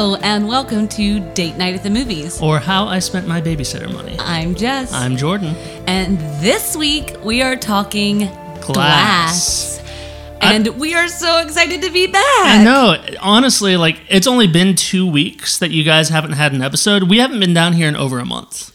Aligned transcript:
Hello, 0.00 0.14
and 0.22 0.48
welcome 0.48 0.88
to 0.88 1.20
Date 1.34 1.58
Night 1.58 1.74
at 1.74 1.82
the 1.82 1.90
Movies. 1.90 2.40
Or 2.40 2.58
how 2.58 2.86
I 2.86 3.00
spent 3.00 3.28
my 3.28 3.38
babysitter 3.38 3.92
money. 3.92 4.16
I'm 4.18 4.54
Jess. 4.54 4.94
I'm 4.94 5.14
Jordan. 5.14 5.54
and 5.86 6.18
this 6.42 6.74
week 6.74 7.22
we 7.22 7.42
are 7.42 7.54
talking 7.54 8.20
glass. 8.62 9.78
Glass. 9.78 9.82
And 10.40 10.68
we 10.80 10.94
are 10.94 11.06
so 11.06 11.40
excited 11.42 11.82
to 11.82 11.90
be 11.90 12.06
back. 12.06 12.24
I 12.24 12.64
know. 12.64 12.96
Honestly, 13.20 13.76
like 13.76 14.00
it's 14.08 14.26
only 14.26 14.46
been 14.46 14.74
two 14.74 15.06
weeks 15.06 15.58
that 15.58 15.70
you 15.70 15.84
guys 15.84 16.08
haven't 16.08 16.32
had 16.32 16.54
an 16.54 16.62
episode. 16.62 17.02
We 17.02 17.18
haven't 17.18 17.40
been 17.40 17.52
down 17.52 17.74
here 17.74 17.86
in 17.86 17.94
over 17.94 18.18
a 18.18 18.24
month. 18.24 18.74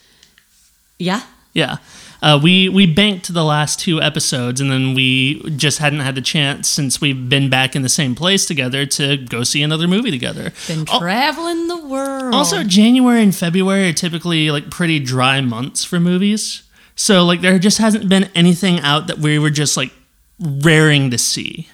Yeah. 0.99 1.23
Yeah. 1.53 1.77
Uh, 2.25 2.39
we 2.41 2.67
we 2.69 2.87
banked 2.87 3.31
the 3.31 3.43
last 3.43 3.79
two 3.79 4.01
episodes, 4.01 4.59
and 4.59 4.71
then 4.71 4.95
we 4.95 5.47
just 5.51 5.77
hadn't 5.77 5.99
had 5.99 6.15
the 6.15 6.21
chance 6.21 6.67
since 6.67 6.99
we've 6.99 7.29
been 7.29 7.51
back 7.51 7.75
in 7.75 7.83
the 7.83 7.89
same 7.89 8.15
place 8.15 8.47
together 8.47 8.83
to 8.87 9.17
go 9.17 9.43
see 9.43 9.61
another 9.61 9.87
movie 9.87 10.09
together. 10.09 10.51
Been 10.67 10.89
Al- 10.89 10.99
traveling 10.99 11.67
the 11.67 11.85
world. 11.85 12.33
Also, 12.33 12.63
January 12.63 13.21
and 13.21 13.35
February 13.35 13.89
are 13.89 13.93
typically 13.93 14.49
like 14.49 14.71
pretty 14.71 14.99
dry 14.99 15.39
months 15.39 15.83
for 15.83 15.99
movies. 15.99 16.63
So 16.95 17.23
like 17.23 17.41
there 17.41 17.59
just 17.59 17.77
hasn't 17.77 18.09
been 18.09 18.23
anything 18.33 18.79
out 18.79 19.05
that 19.05 19.19
we 19.19 19.37
were 19.37 19.51
just 19.51 19.77
like 19.77 19.91
raring 20.39 21.11
to 21.11 21.19
see. 21.19 21.69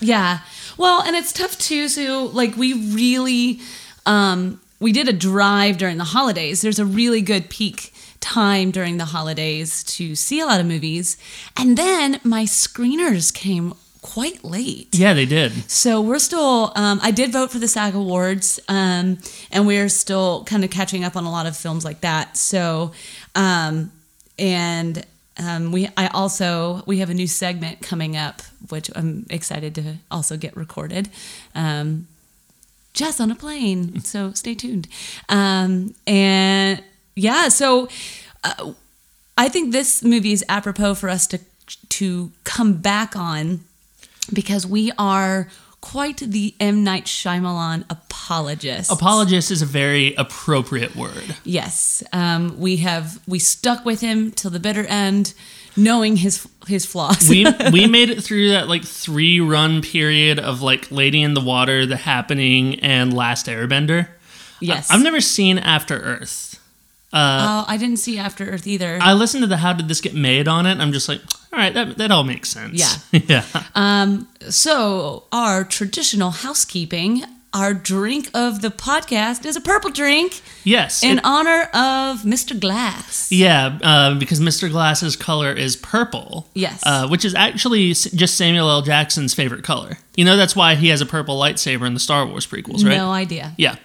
Yeah. 0.00 0.40
Well, 0.76 1.02
and 1.02 1.14
it's 1.14 1.32
tough 1.32 1.56
too. 1.56 1.88
So, 1.88 2.26
like, 2.26 2.56
we 2.56 2.72
really, 2.72 3.60
um, 4.06 4.60
we 4.80 4.92
did 4.92 5.08
a 5.08 5.12
drive 5.12 5.78
during 5.78 5.98
the 5.98 6.04
holidays. 6.04 6.62
There's 6.62 6.78
a 6.80 6.84
really 6.84 7.20
good 7.20 7.48
peak 7.48 7.92
time 8.20 8.70
during 8.70 8.96
the 8.96 9.06
holidays 9.06 9.84
to 9.84 10.14
see 10.14 10.40
a 10.40 10.46
lot 10.46 10.60
of 10.60 10.66
movies. 10.66 11.16
And 11.56 11.76
then 11.76 12.20
my 12.24 12.44
screeners 12.44 13.32
came 13.32 13.74
quite 14.02 14.44
late. 14.44 14.88
Yeah, 14.92 15.14
they 15.14 15.26
did. 15.26 15.52
So 15.70 16.00
we're 16.00 16.18
still. 16.18 16.72
Um, 16.76 17.00
I 17.02 17.10
did 17.10 17.32
vote 17.32 17.50
for 17.50 17.58
the 17.58 17.68
SAG 17.68 17.94
Awards, 17.94 18.60
um, 18.68 19.18
and 19.50 19.66
we're 19.66 19.88
still 19.88 20.44
kind 20.44 20.64
of 20.64 20.70
catching 20.70 21.04
up 21.04 21.16
on 21.16 21.24
a 21.24 21.30
lot 21.30 21.46
of 21.46 21.56
films 21.56 21.84
like 21.84 22.00
that. 22.00 22.36
So, 22.36 22.92
um, 23.34 23.90
and 24.38 25.04
um, 25.38 25.72
we, 25.72 25.88
I 25.96 26.08
also 26.08 26.82
we 26.86 26.98
have 26.98 27.10
a 27.10 27.14
new 27.14 27.26
segment 27.26 27.80
coming 27.80 28.16
up, 28.16 28.42
which 28.68 28.90
I'm 28.94 29.26
excited 29.30 29.74
to 29.76 29.96
also 30.10 30.36
get 30.36 30.56
recorded. 30.56 31.08
Um, 31.54 32.06
Jess 32.94 33.20
on 33.20 33.30
a 33.30 33.36
plane, 33.36 34.00
so 34.00 34.32
stay 34.32 34.54
tuned. 34.54 34.88
Um, 35.28 35.94
and 36.06 36.82
yeah, 37.18 37.48
so 37.48 37.88
uh, 38.44 38.72
I 39.36 39.48
think 39.48 39.72
this 39.72 40.02
movie 40.02 40.32
is 40.32 40.44
apropos 40.48 40.94
for 40.94 41.08
us 41.08 41.26
to 41.28 41.40
to 41.90 42.32
come 42.44 42.74
back 42.74 43.14
on 43.16 43.60
because 44.32 44.66
we 44.66 44.90
are 44.98 45.48
quite 45.80 46.18
the 46.18 46.54
M 46.60 46.82
Night 46.84 47.04
Shyamalan 47.04 47.84
apologists. 47.90 48.92
Apologist 48.92 49.50
is 49.50 49.62
a 49.62 49.66
very 49.66 50.14
appropriate 50.14 50.96
word. 50.96 51.36
yes, 51.44 52.02
um, 52.12 52.58
we 52.58 52.76
have 52.78 53.20
we 53.26 53.38
stuck 53.38 53.84
with 53.84 54.00
him 54.00 54.30
till 54.32 54.50
the 54.50 54.60
bitter 54.60 54.84
end, 54.86 55.34
knowing 55.76 56.16
his 56.16 56.46
his 56.66 56.84
flaws. 56.84 57.28
We 57.28 57.46
we 57.72 57.86
made 57.86 58.10
it 58.10 58.22
through 58.22 58.50
that 58.50 58.68
like 58.68 58.84
three 58.84 59.40
run 59.40 59.82
period 59.82 60.38
of 60.38 60.62
like 60.62 60.90
Lady 60.90 61.22
in 61.22 61.34
the 61.34 61.40
Water, 61.40 61.86
The 61.86 61.96
Happening, 61.96 62.80
and 62.80 63.14
Last 63.14 63.46
Airbender. 63.46 64.08
yes, 64.60 64.90
I've 64.90 65.02
never 65.02 65.20
seen 65.20 65.58
After 65.58 65.98
Earth. 65.98 66.47
Oh, 67.12 67.64
I 67.66 67.76
didn't 67.78 67.96
see 67.98 68.18
After 68.18 68.44
Earth 68.48 68.66
either. 68.66 68.98
I 69.00 69.14
listened 69.14 69.42
to 69.42 69.46
the 69.46 69.56
How 69.58 69.72
Did 69.72 69.88
This 69.88 70.00
Get 70.00 70.14
Made 70.14 70.46
on 70.48 70.66
it. 70.66 70.78
I'm 70.78 70.92
just 70.92 71.08
like, 71.08 71.20
all 71.52 71.58
right, 71.58 71.72
that 71.72 71.96
that 71.98 72.10
all 72.10 72.24
makes 72.24 72.48
sense. 72.50 72.74
Yeah. 73.12 73.20
yeah. 73.52 73.62
Um, 73.74 74.28
so 74.50 75.24
our 75.32 75.64
traditional 75.64 76.30
housekeeping, 76.30 77.22
our 77.54 77.72
drink 77.72 78.28
of 78.34 78.60
the 78.60 78.68
podcast 78.68 79.46
is 79.46 79.56
a 79.56 79.60
purple 79.62 79.90
drink 79.90 80.42
Yes. 80.64 81.02
in 81.02 81.16
it- 81.18 81.24
honor 81.24 81.62
of 81.72 82.22
Mr. 82.24 82.58
Glass. 82.60 83.32
Yeah, 83.32 83.78
uh, 83.82 84.18
because 84.18 84.38
Mr. 84.38 84.70
Glass's 84.70 85.16
color 85.16 85.50
is 85.54 85.76
purple. 85.76 86.46
Yes. 86.52 86.82
Uh, 86.84 87.08
which 87.08 87.24
is 87.24 87.34
actually 87.34 87.94
just 87.94 88.36
Samuel 88.36 88.68
L. 88.68 88.82
Jackson's 88.82 89.32
favorite 89.32 89.64
color. 89.64 89.96
You 90.14 90.26
know, 90.26 90.36
that's 90.36 90.54
why 90.54 90.74
he 90.74 90.88
has 90.88 91.00
a 91.00 91.06
purple 91.06 91.40
lightsaber 91.40 91.86
in 91.86 91.94
the 91.94 92.00
Star 92.00 92.26
Wars 92.26 92.46
prequels, 92.46 92.84
right? 92.84 92.96
No 92.98 93.10
idea. 93.12 93.54
Yeah. 93.56 93.76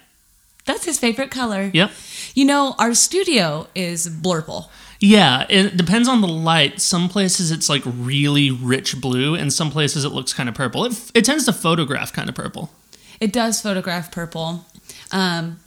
That's 0.65 0.85
his 0.85 0.97
favorite 0.97 1.29
color. 1.29 1.71
Yep. 1.73 1.91
You 2.33 2.45
know, 2.45 2.75
our 2.79 2.93
studio 2.93 3.67
is 3.75 4.07
blurple. 4.09 4.69
Yeah, 4.99 5.45
it 5.49 5.75
depends 5.75 6.07
on 6.07 6.21
the 6.21 6.27
light. 6.27 6.79
Some 6.81 7.09
places 7.09 7.51
it's 7.51 7.69
like 7.69 7.83
really 7.85 8.49
rich 8.51 8.99
blue, 9.01 9.35
and 9.35 9.51
some 9.51 9.69
places 9.69 10.05
it 10.05 10.09
looks 10.09 10.33
kind 10.33 10.47
of 10.47 10.55
purple. 10.55 10.85
It, 10.85 11.11
it 11.13 11.25
tends 11.25 11.45
to 11.45 11.53
photograph 11.53 12.13
kind 12.13 12.29
of 12.29 12.35
purple. 12.35 12.71
It 13.19 13.33
does 13.33 13.61
photograph 13.61 14.11
purple. 14.11 14.65
Um, 15.11 15.59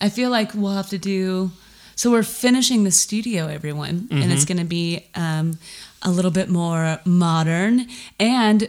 I 0.00 0.08
feel 0.08 0.30
like 0.30 0.54
we'll 0.54 0.72
have 0.72 0.88
to 0.88 0.98
do. 0.98 1.50
So 1.96 2.10
we're 2.10 2.22
finishing 2.22 2.84
the 2.84 2.90
studio, 2.90 3.46
everyone, 3.48 4.08
and 4.10 4.32
it's 4.32 4.44
going 4.44 4.58
to 4.58 4.64
be 4.64 5.04
um, 5.16 5.58
a 6.02 6.10
little 6.10 6.30
bit 6.30 6.48
more 6.48 7.00
modern. 7.04 7.88
And 8.20 8.68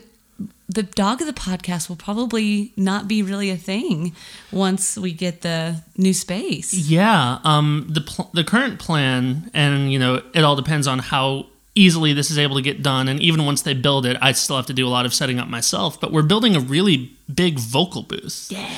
the 0.67 0.83
dog 0.83 1.19
of 1.21 1.27
the 1.27 1.33
podcast 1.33 1.89
will 1.89 1.95
probably 1.95 2.71
not 2.77 3.07
be 3.07 3.23
really 3.23 3.49
a 3.49 3.57
thing 3.57 4.13
once 4.51 4.97
we 4.97 5.11
get 5.11 5.41
the 5.41 5.81
new 5.97 6.13
space. 6.13 6.73
Yeah, 6.73 7.39
um, 7.43 7.87
the 7.89 8.01
pl- 8.01 8.29
the 8.33 8.43
current 8.43 8.79
plan, 8.79 9.49
and 9.53 9.91
you 9.91 9.97
know, 9.97 10.21
it 10.33 10.43
all 10.43 10.55
depends 10.55 10.87
on 10.87 10.99
how 10.99 11.47
easily 11.75 12.13
this 12.13 12.29
is 12.29 12.37
able 12.37 12.55
to 12.55 12.61
get 12.61 12.83
done. 12.83 13.07
And 13.07 13.19
even 13.19 13.45
once 13.45 13.61
they 13.61 13.73
build 13.73 14.05
it, 14.05 14.17
I 14.21 14.33
still 14.33 14.57
have 14.57 14.65
to 14.67 14.73
do 14.73 14.87
a 14.87 14.89
lot 14.89 15.05
of 15.05 15.13
setting 15.13 15.39
up 15.39 15.47
myself. 15.47 15.99
But 15.99 16.11
we're 16.11 16.23
building 16.23 16.55
a 16.55 16.59
really 16.59 17.11
big 17.33 17.57
vocal 17.57 18.03
booth. 18.03 18.47
Yeah. 18.51 18.69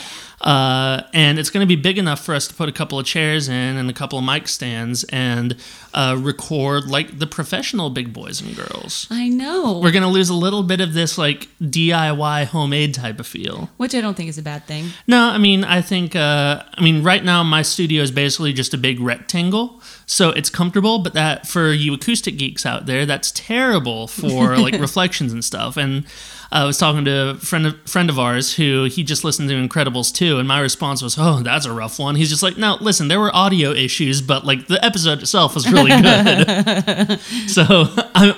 Uh, 0.42 1.04
and 1.14 1.38
it's 1.38 1.50
going 1.50 1.62
to 1.62 1.68
be 1.68 1.76
big 1.76 1.98
enough 1.98 2.24
for 2.26 2.34
us 2.34 2.48
to 2.48 2.54
put 2.54 2.68
a 2.68 2.72
couple 2.72 2.98
of 2.98 3.06
chairs 3.06 3.48
in 3.48 3.78
and 3.78 3.90
a 3.90 3.94
couple 3.94 4.18
of 4.18 4.26
mic 4.26 4.48
stands 4.48 5.04
and 5.06 5.56
uh, 5.94 6.18
record 6.20 6.90
like 6.90 7.20
the 7.20 7.28
professional 7.28 7.90
big 7.90 8.12
boys 8.12 8.42
and 8.42 8.56
girls. 8.56 9.08
I 9.12 9.30
know. 9.30 9.80
We're 9.80 9.92
going 9.92 10.04
to 10.04 10.10
lose 10.10 10.30
a 10.30 10.34
little 10.36 10.64
bit 10.64 10.82
of 10.82 10.94
this 10.94 11.18
like 11.18 11.48
DIY 11.62 12.46
homemade 12.46 12.94
type 12.96 13.20
of 13.20 13.28
feel. 13.28 13.70
which 13.78 13.94
I 13.94 14.02
don't 14.02 14.16
think 14.16 14.30
is 14.30 14.38
a 14.38 14.42
bad 14.42 14.66
thing. 14.66 14.90
No, 15.06 15.30
I 15.30 15.38
mean, 15.38 15.64
I 15.64 15.82
think, 15.82 16.16
uh, 16.16 16.64
I 16.74 16.82
mean, 16.82 17.04
right 17.04 17.24
now 17.24 17.44
my 17.44 17.62
studio 17.62 18.02
is 18.02 18.12
basically 18.12 18.54
just 18.54 18.74
a 18.74 18.78
big 18.78 19.00
rectangle. 19.00 19.82
So 20.08 20.30
it's 20.32 20.50
comfortable, 20.50 21.00
but 21.00 21.14
that 21.14 21.48
for 21.48 21.72
you 21.72 21.94
acoustic 21.94 22.38
geeks 22.38 22.66
out 22.66 22.86
there, 22.88 23.06
that's 23.06 23.32
terrible 23.32 24.08
for 24.08 24.58
like 24.66 24.74
reflections 24.74 25.32
and 25.32 25.46
stuff. 25.46 25.78
And 25.78 26.06
I 26.54 26.66
was 26.66 26.78
talking 26.78 27.06
to 27.06 27.30
a 27.30 27.36
friend 27.36 27.66
of, 27.68 27.82
friend 27.90 28.10
of 28.10 28.20
ours 28.20 28.56
who 28.56 28.84
he 28.86 29.04
just 29.04 29.24
listened 29.24 29.48
to 29.50 29.56
Incredibles 29.56 30.14
2, 30.14 30.38
and 30.38 30.48
my 30.48 30.60
response 30.60 31.02
was, 31.02 31.16
Oh, 31.18 31.42
that's 31.42 31.66
a 31.66 31.72
rough 31.72 31.98
one. 31.98 32.16
He's 32.16 32.30
just 32.30 32.44
like, 32.44 32.58
No, 32.58 32.78
listen, 32.82 33.08
there 33.08 33.20
were 33.20 33.34
audio 33.36 33.72
issues, 33.72 34.22
but 34.22 34.46
like 34.46 34.68
the 34.68 34.84
episode 34.84 35.20
itself 35.22 35.56
was 35.56 35.72
really 35.72 35.92
good. 36.02 37.20
so 37.50 37.86
I'm, 38.14 38.36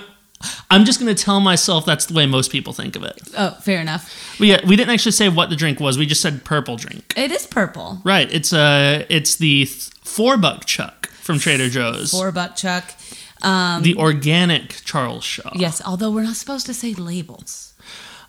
I'm 0.70 0.86
just 0.86 1.00
going 1.00 1.14
to 1.14 1.24
tell 1.24 1.40
myself 1.40 1.86
that's 1.86 2.06
the 2.06 2.14
way 2.14 2.26
most 2.26 2.52
people 2.52 2.74
think 2.74 2.96
of 2.96 3.04
it. 3.04 3.20
Oh, 3.38 3.52
fair 3.62 3.80
enough. 3.82 4.36
But 4.38 4.48
yeah, 4.48 4.68
we 4.68 4.76
didn't 4.76 4.92
actually 4.94 5.14
say 5.14 5.30
what 5.30 5.50
the 5.50 5.56
drink 5.56 5.80
was. 5.80 5.98
We 5.98 6.06
just 6.06 6.22
said 6.22 6.44
purple 6.44 6.76
drink. 6.76 7.14
It 7.18 7.32
is 7.32 7.48
purple. 7.48 8.00
Right. 8.04 8.32
It's 8.32 8.52
uh 8.54 9.06
it's 9.10 9.38
the 9.38 9.66
th- 9.66 9.90
four 10.04 10.38
buck 10.38 10.66
chuck 10.66 11.08
from 11.08 11.40
Trader 11.40 11.70
Joe's. 11.70 12.12
Four 12.12 12.32
buck 12.32 12.56
chuck. 12.56 12.94
Um, 13.42 13.84
the 13.84 13.96
organic 13.96 14.70
Charles 14.86 15.24
Shaw. 15.24 15.52
yes, 15.54 15.82
although 15.86 16.12
we're 16.12 16.24
not 16.24 16.36
supposed 16.38 16.66
to 16.68 16.74
say 16.74 16.94
labels. 16.94 17.73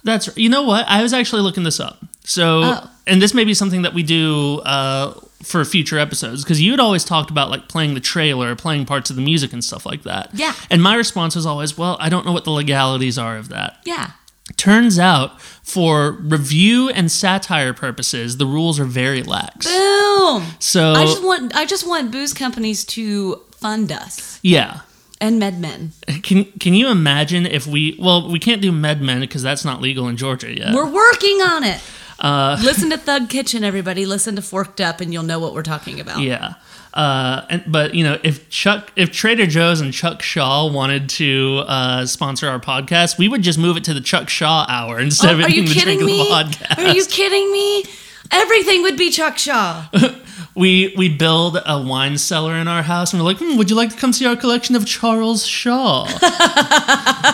That's 0.04 0.34
you 0.36 0.48
know 0.48 0.62
what? 0.62 0.84
I 0.88 1.02
was 1.02 1.12
actually 1.12 1.42
looking 1.42 1.64
this 1.64 1.80
up. 1.80 1.98
So 2.24 2.60
Oh. 2.64 2.90
and 3.06 3.20
this 3.20 3.34
may 3.34 3.44
be 3.44 3.54
something 3.54 3.82
that 3.82 3.94
we 3.94 4.02
do 4.02 4.60
uh 4.60 5.14
for 5.42 5.62
future 5.64 5.98
episodes 5.98 6.42
because 6.42 6.60
you 6.62 6.70
had 6.70 6.80
always 6.80 7.04
talked 7.04 7.30
about 7.30 7.50
like 7.50 7.68
playing 7.68 7.92
the 7.94 8.00
trailer, 8.00 8.54
playing 8.56 8.86
parts 8.86 9.10
of 9.10 9.16
the 9.16 9.22
music 9.22 9.52
and 9.52 9.62
stuff 9.62 9.84
like 9.84 10.02
that. 10.04 10.30
Yeah. 10.32 10.54
And 10.70 10.82
my 10.82 10.94
response 10.94 11.36
was 11.36 11.44
always, 11.44 11.76
well, 11.76 11.98
I 12.00 12.08
don't 12.08 12.24
know 12.24 12.32
what 12.32 12.44
the 12.44 12.50
legalities 12.50 13.18
are 13.18 13.36
of 13.36 13.50
that. 13.50 13.76
Yeah. 13.84 14.12
Turns 14.56 14.98
out, 14.98 15.40
for 15.40 16.12
review 16.12 16.88
and 16.90 17.10
satire 17.10 17.72
purposes, 17.74 18.36
the 18.36 18.46
rules 18.46 18.78
are 18.78 18.84
very 18.84 19.22
lax. 19.22 19.66
Boom. 19.66 20.44
So 20.60 20.92
I 20.92 21.04
just 21.04 21.22
want 21.24 21.54
I 21.54 21.64
just 21.66 21.86
want 21.86 22.10
booze 22.10 22.32
companies 22.34 22.84
to 22.86 23.40
fund 23.56 23.90
us 23.90 24.38
yeah, 24.42 24.80
and 25.20 25.40
MedMen. 25.40 25.90
Can 26.22 26.44
can 26.58 26.74
you 26.74 26.88
imagine 26.88 27.46
if 27.46 27.66
we 27.66 27.96
well 28.00 28.30
we 28.30 28.38
can't 28.38 28.60
do 28.62 28.72
MedMen 28.72 29.20
because 29.20 29.42
that's 29.42 29.64
not 29.64 29.80
legal 29.80 30.08
in 30.08 30.16
Georgia 30.16 30.54
yet. 30.56 30.74
We're 30.74 30.90
working 30.90 31.40
on 31.42 31.64
it. 31.64 31.80
Uh, 32.18 32.56
Listen 32.62 32.90
to 32.90 32.96
Thug 32.96 33.28
Kitchen, 33.28 33.64
everybody. 33.64 34.06
Listen 34.06 34.36
to 34.36 34.42
Forked 34.42 34.80
Up, 34.80 35.00
and 35.00 35.12
you'll 35.12 35.22
know 35.24 35.38
what 35.38 35.52
we're 35.54 35.62
talking 35.62 36.00
about. 36.00 36.20
yeah. 36.20 36.54
Uh, 36.92 37.44
and, 37.50 37.64
but 37.66 37.92
you 37.96 38.04
know 38.04 38.18
if 38.22 38.48
Chuck 38.50 38.92
if 38.94 39.10
Trader 39.10 39.46
Joe's 39.46 39.80
and 39.80 39.92
Chuck 39.92 40.22
Shaw 40.22 40.70
wanted 40.70 41.08
to 41.10 41.64
uh, 41.66 42.06
sponsor 42.06 42.48
our 42.48 42.60
podcast, 42.60 43.18
we 43.18 43.26
would 43.28 43.42
just 43.42 43.58
move 43.58 43.76
it 43.76 43.82
to 43.84 43.94
the 43.94 44.00
Chuck 44.00 44.28
Shaw 44.28 44.64
hour 44.68 45.00
instead 45.00 45.34
Oh, 45.34 45.38
of 45.40 45.44
are 45.46 45.50
you 45.50 45.64
kidding 45.64 45.98
Drink 45.98 46.02
of 46.02 46.06
me? 46.06 46.18
the 46.18 46.24
podcast. 46.32 46.78
Are 46.78 46.94
you 46.94 47.04
kidding 47.06 47.50
me? 47.50 47.84
Everything 48.30 48.82
would 48.82 48.96
be 48.96 49.10
Chuck 49.10 49.38
Shaw. 49.38 49.86
we 50.54 50.94
we 50.96 51.08
build 51.08 51.60
a 51.66 51.80
wine 51.82 52.16
cellar 52.16 52.54
in 52.54 52.68
our 52.68 52.82
house, 52.82 53.12
and 53.12 53.20
we're 53.20 53.26
like, 53.26 53.38
hmm, 53.38 53.56
"Would 53.56 53.70
you 53.70 53.76
like 53.76 53.90
to 53.90 53.96
come 53.96 54.12
see 54.12 54.26
our 54.26 54.36
collection 54.36 54.76
of 54.76 54.86
Charles 54.86 55.44
Shaw?" 55.44 56.06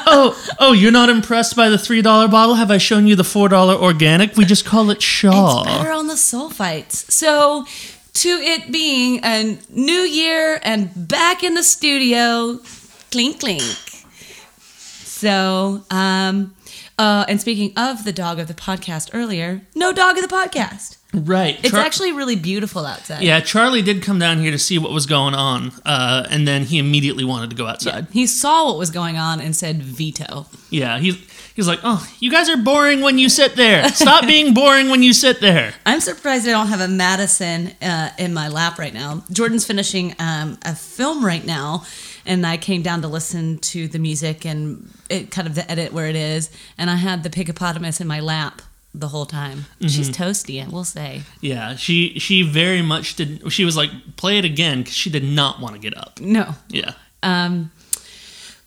oh, 0.07 0.55
oh, 0.59 0.73
you're 0.73 0.91
not 0.91 1.11
impressed 1.11 1.55
by 1.55 1.69
the 1.69 1.79
three 1.79 2.01
dollar 2.03 2.29
bottle? 2.29 2.55
Have 2.55 2.71
I 2.71 2.79
shown 2.79 3.07
you 3.07 3.17
the 3.17 3.25
four 3.25 3.49
dollar 3.49 3.75
organic? 3.75 4.37
We 4.37 4.45
just 4.45 4.65
call 4.65 4.91
it 4.91 5.03
Shaw. 5.03 5.63
It's 5.63 5.71
better 5.71 5.93
on 5.93 6.07
the 6.07 6.15
sulfites. 6.15 7.11
So, 7.11 7.67
to 8.15 8.29
it 8.29 8.73
being 8.73 9.21
a 9.23 9.59
new 9.69 9.93
year 10.01 10.59
and 10.63 10.91
back 11.09 11.45
in 11.45 11.55
the 11.55 11.63
studio, 11.63 12.59
clink 13.11 13.41
clink. 13.41 13.63
So, 15.21 15.85
um, 15.91 16.55
uh, 16.99 17.27
and 17.29 17.39
speaking 17.39 17.75
of 17.77 18.05
the 18.05 18.13
dog 18.13 18.39
of 18.39 18.49
the 18.49 18.55
podcast 18.55 19.11
earlier, 19.13 19.61
no 19.75 19.93
dog 19.93 20.17
of 20.17 20.27
the 20.27 20.35
podcast. 20.35 20.97
Right. 21.13 21.59
It's 21.61 21.71
Char- 21.71 21.81
actually 21.81 22.13
really 22.13 22.37
beautiful 22.37 22.87
outside. 22.87 23.23
yeah. 23.23 23.41
Charlie 23.41 23.83
did 23.83 24.03
come 24.03 24.19
down 24.19 24.39
here 24.39 24.53
to 24.53 24.59
see 24.59 24.79
what 24.79 24.93
was 24.93 25.07
going 25.07 25.35
on, 25.35 25.73
uh, 25.85 26.27
and 26.31 26.47
then 26.47 26.65
he 26.65 26.79
immediately 26.79 27.25
wanted 27.25 27.51
to 27.51 27.57
go 27.57 27.67
outside. 27.67 28.07
He 28.13 28.27
saw 28.27 28.67
what 28.67 28.79
was 28.79 28.91
going 28.91 29.17
on 29.17 29.41
and 29.41 29.55
said 29.57 29.83
veto. 29.83 30.47
Yeah, 30.71 30.99
he's 30.99 31.17
he's 31.55 31.67
like, 31.67 31.81
oh, 31.83 32.07
you 32.21 32.31
guys 32.31 32.49
are 32.49 32.57
boring 32.57 33.01
when 33.01 33.19
you 33.19 33.29
sit 33.29 33.57
there. 33.57 33.89
Stop 33.89 34.27
being 34.27 34.55
boring 34.63 34.89
when 34.89 35.03
you 35.03 35.13
sit 35.13 35.41
there. 35.41 35.75
I'm 35.85 36.01
surprised 36.01 36.47
I 36.47 36.53
don't 36.53 36.69
have 36.69 36.81
a 36.81 36.89
Madison 36.89 37.73
uh, 37.83 38.11
in 38.19 38.33
my 38.33 38.49
lap 38.49 38.79
right 38.79 38.95
now. 38.95 39.25
Jordan's 39.33 39.67
finishing 39.67 40.15
um, 40.21 40.59
a 40.65 40.77
film 40.77 41.25
right 41.25 41.45
now, 41.45 41.85
and 42.25 42.47
I 42.47 42.57
came 42.57 42.83
down 42.83 43.03
to 43.03 43.09
listen 43.09 43.59
to 43.59 43.89
the 43.89 43.99
music 43.99 44.47
and 44.47 44.89
it 45.09 45.33
kind 45.33 45.49
of 45.49 45.57
the 45.57 45.69
edit 45.69 45.93
where 45.93 46.07
it 46.07 46.17
is, 46.17 46.51
and 46.79 46.89
I 46.89 46.97
had 46.97 47.25
the 47.25 47.31
hippopotamus 47.37 48.01
in 48.01 48.07
my 48.07 48.21
lap 48.21 48.63
the 48.95 49.09
whole 49.09 49.27
time. 49.27 49.67
She's 49.81 50.11
toasty, 50.11 50.65
I 50.65 50.69
will 50.69 50.85
say. 50.85 51.23
Yeah, 51.41 51.77
she 51.77 52.19
she 52.19 52.43
very 52.43 52.83
much 52.83 53.17
did. 53.17 53.53
She 53.53 53.65
was 53.65 53.77
like, 53.77 53.91
play 54.17 54.39
it 54.39 54.45
again 54.45 54.81
because 54.81 54.95
she 54.95 55.11
did 55.11 55.25
not 55.25 55.61
want 55.61 55.75
to 55.75 55.81
get 55.81 55.97
up. 55.97 56.21
No. 56.21 56.55
Yeah. 56.69 56.93
Um, 57.23 57.71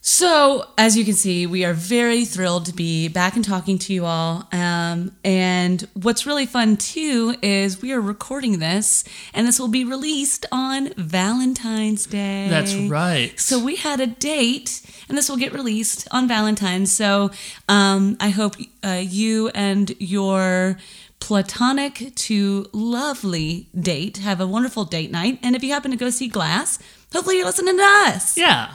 so, 0.05 0.67
as 0.77 0.97
you 0.97 1.05
can 1.05 1.13
see, 1.13 1.47
we 1.47 1.63
are 1.63 1.73
very 1.73 2.25
thrilled 2.25 2.65
to 2.65 2.73
be 2.73 3.07
back 3.07 3.37
and 3.37 3.45
talking 3.45 3.79
to 3.79 3.93
you 3.93 4.03
all. 4.03 4.49
Um, 4.51 5.15
and 5.23 5.87
what's 5.93 6.25
really 6.25 6.45
fun 6.45 6.75
too 6.75 7.37
is 7.41 7.81
we 7.81 7.93
are 7.93 8.01
recording 8.01 8.59
this, 8.59 9.05
and 9.33 9.47
this 9.47 9.61
will 9.61 9.69
be 9.69 9.85
released 9.85 10.45
on 10.51 10.93
Valentine's 10.95 12.05
Day. 12.05 12.47
That's 12.49 12.75
right. 12.75 13.39
So 13.39 13.63
we 13.63 13.77
had 13.77 14.01
a 14.01 14.07
date, 14.07 14.81
and 15.07 15.17
this 15.17 15.29
will 15.29 15.37
get 15.37 15.53
released 15.53 16.05
on 16.11 16.27
Valentine's. 16.27 16.91
So 16.91 17.31
um, 17.69 18.17
I 18.19 18.27
hope 18.27 18.57
uh, 18.83 19.01
you 19.07 19.51
and 19.55 19.95
your 19.99 20.77
platonic 21.21 22.13
to 22.13 22.67
lovely 22.73 23.69
date 23.79 24.17
have 24.17 24.41
a 24.41 24.47
wonderful 24.47 24.83
date 24.83 25.11
night. 25.11 25.39
And 25.41 25.55
if 25.55 25.63
you 25.63 25.71
happen 25.71 25.91
to 25.91 25.97
go 25.97 26.09
see 26.09 26.27
Glass, 26.27 26.77
hopefully 27.13 27.37
you're 27.37 27.45
listening 27.45 27.77
to 27.77 27.83
us. 27.83 28.37
Yeah. 28.37 28.69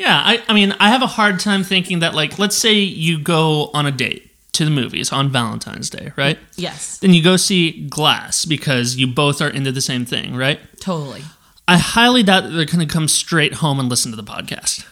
Yeah. 0.00 0.20
I, 0.24 0.42
I 0.48 0.52
mean, 0.54 0.74
I 0.80 0.88
have 0.90 1.02
a 1.02 1.06
hard 1.06 1.38
time 1.38 1.62
thinking 1.62 2.00
that, 2.00 2.14
like, 2.14 2.38
let's 2.38 2.56
say 2.56 2.72
you 2.74 3.18
go 3.20 3.70
on 3.74 3.86
a 3.86 3.92
date 3.92 4.26
to 4.52 4.64
the 4.64 4.70
movies 4.70 5.12
on 5.12 5.30
Valentine's 5.30 5.88
Day, 5.90 6.12
right? 6.16 6.36
Yes, 6.56 6.98
Then 6.98 7.14
you 7.14 7.22
go 7.22 7.36
see 7.36 7.86
Glass 7.88 8.44
because 8.44 8.96
you 8.96 9.06
both 9.06 9.40
are 9.40 9.48
into 9.48 9.70
the 9.70 9.80
same 9.80 10.04
thing, 10.04 10.34
right? 10.34 10.58
totally. 10.80 11.22
I 11.68 11.76
highly 11.78 12.24
doubt 12.24 12.42
that 12.42 12.48
they're 12.48 12.64
going 12.64 12.80
to 12.86 12.92
come 12.92 13.06
straight 13.06 13.54
home 13.54 13.78
and 13.78 13.88
listen 13.88 14.10
to 14.10 14.16
the 14.16 14.24
podcast. 14.24 14.84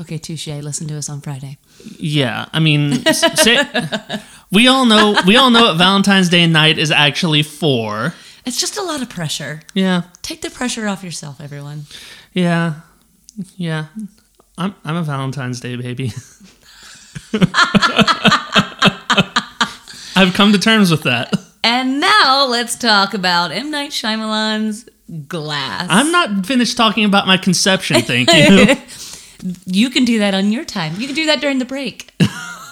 Okay, 0.00 0.18
touche. 0.18 0.46
Listen 0.46 0.86
to 0.88 0.96
us 0.96 1.08
on 1.08 1.20
Friday. 1.20 1.58
Yeah, 1.98 2.46
I 2.52 2.60
mean, 2.60 3.04
say, 3.12 3.58
we 4.52 4.68
all 4.68 4.86
know 4.86 5.16
we 5.26 5.34
all 5.36 5.50
know 5.50 5.64
what 5.64 5.76
Valentine's 5.76 6.28
Day 6.28 6.46
night 6.46 6.78
is 6.78 6.92
actually 6.92 7.42
for. 7.42 8.14
It's 8.46 8.60
just 8.60 8.76
a 8.76 8.82
lot 8.82 9.02
of 9.02 9.08
pressure. 9.10 9.62
Yeah, 9.74 10.02
Take 10.22 10.42
the 10.42 10.50
pressure 10.50 10.86
off 10.86 11.02
yourself, 11.02 11.40
everyone. 11.40 11.86
yeah, 12.32 12.74
yeah. 13.56 13.86
I'm 14.56 14.74
I'm 14.84 14.96
a 14.96 15.02
Valentine's 15.02 15.60
Day 15.60 15.76
baby. 15.76 16.12
I've 20.16 20.32
come 20.34 20.52
to 20.52 20.58
terms 20.58 20.90
with 20.90 21.02
that. 21.02 21.34
And 21.64 22.00
now 22.00 22.46
let's 22.48 22.76
talk 22.76 23.14
about 23.14 23.50
M. 23.50 23.70
Night 23.70 23.90
Shyamalan's 23.90 24.88
Glass. 25.26 25.86
I'm 25.90 26.12
not 26.12 26.46
finished 26.46 26.76
talking 26.76 27.04
about 27.04 27.26
my 27.26 27.36
conception. 27.36 28.00
Thank 28.02 28.32
you. 28.32 28.76
you 29.66 29.90
can 29.90 30.04
do 30.04 30.20
that 30.20 30.34
on 30.34 30.52
your 30.52 30.64
time. 30.64 30.94
You 31.00 31.06
can 31.06 31.16
do 31.16 31.26
that 31.26 31.40
during 31.40 31.58
the 31.58 31.64
break. 31.64 32.12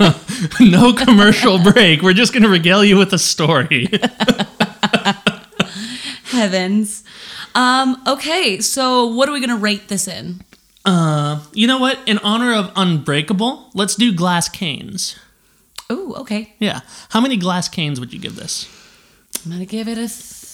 no 0.60 0.92
commercial 0.92 1.58
break. 1.58 2.02
We're 2.02 2.12
just 2.12 2.32
going 2.32 2.42
to 2.44 2.48
regale 2.48 2.84
you 2.84 2.96
with 2.96 3.12
a 3.12 3.18
story. 3.18 3.88
Heavens. 6.24 7.02
Um, 7.54 8.02
okay, 8.06 8.60
so 8.60 9.06
what 9.06 9.28
are 9.28 9.32
we 9.32 9.40
gonna 9.40 9.56
rate 9.56 9.88
this 9.88 10.08
in? 10.08 10.40
Uh, 10.84 11.42
you 11.52 11.66
know 11.66 11.78
what? 11.78 11.98
In 12.06 12.18
honor 12.18 12.54
of 12.54 12.72
Unbreakable, 12.76 13.70
let's 13.74 13.94
do 13.94 14.12
glass 14.12 14.48
canes. 14.48 15.16
Oh, 15.88 16.14
okay. 16.20 16.54
Yeah. 16.58 16.80
How 17.10 17.20
many 17.20 17.36
glass 17.36 17.68
canes 17.68 18.00
would 18.00 18.12
you 18.12 18.18
give 18.18 18.36
this? 18.36 18.68
I'm 19.44 19.52
gonna 19.52 19.66
give 19.66 19.88
it 19.88 19.98
a 19.98 20.08
th- 20.08 20.48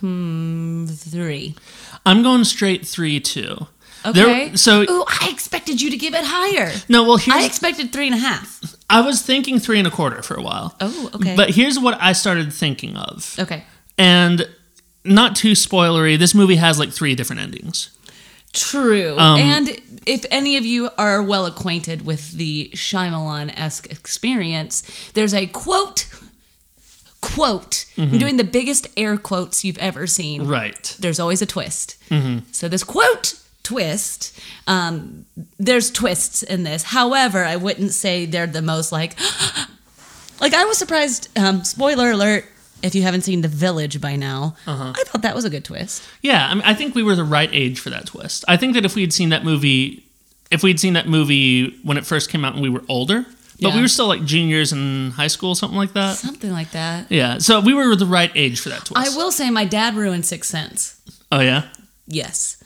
hmm, 0.00 0.86
three. 0.86 1.54
I'm 2.04 2.22
going 2.22 2.44
straight 2.44 2.86
three 2.86 3.20
two. 3.20 3.66
Okay. 4.06 4.48
There, 4.48 4.56
so 4.58 4.82
Ooh, 4.82 5.04
I 5.08 5.28
expected 5.30 5.80
you 5.80 5.90
to 5.90 5.96
give 5.96 6.12
it 6.14 6.24
higher. 6.24 6.70
no, 6.90 7.04
well 7.04 7.16
here's 7.16 7.42
I, 7.42 7.46
expected 7.46 7.90
three 7.92 8.06
and 8.06 8.14
a 8.14 8.18
half. 8.18 8.76
I 8.90 9.00
was 9.00 9.22
thinking 9.22 9.58
three 9.58 9.78
and 9.78 9.88
a 9.88 9.90
quarter 9.90 10.20
for 10.22 10.34
a 10.34 10.42
while. 10.42 10.76
Oh, 10.80 11.10
okay. 11.14 11.34
But 11.34 11.50
here's 11.50 11.78
what 11.78 11.96
I 12.00 12.12
started 12.12 12.52
thinking 12.52 12.96
of, 12.96 13.34
okay. 13.38 13.64
and 13.96 14.46
not 15.04 15.36
too 15.36 15.52
spoilery. 15.52 16.18
This 16.18 16.34
movie 16.34 16.56
has 16.56 16.78
like 16.78 16.90
three 16.90 17.14
different 17.14 17.40
endings. 17.40 17.90
True. 18.54 19.18
Um, 19.18 19.38
and 19.38 19.68
if 20.06 20.24
any 20.30 20.56
of 20.56 20.64
you 20.64 20.90
are 20.96 21.22
well 21.22 21.44
acquainted 21.46 22.06
with 22.06 22.32
the 22.32 22.70
Shyamalan 22.74 23.52
esque 23.58 23.90
experience, 23.90 24.82
there's 25.12 25.34
a 25.34 25.46
quote, 25.48 26.06
quote, 27.20 27.84
I'm 27.98 28.18
doing 28.18 28.36
the 28.36 28.44
biggest 28.44 28.86
air 28.96 29.16
quotes 29.16 29.64
you've 29.64 29.78
ever 29.78 30.06
seen. 30.06 30.46
Right. 30.46 30.96
There's 31.00 31.18
always 31.20 31.42
a 31.42 31.46
twist. 31.46 31.96
So 32.52 32.68
this 32.68 32.84
quote 32.84 33.34
twist, 33.64 34.38
um, 34.66 35.24
there's 35.58 35.90
twists 35.90 36.42
in 36.42 36.62
this. 36.62 36.84
However, 36.84 37.44
I 37.44 37.56
wouldn't 37.56 37.92
say 37.92 38.26
they're 38.26 38.46
the 38.46 38.62
most 38.62 38.92
like, 38.92 39.18
like 40.40 40.54
I 40.54 40.64
was 40.64 40.78
surprised. 40.78 41.28
Um, 41.36 41.64
spoiler 41.64 42.10
alert. 42.10 42.44
If 42.84 42.94
you 42.94 43.02
haven't 43.02 43.22
seen 43.22 43.40
The 43.40 43.48
Village 43.48 44.00
by 44.00 44.14
now, 44.16 44.56
uh-huh. 44.66 44.92
I 44.96 45.02
thought 45.04 45.22
that 45.22 45.34
was 45.34 45.44
a 45.44 45.50
good 45.50 45.64
twist. 45.64 46.02
Yeah. 46.22 46.46
I 46.48 46.54
mean, 46.54 46.62
I 46.64 46.74
think 46.74 46.94
we 46.94 47.02
were 47.02 47.16
the 47.16 47.24
right 47.24 47.48
age 47.52 47.80
for 47.80 47.90
that 47.90 48.06
twist. 48.06 48.44
I 48.46 48.56
think 48.56 48.74
that 48.74 48.84
if 48.84 48.94
we 48.94 49.00
had 49.00 49.12
seen 49.12 49.30
that 49.30 49.42
movie, 49.44 50.04
if 50.50 50.62
we'd 50.62 50.78
seen 50.78 50.92
that 50.92 51.08
movie 51.08 51.70
when 51.82 51.96
it 51.96 52.04
first 52.06 52.30
came 52.30 52.44
out 52.44 52.52
and 52.52 52.62
we 52.62 52.68
were 52.68 52.82
older, 52.88 53.24
but 53.60 53.68
Yeah. 53.68 53.76
we 53.76 53.80
were 53.80 53.88
still 53.88 54.06
like 54.08 54.24
juniors 54.24 54.72
in 54.72 55.12
high 55.12 55.28
school, 55.28 55.54
something 55.54 55.78
like 55.78 55.94
that. 55.94 56.16
Something 56.18 56.52
like 56.52 56.72
that. 56.72 57.10
Yeah. 57.10 57.38
So 57.38 57.60
we 57.60 57.72
were 57.72 57.96
the 57.96 58.06
right 58.06 58.30
age 58.34 58.60
for 58.60 58.68
that 58.68 58.84
twist. 58.84 59.08
I 59.14 59.16
will 59.16 59.32
say 59.32 59.48
my 59.50 59.64
dad 59.64 59.94
ruined 59.94 60.26
Sixth 60.26 60.50
Sense. 60.50 61.00
Oh 61.32 61.40
yeah. 61.40 61.62
Yes. 62.06 62.62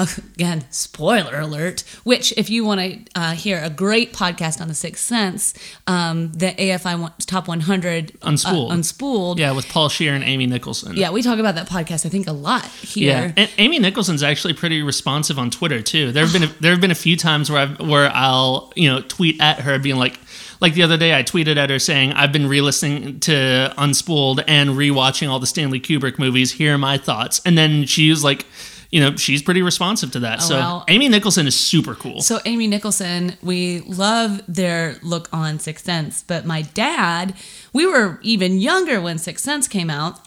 Uh, 0.00 0.06
Again, 0.34 0.64
spoiler 0.70 1.38
alert. 1.38 1.80
Which, 2.04 2.32
if 2.36 2.48
you 2.48 2.64
want 2.64 2.80
to 2.80 3.20
uh, 3.20 3.32
hear 3.32 3.60
a 3.62 3.70
great 3.70 4.12
podcast 4.12 4.60
on 4.60 4.68
the 4.68 4.74
Sixth 4.74 5.04
Sense, 5.04 5.54
um, 5.86 6.32
the 6.32 6.52
AFI 6.52 7.12
Top 7.26 7.46
100 7.48 8.12
uh, 8.22 8.28
Unspooled. 8.28 8.70
Unspooled. 8.70 9.38
Yeah, 9.38 9.52
with 9.52 9.68
Paul 9.68 9.88
Scheer 9.88 10.14
and 10.14 10.24
Amy 10.24 10.46
Nicholson. 10.46 10.96
Yeah, 10.96 11.10
we 11.10 11.22
talk 11.22 11.38
about 11.38 11.54
that 11.56 11.68
podcast. 11.68 12.06
I 12.06 12.08
think 12.08 12.26
a 12.26 12.32
lot 12.32 12.64
Yeah, 12.94 13.20
here. 13.20 13.34
and 13.36 13.50
Amy 13.58 13.78
Nicholson's 13.78 14.22
actually 14.22 14.54
pretty 14.54 14.82
responsive 14.82 15.38
on 15.38 15.50
Twitter 15.50 15.82
too. 15.82 16.12
There 16.12 16.24
have 16.24 16.32
been 16.32 16.44
a, 16.44 16.46
there 16.60 16.72
have 16.72 16.80
been 16.80 16.90
a 16.90 16.94
few 16.94 17.16
times 17.16 17.50
where 17.50 17.60
I've, 17.62 17.80
where 17.80 18.10
I'll 18.14 18.72
you 18.76 18.90
know 18.90 19.00
tweet 19.02 19.40
at 19.40 19.60
her 19.60 19.78
being 19.78 19.96
like 19.96 20.18
like 20.60 20.74
the 20.74 20.82
other 20.82 20.96
day 20.96 21.14
I 21.18 21.22
tweeted 21.22 21.56
at 21.56 21.70
her 21.70 21.78
saying 21.78 22.12
I've 22.12 22.32
been 22.32 22.46
re-listening 22.46 23.20
to 23.20 23.74
Unspooled 23.78 24.44
and 24.46 24.70
rewatching 24.70 25.28
all 25.28 25.38
the 25.38 25.46
Stanley 25.46 25.80
Kubrick 25.80 26.18
movies. 26.18 26.52
Here 26.52 26.74
are 26.74 26.78
my 26.78 26.98
thoughts, 26.98 27.40
and 27.44 27.56
then 27.56 27.86
she's 27.86 28.22
like, 28.22 28.44
you 28.90 29.00
know, 29.00 29.14
she's 29.16 29.42
pretty 29.42 29.62
responsive 29.62 30.10
to 30.12 30.20
that. 30.20 30.42
so 30.42 30.56
Oh, 30.56 30.58
well. 30.58 30.84
Amy 30.88 31.08
Nicholson 31.08 31.46
is 31.46 31.54
super 31.54 31.94
cool. 31.94 32.20
So 32.22 32.40
Amy 32.44 32.66
Nicholson, 32.66 33.36
we 33.42 33.80
love 33.80 34.42
their 34.48 34.96
look 35.02 35.28
on 35.32 35.58
Sixth 35.60 35.84
Sense, 35.84 36.22
but 36.26 36.44
my 36.44 36.62
dad, 36.62 37.34
we 37.72 37.86
were 37.86 38.18
even 38.22 38.58
younger 38.58 39.00
when 39.00 39.18
Sixth 39.18 39.44
Sense 39.44 39.68
came 39.68 39.90
out. 39.90 40.18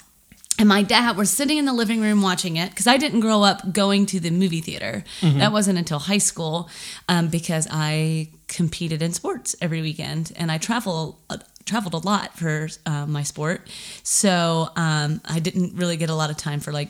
And 0.60 0.70
my 0.70 0.84
dad, 0.84 1.18
we're 1.18 1.26
sitting 1.26 1.58
in 1.58 1.66
the 1.66 1.74
living 1.74 2.00
room 2.00 2.22
watching 2.22 2.58
it 2.58 2.70
because 2.70 2.86
I 2.86 2.98
didn't 2.98 3.22
grow 3.22 3.42
up 3.42 3.74
going 3.74 4.06
to 4.06 4.20
the 4.20 4.30
movie 4.30 4.62
theater. 4.62 5.04
That 5.22 5.52
wasn't 5.52 5.80
until 5.80 5.98
high 5.98 6.20
school 6.20 6.70
um, 7.10 7.28
because 7.30 7.68
I 7.72 8.30
competed 8.48 9.02
in 9.02 9.14
sports 9.14 9.56
every 9.62 9.82
weekend 9.82 10.32
and 10.36 10.52
I 10.52 10.60
travel 10.60 11.20
uh, 11.30 11.38
traveled 11.66 11.96
a 11.96 12.06
lot 12.08 12.38
for 12.38 12.70
uh, 12.86 13.08
my 13.08 13.24
sport. 13.24 13.68
So 14.04 14.70
um, 14.76 15.22
I 15.26 15.40
didn't 15.40 15.76
really 15.76 15.98
get 15.98 16.10
a 16.12 16.16
lot 16.16 16.30
of 16.30 16.38
time 16.38 16.60
for 16.60 16.72
like 16.72 16.90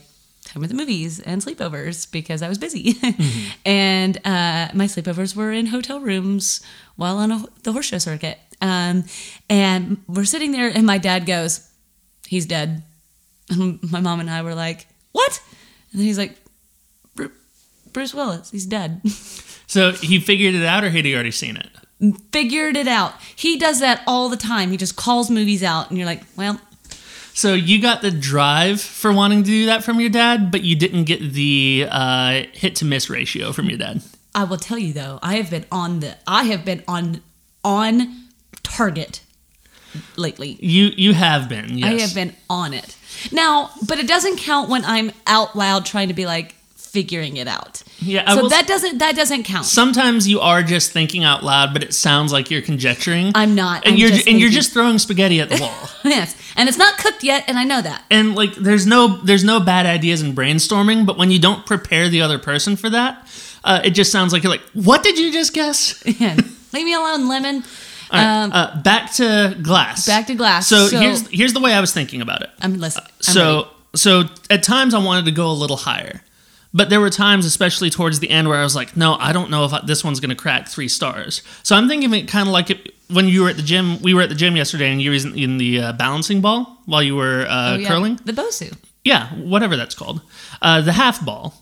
time 0.53 0.63
at 0.63 0.69
the 0.69 0.75
movies 0.75 1.19
and 1.19 1.41
sleepovers 1.41 2.09
because 2.11 2.41
I 2.41 2.49
was 2.49 2.57
busy. 2.57 2.97
and 3.65 4.17
uh, 4.17 4.69
my 4.73 4.85
sleepovers 4.85 5.35
were 5.35 5.51
in 5.51 5.67
hotel 5.67 5.99
rooms 5.99 6.61
while 6.95 7.17
on 7.17 7.31
a, 7.31 7.45
the 7.63 7.71
horse 7.71 7.87
show 7.87 7.97
circuit. 7.97 8.37
Um, 8.61 9.05
and 9.49 9.97
we're 10.07 10.25
sitting 10.25 10.51
there, 10.51 10.69
and 10.69 10.85
my 10.85 10.97
dad 10.97 11.25
goes, 11.25 11.69
He's 12.27 12.45
dead. 12.45 12.83
And 13.49 13.79
my 13.91 13.99
mom 13.99 14.19
and 14.19 14.29
I 14.29 14.41
were 14.41 14.55
like, 14.55 14.87
"What?" 15.11 15.41
And 15.91 15.99
then 15.99 16.07
he's 16.07 16.17
like, 16.17 16.35
"Bruce 17.91 18.13
Willis, 18.13 18.49
he's 18.51 18.65
dead." 18.65 19.01
So 19.65 19.91
he 19.91 20.19
figured 20.19 20.53
it 20.53 20.63
out, 20.63 20.83
or 20.83 20.91
had 20.91 21.03
he 21.03 21.15
already 21.15 21.31
seen 21.31 21.57
it? 21.57 21.69
Figured 22.31 22.77
it 22.77 22.87
out. 22.87 23.13
He 23.35 23.57
does 23.57 23.79
that 23.79 24.03
all 24.05 24.29
the 24.29 24.37
time. 24.37 24.69
He 24.69 24.77
just 24.77 24.95
calls 24.95 25.31
movies 25.31 25.63
out, 25.63 25.89
and 25.89 25.97
you're 25.97 26.05
like, 26.05 26.21
"Well, 26.35 26.61
So 27.33 27.53
you 27.55 27.81
got 27.81 28.01
the 28.01 28.11
drive 28.11 28.79
for 28.79 29.11
wanting 29.11 29.43
to 29.43 29.49
do 29.49 29.65
that 29.65 29.83
from 29.83 29.99
your 29.99 30.09
dad, 30.09 30.51
but 30.51 30.63
you 30.63 30.75
didn't 30.75 31.05
get 31.05 31.33
the 31.33 31.87
uh, 31.89 32.43
hit 32.53 32.75
to 32.77 32.85
miss 32.85 33.09
ratio 33.09 33.51
from 33.51 33.69
your 33.69 33.77
dad. 33.77 34.03
I 34.35 34.43
will 34.43 34.57
tell 34.57 34.77
you 34.77 34.93
though, 34.93 35.19
I 35.21 35.35
have 35.35 35.49
been 35.49 35.65
on 35.71 35.99
the 35.99 36.15
I 36.27 36.43
have 36.45 36.63
been 36.63 36.83
on 36.87 37.21
on 37.63 38.27
target 38.63 39.21
lately. 40.15 40.57
You 40.59 40.91
you 40.95 41.13
have 41.13 41.49
been. 41.49 41.77
Yes. 41.77 41.87
I 41.87 42.01
have 42.01 42.15
been 42.15 42.35
on 42.49 42.73
it. 42.73 42.97
Now, 43.31 43.71
but 43.87 43.99
it 43.99 44.07
doesn't 44.07 44.37
count 44.37 44.69
when 44.69 44.83
I'm 44.85 45.11
out 45.27 45.55
loud 45.55 45.85
trying 45.85 46.07
to 46.07 46.13
be 46.13 46.25
like 46.25 46.55
figuring 46.93 47.37
it 47.37 47.47
out. 47.47 47.81
Yeah, 47.99 48.23
I 48.27 48.35
so 48.35 48.47
that 48.49 48.67
doesn't 48.67 48.99
that 48.99 49.15
doesn't 49.15 49.43
count. 49.43 49.65
Sometimes 49.65 50.27
you 50.27 50.39
are 50.39 50.61
just 50.63 50.91
thinking 50.91 51.23
out 51.23 51.43
loud, 51.43 51.73
but 51.73 51.81
it 51.83 51.93
sounds 51.93 52.31
like 52.31 52.51
you're 52.51 52.61
conjecturing. 52.61 53.31
I'm 53.35 53.55
not. 53.55 53.83
and 53.85 53.93
I'm 53.93 53.99
you're 53.99 54.09
just 54.09 54.27
and 54.27 54.39
you're 54.39 54.51
just 54.51 54.71
throwing 54.73 54.99
spaghetti 54.99 55.39
at 55.41 55.49
the 55.49 55.57
wall. 55.61 55.89
yes, 56.05 56.35
and 56.55 56.69
it's 56.69 56.77
not 56.77 56.97
cooked 56.99 57.23
yet, 57.23 57.43
and 57.47 57.57
I 57.57 57.63
know 57.63 57.81
that. 57.81 58.03
and 58.11 58.35
like 58.35 58.53
there's 58.55 58.85
no 58.85 59.17
there's 59.23 59.43
no 59.43 59.59
bad 59.59 59.85
ideas 59.85 60.21
in 60.21 60.33
brainstorming, 60.35 61.05
but 61.05 61.17
when 61.17 61.31
you 61.31 61.39
don't 61.39 61.65
prepare 61.65 62.09
the 62.09 62.21
other 62.21 62.37
person 62.39 62.75
for 62.75 62.89
that, 62.91 63.27
uh, 63.63 63.81
it 63.83 63.91
just 63.91 64.11
sounds 64.11 64.31
like 64.33 64.43
you're 64.43 64.51
like, 64.51 64.61
what 64.73 65.01
did 65.03 65.17
you 65.17 65.31
just 65.31 65.53
guess? 65.53 66.03
Leave 66.73 66.85
me 66.85 66.93
alone, 66.93 67.27
lemon. 67.27 67.63
Right, 68.11 68.43
Um, 68.43 68.51
uh, 68.51 68.81
back 68.83 69.13
to 69.13 69.57
glass. 69.63 70.05
back 70.05 70.27
to 70.27 70.35
glass. 70.35 70.67
So, 70.67 70.87
So- 70.87 70.99
here's 70.99 71.27
here's 71.29 71.53
the 71.53 71.59
way 71.59 71.73
I 71.73 71.79
was 71.81 71.91
thinking 71.93 72.21
about 72.21 72.41
it. 72.43 72.49
I'm 72.61 72.77
listening. 72.79 73.07
I'm 73.27 73.33
so 73.33 73.55
ready. 73.55 73.67
so 73.95 74.23
at 74.51 74.61
times 74.61 74.93
I 74.93 74.99
wanted 74.99 75.25
to 75.25 75.31
go 75.31 75.49
a 75.49 75.53
little 75.63 75.77
higher, 75.77 76.21
but 76.73 76.89
there 76.89 76.99
were 76.99 77.09
times, 77.09 77.45
especially 77.45 77.89
towards 77.89 78.19
the 78.19 78.29
end, 78.29 78.47
where 78.49 78.57
I 78.57 78.63
was 78.63 78.75
like, 78.75 78.97
no, 78.97 79.15
I 79.19 79.31
don't 79.33 79.49
know 79.51 79.65
if 79.65 79.73
I, 79.73 79.81
this 79.85 80.03
one's 80.03 80.19
going 80.19 80.29
to 80.31 80.35
crack 80.35 80.67
three 80.67 80.87
stars. 80.87 81.41
So 81.63 81.75
I'm 81.75 81.87
thinking 81.87 82.07
of 82.11 82.13
it 82.13 82.27
kind 82.27 82.47
of 82.47 82.53
like 82.53 82.69
it, 82.69 82.93
when 83.09 83.27
you 83.27 83.43
were 83.43 83.49
at 83.49 83.57
the 83.57 83.61
gym. 83.63 84.01
We 84.01 84.13
were 84.13 84.21
at 84.21 84.29
the 84.29 84.35
gym 84.35 84.55
yesterday, 84.55 84.91
and 84.91 85.01
you 85.01 85.11
were 85.11 85.15
in, 85.17 85.37
in 85.37 85.57
the 85.57 85.79
uh, 85.79 85.93
balancing 85.93 86.41
ball 86.41 86.79
while 86.85 87.03
you 87.03 87.15
were 87.15 87.45
uh, 87.47 87.73
Oh, 87.73 87.75
yeah. 87.75 87.87
curling. 87.87 88.19
the 88.25 88.33
Bosu. 88.33 88.75
Yeah, 89.03 89.27
whatever 89.35 89.75
that's 89.75 89.95
called, 89.95 90.21
uh, 90.61 90.81
the 90.81 90.93
half 90.93 91.23
ball. 91.25 91.53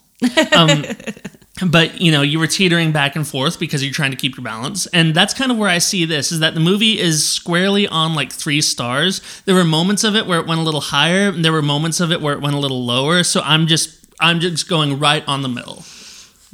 Um, 0.55 0.83
but 1.71 1.99
you 1.99 2.11
know, 2.11 2.21
you 2.21 2.39
were 2.39 2.47
teetering 2.47 2.91
back 2.91 3.15
and 3.15 3.27
forth 3.27 3.59
because 3.59 3.83
you're 3.83 3.93
trying 3.93 4.11
to 4.11 4.17
keep 4.17 4.37
your 4.37 4.43
balance, 4.43 4.85
and 4.87 5.13
that's 5.15 5.33
kind 5.33 5.51
of 5.51 5.57
where 5.57 5.67
I 5.69 5.79
see 5.79 6.05
this: 6.05 6.31
is 6.31 6.39
that 6.39 6.53
the 6.53 6.59
movie 6.59 6.99
is 6.99 7.27
squarely 7.27 7.87
on 7.87 8.13
like 8.13 8.31
three 8.31 8.61
stars. 8.61 9.21
There 9.45 9.55
were 9.55 9.63
moments 9.63 10.03
of 10.03 10.15
it 10.15 10.27
where 10.27 10.39
it 10.39 10.47
went 10.47 10.61
a 10.61 10.63
little 10.63 10.81
higher, 10.81 11.29
and 11.29 11.43
there 11.43 11.51
were 11.51 11.61
moments 11.63 11.99
of 11.99 12.11
it 12.11 12.21
where 12.21 12.33
it 12.33 12.41
went 12.41 12.55
a 12.55 12.59
little 12.59 12.85
lower. 12.85 13.23
So 13.23 13.41
I'm 13.41 13.65
just 13.67 14.00
I'm 14.21 14.39
just 14.39 14.69
going 14.69 14.99
right 14.99 15.23
on 15.27 15.41
the 15.41 15.49
middle. 15.49 15.83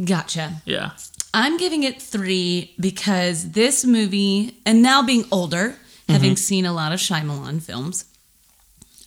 Gotcha. 0.03 0.61
Yeah. 0.65 0.91
I'm 1.33 1.57
giving 1.57 1.83
it 1.83 2.01
three 2.01 2.73
because 2.79 3.51
this 3.51 3.83
movie, 3.85 4.57
and 4.65 4.81
now 4.81 5.03
being 5.03 5.25
older, 5.31 5.75
having 6.07 6.31
Mm-hmm. 6.31 6.35
seen 6.37 6.65
a 6.65 6.73
lot 6.73 6.91
of 6.93 6.99
Shyamalan 6.99 7.61
films, 7.61 8.05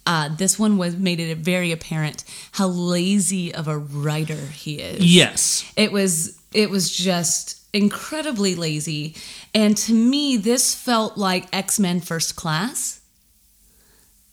uh, 0.06 0.28
this 0.36 0.58
one 0.58 0.76
was 0.78 0.96
made 0.96 1.18
it 1.20 1.38
very 1.38 1.72
apparent 1.72 2.24
how 2.52 2.66
lazy 2.66 3.54
of 3.54 3.68
a 3.68 3.78
writer 3.78 4.36
he 4.36 4.74
is. 4.80 5.04
Yes. 5.04 5.64
It 5.76 5.92
was 5.92 6.38
it 6.52 6.68
was 6.70 6.90
just 6.90 7.56
incredibly 7.72 8.54
lazy, 8.56 9.14
and 9.54 9.76
to 9.76 9.92
me, 9.94 10.36
this 10.36 10.74
felt 10.74 11.16
like 11.16 11.46
X 11.54 11.78
Men 11.78 12.00
First 12.00 12.34
Class. 12.36 13.00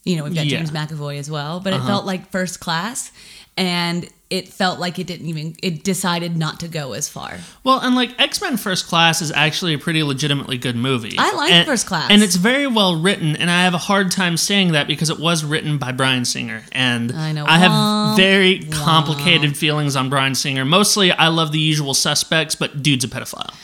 You 0.04 0.16
know, 0.16 0.24
we've 0.24 0.34
got 0.34 0.46
Yeah. 0.46 0.58
James 0.58 0.70
McAvoy 0.70 1.18
as 1.18 1.30
well, 1.30 1.60
but 1.60 1.72
it 1.72 1.76
Uh-huh. 1.76 1.86
felt 1.86 2.06
like 2.06 2.30
First 2.30 2.60
Class, 2.60 3.10
and 3.56 4.08
it 4.30 4.48
felt 4.48 4.78
like 4.78 4.98
it 4.98 5.06
didn't 5.06 5.26
even 5.26 5.56
it 5.62 5.82
decided 5.82 6.36
not 6.36 6.60
to 6.60 6.68
go 6.68 6.92
as 6.92 7.08
far. 7.08 7.38
Well, 7.64 7.80
and 7.80 7.94
like 7.94 8.10
X 8.20 8.40
Men 8.42 8.56
First 8.58 8.86
Class 8.86 9.22
is 9.22 9.32
actually 9.32 9.72
a 9.74 9.78
pretty 9.78 10.02
legitimately 10.02 10.58
good 10.58 10.76
movie. 10.76 11.16
I 11.18 11.32
like 11.34 11.50
And- 11.52 11.66
First 11.66 11.86
Class. 11.86 12.10
and 12.10 12.22
it's 12.22 12.36
very 12.36 12.66
well 12.66 13.00
written. 13.00 13.34
And 13.36 13.50
I 13.50 13.62
have 13.64 13.72
a 13.74 13.78
hard 13.78 14.10
time 14.10 14.36
saying 14.36 14.72
that 14.72 14.86
because 14.86 15.08
it 15.08 15.18
was 15.18 15.44
written 15.44 15.78
by 15.78 15.92
Bryan 15.92 16.24
Singer, 16.26 16.64
and 16.72 17.10
I 17.12 17.32
know. 17.32 17.46
I 17.46 17.58
have 17.58 18.16
very 18.16 18.60
complicated 18.70 19.56
feelings 19.56 19.96
on 19.96 20.10
Bryan 20.10 20.34
Singer. 20.34 20.64
Mostly, 20.64 21.10
I 21.12 21.28
love 21.28 21.52
The 21.52 21.58
Usual 21.60 21.94
Suspects, 21.94 22.54
but 22.54 22.82
dude's 22.82 23.04
a 23.04 23.08
pedophile. 23.08 23.54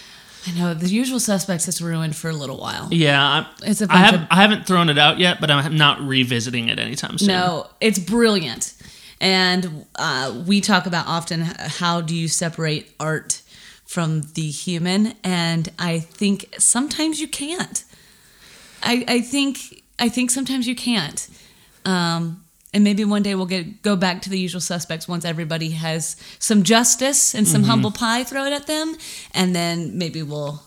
I 0.47 0.51
know 0.59 0.75
the 0.75 0.89
usual 0.91 1.21
suspects 1.21 1.67
is 1.69 1.81
ruined 1.81 2.17
for 2.17 2.29
a 2.29 2.35
little 2.35 2.59
while. 2.59 2.89
Yeah, 2.91 3.47
It's 3.63 3.81
a 3.81 3.87
I 3.89 3.97
have 3.97 4.15
of- 4.15 4.27
I 4.31 4.43
haven't 4.43 4.67
thrown 4.67 4.91
it 4.91 4.99
out 4.99 5.19
yet, 5.19 5.41
but 5.41 5.51
I'm 5.51 5.77
not 5.79 6.07
revisiting 6.07 6.69
it 6.69 6.79
anytime 6.79 7.17
soon. 7.17 7.29
No, 7.29 7.69
it's 7.81 7.99
brilliant. 7.99 8.75
And 9.25 9.87
uh, 9.97 10.45
we 10.47 10.61
talk 10.61 10.87
about 10.87 11.07
often 11.07 11.41
how 11.41 12.03
do 12.03 12.15
you 12.15 12.29
separate 12.29 12.93
art 13.01 13.41
from 13.87 14.21
the 14.35 14.51
human, 14.51 15.15
and 15.25 15.71
I 15.79 16.01
think 16.01 16.55
sometimes 16.59 17.21
you 17.21 17.29
can't. 17.29 17.85
I, 18.83 19.05
I 19.09 19.21
think 19.23 19.83
I 19.99 20.11
think 20.11 20.31
sometimes 20.31 20.67
you 20.67 20.75
can't. 20.75 21.27
Um, 21.87 22.45
and 22.75 22.85
maybe 22.85 23.05
one 23.05 23.23
day 23.23 23.35
we'll 23.35 23.47
get 23.47 23.83
go 23.83 23.97
back 23.97 24.21
to 24.23 24.31
the 24.31 24.39
usual 24.39 24.61
suspects 24.61 25.09
once 25.09 25.25
everybody 25.25 25.71
has 25.71 26.17
some 26.39 26.63
justice 26.63 27.35
and 27.35 27.49
some 27.49 27.63
humble 27.63 27.93
pie 27.93 28.25
thrown 28.25 28.53
at 28.53 28.67
them, 28.67 28.95
and 29.33 29.57
then 29.57 29.97
maybe 29.97 30.23
we'll 30.23 30.63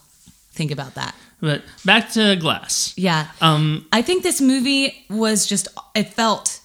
think 0.52 0.72
about 0.72 0.94
that. 0.94 1.14
But 1.40 1.62
back 1.84 2.10
to 2.14 2.34
Glass. 2.34 2.92
Yeah. 2.96 3.28
Um, 3.40 3.86
I 3.92 4.02
think 4.02 4.24
this 4.24 4.40
movie 4.40 5.04
was 5.08 5.46
just, 5.46 5.68
it 5.94 6.12
felt, 6.14 6.60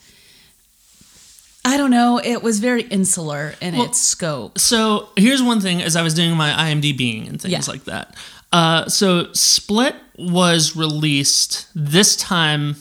I 1.65 1.77
don't 1.77 1.91
know, 1.91 2.19
it 2.23 2.43
was 2.43 2.59
very 2.59 2.83
insular 2.83 3.55
in 3.61 3.75
Well, 3.77 3.85
its 3.85 3.99
scope. 3.99 4.59
So 4.59 5.09
here's 5.15 5.41
one 5.41 5.61
thing 5.61 5.81
as 5.81 5.95
I 5.95 6.01
was 6.01 6.13
doing 6.13 6.35
my 6.35 6.49
IMDbing 6.51 7.29
and 7.29 7.41
things 7.41 7.51
Yeah. 7.51 7.61
like 7.67 7.85
that. 7.85 8.15
Uh, 8.51 8.87
so 8.89 9.31
Split 9.33 9.95
was 10.17 10.75
released 10.75 11.67
this 11.73 12.15
time 12.17 12.75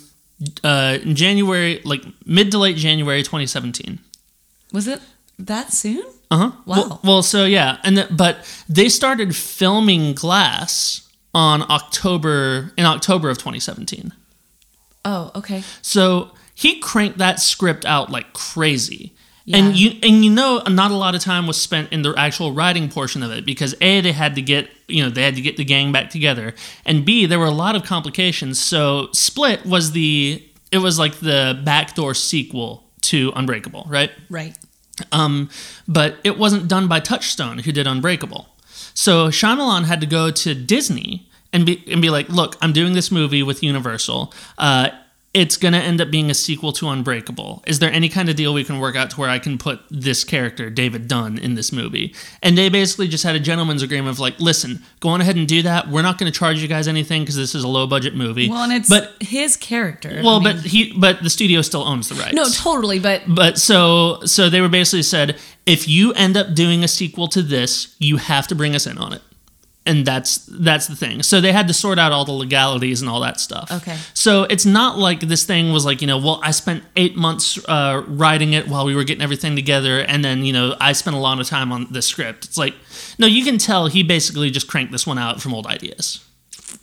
uh, 0.64 0.98
in 1.02 1.14
January, 1.14 1.80
like 1.84 2.02
mid 2.26 2.50
to 2.50 2.58
late 2.58 2.76
January 2.76 3.22
2017. 3.22 4.00
Was 4.72 4.88
it 4.88 5.00
that 5.38 5.72
soon? 5.72 6.02
Uh 6.30 6.36
huh. 6.36 6.50
Wow. 6.66 6.76
Well, 6.76 7.00
well, 7.04 7.22
so 7.22 7.44
yeah, 7.44 7.76
and 7.84 7.98
the, 7.98 8.08
but 8.10 8.38
they 8.68 8.88
started 8.88 9.36
filming 9.36 10.14
Glass 10.14 11.08
on 11.34 11.62
October 11.70 12.72
in 12.76 12.84
October 12.84 13.30
of 13.30 13.38
2017. 13.38 14.12
Oh, 15.04 15.30
okay. 15.36 15.62
So 15.82 16.30
he 16.62 16.78
cranked 16.80 17.18
that 17.18 17.40
script 17.40 17.84
out 17.84 18.10
like 18.10 18.32
crazy. 18.32 19.12
Yeah. 19.44 19.56
And 19.58 19.76
you 19.76 19.88
and 20.04 20.24
you 20.24 20.30
know 20.30 20.62
not 20.68 20.90
a 20.92 20.94
lot 20.96 21.14
of 21.16 21.20
time 21.20 21.48
was 21.48 21.60
spent 21.60 21.92
in 21.92 22.02
the 22.02 22.14
actual 22.16 22.52
writing 22.52 22.88
portion 22.88 23.22
of 23.24 23.30
it 23.32 23.44
because 23.44 23.74
A 23.80 24.00
they 24.00 24.12
had 24.12 24.36
to 24.36 24.42
get 24.42 24.70
you 24.86 25.02
know 25.02 25.10
they 25.10 25.24
had 25.24 25.34
to 25.34 25.40
get 25.40 25.56
the 25.56 25.64
gang 25.64 25.90
back 25.90 26.10
together 26.10 26.54
and 26.86 27.04
B 27.04 27.26
there 27.26 27.40
were 27.40 27.46
a 27.56 27.58
lot 27.64 27.74
of 27.74 27.82
complications 27.82 28.60
so 28.60 29.08
Split 29.12 29.66
was 29.66 29.90
the 29.92 30.40
it 30.70 30.78
was 30.78 30.96
like 30.96 31.14
the 31.16 31.60
backdoor 31.64 32.14
sequel 32.14 32.84
to 33.10 33.32
Unbreakable 33.34 33.84
right 33.88 34.12
Right. 34.30 34.56
um, 35.10 35.50
but 35.88 36.18
it 36.22 36.38
wasn't 36.38 36.68
done 36.68 36.86
by 36.86 37.00
Touchstone, 37.00 37.58
who 37.64 37.72
did 37.72 37.86
Unbreakable. 37.88 38.46
So 38.94 39.28
Shyamalan 39.28 39.84
had 39.84 40.00
to 40.02 40.06
go 40.06 40.30
to 40.30 40.54
Disney 40.54 41.26
and 41.52 41.66
be 41.66 41.82
and 41.90 42.00
be 42.00 42.10
like, 42.10 42.28
"Look, 42.28 42.56
I'm 42.62 42.72
doing 42.72 42.92
this 42.92 43.10
movie 43.10 43.42
with 43.42 43.62
Universal. 43.62 44.32
Uh, 44.56 44.90
it's 45.34 45.56
gonna 45.56 45.78
end 45.78 46.00
up 46.00 46.10
being 46.10 46.30
a 46.30 46.34
sequel 46.34 46.72
to 46.72 46.88
Unbreakable. 46.88 47.62
Is 47.66 47.78
there 47.78 47.90
any 47.90 48.08
kind 48.10 48.28
of 48.28 48.36
deal 48.36 48.52
we 48.52 48.64
can 48.64 48.78
work 48.78 48.96
out 48.96 49.10
to 49.10 49.20
where 49.20 49.30
I 49.30 49.38
can 49.38 49.56
put 49.56 49.80
this 49.90 50.24
character, 50.24 50.68
David 50.68 51.08
Dunn, 51.08 51.38
in 51.38 51.54
this 51.54 51.72
movie?" 51.72 52.14
And 52.42 52.58
they 52.58 52.68
basically 52.68 53.08
just 53.08 53.24
had 53.24 53.34
a 53.34 53.40
gentleman's 53.40 53.82
agreement 53.82 54.10
of 54.14 54.20
like, 54.20 54.38
"Listen, 54.40 54.82
go 55.00 55.08
on 55.08 55.20
ahead 55.22 55.36
and 55.36 55.48
do 55.48 55.62
that. 55.62 55.88
We're 55.88 56.02
not 56.02 56.18
going 56.18 56.30
to 56.30 56.38
charge 56.38 56.60
you 56.60 56.68
guys 56.68 56.86
anything 56.86 57.22
because 57.22 57.36
this 57.36 57.54
is 57.54 57.64
a 57.64 57.68
low 57.68 57.86
budget 57.86 58.14
movie." 58.14 58.48
Well, 58.50 58.62
and 58.62 58.72
it's 58.72 58.88
but 58.88 59.12
his 59.20 59.56
character. 59.56 60.20
well, 60.22 60.36
I 60.40 60.44
mean- 60.44 60.56
but 60.56 60.66
he 60.66 60.92
but 60.92 61.22
the 61.22 61.30
studio 61.30 61.62
still 61.62 61.82
owns 61.82 62.08
the 62.08 62.14
rights. 62.16 62.34
no, 62.34 62.48
totally. 62.50 62.98
But 62.98 63.22
But 63.26 63.58
so 63.58 64.20
so 64.26 64.50
they 64.50 64.60
were 64.60 64.68
basically 64.68 65.02
said 65.02 65.38
if 65.64 65.88
you 65.88 66.12
end 66.12 66.36
up 66.36 66.54
doing 66.54 66.84
a 66.84 66.88
sequel 66.88 67.28
to 67.28 67.40
this, 67.42 67.94
you 67.98 68.16
have 68.18 68.46
to 68.48 68.54
bring 68.54 68.74
us 68.74 68.86
in 68.86 68.98
on 68.98 69.12
it. 69.12 69.22
And 69.84 70.06
that's 70.06 70.48
that's 70.48 70.86
the 70.86 70.94
thing. 70.94 71.24
So 71.24 71.40
they 71.40 71.52
had 71.52 71.66
to 71.66 71.74
sort 71.74 71.98
out 71.98 72.12
all 72.12 72.24
the 72.24 72.32
legalities 72.32 73.00
and 73.00 73.10
all 73.10 73.18
that 73.20 73.40
stuff. 73.40 73.70
Okay. 73.72 73.96
So 74.14 74.44
it's 74.44 74.64
not 74.64 74.96
like 74.96 75.20
this 75.20 75.44
thing 75.44 75.72
was 75.72 75.84
like 75.84 76.00
you 76.00 76.06
know 76.06 76.18
well 76.18 76.40
I 76.44 76.52
spent 76.52 76.84
eight 76.94 77.16
months 77.16 77.58
uh, 77.68 78.04
writing 78.06 78.52
it 78.52 78.68
while 78.68 78.84
we 78.84 78.94
were 78.94 79.02
getting 79.02 79.22
everything 79.22 79.56
together 79.56 80.00
and 80.00 80.24
then 80.24 80.44
you 80.44 80.52
know 80.52 80.76
I 80.80 80.92
spent 80.92 81.16
a 81.16 81.18
lot 81.18 81.40
of 81.40 81.48
time 81.48 81.72
on 81.72 81.88
the 81.90 82.00
script. 82.00 82.44
It's 82.44 82.56
like 82.56 82.74
no 83.18 83.26
you 83.26 83.44
can 83.44 83.58
tell 83.58 83.88
he 83.88 84.04
basically 84.04 84.50
just 84.52 84.68
cranked 84.68 84.92
this 84.92 85.04
one 85.04 85.18
out 85.18 85.40
from 85.42 85.52
old 85.52 85.66
ideas. 85.66 86.24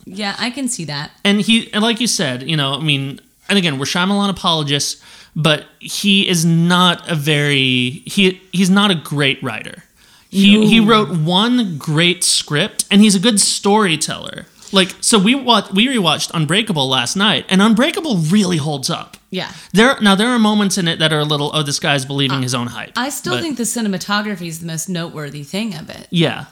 yeah, 0.04 0.36
I 0.38 0.50
can 0.50 0.68
see 0.68 0.84
that. 0.86 1.10
And 1.24 1.40
he, 1.40 1.72
and 1.72 1.82
like 1.82 2.00
you 2.00 2.06
said, 2.06 2.42
you 2.48 2.56
know, 2.56 2.74
I 2.74 2.80
mean, 2.80 3.20
and 3.48 3.58
again, 3.58 3.78
we're 3.78 3.84
Shyamalan 3.86 4.30
apologists, 4.30 5.02
but 5.34 5.66
he 5.78 6.28
is 6.28 6.44
not 6.44 7.08
a 7.10 7.14
very 7.14 8.02
he 8.06 8.40
he's 8.52 8.70
not 8.70 8.90
a 8.90 8.94
great 8.94 9.42
writer. 9.42 9.84
He 10.30 10.66
he 10.66 10.80
wrote 10.80 11.10
one 11.10 11.76
great 11.76 12.22
script, 12.24 12.84
and 12.90 13.00
he's 13.02 13.14
a 13.14 13.20
good 13.20 13.40
storyteller. 13.40 14.46
Like, 14.72 14.94
so 15.00 15.18
we 15.18 15.34
watched, 15.34 15.72
we 15.72 15.88
rewatched 15.88 16.30
Unbreakable 16.32 16.88
last 16.88 17.16
night, 17.16 17.44
and 17.48 17.60
Unbreakable 17.60 18.18
really 18.18 18.58
holds 18.58 18.88
up. 18.88 19.16
Yeah. 19.30 19.50
There 19.72 20.00
now 20.00 20.14
there 20.14 20.28
are 20.28 20.38
moments 20.38 20.78
in 20.78 20.86
it 20.86 21.00
that 21.00 21.12
are 21.12 21.18
a 21.18 21.24
little 21.24 21.50
oh 21.52 21.62
this 21.64 21.80
guy's 21.80 22.04
believing 22.04 22.42
his 22.42 22.54
own 22.54 22.68
hype. 22.68 22.92
I 22.96 23.08
still 23.08 23.34
But- 23.34 23.42
think 23.42 23.56
the 23.56 23.64
cinematography 23.64 24.46
is 24.46 24.60
the 24.60 24.66
most 24.66 24.88
noteworthy 24.88 25.42
thing 25.42 25.74
of 25.74 25.90
it. 25.90 26.06
yeah. 26.10 26.46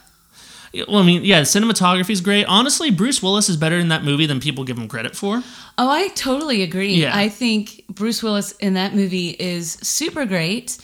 Well, 0.86 0.98
I 0.98 1.02
mean, 1.02 1.24
yeah, 1.24 1.40
cinematography 1.42 2.10
is 2.10 2.20
great. 2.20 2.44
Honestly, 2.44 2.90
Bruce 2.90 3.22
Willis 3.22 3.48
is 3.48 3.56
better 3.56 3.78
in 3.78 3.88
that 3.88 4.04
movie 4.04 4.26
than 4.26 4.38
people 4.38 4.64
give 4.64 4.76
him 4.76 4.86
credit 4.86 5.16
for. 5.16 5.42
Oh, 5.78 5.88
I 5.88 6.08
totally 6.08 6.62
agree. 6.62 6.92
Yeah. 6.92 7.16
I 7.16 7.30
think 7.30 7.84
Bruce 7.88 8.22
Willis 8.22 8.52
in 8.52 8.74
that 8.74 8.94
movie 8.94 9.30
is 9.30 9.78
super 9.82 10.26
great, 10.26 10.76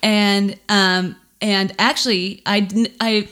and 0.00 0.56
um, 0.68 1.16
and 1.42 1.72
actually, 1.78 2.42
I 2.46 2.68
I 3.00 3.28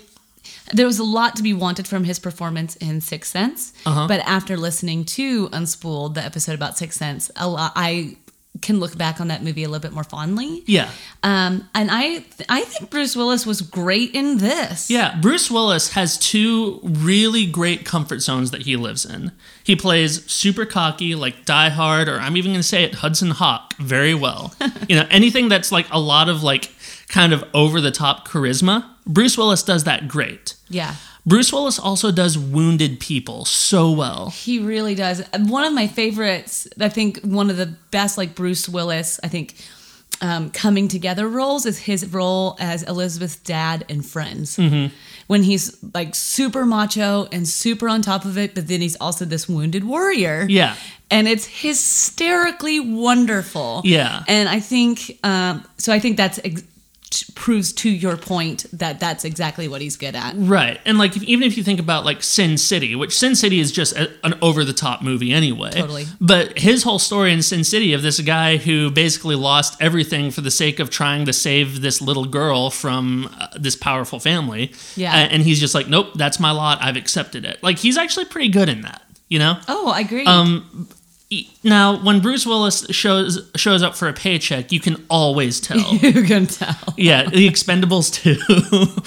there 0.73 0.87
was 0.87 0.99
a 0.99 1.05
lot 1.05 1.37
to 1.37 1.43
be 1.43 1.53
wanted 1.55 1.89
from 1.89 2.05
his 2.05 2.19
performance 2.19 2.77
in 2.77 3.01
Sixth 3.01 3.31
Sense, 3.33 3.73
Uh-huh. 3.87 4.07
but 4.07 4.21
after 4.21 4.57
listening 4.57 5.05
to 5.05 5.49
Unspooled, 5.49 6.15
the 6.15 6.23
episode 6.25 6.55
about 6.55 6.77
Sixth 6.79 6.99
Sense, 6.99 7.31
a 7.37 7.49
lot 7.49 7.73
I 7.75 8.17
can 8.63 8.79
look 8.81 8.99
back 8.99 9.21
on 9.21 9.29
that 9.29 9.43
movie 9.43 9.63
a 9.65 9.69
little 9.69 9.81
bit 9.81 9.93
more 9.93 10.05
fondly. 10.05 10.63
Yeah. 10.67 10.91
Um, 11.23 11.69
and 11.75 11.89
I 11.91 12.25
I 12.49 12.63
think 12.63 12.91
Bruce 12.91 13.17
Willis 13.17 13.47
was 13.47 13.63
great 13.63 14.13
in 14.15 14.39
this. 14.39 14.91
Yeah, 14.91 15.17
Bruce 15.21 15.51
Willis 15.51 15.93
has 15.93 16.19
two 16.19 16.81
really 16.83 17.47
great 17.47 17.85
comfort 17.85 18.21
zones 18.21 18.51
that 18.51 18.63
he 18.63 18.77
lives 18.77 19.05
in. 19.07 19.33
He 19.65 19.77
plays 19.77 20.29
super 20.31 20.67
cocky, 20.67 21.15
like 21.15 21.45
Die 21.47 21.69
Hard, 21.71 22.09
or 22.09 22.19
I'm 22.19 22.37
even 22.37 22.51
going 22.51 22.61
to 22.61 22.67
say 22.67 22.83
it, 22.85 22.97
Hudson 22.97 23.31
Hawk, 23.31 23.75
very 23.79 24.15
well. 24.15 24.53
you 24.89 24.97
know, 24.97 25.07
anything 25.11 25.49
that's 25.49 25.71
like 25.73 25.87
a 25.93 26.01
lot 26.01 26.29
of 26.29 26.43
like 26.43 26.71
kind 27.11 27.35
of 27.35 27.45
over 27.53 27.81
the 27.81 27.91
top 27.91 28.27
charisma, 28.27 28.89
Bruce 29.07 29.37
Willis 29.37 29.63
does 29.63 29.85
that 29.85 30.09
great. 30.09 30.55
Yeah. 30.69 30.95
Bruce 31.27 31.53
Willis 31.53 31.79
also 31.79 32.11
does 32.11 32.39
wounded 32.39 32.99
people 32.99 33.45
so 33.45 33.91
well. 33.91 34.31
He 34.31 34.59
really 34.59 34.95
does. 34.95 35.23
One 35.37 35.65
of 35.65 35.75
my 35.75 35.87
favorites, 35.87 36.67
I 36.81 36.89
think 36.89 37.21
one 37.21 37.51
of 37.51 37.59
the 37.59 37.75
best, 37.91 38.17
like 38.17 38.35
Bruce 38.35 38.69
Willis, 38.69 39.21
I 39.23 39.29
think, 39.29 39.55
um, 40.23 40.51
coming 40.51 40.89
together 40.89 41.29
roles 41.29 41.67
is 41.67 41.79
his 41.79 42.11
role 42.13 42.57
as 42.59 42.83
Elizabeth's 42.85 43.37
dad 43.37 43.85
in 43.89 44.03
Friends. 44.03 44.57
Mm-hmm. 44.57 44.95
When 45.27 45.43
he's 45.43 45.79
like 45.95 46.15
super 46.15 46.67
macho 46.67 47.29
and 47.31 47.47
super 47.47 47.89
on 47.89 48.03
top 48.03 48.25
of 48.25 48.37
it, 48.37 48.55
but 48.55 48.67
then 48.67 48.81
he's 48.81 48.97
also 48.97 49.25
this 49.25 49.49
wounded 49.49 49.85
warrior. 49.85 50.47
Yeah. 50.49 50.75
And 51.11 51.29
it's 51.29 51.47
hysterically 51.47 52.81
wonderful. 52.81 53.83
Yeah. 53.85 54.25
And 54.27 54.49
I 54.49 54.59
think, 54.59 55.19
um, 55.23 55.65
so 55.77 55.93
I 55.93 56.01
think 56.01 56.17
that's 56.17 56.41
ex- 56.45 56.65
t- 57.11 57.27
proves 57.35 57.73
to 57.73 57.91
your 57.91 58.17
point 58.17 58.67
that 58.73 59.01
that's 59.01 59.25
exactly 59.25 59.69
what 59.69 59.81
he's 59.81 59.97
good 59.97 60.15
at. 60.15 60.35
Right. 60.37 60.81
And 60.85 60.97
like 60.97 61.17
if, 61.17 61.23
even 61.25 61.47
if 61.47 61.57
you 61.57 61.65
think 61.65 61.81
about 61.81 62.05
like 62.05 62.23
Sin 62.23 62.57
City, 62.57 62.95
which 62.95 63.19
Sin 63.19 63.35
City 63.35 63.61
is 63.61 63.73
just 63.73 63.97
a, 63.97 64.11
an 64.25 64.35
over 64.41 64.65
the 64.65 64.73
top 64.73 65.03
movie 65.03 65.33
anyway. 65.33 65.71
Totally. 65.71 66.07
But 66.21 66.59
his 66.59 66.85
whole 66.85 66.99
story 66.99 67.33
in 67.33 67.43
Sin 67.43 67.65
City 67.65 67.93
of 67.93 68.03
this 68.03 68.21
guy 68.21 68.57
who 68.57 68.91
basically 68.91 69.35
lost 69.35 69.81
everything 69.81 70.31
for 70.31 70.41
the 70.41 70.51
sake 70.51 70.79
of 70.79 70.91
trying 70.91 71.27
to 71.27 71.33
save 71.33 71.81
this 71.83 72.01
little 72.01 72.25
girl 72.27 72.71
from 72.71 73.35
uh, 73.39 73.49
this 73.59 73.77
powerful 73.77 74.21
family. 74.21 74.73
Yeah. 74.95 75.15
And 75.15 75.43
he's 75.43 75.59
just 75.61 75.75
like, 75.75 75.89
"Nope, 75.89 76.15
that's 76.15 76.39
my 76.39 76.53
lot. 76.53 76.79
I've 76.81 76.97
accepted 76.97 77.45
it." 77.45 77.63
Like 77.63 77.79
he's 77.79 77.99
actually 77.99 78.27
pretty 78.27 78.49
good 78.49 78.69
in 78.69 78.83
that, 78.83 79.03
you 79.29 79.39
know? 79.39 79.59
Oh, 79.69 79.91
I 79.91 80.01
agree. 80.01 80.25
Um 80.27 80.89
now, 81.63 82.03
when 82.03 82.21
Bruce 82.21 82.45
Willis 82.45 82.87
shows 82.91 83.49
shows 83.55 83.83
up 83.83 83.95
for 83.95 84.09
a 84.09 84.13
paycheck, 84.13 84.73
you 84.73 84.81
can 84.81 85.05
always 85.09 85.61
tell. 85.69 85.95
you 85.95 86.25
can 86.25 86.47
tell. 86.47 86.95
Yeah, 86.97 87.29
the 87.29 87.49
Expendables 87.49 88.13
too, 88.13 88.37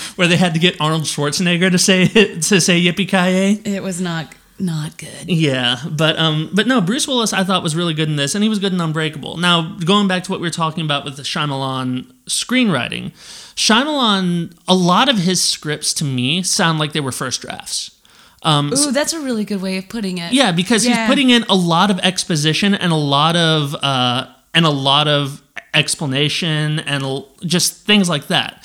where 0.15 0.27
they 0.27 0.37
had 0.37 0.53
to 0.53 0.59
get 0.59 0.79
Arnold 0.79 1.03
Schwarzenegger 1.03 1.69
to 1.71 1.77
say 1.77 2.07
to 2.39 2.61
say 2.61 2.81
yippee 2.81 3.07
ki 3.09 3.69
It 3.69 3.83
was 3.83 3.99
not 3.99 4.33
not 4.57 4.97
good. 4.97 5.27
Yeah, 5.27 5.77
but 5.89 6.17
um, 6.17 6.49
but 6.53 6.65
no, 6.65 6.79
Bruce 6.79 7.07
Willis 7.07 7.33
I 7.33 7.43
thought 7.43 7.61
was 7.61 7.75
really 7.75 7.93
good 7.93 8.07
in 8.07 8.15
this, 8.15 8.35
and 8.35 8.43
he 8.43 8.49
was 8.49 8.59
good 8.59 8.71
in 8.71 8.79
Unbreakable. 8.79 9.35
Now 9.37 9.75
going 9.85 10.07
back 10.07 10.23
to 10.23 10.31
what 10.31 10.39
we 10.39 10.47
were 10.47 10.51
talking 10.51 10.85
about 10.85 11.03
with 11.03 11.17
the 11.17 11.23
Shyamalan 11.23 12.09
screenwriting, 12.27 13.11
Shyamalan, 13.55 14.55
a 14.67 14.75
lot 14.75 15.09
of 15.09 15.17
his 15.17 15.41
scripts 15.43 15.93
to 15.95 16.05
me 16.05 16.41
sound 16.41 16.79
like 16.79 16.93
they 16.93 17.01
were 17.01 17.11
first 17.11 17.41
drafts. 17.41 17.99
Ooh, 18.45 18.91
that's 18.91 19.13
a 19.13 19.19
really 19.19 19.45
good 19.45 19.61
way 19.61 19.77
of 19.77 19.87
putting 19.89 20.17
it. 20.17 20.33
Yeah, 20.33 20.51
because 20.51 20.85
Yeah. 20.85 20.95
he's 20.97 21.07
putting 21.07 21.29
in 21.29 21.43
a 21.49 21.55
lot 21.55 21.89
of 21.91 21.99
exposition 21.99 22.73
and 22.75 22.91
a 22.91 22.95
lot 22.97 23.35
of 23.35 23.75
uh, 23.75 24.27
and 24.53 24.65
a 24.65 24.69
lot 24.69 25.07
of 25.07 25.41
explanation 25.73 26.79
and 26.79 27.23
just 27.45 27.85
things 27.85 28.09
like 28.09 28.27
that. 28.27 28.63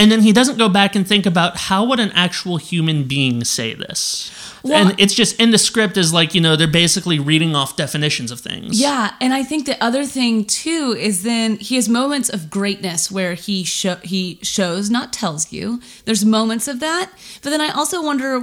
And 0.00 0.10
then 0.10 0.22
he 0.22 0.32
doesn't 0.32 0.56
go 0.56 0.70
back 0.70 0.96
and 0.96 1.06
think 1.06 1.26
about 1.26 1.58
how 1.58 1.84
would 1.84 2.00
an 2.00 2.10
actual 2.12 2.56
human 2.56 3.04
being 3.04 3.44
say 3.44 3.74
this. 3.74 4.32
Well- 4.62 4.88
and 4.88 5.00
it's 5.00 5.14
just 5.14 5.38
in 5.38 5.50
the 5.50 5.58
script 5.58 5.96
is 5.96 6.12
like 6.12 6.34
you 6.34 6.40
know 6.40 6.56
they're 6.56 6.66
basically 6.66 7.18
reading 7.18 7.54
off 7.54 7.76
definitions 7.76 8.30
of 8.30 8.40
things. 8.40 8.80
Yeah, 8.80 9.14
and 9.20 9.32
I 9.34 9.42
think 9.42 9.66
the 9.66 9.82
other 9.82 10.04
thing 10.04 10.44
too 10.44 10.96
is 10.98 11.22
then 11.22 11.56
he 11.56 11.76
has 11.76 11.88
moments 11.88 12.28
of 12.30 12.50
greatness 12.50 13.10
where 13.10 13.34
he 13.34 13.62
show 13.64 13.96
he 13.96 14.38
shows, 14.42 14.90
not 14.90 15.12
tells 15.12 15.52
you. 15.52 15.80
There's 16.06 16.24
moments 16.24 16.66
of 16.66 16.80
that, 16.80 17.10
but 17.42 17.50
then 17.50 17.60
I 17.60 17.68
also 17.68 18.02
wonder 18.02 18.40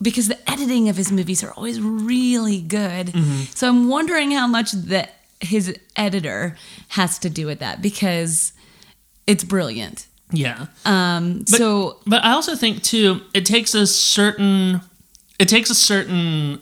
because 0.00 0.28
the 0.28 0.50
editing 0.50 0.88
of 0.88 0.96
his 0.96 1.10
movies 1.10 1.42
are 1.42 1.52
always 1.52 1.80
really 1.80 2.60
good. 2.60 3.08
Mm-hmm. 3.08 3.42
So 3.54 3.68
I'm 3.68 3.88
wondering 3.88 4.30
how 4.30 4.46
much 4.46 4.72
that 4.72 5.16
his 5.40 5.76
editor 5.96 6.56
has 6.88 7.18
to 7.18 7.30
do 7.30 7.46
with 7.46 7.58
that 7.58 7.82
because 7.82 8.52
it's 9.26 9.44
brilliant. 9.44 10.06
Yeah. 10.32 10.66
Um, 10.84 11.38
But- 11.40 11.48
so 11.58 11.98
But 12.06 12.24
I 12.24 12.32
also 12.32 12.56
think 12.56 12.82
too, 12.82 13.20
it 13.34 13.44
takes 13.46 13.74
a 13.74 13.86
certain, 13.86 14.80
it 15.38 15.48
takes 15.48 15.70
a 15.70 15.74
certain 15.74 16.60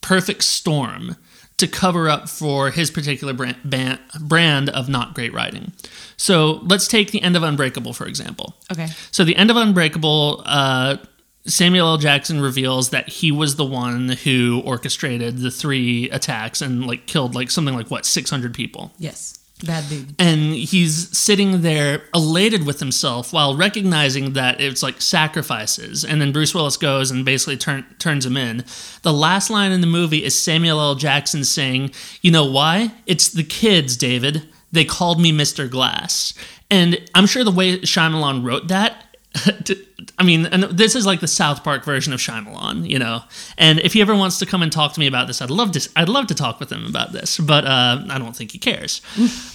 perfect 0.00 0.42
storm 0.44 1.16
to 1.58 1.68
cover 1.68 2.08
up 2.08 2.28
for 2.28 2.70
his 2.70 2.90
particular 2.90 3.32
brand, 3.32 3.56
ban- 3.64 4.00
brand 4.20 4.68
of 4.70 4.88
not 4.88 5.14
great 5.14 5.32
writing. 5.32 5.72
So 6.16 6.60
let's 6.64 6.88
take 6.88 7.10
the 7.12 7.22
end 7.22 7.36
of 7.36 7.42
Unbreakable 7.42 7.92
for 7.92 8.06
example. 8.06 8.56
okay, 8.72 8.88
So 9.12 9.24
the 9.24 9.36
end 9.36 9.50
of 9.50 9.56
Unbreakable, 9.56 10.42
uh, 10.44 10.96
Samuel 11.46 11.88
L. 11.88 11.98
Jackson 11.98 12.40
reveals 12.40 12.90
that 12.90 13.08
he 13.08 13.32
was 13.32 13.56
the 13.56 13.64
one 13.64 14.10
who 14.10 14.62
orchestrated 14.64 15.38
the 15.38 15.50
three 15.50 16.08
attacks 16.10 16.60
and 16.60 16.86
like 16.86 17.06
killed 17.06 17.34
like 17.34 17.50
something 17.50 17.74
like 17.74 17.90
what 17.90 18.06
six 18.06 18.30
hundred 18.30 18.54
people 18.54 18.92
yes, 18.98 19.38
bad 19.64 19.88
dude. 19.88 20.14
and 20.18 20.54
he's 20.54 21.16
sitting 21.16 21.62
there 21.62 22.02
elated 22.14 22.66
with 22.66 22.80
himself 22.80 23.32
while 23.32 23.56
recognizing 23.56 24.32
that 24.34 24.60
it's 24.60 24.82
like 24.82 25.00
sacrifices. 25.00 26.04
And 26.04 26.20
then 26.20 26.32
bruce 26.32 26.54
willis 26.54 26.76
goes 26.76 27.10
and 27.10 27.24
basically 27.24 27.56
turn, 27.56 27.84
turns 27.98 28.26
him 28.26 28.36
in. 28.36 28.64
The 29.02 29.12
last 29.12 29.50
line 29.50 29.72
in 29.72 29.80
the 29.80 29.86
movie 29.86 30.24
is 30.24 30.40
samuel 30.40 30.80
l. 30.80 30.94
Jackson 30.94 31.44
saying 31.44 31.92
you 32.20 32.30
know 32.30 32.44
why? 32.44 32.92
It's 33.06 33.28
the 33.28 33.44
kids 33.44 33.96
david. 33.96 34.48
They 34.72 34.84
called 34.84 35.20
me 35.20 35.32
mr 35.32 35.70
glass. 35.70 36.34
And 36.70 37.00
i'm 37.14 37.26
sure 37.26 37.44
the 37.44 37.50
way 37.50 37.78
Shyamalan 37.80 38.44
wrote 38.44 38.68
that 38.68 39.04
I 40.18 40.22
mean, 40.24 40.46
and 40.46 40.64
this 40.64 40.94
is 40.96 41.04
like 41.06 41.20
the 41.20 41.28
South 41.28 41.62
Park 41.62 41.84
version 41.84 42.12
of 42.12 42.20
Shyamalan, 42.20 42.88
you 42.88 42.98
know. 42.98 43.22
And 43.58 43.78
if 43.80 43.92
he 43.92 44.00
ever 44.00 44.14
wants 44.16 44.38
to 44.40 44.46
come 44.46 44.62
and 44.62 44.72
talk 44.72 44.92
to 44.94 45.00
me 45.00 45.06
about 45.06 45.26
this, 45.26 45.40
I'd 45.42 45.50
love 45.50 45.72
to. 45.72 45.88
I'd 45.96 46.08
love 46.08 46.26
to 46.28 46.34
talk 46.34 46.58
with 46.60 46.70
him 46.70 46.84
about 46.86 47.12
this, 47.12 47.38
but 47.38 47.64
uh, 47.64 48.04
I 48.10 48.18
don't 48.18 48.34
think 48.36 48.52
he 48.52 48.58
cares. 48.58 49.00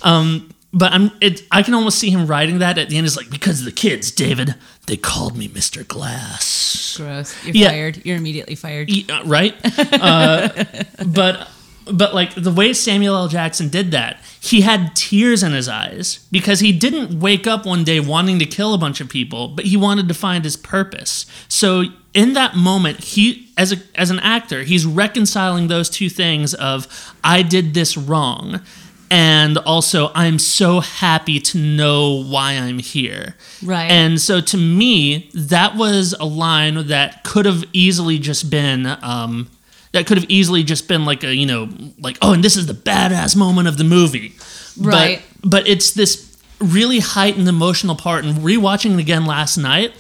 um, 0.04 0.50
but 0.74 0.92
I'm. 0.92 1.12
It. 1.22 1.42
I 1.52 1.64
can 1.64 1.74
almost 1.74 1.98
see 2.00 2.10
him 2.10 2.28
writing 2.28 2.60
that 2.60 2.78
at 2.78 2.90
the 2.90 2.98
end. 2.98 3.06
Is 3.08 3.16
like 3.18 3.30
because 3.30 3.60
of 3.60 3.66
the 3.66 3.72
kids, 3.72 4.12
David, 4.12 4.56
they 4.86 4.98
called 4.98 5.38
me 5.38 5.48
Mister 5.48 5.84
Glass. 5.84 6.98
Gross. 6.98 7.46
You're 7.46 7.56
Yeah. 7.56 7.70
fired. 7.70 8.06
You're 8.06 8.18
immediately 8.18 8.56
fired. 8.56 8.90
E- 8.90 9.06
uh, 9.10 9.24
right? 9.24 9.56
uh, 9.94 10.66
but 11.08 11.48
but 11.92 12.14
like 12.14 12.36
the 12.36 12.52
way 12.52 12.74
Samuel 12.74 13.16
L. 13.16 13.28
Jackson 13.30 13.70
did 13.70 13.92
that, 13.92 14.20
he 14.48 14.62
had 14.62 14.96
tears 14.96 15.44
in 15.44 15.52
his 15.52 15.68
eyes 15.68 16.26
because 16.32 16.60
he 16.60 16.72
didn't 16.72 17.20
wake 17.20 17.48
up 17.48 17.66
one 17.66 17.84
day 17.84 18.00
wanting 18.00 18.40
to 18.40 18.46
kill 18.46 18.74
a 18.74 18.78
bunch 18.78 19.02
of 19.02 19.10
people, 19.10 19.50
but 19.50 19.66
he 19.66 19.78
wanted 19.78 20.08
to 20.08 20.14
find 20.14 20.44
his 20.44 20.56
purpose. 20.56 21.26
So 21.48 21.86
in 22.14 22.34
that 22.34 22.56
moment, 22.56 23.04
he 23.04 23.52
as 23.58 23.74
a 23.74 23.78
as 23.96 24.10
an 24.10 24.20
actor, 24.20 24.64
he's 24.64 24.86
reconciling 24.86 25.68
those 25.68 25.90
two 25.90 26.10
things 26.10 26.54
of 26.54 26.88
I 27.24 27.42
did 27.42 27.74
this 27.74 27.98
wrong. 27.98 28.62
And 29.10 29.58
also, 29.60 30.12
I'm 30.14 30.38
so 30.38 30.82
happy 30.82 31.40
to 31.40 31.58
know 31.58 32.24
why 32.24 32.54
I'm 32.54 32.80
here. 32.80 33.36
Right. 33.64 33.90
And 33.90 34.20
so 34.20 34.42
to 34.42 34.58
me, 34.58 35.30
that 35.34 35.78
was 35.78 36.14
a 36.20 36.26
line 36.26 36.88
that 36.88 37.24
could 37.24 37.46
have 37.46 37.64
easily 37.72 38.20
just 38.20 38.50
been 38.50 38.86
um, 39.02 39.50
that 39.94 40.06
could 40.06 40.18
have 40.18 40.30
easily 40.30 40.64
just 40.64 40.88
been 40.88 41.06
like 41.06 41.24
a 41.24 41.36
you 41.36 41.46
know 41.46 41.70
like 42.00 42.18
oh 42.22 42.34
and 42.34 42.44
this 42.44 42.56
is 42.56 42.68
the 42.68 42.74
badass 42.74 43.36
moment 43.36 43.68
of 43.68 43.78
the 43.78 43.84
movie. 43.84 44.34
Right. 44.80 45.22
But 45.42 45.50
but 45.50 45.68
it's 45.68 45.92
this 45.92 46.38
really 46.60 47.00
heightened 47.00 47.48
emotional 47.48 47.96
part 47.96 48.26
and 48.26 48.38
rewatching 48.40 48.94
it 48.94 49.00
again 49.00 49.26
last 49.26 49.58
night, 49.58 49.94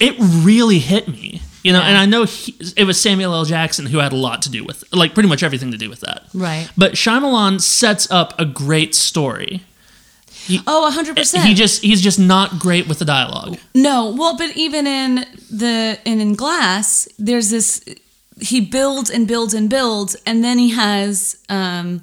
it 0.00 0.14
really 0.18 0.78
hit 0.80 1.06
me. 1.08 1.40
You 1.62 1.72
know, 1.72 1.78
Yeah. 1.80 1.88
and 1.90 1.96
I 1.98 2.06
know 2.06 2.24
he, 2.24 2.56
it 2.76 2.84
was 2.84 3.00
Samuel 3.00 3.32
L. 3.34 3.44
Jackson 3.44 3.86
who 3.86 3.98
had 3.98 4.12
a 4.12 4.16
lot 4.16 4.42
to 4.42 4.50
do 4.50 4.64
with 4.64 4.82
like 4.92 5.14
pretty 5.14 5.28
much 5.28 5.44
everything 5.44 5.70
to 5.70 5.78
do 5.78 5.88
with 5.88 6.00
that. 6.00 6.24
Right. 6.34 6.68
But 6.76 6.94
Shyamalan 6.94 7.60
sets 7.60 8.10
up 8.10 8.34
a 8.38 8.44
great 8.44 8.94
story. 8.96 9.62
Oh, 10.66 10.92
100%. 10.92 11.44
He 11.44 11.54
just 11.54 11.82
he's 11.82 12.00
just 12.00 12.18
not 12.18 12.58
great 12.58 12.88
with 12.88 12.98
the 12.98 13.04
dialogue. 13.04 13.58
No, 13.74 14.12
well, 14.18 14.36
but 14.36 14.56
even 14.56 14.86
in 14.88 15.24
the 15.50 15.98
in 16.04 16.20
in 16.20 16.34
Glass, 16.34 17.06
there's 17.16 17.50
this. 17.50 17.84
he 18.40 18.60
builds 18.60 19.08
and 19.08 19.28
builds 19.28 19.54
and 19.54 19.70
builds, 19.70 20.16
and 20.26 20.42
then 20.42 20.58
he 20.58 20.70
has 20.70 21.36
um, 21.48 22.00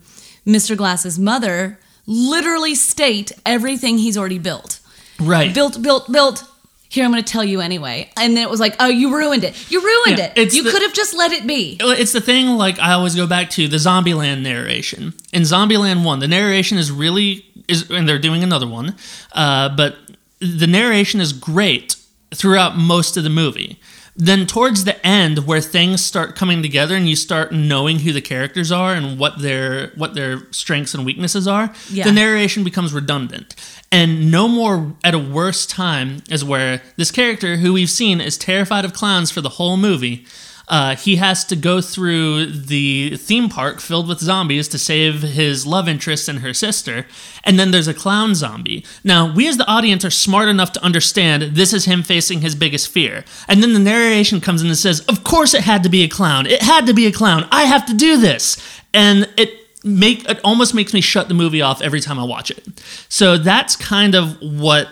Mr. 0.48 0.78
Glass's 0.78 1.20
mother 1.20 1.80
literally 2.10 2.74
state 2.74 3.32
everything 3.46 4.00
he's 4.00 4.18
already 4.18 4.40
built. 4.40 4.80
Right. 5.20 5.54
Built, 5.54 5.82
built, 5.82 6.12
built. 6.12 6.44
Here, 6.90 7.06
I'm 7.06 7.12
going 7.12 7.24
to 7.24 7.32
tell 7.32 7.44
you 7.44 7.62
anyway. 7.62 8.10
And 8.18 8.36
then 8.36 8.42
it 8.44 8.50
was 8.50 8.60
like, 8.60 8.76
oh, 8.80 8.88
you 8.88 9.16
ruined 9.16 9.44
it. 9.44 9.70
You 9.72 9.80
ruined 9.80 10.18
Yeah, 10.18 10.34
it. 10.36 10.54
You 10.56 10.64
the- 10.64 10.72
could 10.72 10.82
have 10.82 10.94
just 10.94 11.14
let 11.16 11.32
it 11.32 11.46
be. 11.46 11.78
It's 11.80 12.14
the 12.14 12.20
thing, 12.22 12.48
like, 12.58 12.80
I 12.80 12.94
always 12.94 13.16
go 13.16 13.28
back 13.28 13.52
to 13.52 13.68
the 13.68 13.78
Zombieland 13.78 14.42
narration. 14.42 15.14
In 15.32 15.44
Zombieland 15.44 16.04
1, 16.04 16.20
the 16.20 16.28
narration 16.28 16.80
is 16.80 16.92
really, 16.92 17.46
is, 17.68 17.92
and 17.92 18.10
they're 18.10 18.18
doing 18.18 18.42
another 18.44 18.68
one, 18.68 18.96
uh, 19.34 19.70
but 19.76 19.98
the 20.40 20.66
narration 20.66 21.22
is 21.22 21.32
great 21.32 21.96
throughout 22.34 22.76
most 22.76 23.18
of 23.18 23.24
the 23.24 23.30
movie. 23.30 23.80
Then 24.22 24.46
towards 24.46 24.84
the 24.84 25.04
end, 25.08 25.48
where 25.48 25.62
things 25.62 26.04
start 26.04 26.36
coming 26.36 26.62
together 26.62 26.94
and 26.94 27.08
you 27.08 27.16
start 27.16 27.54
knowing 27.54 28.00
who 28.00 28.12
the 28.12 28.20
characters 28.20 28.70
are 28.70 28.94
and 28.94 29.18
what 29.18 29.42
their 29.42 29.94
what 29.96 30.14
their 30.14 30.42
strengths 30.52 30.94
and 30.94 31.06
weaknesses 31.06 31.48
are, 31.48 31.74
Yeah. 31.90 32.04
the 32.04 32.12
narration 32.12 32.66
becomes 32.66 32.92
redundant. 32.92 33.56
And 33.94 34.30
no 34.30 34.50
more 34.50 34.94
at 35.06 35.16
a 35.16 35.20
worse 35.20 35.66
time 35.66 36.22
is 36.30 36.44
where 36.44 36.82
this 36.98 37.12
character, 37.12 37.56
who 37.58 37.72
we've 37.72 37.90
seen 37.90 38.20
is 38.20 38.38
terrified 38.38 38.84
of 38.84 38.92
clowns 38.92 39.32
for 39.32 39.40
the 39.40 39.50
whole 39.58 39.78
movie, 39.78 40.26
uh, 40.70 40.96
he 40.96 41.16
has 41.16 41.44
to 41.46 41.56
go 41.56 41.82
through 41.82 42.46
the 42.46 43.18
theme 43.18 43.50
park 43.50 43.80
filled 43.80 44.08
with 44.08 44.20
zombies 44.20 44.68
to 44.68 44.78
save 44.78 45.24
his 45.24 45.66
love 45.66 45.90
interest 45.90 46.30
and 46.30 46.40
her 46.40 46.54
sister. 46.54 47.08
And 47.44 47.60
then 47.60 47.72
there's 47.72 47.88
a 47.88 47.94
clown 47.94 48.36
zombie. 48.36 48.86
Now, 49.04 49.34
we 49.34 49.48
as 49.48 49.58
the 49.58 49.68
audience 49.68 50.06
are 50.06 50.12
smart 50.12 50.48
enough 50.48 50.72
to 50.74 50.84
understand 50.84 51.42
this 51.56 51.74
is 51.74 51.86
him 51.86 52.04
facing 52.04 52.42
his 52.42 52.54
biggest 52.54 52.90
fear. 52.90 53.26
And 53.48 53.64
then 53.64 53.74
the 53.74 53.80
narration 53.80 54.42
comes 54.42 54.62
in 54.62 54.68
and 54.68 54.78
says, 54.78 55.02
Of 55.02 55.24
course 55.24 55.56
it 55.56 55.62
had 55.62 55.82
to 55.84 55.90
be 55.90 56.04
a 56.04 56.08
clown. 56.08 56.46
It 56.46 56.62
had 56.62 56.86
to 56.86 56.94
be 56.94 57.08
a 57.08 57.12
clown. 57.12 57.48
I 57.52 57.64
have 57.64 57.86
to 57.88 57.96
do 57.96 58.18
this. 58.18 58.58
And 58.94 59.28
it 59.38 59.56
make 59.84 60.30
it 60.30 60.40
almost 60.44 60.76
makes 60.76 60.94
me 60.94 61.02
shut 61.02 61.30
the 61.30 61.34
movie 61.34 61.62
off 61.62 61.82
every 61.82 62.02
time 62.02 62.20
I 62.20 62.24
watch 62.24 62.52
it. 62.52 62.64
So 63.10 63.38
that's 63.38 63.76
kind 63.76 64.14
of 64.14 64.38
what 64.42 64.88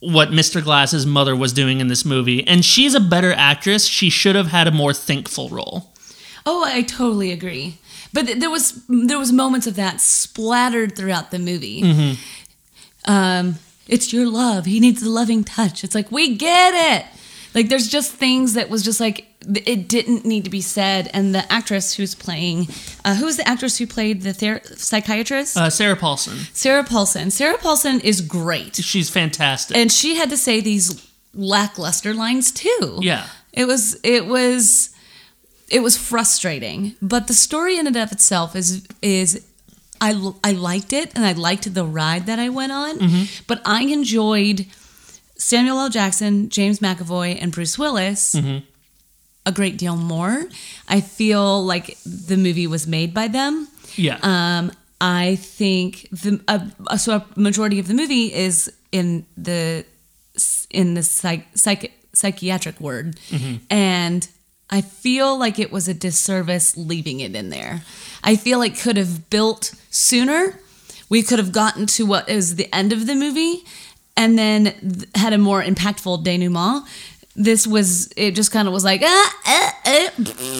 what 0.00 0.30
Mr. 0.30 0.62
Glass's 0.62 1.06
mother 1.06 1.34
was 1.34 1.52
doing 1.52 1.80
in 1.80 1.88
this 1.88 2.04
movie. 2.04 2.46
And 2.46 2.64
she's 2.64 2.94
a 2.94 3.00
better 3.00 3.32
actress. 3.32 3.86
She 3.86 4.10
should 4.10 4.36
have 4.36 4.48
had 4.48 4.66
a 4.66 4.70
more 4.70 4.92
thankful 4.92 5.48
role. 5.48 5.92
Oh, 6.44 6.64
I 6.64 6.82
totally 6.82 7.32
agree. 7.32 7.78
But 8.12 8.26
th- 8.26 8.38
there 8.38 8.50
was 8.50 8.82
there 8.88 9.18
was 9.18 9.32
moments 9.32 9.66
of 9.66 9.76
that 9.76 10.00
splattered 10.00 10.96
throughout 10.96 11.30
the 11.30 11.38
movie. 11.38 11.82
Mm-hmm. 11.82 13.10
Um, 13.10 13.56
it's 13.88 14.12
your 14.12 14.26
love. 14.26 14.64
He 14.64 14.80
needs 14.80 15.02
the 15.02 15.10
loving 15.10 15.44
touch. 15.44 15.84
It's 15.84 15.94
like 15.94 16.10
we 16.10 16.36
get 16.36 16.72
it. 16.74 17.06
Like 17.54 17.68
there's 17.68 17.88
just 17.88 18.12
things 18.12 18.54
that 18.54 18.70
was 18.70 18.82
just 18.82 19.00
like 19.00 19.26
it 19.66 19.88
didn't 19.88 20.24
need 20.24 20.44
to 20.44 20.50
be 20.50 20.60
said. 20.60 21.08
And 21.14 21.34
the 21.34 21.50
actress 21.52 21.94
who's 21.94 22.14
playing, 22.14 22.68
uh, 23.04 23.14
who 23.14 23.24
was 23.26 23.36
the 23.36 23.46
actress 23.48 23.78
who 23.78 23.86
played 23.86 24.22
the 24.22 24.32
ther- 24.32 24.62
psychiatrist? 24.76 25.56
Uh, 25.56 25.70
Sarah 25.70 25.96
Paulson. 25.96 26.38
Sarah 26.52 26.84
Paulson. 26.84 27.30
Sarah 27.30 27.58
Paulson 27.58 28.00
is 28.00 28.20
great, 28.20 28.76
She's 28.76 29.08
fantastic. 29.10 29.76
and 29.76 29.90
she 29.92 30.16
had 30.16 30.30
to 30.30 30.36
say 30.36 30.60
these 30.60 31.06
lackluster 31.34 32.14
lines 32.14 32.50
too. 32.52 32.98
yeah. 33.02 33.26
It 33.52 33.66
was 33.66 33.98
it 34.02 34.26
was 34.26 34.90
it 35.70 35.80
was 35.80 35.96
frustrating, 35.96 36.94
but 37.00 37.26
the 37.26 37.32
story 37.34 37.78
in 37.78 37.86
and 37.86 37.96
of 37.96 38.12
itself 38.12 38.54
is 38.54 38.86
is 39.00 39.46
I, 40.00 40.10
I 40.44 40.52
liked 40.52 40.92
it 40.92 41.12
and 41.14 41.24
I 41.24 41.32
liked 41.32 41.72
the 41.72 41.84
ride 41.84 42.26
that 42.26 42.38
I 42.38 42.50
went 42.50 42.72
on, 42.72 42.98
Mm-hmm. 42.98 43.44
but 43.46 43.62
I 43.64 43.82
enjoyed 43.84 44.66
Samuel 45.38 45.80
L. 45.80 45.88
Jackson, 45.88 46.50
James 46.50 46.80
McAvoy, 46.80 47.38
and 47.40 47.50
Bruce 47.50 47.78
Willis 47.78 48.34
Mm-hmm. 48.34 48.64
A 49.46 49.52
great 49.52 49.78
deal 49.78 49.96
more. 49.96 50.44
I 50.88 51.00
feel 51.00 51.64
like 51.64 51.96
the 52.04 52.36
movie 52.36 52.66
was 52.66 52.86
made 52.86 53.14
by 53.14 53.28
them. 53.28 53.68
Yeah. 53.94 54.18
Um, 54.22 54.72
I 55.00 55.36
think 55.36 56.08
the 56.10 56.40
uh, 56.48 56.96
so 56.96 57.16
a 57.16 57.26
majority 57.40 57.78
of 57.78 57.86
the 57.86 57.94
movie 57.94 58.32
is 58.34 58.72
in 58.92 59.24
the 59.36 59.84
in 60.70 60.94
the 60.94 61.02
psych, 61.02 61.46
psych 61.54 61.92
psychiatric 62.12 62.80
ward, 62.80 63.18
and 63.70 64.26
I 64.70 64.80
feel 64.80 65.38
like 65.38 65.58
it 65.58 65.70
was 65.70 65.86
a 65.86 65.94
disservice 65.94 66.76
leaving 66.76 67.20
it 67.20 67.34
in 67.36 67.50
there. 67.50 67.82
I 68.24 68.36
feel 68.36 68.58
like 68.58 68.80
could 68.80 68.96
have 68.96 69.28
built 69.30 69.74
sooner. 69.90 70.58
We 71.08 71.22
could 71.22 71.38
have 71.38 71.52
gotten 71.52 71.86
to 71.86 72.04
what 72.06 72.28
is 72.28 72.56
the 72.56 72.74
end 72.74 72.92
of 72.92 73.06
the 73.06 73.14
movie, 73.14 73.64
and 74.16 74.38
then 74.38 74.64
th- 74.64 75.08
had 75.14 75.32
a 75.34 75.38
more 75.38 75.62
impactful 75.62 76.24
denouement. 76.24 76.84
This 77.36 77.66
was 77.66 78.12
it. 78.16 78.34
Just 78.34 78.50
kind 78.50 78.66
of 78.66 78.74
was 78.74 78.84
like 78.84 79.02
ah, 79.04 79.36
ah, 79.46 79.74
ah. 79.86 80.10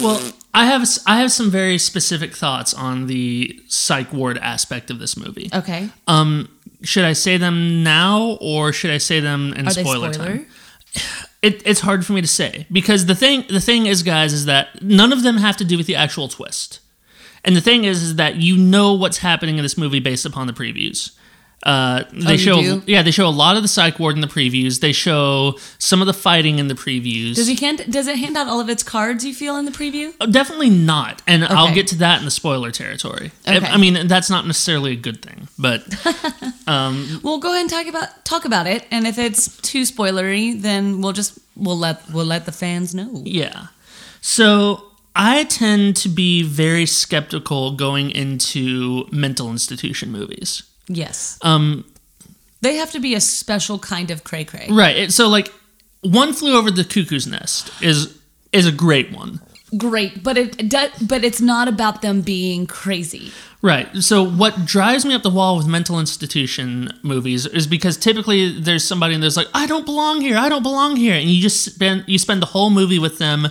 well, 0.03 0.33
I 0.55 0.67
have 0.67 0.87
i 1.07 1.21
have 1.21 1.33
some 1.33 1.51
very 1.51 1.79
specific 1.79 2.35
thoughts 2.35 2.73
on 2.75 3.07
the 3.07 3.59
psych 3.69 4.12
ward 4.12 4.39
aspect 4.39 4.91
of 4.91 4.99
this 4.99 5.17
movie. 5.17 5.51
okay. 5.53 5.89
Um, 6.07 6.49
should 6.83 7.05
I 7.05 7.15
say 7.15 7.37
them 7.39 7.83
now 7.83 8.39
or 8.41 8.73
should 8.73 8.91
I 8.91 8.99
say 8.99 9.21
them 9.21 9.53
in 9.55 9.67
Are 9.67 9.71
spoiler, 9.71 10.12
spoiler? 10.12 10.29
time? 10.39 10.47
It, 11.43 11.62
it's 11.67 11.81
hard 11.81 12.05
for 12.05 12.12
me 12.12 12.21
to 12.21 12.29
say 12.29 12.67
because 12.71 13.07
the 13.07 13.15
thing 13.15 13.45
the 13.49 13.61
thing 13.61 13.87
is, 13.87 14.03
guys, 14.03 14.33
is 14.33 14.45
that 14.47 14.83
none 14.83 15.12
of 15.12 15.23
them 15.23 15.37
have 15.39 15.57
to 15.59 15.65
do 15.65 15.77
with 15.77 15.87
the 15.87 15.97
actual 15.97 16.29
twist. 16.29 16.81
And 17.45 17.55
the 17.57 17.61
thing 17.61 17.85
is, 17.85 18.03
is 18.03 18.17
that 18.17 18.37
you 18.37 18.57
know 18.57 18.95
what's 18.95 19.19
happening 19.19 19.57
in 19.57 19.62
this 19.62 19.79
movie 19.79 20.01
based 20.01 20.27
upon 20.27 20.47
the 20.49 20.53
previews. 20.53 21.15
Uh, 21.62 22.05
they 22.12 22.35
Oh, 22.35 22.37
show, 22.37 22.62
do? 22.62 22.83
yeah, 22.87 23.03
they 23.03 23.11
show 23.11 23.27
a 23.27 23.31
lot 23.31 23.57
of 23.57 23.62
the 23.62 23.69
psych 23.69 23.99
ward 23.99 24.14
in 24.14 24.21
the 24.21 24.29
previews. 24.29 24.79
They 24.81 24.92
show 24.92 25.59
some 25.79 26.01
of 26.01 26.07
the 26.07 26.12
fighting 26.14 26.61
in 26.61 26.69
the 26.69 26.75
previews. 26.75 27.35
Does 27.35 27.49
he 27.49 27.57
hand, 27.57 27.85
does 27.90 28.07
it 28.07 28.16
hand 28.19 28.37
out 28.37 28.47
all 28.47 28.61
of 28.61 28.69
its 28.69 28.85
cards 28.85 29.25
you 29.25 29.35
feel 29.35 29.57
in 29.57 29.64
the 29.64 29.73
preview? 29.73 30.14
Uh, 30.21 30.27
Definitely 30.27 30.71
not, 30.71 31.23
and 31.27 31.45
I'll 31.45 31.75
get 31.75 31.88
to 31.88 31.97
that 31.97 32.21
in 32.21 32.25
the 32.25 32.31
spoiler 32.31 32.71
territory. 32.71 33.33
I- 33.47 33.57
Okay. 33.57 33.66
I 33.66 33.79
mean, 33.79 34.07
that's 34.07 34.31
not 34.31 34.47
necessarily 34.47 34.92
a 34.92 34.97
good 34.97 35.23
thing, 35.23 35.49
but 35.59 35.83
we'll 37.23 37.38
go 37.38 37.51
ahead 37.53 37.62
and 37.62 37.71
talk 37.71 37.87
about 37.87 38.25
talk 38.25 38.45
about 38.45 38.66
it, 38.66 38.85
and 38.90 39.07
if 39.07 39.19
it's 39.19 39.57
too 39.62 39.83
spoilery, 39.83 40.61
then 40.61 41.01
we'll 41.01 41.12
just 41.14 41.38
we'll 41.57 41.79
let 41.79 42.09
we'll 42.12 42.27
let 42.27 42.45
the 42.47 42.53
fans 42.53 42.95
know. 42.95 43.23
Yeah. 43.25 43.69
So 44.21 44.92
I 45.16 45.45
tend 45.45 45.97
to 45.99 46.09
be 46.09 46.42
very 46.42 46.87
skeptical 46.87 47.73
going 47.73 48.11
into 48.11 49.07
mental 49.11 49.51
institution 49.51 50.12
movies. 50.12 50.62
Yes, 50.88 51.38
Um, 51.42 51.85
they 52.61 52.77
have 52.77 52.90
to 52.92 53.01
be 53.01 53.14
a 53.14 53.20
special 53.20 53.79
kind 53.79 54.11
of 54.11 54.22
cray 54.25 54.44
cray. 54.44 54.66
right. 54.70 54.96
it- 54.96 55.12
So 55.12 55.29
like, 55.29 55.53
one 56.03 56.33
flew 56.33 56.57
over 56.57 56.70
the 56.70 56.85
cuckoo's 56.85 57.27
nest 57.27 57.70
is 57.81 58.09
is 58.53 58.66
a 58.66 58.72
great 58.72 59.11
one. 59.12 59.40
Great, 59.77 60.22
but 60.22 60.38
it 60.38 60.68
does, 60.68 60.90
but 61.01 61.25
it's 61.25 61.40
not 61.40 61.66
about 61.68 62.01
them 62.01 62.20
being 62.22 62.66
crazy. 62.66 63.33
Right. 63.62 63.88
So 64.03 64.22
what 64.22 64.64
drives 64.64 65.05
me 65.05 65.12
up 65.14 65.22
the 65.25 65.31
wall 65.31 65.57
with 65.57 65.66
mental 65.66 65.99
institution 65.99 66.92
movies 67.03 67.46
is 67.46 67.66
because 67.66 67.96
typically 67.96 68.59
there's 68.61 68.85
somebody 68.85 69.14
and 69.14 69.22
there's 69.22 69.37
like, 69.37 69.49
I 69.53 69.66
don't 69.66 69.85
belong 69.85 70.20
here, 70.20 70.37
I 70.38 70.49
don't 70.49 70.62
belong 70.62 70.94
here, 70.96 71.14
and 71.14 71.29
you 71.29 71.42
just 71.42 71.64
spend 71.64 72.05
you 72.07 72.18
spend 72.18 72.40
the 72.40 72.46
whole 72.46 72.70
movie 72.70 73.01
with 73.01 73.18
them, 73.18 73.49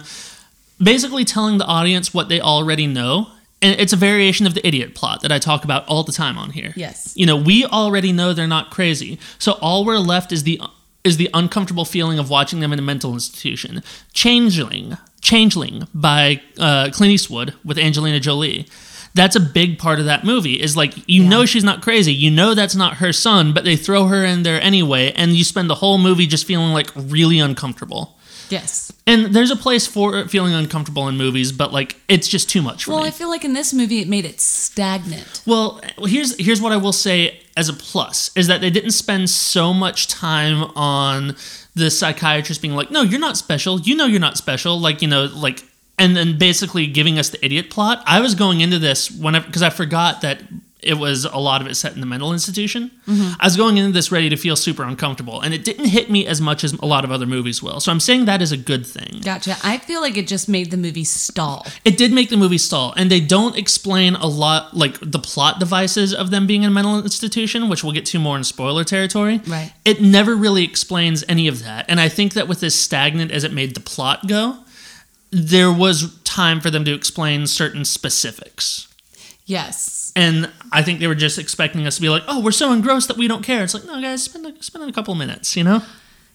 basically 0.82 1.26
telling 1.26 1.58
the 1.58 1.66
audience 1.66 2.14
what 2.14 2.30
they 2.30 2.40
already 2.40 2.88
know. 2.88 3.28
And 3.66 3.82
it's 3.82 3.94
a 3.94 3.96
variation 3.98 4.46
of 4.46 4.54
the 4.54 4.66
idiot 4.66 4.94
plot 4.94 5.24
that 5.24 5.32
I 5.32 5.40
talk 5.40 5.64
about 5.64 5.88
all 5.88 6.04
the 6.04 6.12
time 6.12 6.38
on 6.38 6.52
here. 6.52 6.72
Yes. 6.76 7.14
You 7.18 7.26
know, 7.26 7.36
we 7.36 7.66
already 7.66 8.12
know 8.12 8.32
they're 8.32 8.46
not 8.46 8.70
crazy. 8.70 9.18
So 9.40 9.54
all 9.54 9.84
we're 9.84 9.98
left 9.98 10.32
is 10.32 10.44
the 10.44 10.62
is 11.04 11.18
the 11.18 11.32
uncomfortable 11.34 11.84
feeling 11.84 12.20
of 12.20 12.30
watching 12.30 12.60
them 12.60 12.72
in 12.72 12.78
a 12.78 12.84
mental 12.84 13.14
institution. 13.14 13.82
Changeling, 14.14 14.98
Changeling 15.20 15.88
by 15.96 16.44
uh, 16.60 16.92
Clint 16.94 17.12
Eastwood 17.12 17.56
with 17.66 17.80
Angelina 17.80 18.20
Jolie. 18.20 18.68
That's 19.16 19.36
a 19.36 19.40
big 19.40 19.80
part 19.80 19.98
of 19.98 20.06
that 20.06 20.24
movie. 20.24 20.62
Is 20.62 20.78
like 20.78 20.94
you 21.10 21.24
know 21.24 21.48
she's 21.48 21.64
not 21.64 21.82
crazy. 21.82 22.14
You 22.14 22.30
know 22.30 22.54
that's 22.54 22.76
not 22.76 22.98
her 22.98 23.12
son, 23.12 23.52
but 23.52 23.64
they 23.64 23.76
throw 23.76 24.06
her 24.06 24.24
in 24.24 24.44
there 24.44 24.62
anyway, 24.62 25.12
and 25.14 25.32
you 25.32 25.44
spend 25.44 25.72
the 25.72 25.76
whole 25.76 25.98
movie 25.98 26.28
just 26.28 26.46
feeling 26.46 26.72
like 26.72 26.92
really 26.96 27.40
uncomfortable. 27.40 28.15
Yes. 28.50 28.92
And 29.08 29.34
there's 29.34 29.52
a 29.52 29.56
place 29.56 29.88
for 29.88 30.28
feeling 30.28 30.54
uncomfortable 30.54 31.08
in 31.08 31.18
movies, 31.18 31.52
but 31.52 31.72
like 31.74 31.96
it's 32.08 32.28
just 32.28 32.50
too 32.50 32.62
much 32.62 32.86
for 32.86 32.92
Well, 32.92 33.02
me. 33.02 33.08
I 33.08 33.12
feel 33.12 33.30
like 33.30 33.46
in 33.46 33.54
this 33.54 33.74
movie 33.74 34.00
it 34.00 34.08
made 34.08 34.26
it 34.26 34.42
stagnant. 34.42 35.42
Well, 35.46 35.82
here's 36.00 36.38
here's 36.38 36.62
what 36.62 36.72
I 36.72 36.78
will 36.78 36.94
say 36.94 37.40
as 37.58 37.70
a 37.70 37.74
plus 37.74 38.32
is 38.36 38.48
that 38.48 38.62
they 38.62 38.70
didn't 38.70 38.92
spend 38.92 39.30
so 39.30 39.74
much 39.74 40.08
time 40.08 40.64
on 40.76 41.36
the 41.76 41.90
psychiatrist 41.92 42.62
being 42.62 42.76
like, 42.76 42.92
"No, 42.92 43.02
you're 43.02 43.20
not 43.20 43.38
special. 43.38 43.80
You 43.80 43.96
know 43.96 44.06
you're 44.06 44.20
not 44.20 44.38
special." 44.38 44.80
Like, 44.80 45.02
you 45.02 45.08
know, 45.08 45.26
like 45.26 45.64
and 45.98 46.16
then 46.16 46.38
basically 46.38 46.88
giving 46.88 47.18
us 47.18 47.30
the 47.30 47.44
idiot 47.46 47.70
plot. 47.70 48.04
I 48.06 48.20
was 48.20 48.36
going 48.36 48.62
into 48.62 48.80
this 48.80 49.10
whenever 49.10 49.46
because 49.46 49.62
I 49.62 49.70
forgot 49.70 50.22
that 50.22 50.42
it 50.86 50.96
was 50.96 51.26
a 51.26 51.38
lot 51.38 51.62
of 51.62 51.68
it 51.68 51.76
set 51.76 51.94
in 51.94 52.00
the 52.00 52.06
mental 52.06 52.32
institution. 52.32 52.92
I 53.08 53.46
was 53.46 53.58
going 53.58 53.78
into 53.78 53.92
this 53.92 54.12
ready 54.12 54.30
to 54.30 54.38
feel 54.38 54.56
super 54.56 54.84
uncomfortable, 54.84 55.42
and 55.42 55.54
it 55.54 55.64
didn't 55.64 55.86
hit 55.86 56.10
me 56.10 56.26
as 56.26 56.40
much 56.40 56.64
as 56.64 56.74
a 56.74 56.86
lot 56.86 57.04
of 57.04 57.12
other 57.12 57.26
movies 57.26 57.62
will. 57.62 57.80
So 57.80 57.92
I'm 57.92 58.00
saying 58.00 58.26
that 58.26 58.42
is 58.42 58.52
a 58.52 58.58
good 58.58 58.86
thing. 58.86 59.22
Gotcha. 59.22 59.58
I 59.64 59.78
feel 59.78 60.02
like 60.02 60.18
it 60.18 60.28
just 60.28 60.48
made 60.48 60.72
the 60.72 60.78
movie 60.78 61.04
stall. 61.04 61.66
It 61.84 61.98
did 61.98 62.12
make 62.12 62.30
the 62.30 62.38
movie 62.38 62.58
stall, 62.58 62.94
and 62.96 63.10
they 63.10 63.20
don't 63.20 63.58
explain 63.58 64.16
a 64.16 64.28
lot, 64.28 64.76
like 64.76 64.98
the 65.02 65.20
plot 65.20 65.60
devices 65.60 66.14
of 66.14 66.32
them 66.32 66.48
being 66.48 66.64
in 66.64 66.70
a 66.70 66.74
mental 66.74 67.00
institution, 67.00 67.70
which 67.70 67.84
we'll 67.84 67.94
get 67.94 68.06
to 68.08 68.20
more 68.20 68.38
in 68.38 68.44
spoiler 68.44 68.84
territory. 68.84 69.42
Right. 69.48 69.74
It 69.84 70.02
never 70.02 70.36
really 70.36 70.64
explains 70.64 71.24
any 71.28 71.48
of 71.48 71.64
that, 71.64 71.86
and 71.88 72.00
I 72.00 72.10
think 72.10 72.34
that 72.34 72.48
with 72.48 72.64
as 72.64 72.76
stagnant 72.76 73.32
as 73.32 73.44
it 73.44 73.52
made 73.52 73.76
the 73.76 73.80
plot 73.80 74.28
go, 74.28 74.58
there 75.32 75.72
was 75.72 76.18
time 76.24 76.62
for 76.62 76.70
them 76.70 76.86
to 76.86 76.94
explain 76.94 77.48
certain 77.48 77.84
specifics. 77.84 78.88
Yes. 79.46 80.12
And 80.16 80.52
I 80.72 80.82
think 80.82 81.00
they 81.00 81.08
were 81.08 81.16
just 81.16 81.38
expecting 81.38 81.86
us 81.86 81.96
to 81.96 82.02
be 82.02 82.10
like, 82.10 82.24
"Oh, 82.28 82.42
we're 82.42 82.52
so 82.52 82.72
engrossed 82.72 83.08
that 83.10 83.18
we 83.18 83.28
don't 83.28 83.44
care." 83.44 83.64
It's 83.64 83.74
like, 83.74 83.86
no, 83.86 84.02
guys, 84.02 84.24
spend 84.24 84.46
a, 84.46 84.64
spend 84.64 84.90
a 84.90 84.94
couple 84.94 85.14
minutes, 85.16 85.56
you 85.56 85.64
know? 85.64 85.84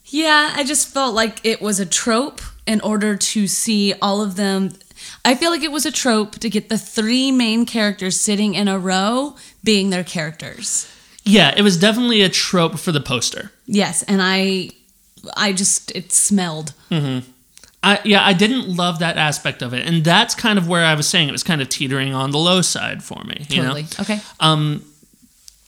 Yeah, 0.06 0.52
I 0.54 0.64
just 0.64 0.88
felt 0.88 1.14
like 1.14 1.40
it 1.44 1.60
was 1.60 1.80
a 1.80 1.86
trope 1.86 2.40
in 2.66 2.80
order 2.80 3.16
to 3.16 3.46
see 3.46 3.94
all 4.00 4.22
of 4.22 4.36
them. 4.36 4.72
I 5.24 5.34
feel 5.34 5.50
like 5.50 5.62
it 5.62 5.72
was 5.72 5.86
a 5.86 5.92
trope 5.92 6.36
to 6.38 6.50
get 6.50 6.68
the 6.68 6.78
three 6.78 7.32
main 7.32 7.66
characters 7.66 8.20
sitting 8.20 8.54
in 8.54 8.68
a 8.68 8.78
row 8.78 9.36
being 9.64 9.90
their 9.90 10.04
characters. 10.04 10.86
Yeah, 11.24 11.54
it 11.56 11.62
was 11.62 11.76
definitely 11.76 12.22
a 12.22 12.28
trope 12.28 12.78
for 12.78 12.92
the 12.92 13.00
poster. 13.00 13.50
Yes, 13.66 14.02
and 14.04 14.20
I 14.22 14.70
I 15.36 15.52
just 15.52 15.90
it 15.94 16.12
smelled. 16.12 16.72
Mm-hmm. 16.90 17.30
I 17.82 18.00
yeah, 18.04 18.24
I 18.24 18.32
didn't 18.34 18.68
love 18.76 18.98
that 18.98 19.16
aspect 19.16 19.62
of 19.62 19.72
it, 19.72 19.86
and 19.86 20.04
that's 20.04 20.34
kind 20.34 20.58
of 20.58 20.68
where 20.68 20.84
I 20.84 20.94
was 20.94 21.08
saying 21.08 21.28
it 21.28 21.32
was 21.32 21.42
kind 21.42 21.62
of 21.62 21.68
teetering 21.68 22.12
on 22.14 22.30
the 22.30 22.38
low 22.38 22.60
side 22.62 23.02
for 23.02 23.22
me. 23.24 23.46
You 23.48 23.62
Totally. 23.62 23.82
know, 23.82 23.88
Okay. 24.00 24.20
Um, 24.38 24.84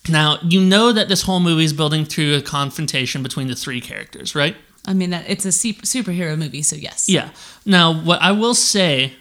now 0.09 0.39
you 0.43 0.61
know 0.61 0.93
that 0.93 1.09
this 1.09 1.23
whole 1.23 1.41
movie 1.41 1.65
is 1.65 1.73
building 1.73 2.05
through 2.05 2.35
a 2.35 2.43
confrontation 2.43 3.23
between 3.23 3.49
the 3.49 3.55
three 3.55 3.81
characters, 3.81 4.35
right? 4.35 4.57
I 4.85 4.95
mean 4.95 5.11
that 5.11 5.25
it's 5.29 5.45
a 5.45 5.49
superhero 5.51 6.37
movie, 6.37 6.63
so 6.63 6.77
yes. 6.77 7.09
Yeah. 7.09 7.31
Now, 7.65 7.93
what 7.95 8.21
I 8.21 8.33
will 8.33 8.55
say 8.55 9.15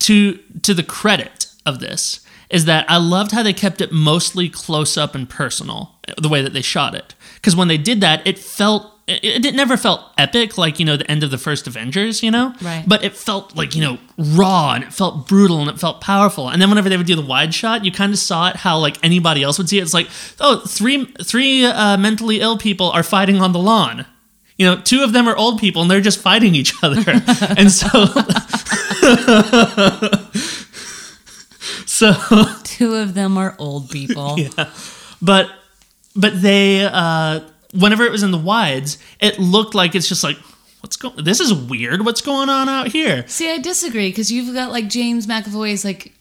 to 0.00 0.38
to 0.62 0.74
the 0.74 0.82
credit 0.82 1.46
of 1.64 1.80
this 1.80 2.20
is 2.50 2.66
that 2.66 2.84
I 2.90 2.98
loved 2.98 3.32
how 3.32 3.42
they 3.42 3.52
kept 3.52 3.80
it 3.80 3.90
mostly 3.90 4.48
close 4.48 4.96
up 4.96 5.14
and 5.14 5.28
personal, 5.28 5.94
the 6.20 6.28
way 6.28 6.42
that 6.42 6.52
they 6.52 6.60
shot 6.62 6.94
it. 6.94 7.14
Because 7.36 7.56
when 7.56 7.68
they 7.68 7.78
did 7.78 8.00
that, 8.02 8.24
it 8.26 8.38
felt 8.38 8.92
it, 9.06 9.44
it 9.44 9.54
never 9.54 9.76
felt 9.76 10.00
epic 10.16 10.56
like 10.56 10.78
you 10.78 10.86
know 10.86 10.96
the 10.96 11.10
end 11.10 11.22
of 11.22 11.30
the 11.30 11.38
first 11.38 11.66
Avengers, 11.66 12.22
you 12.22 12.30
know. 12.30 12.54
Right. 12.62 12.84
But 12.86 13.04
it 13.04 13.14
felt 13.14 13.56
like 13.56 13.74
you 13.74 13.82
know 13.82 13.98
raw 14.16 14.74
and 14.74 14.84
it 14.84 14.92
felt 14.92 15.28
brutal 15.28 15.60
and 15.60 15.70
it 15.70 15.78
felt 15.78 16.00
powerful. 16.00 16.48
And 16.48 16.60
then 16.60 16.68
whenever 16.68 16.88
they 16.88 16.96
would 16.96 17.06
do 17.06 17.16
the 17.16 17.22
wide 17.22 17.54
shot, 17.54 17.84
you 17.84 17.92
kind 17.92 18.12
of 18.12 18.18
saw 18.18 18.48
it 18.48 18.56
how 18.56 18.78
like 18.78 19.02
anybody 19.04 19.42
else 19.42 19.58
would 19.58 19.68
see 19.68 19.78
it. 19.78 19.82
It's 19.82 19.94
like 19.94 20.08
oh, 20.40 20.62
three 20.66 21.06
three 21.22 21.66
uh, 21.66 21.96
mentally 21.96 22.40
ill 22.40 22.58
people 22.58 22.90
are 22.90 23.02
fighting 23.02 23.40
on 23.40 23.52
the 23.52 23.58
lawn. 23.58 24.06
You 24.56 24.66
know, 24.66 24.80
two 24.80 25.02
of 25.02 25.12
them 25.12 25.28
are 25.28 25.36
old 25.36 25.58
people 25.58 25.82
and 25.82 25.90
they're 25.90 26.00
just 26.00 26.20
fighting 26.20 26.54
each 26.54 26.74
other. 26.82 27.02
and 27.58 27.72
so 27.72 27.88
so 31.86 32.14
Two 32.62 32.94
of 32.94 33.14
them 33.14 33.36
are 33.36 33.56
old 33.58 33.90
people. 33.90 34.38
yeah 34.56 34.70
but 35.24 35.50
but 36.14 36.40
they 36.40 36.84
uh 36.84 37.40
whenever 37.78 38.04
it 38.04 38.12
was 38.12 38.22
in 38.22 38.30
the 38.30 38.38
wides, 38.38 38.98
it 39.20 39.38
looked 39.38 39.74
like 39.74 39.94
it's 39.94 40.08
just 40.08 40.24
like 40.24 40.36
what's 40.80 40.96
going 40.96 41.24
this 41.24 41.40
is 41.40 41.52
weird. 41.52 42.04
What's 42.04 42.20
going 42.20 42.48
on 42.48 42.68
out 42.68 42.88
here? 42.88 43.24
See, 43.26 43.50
I 43.50 43.58
disagree 43.58 44.10
because 44.10 44.30
you've 44.30 44.54
got 44.54 44.70
like 44.70 44.88
James 44.88 45.26
McAvoy's 45.26 45.84
like 45.84 46.12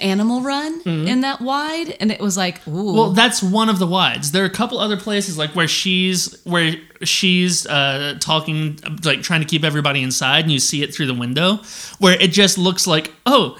Animal 0.00 0.40
Run 0.40 0.80
in 0.86 1.20
that 1.20 1.42
wide, 1.42 1.90
and 2.00 2.10
it 2.10 2.18
was 2.18 2.38
like, 2.38 2.66
ooh, 2.66 2.70
Mm-hmm. 2.70 2.96
Well, 2.96 3.10
that's 3.10 3.42
one 3.42 3.68
of 3.68 3.78
the 3.78 3.86
wides. 3.86 4.32
There 4.32 4.42
are 4.42 4.46
a 4.46 4.50
couple 4.50 4.78
other 4.78 4.96
places 4.96 5.36
like 5.36 5.50
where 5.50 5.68
she's 5.68 6.42
where 6.44 6.74
she's 7.02 7.66
uh, 7.66 8.16
talking, 8.18 8.78
like 9.04 9.20
trying 9.22 9.42
to 9.42 9.46
keep 9.46 9.62
everybody 9.62 10.02
inside, 10.02 10.44
and 10.44 10.52
you 10.52 10.58
see 10.58 10.82
it 10.82 10.94
through 10.94 11.06
the 11.06 11.14
window, 11.14 11.56
where 11.98 12.18
it 12.18 12.28
just 12.28 12.56
looks 12.56 12.86
like, 12.86 13.12
oh, 13.26 13.58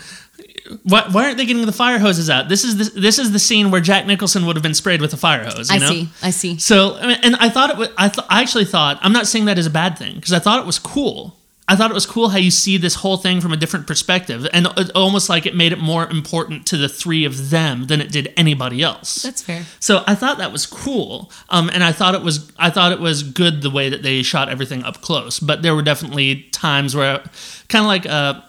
why, 0.82 1.06
why 1.10 1.24
aren't 1.24 1.36
they 1.36 1.46
getting 1.46 1.64
the 1.64 1.72
fire 1.72 1.98
hoses 1.98 2.28
out? 2.28 2.48
This 2.48 2.64
is 2.64 2.76
the, 2.92 3.00
this 3.00 3.18
is 3.18 3.32
the 3.32 3.38
scene 3.38 3.70
where 3.70 3.80
Jack 3.80 4.06
Nicholson 4.06 4.46
would 4.46 4.56
have 4.56 4.62
been 4.62 4.74
sprayed 4.74 5.00
with 5.00 5.12
a 5.12 5.16
fire 5.16 5.44
hose. 5.44 5.70
You 5.70 5.76
I 5.76 5.78
know? 5.78 5.88
see, 5.88 6.08
I 6.22 6.30
see. 6.30 6.58
So, 6.58 6.96
I 6.96 7.06
mean, 7.06 7.18
and 7.22 7.36
I 7.36 7.48
thought 7.48 7.70
it 7.70 7.76
was, 7.76 7.88
I, 7.96 8.08
th- 8.08 8.26
I 8.28 8.42
actually 8.42 8.64
thought, 8.64 8.98
I'm 9.02 9.12
not 9.12 9.26
saying 9.26 9.44
that 9.46 9.58
is 9.58 9.66
a 9.66 9.70
bad 9.70 9.96
thing, 9.98 10.16
because 10.16 10.32
I 10.32 10.38
thought 10.38 10.60
it 10.60 10.66
was 10.66 10.78
cool. 10.78 11.36
I 11.66 11.76
thought 11.76 11.90
it 11.90 11.94
was 11.94 12.04
cool 12.04 12.28
how 12.28 12.36
you 12.36 12.50
see 12.50 12.76
this 12.76 12.96
whole 12.96 13.16
thing 13.16 13.40
from 13.40 13.52
a 13.54 13.56
different 13.56 13.86
perspective, 13.86 14.46
and 14.52 14.66
it, 14.76 14.90
almost 14.94 15.30
like 15.30 15.46
it 15.46 15.56
made 15.56 15.72
it 15.72 15.78
more 15.78 16.06
important 16.06 16.66
to 16.66 16.76
the 16.76 16.90
three 16.90 17.24
of 17.24 17.48
them 17.48 17.86
than 17.86 18.02
it 18.02 18.12
did 18.12 18.34
anybody 18.36 18.82
else. 18.82 19.22
That's 19.22 19.40
fair. 19.40 19.64
So 19.80 20.04
I 20.06 20.14
thought 20.14 20.36
that 20.36 20.52
was 20.52 20.66
cool, 20.66 21.32
um, 21.48 21.70
and 21.72 21.82
I 21.82 21.90
thought 21.90 22.14
it 22.14 22.20
was 22.20 22.52
I 22.58 22.68
thought 22.68 22.92
it 22.92 23.00
was 23.00 23.22
good 23.22 23.62
the 23.62 23.70
way 23.70 23.88
that 23.88 24.02
they 24.02 24.22
shot 24.22 24.50
everything 24.50 24.84
up 24.84 25.00
close. 25.00 25.40
But 25.40 25.62
there 25.62 25.74
were 25.74 25.80
definitely 25.80 26.42
times 26.52 26.94
where, 26.94 27.24
kind 27.68 27.82
of 27.82 27.86
like 27.86 28.04
uh, 28.04 28.42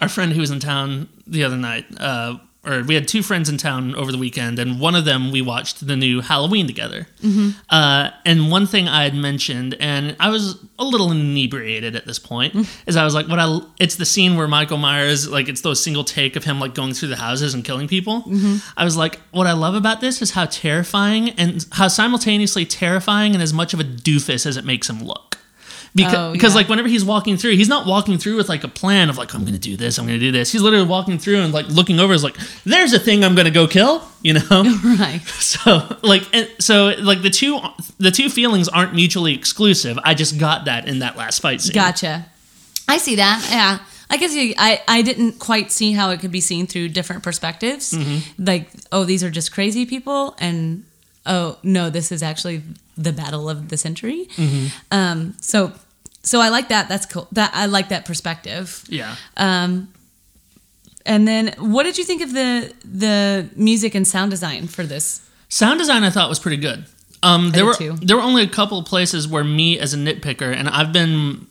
our 0.00 0.08
friend 0.08 0.32
who 0.32 0.40
was 0.40 0.50
in 0.50 0.60
town 0.60 1.08
the 1.26 1.44
other 1.44 1.56
night, 1.56 1.86
uh, 1.98 2.36
or 2.62 2.82
we 2.82 2.94
had 2.94 3.08
two 3.08 3.22
friends 3.22 3.48
in 3.48 3.56
town 3.56 3.94
over 3.94 4.12
the 4.12 4.18
weekend, 4.18 4.58
and 4.58 4.78
one 4.78 4.94
of 4.94 5.06
them 5.06 5.30
we 5.32 5.40
watched 5.40 5.86
the 5.86 5.96
new 5.96 6.20
Halloween 6.20 6.66
together. 6.66 7.06
Uh, 7.70 8.10
and 8.26 8.50
one 8.50 8.66
thing 8.66 8.86
I 8.86 9.04
had 9.04 9.14
mentioned, 9.14 9.76
and 9.80 10.14
I 10.20 10.28
was 10.28 10.58
a 10.78 10.84
little 10.84 11.10
inebriated 11.10 11.96
at 11.96 12.04
this 12.04 12.18
point, 12.18 12.54
is 12.86 12.96
I 12.96 13.04
was 13.04 13.14
like, 13.14 13.28
"What 13.28 13.38
I?" 13.38 13.60
It's 13.78 13.96
the 13.96 14.04
scene 14.04 14.36
where 14.36 14.46
Michael 14.46 14.76
Myers, 14.76 15.26
like, 15.28 15.48
it's 15.48 15.62
those 15.62 15.82
single 15.82 16.04
take 16.04 16.36
of 16.36 16.44
him 16.44 16.60
like 16.60 16.74
going 16.74 16.92
through 16.92 17.08
the 17.08 17.16
houses 17.16 17.54
and 17.54 17.64
killing 17.64 17.88
people. 17.88 18.24
I 18.76 18.84
was 18.84 18.94
like, 18.96 19.18
"What 19.30 19.46
I 19.46 19.52
love 19.52 19.74
about 19.74 20.02
this 20.02 20.20
is 20.20 20.32
how 20.32 20.44
terrifying 20.44 21.30
and 21.30 21.64
how 21.72 21.88
simultaneously 21.88 22.66
terrifying 22.66 23.32
and 23.32 23.42
as 23.42 23.54
much 23.54 23.72
of 23.72 23.80
a 23.80 23.84
doofus 23.84 24.44
as 24.44 24.58
it 24.58 24.66
makes 24.66 24.88
him 24.90 25.02
look." 25.02 25.38
Because, 25.94 26.14
Oh, 26.14 26.32
yeah. 26.34 26.54
like 26.54 26.68
whenever 26.68 26.88
he's 26.88 27.04
walking 27.04 27.36
through, 27.36 27.56
he's 27.56 27.68
not 27.68 27.84
walking 27.86 28.16
through 28.16 28.36
with 28.36 28.48
like 28.48 28.62
a 28.62 28.68
plan 28.68 29.10
of 29.10 29.18
like 29.18 29.34
I'm 29.34 29.44
gonna 29.44 29.58
do 29.58 29.76
this, 29.76 29.98
I'm 29.98 30.06
gonna 30.06 30.18
do 30.20 30.30
this. 30.30 30.52
He's 30.52 30.62
literally 30.62 30.86
walking 30.86 31.18
through 31.18 31.40
and 31.40 31.52
like 31.52 31.66
looking 31.68 31.98
over 31.98 32.12
is 32.12 32.22
like, 32.22 32.36
there's 32.64 32.92
a 32.92 32.98
thing 33.00 33.24
I'm 33.24 33.34
gonna 33.34 33.50
go 33.50 33.66
kill, 33.66 34.02
you 34.22 34.34
know. 34.34 34.40
Right. 34.84 35.20
So 35.26 35.96
like 36.02 36.22
and 36.32 36.48
so 36.60 36.94
like 37.00 37.22
the 37.22 37.30
two 37.30 37.58
the 37.98 38.10
two 38.12 38.28
feelings 38.30 38.68
aren't 38.68 38.94
mutually 38.94 39.34
exclusive. 39.34 39.98
I 40.04 40.14
just 40.14 40.38
got 40.38 40.66
that 40.66 40.86
in 40.88 41.00
that 41.00 41.16
last 41.16 41.40
fight 41.40 41.60
scene. 41.60 41.74
Gotcha. 41.74 42.26
I 42.88 42.98
see 42.98 43.16
that. 43.16 43.46
Yeah. 43.50 43.78
I 44.12 44.16
guess 44.16 44.34
you, 44.34 44.54
I, 44.58 44.82
I 44.88 45.02
didn't 45.02 45.38
quite 45.38 45.70
see 45.70 45.92
how 45.92 46.10
it 46.10 46.18
could 46.18 46.32
be 46.32 46.40
seen 46.40 46.66
through 46.66 46.88
different 46.88 47.22
perspectives. 47.22 47.92
Mm-hmm. 47.92 48.44
Like, 48.44 48.68
oh, 48.90 49.04
these 49.04 49.22
are 49.22 49.30
just 49.30 49.52
crazy 49.52 49.86
people, 49.86 50.34
and 50.40 50.82
oh 51.26 51.58
no, 51.62 51.90
this 51.90 52.12
is 52.12 52.22
actually 52.22 52.62
the 52.96 53.12
battle 53.12 53.48
of 53.48 53.68
the 53.68 53.76
century. 53.76 54.26
Mm-hmm. 54.36 54.66
Um, 54.90 55.34
so, 55.40 55.72
so 56.22 56.40
I 56.40 56.48
like 56.48 56.68
that. 56.68 56.88
That's 56.88 57.06
cool. 57.06 57.28
That 57.32 57.50
I 57.54 57.66
like 57.66 57.88
that 57.88 58.04
perspective. 58.04 58.84
Yeah. 58.88 59.16
Um, 59.36 59.92
and 61.06 61.26
then, 61.26 61.54
what 61.58 61.84
did 61.84 61.98
you 61.98 62.04
think 62.04 62.22
of 62.22 62.32
the 62.32 62.72
the 62.84 63.48
music 63.56 63.94
and 63.94 64.06
sound 64.06 64.30
design 64.30 64.66
for 64.66 64.84
this? 64.84 65.26
Sound 65.48 65.78
design 65.78 66.04
I 66.04 66.10
thought 66.10 66.28
was 66.28 66.38
pretty 66.38 66.58
good. 66.58 66.84
Um, 67.22 67.50
there 67.50 67.64
were 67.64 67.74
too. 67.74 67.94
there 67.94 68.16
were 68.16 68.22
only 68.22 68.42
a 68.42 68.48
couple 68.48 68.78
of 68.78 68.86
places 68.86 69.28
where 69.28 69.44
me 69.44 69.78
as 69.78 69.92
a 69.92 69.96
nitpicker, 69.96 70.54
and 70.54 70.68
I've 70.68 70.92
been 70.92 71.46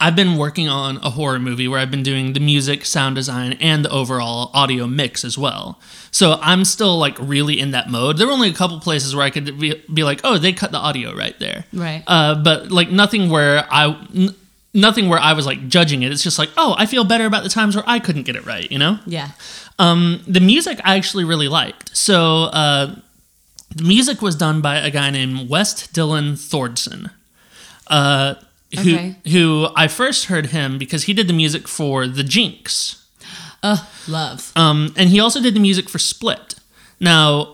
I've 0.00 0.16
been 0.16 0.36
working 0.36 0.68
on 0.68 0.96
a 0.98 1.10
horror 1.10 1.38
movie 1.38 1.68
where 1.68 1.78
I've 1.78 1.90
been 1.90 2.02
doing 2.02 2.32
the 2.32 2.40
music, 2.40 2.84
sound 2.84 3.14
design, 3.14 3.52
and 3.60 3.84
the 3.84 3.90
overall 3.90 4.50
audio 4.52 4.86
mix 4.86 5.24
as 5.24 5.38
well. 5.38 5.80
So 6.10 6.38
I'm 6.42 6.64
still 6.64 6.98
like 6.98 7.16
really 7.20 7.60
in 7.60 7.70
that 7.70 7.88
mode. 7.88 8.18
There 8.18 8.26
were 8.26 8.32
only 8.32 8.48
a 8.50 8.54
couple 8.54 8.80
places 8.80 9.14
where 9.14 9.24
I 9.24 9.30
could 9.30 9.58
be, 9.58 9.80
be 9.92 10.02
like, 10.02 10.20
oh, 10.24 10.38
they 10.38 10.52
cut 10.52 10.72
the 10.72 10.78
audio 10.78 11.14
right 11.14 11.38
there. 11.38 11.64
Right. 11.72 12.02
Uh, 12.06 12.34
but 12.42 12.70
like 12.70 12.90
nothing 12.90 13.30
where 13.30 13.66
I. 13.70 13.96
N- 14.14 14.34
Nothing 14.74 15.08
where 15.08 15.18
I 15.18 15.32
was 15.32 15.46
like 15.46 15.68
judging 15.68 16.02
it. 16.02 16.12
It's 16.12 16.22
just 16.22 16.38
like, 16.38 16.50
oh, 16.58 16.74
I 16.76 16.84
feel 16.84 17.02
better 17.02 17.24
about 17.24 17.42
the 17.44 17.48
times 17.48 17.74
where 17.74 17.84
I 17.86 17.98
couldn't 17.98 18.24
get 18.24 18.36
it 18.36 18.44
right, 18.44 18.70
you 18.70 18.78
know? 18.78 18.98
Yeah. 19.06 19.30
Um, 19.78 20.22
the 20.28 20.40
music 20.40 20.80
I 20.84 20.98
actually 20.98 21.24
really 21.24 21.48
liked. 21.48 21.96
So 21.96 22.42
uh, 22.52 22.94
the 23.74 23.84
music 23.84 24.20
was 24.20 24.36
done 24.36 24.60
by 24.60 24.76
a 24.76 24.90
guy 24.90 25.08
named 25.08 25.48
West 25.48 25.94
Dylan 25.94 26.32
Thordson, 26.32 27.10
uh, 27.86 28.34
who 28.74 28.80
Okay. 28.94 29.16
who 29.30 29.68
I 29.76 29.88
first 29.88 30.26
heard 30.26 30.46
him 30.46 30.78
because 30.78 31.04
he 31.04 31.12
did 31.12 31.26
the 31.28 31.32
music 31.32 31.68
for 31.68 32.06
The 32.06 32.22
Jinx, 32.24 33.04
Uh, 33.62 33.78
love. 34.08 34.52
um, 34.56 34.92
and 34.96 35.10
he 35.10 35.20
also 35.20 35.40
did 35.40 35.54
the 35.54 35.60
music 35.60 35.88
for 35.88 35.98
Split. 35.98 36.54
Now. 37.00 37.52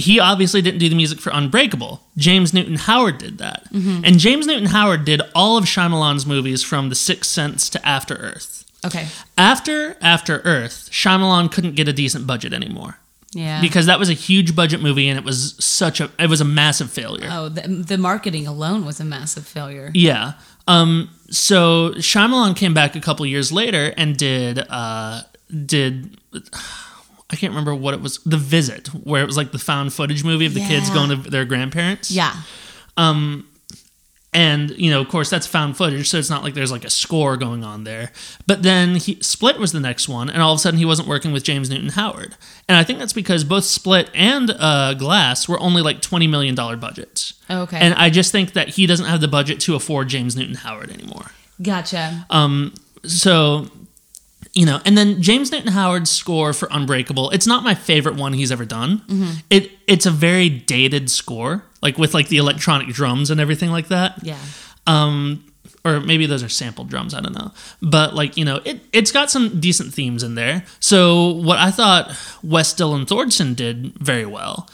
He 0.00 0.20
obviously 0.20 0.62
didn't 0.62 0.78
do 0.78 0.88
the 0.88 0.94
music 0.94 1.18
for 1.18 1.30
Unbreakable. 1.30 2.06
James 2.16 2.54
Newton 2.54 2.76
Howard 2.76 3.18
did 3.18 3.38
that. 3.38 3.66
And 3.72 4.16
James 4.20 4.46
Newton 4.46 4.66
Howard 4.66 5.04
did 5.04 5.20
all 5.34 5.56
of 5.56 5.64
Shyamalan's 5.64 6.24
movies 6.24 6.62
from 6.62 6.88
The 6.88 6.94
Sixth 6.94 7.28
Sense 7.28 7.68
to 7.70 7.84
After 7.84 8.14
Earth. 8.14 8.64
Okay. 8.86 9.08
After 9.36 9.96
After 10.00 10.38
Earth, 10.44 10.88
Shyamalan 10.92 11.50
couldn't 11.50 11.74
get 11.74 11.88
a 11.88 11.92
decent 11.92 12.28
budget 12.28 12.52
anymore 12.52 13.00
Yeah. 13.32 13.60
because 13.60 13.86
that 13.86 13.98
was 13.98 14.08
a 14.08 14.14
huge 14.14 14.56
budget 14.56 14.80
movie 14.80 15.06
and 15.08 15.18
it 15.18 15.24
was 15.24 15.54
such 15.62 16.00
a 16.00 16.10
it 16.18 16.30
was 16.30 16.40
a 16.40 16.44
massive 16.46 16.90
failure. 16.90 17.28
oh, 17.30 17.48
the, 17.50 17.62
the 17.68 17.98
marketing 17.98 18.46
alone 18.46 18.86
was 18.86 19.00
a 19.00 19.04
massive 19.04 19.46
failure. 19.46 19.90
Yeah. 19.94 20.32
Um 20.66 21.10
so 21.30 21.90
Shyamalan 21.96 22.56
came 22.56 22.72
back 22.72 22.96
a 22.96 23.00
couple 23.00 23.26
years 23.26 23.52
later 23.52 23.92
and 23.96 24.16
did 24.16 24.58
uh 24.70 25.22
did 25.66 26.18
I 27.30 27.36
can't 27.36 27.50
remember 27.50 27.74
what 27.74 27.92
it 27.92 28.00
was. 28.00 28.18
The 28.24 28.38
Visit, 28.38 28.88
where 28.88 29.22
it 29.22 29.26
was 29.26 29.36
like 29.36 29.52
the 29.52 29.58
found 29.58 29.92
footage 29.92 30.24
movie 30.24 30.46
of 30.46 30.54
the 30.54 30.60
kids 30.60 30.88
going 30.88 31.10
to 31.10 31.16
their 31.30 31.44
grandparents. 31.44 32.10
Yeah. 32.10 32.32
And, 34.34 34.70
you 34.70 34.90
know, 34.90 35.00
of 35.00 35.08
course, 35.08 35.30
that's 35.30 35.46
found 35.46 35.78
footage, 35.78 36.08
so 36.08 36.18
it's 36.18 36.28
not 36.28 36.42
like 36.42 36.52
there's 36.52 36.70
like 36.70 36.84
a 36.84 36.90
score 36.90 37.38
going 37.38 37.64
on 37.64 37.84
there. 37.84 38.12
But 38.46 38.62
then 38.62 38.96
he, 38.96 39.18
Split 39.22 39.58
was 39.58 39.72
the 39.72 39.80
next 39.80 40.06
one, 40.06 40.28
and 40.28 40.42
all 40.42 40.52
of 40.52 40.58
a 40.58 40.60
sudden 40.60 40.78
he 40.78 40.84
wasn't 40.84 41.08
working 41.08 41.32
with 41.32 41.44
James 41.44 41.70
Newton 41.70 41.88
Howard. 41.90 42.36
And 42.68 42.76
I 42.76 42.84
think 42.84 42.98
that's 42.98 43.14
because 43.14 43.42
both 43.42 43.64
Split 43.64 44.10
and 44.14 44.50
uh, 44.50 44.92
Glass 44.94 45.48
were 45.48 45.58
only 45.60 45.80
like 45.80 46.02
$20 46.02 46.28
million 46.28 46.54
budgets. 46.54 47.34
Okay. 47.50 47.78
And 47.78 47.94
I 47.94 48.10
just 48.10 48.30
think 48.30 48.52
that 48.52 48.68
he 48.68 48.86
doesn't 48.86 49.06
have 49.06 49.22
the 49.22 49.28
budget 49.28 49.60
to 49.60 49.74
afford 49.74 50.08
James 50.08 50.36
Newton 50.36 50.56
Howard 50.56 50.90
anymore. 50.90 51.30
gotcha. 51.62 52.26
Um, 52.28 52.74
so 53.04 53.68
you 54.58 54.66
know, 54.66 54.80
and 54.84 54.98
then 54.98 55.22
James 55.22 55.52
Newton 55.52 55.70
Howard's 55.70 56.10
score 56.10 56.52
for 56.52 56.66
Unbreakable. 56.72 57.30
It's 57.30 57.46
not 57.46 57.62
my 57.62 57.76
favorite 57.76 58.16
one 58.16 58.32
he's 58.32 58.50
ever 58.50 58.64
done. 58.64 59.02
It 59.50 59.70
it's 59.86 60.04
a 60.04 60.10
very 60.10 60.48
dated 60.48 61.12
score, 61.12 61.62
like 61.80 61.96
with 61.96 62.12
like 62.12 62.26
the 62.26 62.38
electronic 62.38 62.88
drums 62.88 63.30
and 63.30 63.40
everything 63.40 63.70
like 63.70 63.86
that. 63.86 64.18
Yeah. 64.20 64.36
Um, 64.88 65.44
or 65.84 66.00
maybe 66.00 66.26
those 66.26 66.42
are 66.42 66.48
sampled 66.48 66.88
drums. 66.88 67.14
I 67.14 67.20
don't 67.20 67.38
know, 67.38 67.52
but 67.80 68.16
like 68.16 68.36
you 68.36 68.44
know, 68.44 68.60
it 68.64 68.80
it's 68.92 69.12
got 69.12 69.30
some 69.30 69.60
decent 69.60 69.94
themes 69.94 70.24
in 70.24 70.34
there. 70.34 70.64
So 70.80 71.34
what 71.34 71.58
I 71.58 71.70
thought 71.70 72.08
Wes 72.42 72.74
Dylan 72.74 73.06
Thordson 73.06 73.54
did 73.54 73.96
very 73.98 74.26
well. 74.26 74.68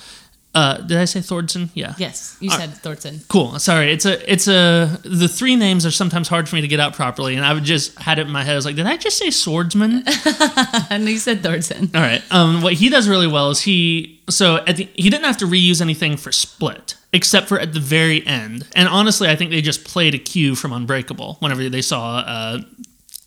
Uh, 0.54 0.78
did 0.78 0.98
I 0.98 1.04
say 1.04 1.18
Thordson? 1.20 1.70
Yeah. 1.74 1.94
Yes, 1.98 2.36
you 2.40 2.48
All 2.50 2.58
said 2.58 2.74
Thornton. 2.74 3.20
Cool. 3.28 3.58
Sorry. 3.58 3.92
It's 3.92 4.06
a 4.06 4.32
it's 4.32 4.46
a 4.46 5.00
the 5.04 5.26
three 5.26 5.56
names 5.56 5.84
are 5.84 5.90
sometimes 5.90 6.28
hard 6.28 6.48
for 6.48 6.54
me 6.54 6.60
to 6.60 6.68
get 6.68 6.78
out 6.78 6.94
properly, 6.94 7.34
and 7.34 7.44
I 7.44 7.52
would 7.52 7.64
just 7.64 7.98
had 7.98 8.20
it 8.20 8.26
in 8.26 8.32
my 8.32 8.44
head. 8.44 8.52
I 8.52 8.56
was 8.56 8.64
like, 8.64 8.76
did 8.76 8.86
I 8.86 8.96
just 8.96 9.18
say 9.18 9.30
swordsman? 9.30 10.04
and 10.90 11.08
you 11.08 11.18
said 11.18 11.42
Thornton. 11.42 11.90
All 11.92 12.00
right. 12.00 12.22
Um, 12.30 12.62
what 12.62 12.74
he 12.74 12.88
does 12.88 13.08
really 13.08 13.26
well 13.26 13.50
is 13.50 13.62
he 13.62 14.20
so 14.30 14.58
at 14.66 14.76
the 14.76 14.88
he 14.94 15.10
didn't 15.10 15.24
have 15.24 15.38
to 15.38 15.46
reuse 15.46 15.80
anything 15.80 16.16
for 16.16 16.30
Split 16.30 16.94
except 17.12 17.48
for 17.48 17.58
at 17.58 17.72
the 17.72 17.80
very 17.80 18.24
end. 18.26 18.66
And 18.76 18.88
honestly, 18.88 19.28
I 19.28 19.36
think 19.36 19.50
they 19.50 19.60
just 19.60 19.84
played 19.84 20.14
a 20.14 20.18
cue 20.18 20.54
from 20.54 20.72
Unbreakable 20.72 21.36
whenever 21.40 21.68
they 21.68 21.82
saw 21.82 22.18
uh, 22.18 22.60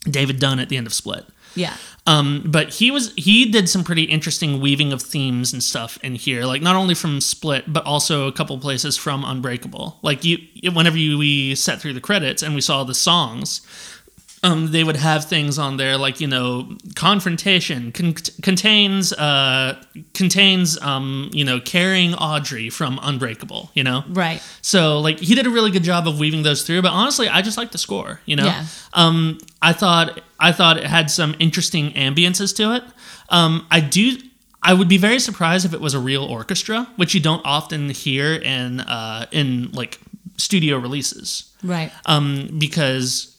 David 0.09 0.39
Dunn 0.39 0.59
at 0.59 0.69
the 0.69 0.77
end 0.77 0.87
of 0.87 0.93
Split. 0.93 1.25
Yeah. 1.55 1.75
Um, 2.07 2.43
but 2.45 2.69
he 2.75 2.89
was 2.89 3.13
he 3.15 3.45
did 3.45 3.67
some 3.67 3.83
pretty 3.83 4.03
interesting 4.03 4.61
weaving 4.61 4.93
of 4.93 5.01
themes 5.01 5.51
and 5.51 5.61
stuff 5.61 5.99
in 6.01 6.15
here, 6.15 6.45
like 6.45 6.61
not 6.61 6.77
only 6.77 6.95
from 6.95 7.19
Split, 7.19 7.71
but 7.71 7.85
also 7.85 8.27
a 8.27 8.31
couple 8.31 8.57
places 8.59 8.95
from 8.95 9.25
Unbreakable. 9.25 9.99
Like 10.01 10.23
you, 10.23 10.37
whenever 10.71 10.97
you, 10.97 11.17
we 11.17 11.53
sat 11.55 11.81
through 11.81 11.93
the 11.93 12.01
credits 12.01 12.41
and 12.41 12.55
we 12.55 12.61
saw 12.61 12.85
the 12.85 12.95
songs, 12.95 13.59
um, 14.43 14.71
they 14.71 14.83
would 14.83 14.95
have 14.97 15.25
things 15.25 15.57
on 15.57 15.77
there 15.77 15.97
like 15.97 16.21
you 16.21 16.27
know 16.27 16.77
confrontation 16.95 17.91
con- 17.91 18.13
contains 18.43 19.11
uh, 19.13 19.81
contains 20.13 20.79
um, 20.81 21.29
you 21.33 21.43
know 21.43 21.59
carrying 21.59 22.13
Audrey 22.13 22.69
from 22.69 22.99
Unbreakable, 23.01 23.71
you 23.73 23.83
know. 23.83 24.03
Right. 24.09 24.41
So 24.61 24.99
like 24.99 25.19
he 25.19 25.33
did 25.35 25.47
a 25.47 25.49
really 25.49 25.71
good 25.71 25.83
job 25.83 26.07
of 26.07 26.19
weaving 26.19 26.43
those 26.43 26.63
through, 26.63 26.81
but 26.81 26.91
honestly, 26.91 27.27
I 27.27 27.41
just 27.41 27.57
like 27.57 27.71
the 27.71 27.77
score. 27.77 28.21
You 28.25 28.35
know, 28.35 28.45
Yeah. 28.45 28.65
um, 28.93 29.39
I 29.61 29.73
thought 29.73 30.21
I 30.39 30.51
thought 30.51 30.77
it 30.77 30.83
had 30.85 31.09
some 31.09 31.35
interesting 31.39 31.91
ambiences 31.93 32.55
to 32.57 32.75
it. 32.75 32.83
Um, 33.29 33.65
I 33.71 33.79
do. 33.79 34.17
I 34.61 34.73
would 34.73 34.89
be 34.89 34.97
very 34.97 35.19
surprised 35.19 35.65
if 35.65 35.73
it 35.73 35.79
was 35.81 35.93
a 35.93 35.99
real 35.99 36.23
orchestra, 36.25 36.87
which 36.97 37.13
you 37.13 37.21
don't 37.21 37.41
often 37.45 37.89
hear 37.89 38.33
in 38.35 38.81
uh, 38.81 39.25
in 39.31 39.71
like 39.71 39.99
studio 40.37 40.77
releases, 40.77 41.51
Right. 41.63 41.91
um, 42.05 42.49
because 42.59 43.36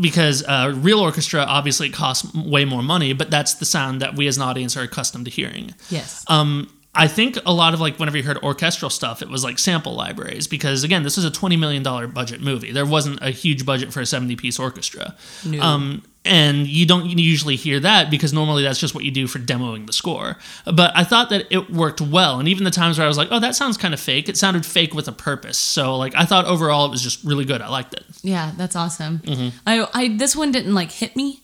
because 0.00 0.44
uh, 0.44 0.72
real 0.76 1.00
orchestra 1.00 1.40
obviously 1.40 1.90
costs 1.90 2.32
way 2.34 2.64
more 2.64 2.82
money, 2.82 3.12
but 3.12 3.30
that's 3.30 3.54
the 3.54 3.64
sound 3.64 4.00
that 4.00 4.16
we 4.16 4.26
as 4.26 4.36
an 4.36 4.42
audience 4.42 4.76
are 4.76 4.82
accustomed 4.82 5.24
to 5.24 5.30
hearing. 5.30 5.74
Yes. 5.90 6.24
Um, 6.28 6.70
I 6.98 7.06
think 7.06 7.38
a 7.46 7.52
lot 7.52 7.74
of 7.74 7.80
like 7.80 7.98
whenever 7.98 8.16
you 8.16 8.24
heard 8.24 8.38
orchestral 8.38 8.90
stuff, 8.90 9.22
it 9.22 9.28
was 9.28 9.44
like 9.44 9.58
sample 9.58 9.94
libraries 9.94 10.46
because 10.48 10.82
again, 10.84 11.04
this 11.04 11.16
was 11.16 11.24
a 11.24 11.30
twenty 11.30 11.56
million 11.56 11.82
dollar 11.82 12.06
budget 12.08 12.40
movie. 12.40 12.72
There 12.72 12.84
wasn't 12.84 13.20
a 13.22 13.30
huge 13.30 13.64
budget 13.64 13.92
for 13.92 14.00
a 14.00 14.06
seventy 14.06 14.34
piece 14.36 14.58
orchestra, 14.58 15.14
No. 15.46 15.60
um, 15.62 16.02
and 16.24 16.66
you 16.66 16.84
don't 16.84 17.06
usually 17.18 17.54
hear 17.56 17.78
that 17.80 18.10
because 18.10 18.32
normally 18.32 18.64
that's 18.64 18.78
just 18.80 18.94
what 18.94 19.04
you 19.04 19.10
do 19.12 19.26
for 19.28 19.38
demoing 19.38 19.86
the 19.86 19.92
score. 19.92 20.36
But 20.64 20.90
I 20.96 21.04
thought 21.04 21.30
that 21.30 21.46
it 21.50 21.70
worked 21.70 22.00
well, 22.00 22.40
and 22.40 22.48
even 22.48 22.64
the 22.64 22.70
times 22.72 22.98
where 22.98 23.04
I 23.04 23.08
was 23.08 23.16
like, 23.16 23.28
"Oh, 23.30 23.38
that 23.40 23.54
sounds 23.54 23.76
kind 23.78 23.94
of 23.94 24.00
fake," 24.00 24.28
it 24.28 24.36
sounded 24.36 24.66
fake 24.66 24.92
with 24.92 25.06
a 25.08 25.12
purpose. 25.12 25.56
So 25.56 25.96
like 25.96 26.14
I 26.16 26.24
thought 26.24 26.46
overall 26.46 26.84
it 26.86 26.90
was 26.90 27.00
just 27.02 27.22
really 27.24 27.44
good. 27.44 27.62
I 27.62 27.68
liked 27.68 27.94
it. 27.94 28.04
Yeah, 28.22 28.50
that's 28.56 28.74
awesome. 28.74 29.20
Mm-hmm. 29.20 29.56
I, 29.66 29.86
I 29.94 30.08
this 30.08 30.34
one 30.34 30.50
didn't 30.50 30.74
like 30.74 30.90
hit 30.90 31.14
me 31.14 31.40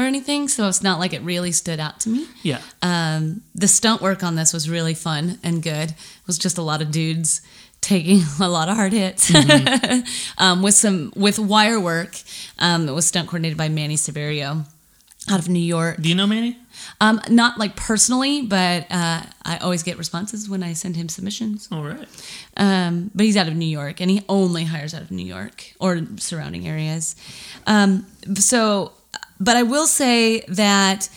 or 0.00 0.04
anything, 0.04 0.48
so 0.48 0.68
it's 0.68 0.82
not 0.82 0.98
like 0.98 1.12
it 1.12 1.22
really 1.22 1.52
stood 1.52 1.78
out 1.80 2.00
to 2.00 2.08
me. 2.08 2.26
Yeah, 2.42 2.60
Um, 2.82 3.42
the 3.54 3.68
stunt 3.68 4.00
work 4.02 4.22
on 4.22 4.34
this 4.36 4.52
was 4.52 4.68
really 4.68 4.94
fun 4.94 5.38
and 5.42 5.62
good. 5.62 5.90
It 5.90 6.26
was 6.26 6.38
just 6.38 6.58
a 6.58 6.62
lot 6.62 6.80
of 6.82 6.90
dudes 6.90 7.40
taking 7.80 8.22
a 8.40 8.48
lot 8.48 8.68
of 8.68 8.76
hard 8.76 8.92
hits 8.92 9.30
Mm-hmm. 9.30 10.02
um, 10.42 10.62
with 10.62 10.74
some 10.74 11.12
with 11.16 11.38
wire 11.38 11.78
work. 11.80 12.16
Um, 12.58 12.88
it 12.88 12.92
was 12.92 13.06
stunt 13.06 13.28
coordinated 13.28 13.56
by 13.58 13.68
Manny 13.68 13.96
Siverio 13.96 14.66
out 15.30 15.38
of 15.38 15.48
New 15.48 15.60
York. 15.60 15.96
do 16.00 16.08
you 16.08 16.14
know 16.14 16.26
Manny? 16.26 16.56
Um, 17.00 17.20
not 17.28 17.58
like 17.58 17.76
personally, 17.76 18.42
but 18.42 18.86
uh, 18.90 19.22
I 19.44 19.58
always 19.60 19.82
get 19.82 19.98
responses 19.98 20.48
when 20.48 20.62
I 20.62 20.72
send 20.72 20.96
him 20.96 21.08
submissions. 21.10 21.68
All 21.70 21.82
right. 21.84 22.08
Um, 22.56 23.10
but 23.14 23.26
he's 23.26 23.36
out 23.36 23.46
of 23.48 23.54
New 23.54 23.66
York, 23.68 24.00
and 24.00 24.10
he 24.10 24.22
only 24.30 24.64
hires 24.64 24.94
out 24.94 25.02
of 25.02 25.10
New 25.10 25.24
York 25.26 25.74
or 25.78 26.00
surrounding 26.16 26.66
areas. 26.66 27.16
Um, 27.66 28.06
so, 28.34 28.92
but 29.40 29.56
I 29.56 29.62
will 29.62 29.86
say 29.86 30.40
that, 30.48 31.08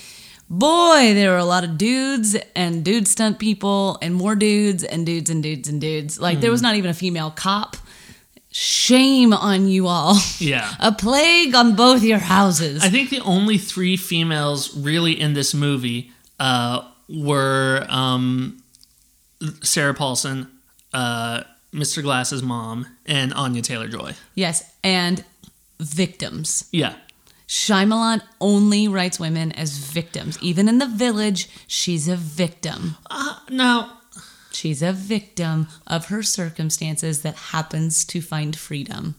boy, 0.49 1.13
there 1.13 1.31
were 1.31 1.37
a 1.37 1.45
lot 1.45 1.63
of 1.63 1.77
dudes 1.77 2.35
and 2.55 2.83
dude 2.83 3.07
stunt 3.07 3.37
people, 3.39 3.97
and 4.01 4.15
more 4.15 4.35
dudes 4.35 4.83
and 4.83 5.05
dudes 5.05 5.29
and 5.29 5.43
dudes 5.43 5.67
and 5.69 5.79
dudes. 5.81 6.19
Like 6.19 6.39
there 6.39 6.51
was 6.51 6.61
not 6.61 6.75
even 6.75 6.89
a 6.89 6.93
female 6.93 7.31
cop. 7.31 7.75
Shame 8.55 9.33
on 9.33 9.67
you 9.67 9.87
all. 9.87 10.15
Yeah. 10.37 10.71
A 10.79 10.91
plague 10.91 11.55
on 11.55 11.75
both 11.75 12.03
your 12.03 12.19
houses. 12.19 12.83
I 12.83 12.89
think 12.89 13.09
the 13.09 13.19
only 13.21 13.57
three 13.57 13.97
females 13.97 14.77
really 14.77 15.19
in 15.19 15.33
this 15.33 15.55
movie 15.55 16.11
uh, 16.39 16.87
were 17.09 17.83
um, 17.89 18.61
Sarah 19.63 19.95
Paulson, 19.95 20.51
uh, 20.93 21.45
Mr. 21.73 22.03
Glass's 22.03 22.43
mom, 22.43 22.85
and 23.07 23.33
Anya 23.33 23.63
Taylor 23.63 23.87
Joy. 23.87 24.13
yes, 24.35 24.71
and 24.83 25.23
victims. 25.79 26.69
Yeah. 26.71 26.93
Shyamalan 27.47 28.21
only 28.41 28.87
writes 28.87 29.19
women 29.19 29.51
as 29.51 29.77
victims. 29.77 30.37
Even 30.41 30.67
in 30.67 30.77
the 30.79 30.87
village, 30.87 31.49
she's 31.67 32.07
a 32.07 32.15
victim. 32.15 32.95
Uh, 33.09 33.37
now, 33.49 33.99
She's 34.51 34.83
a 34.83 34.93
victim 34.93 35.67
of 35.87 36.05
her 36.05 36.21
circumstances 36.21 37.23
that 37.23 37.35
happens 37.35 38.05
to 38.05 38.21
find 38.21 38.55
freedom. 38.55 39.15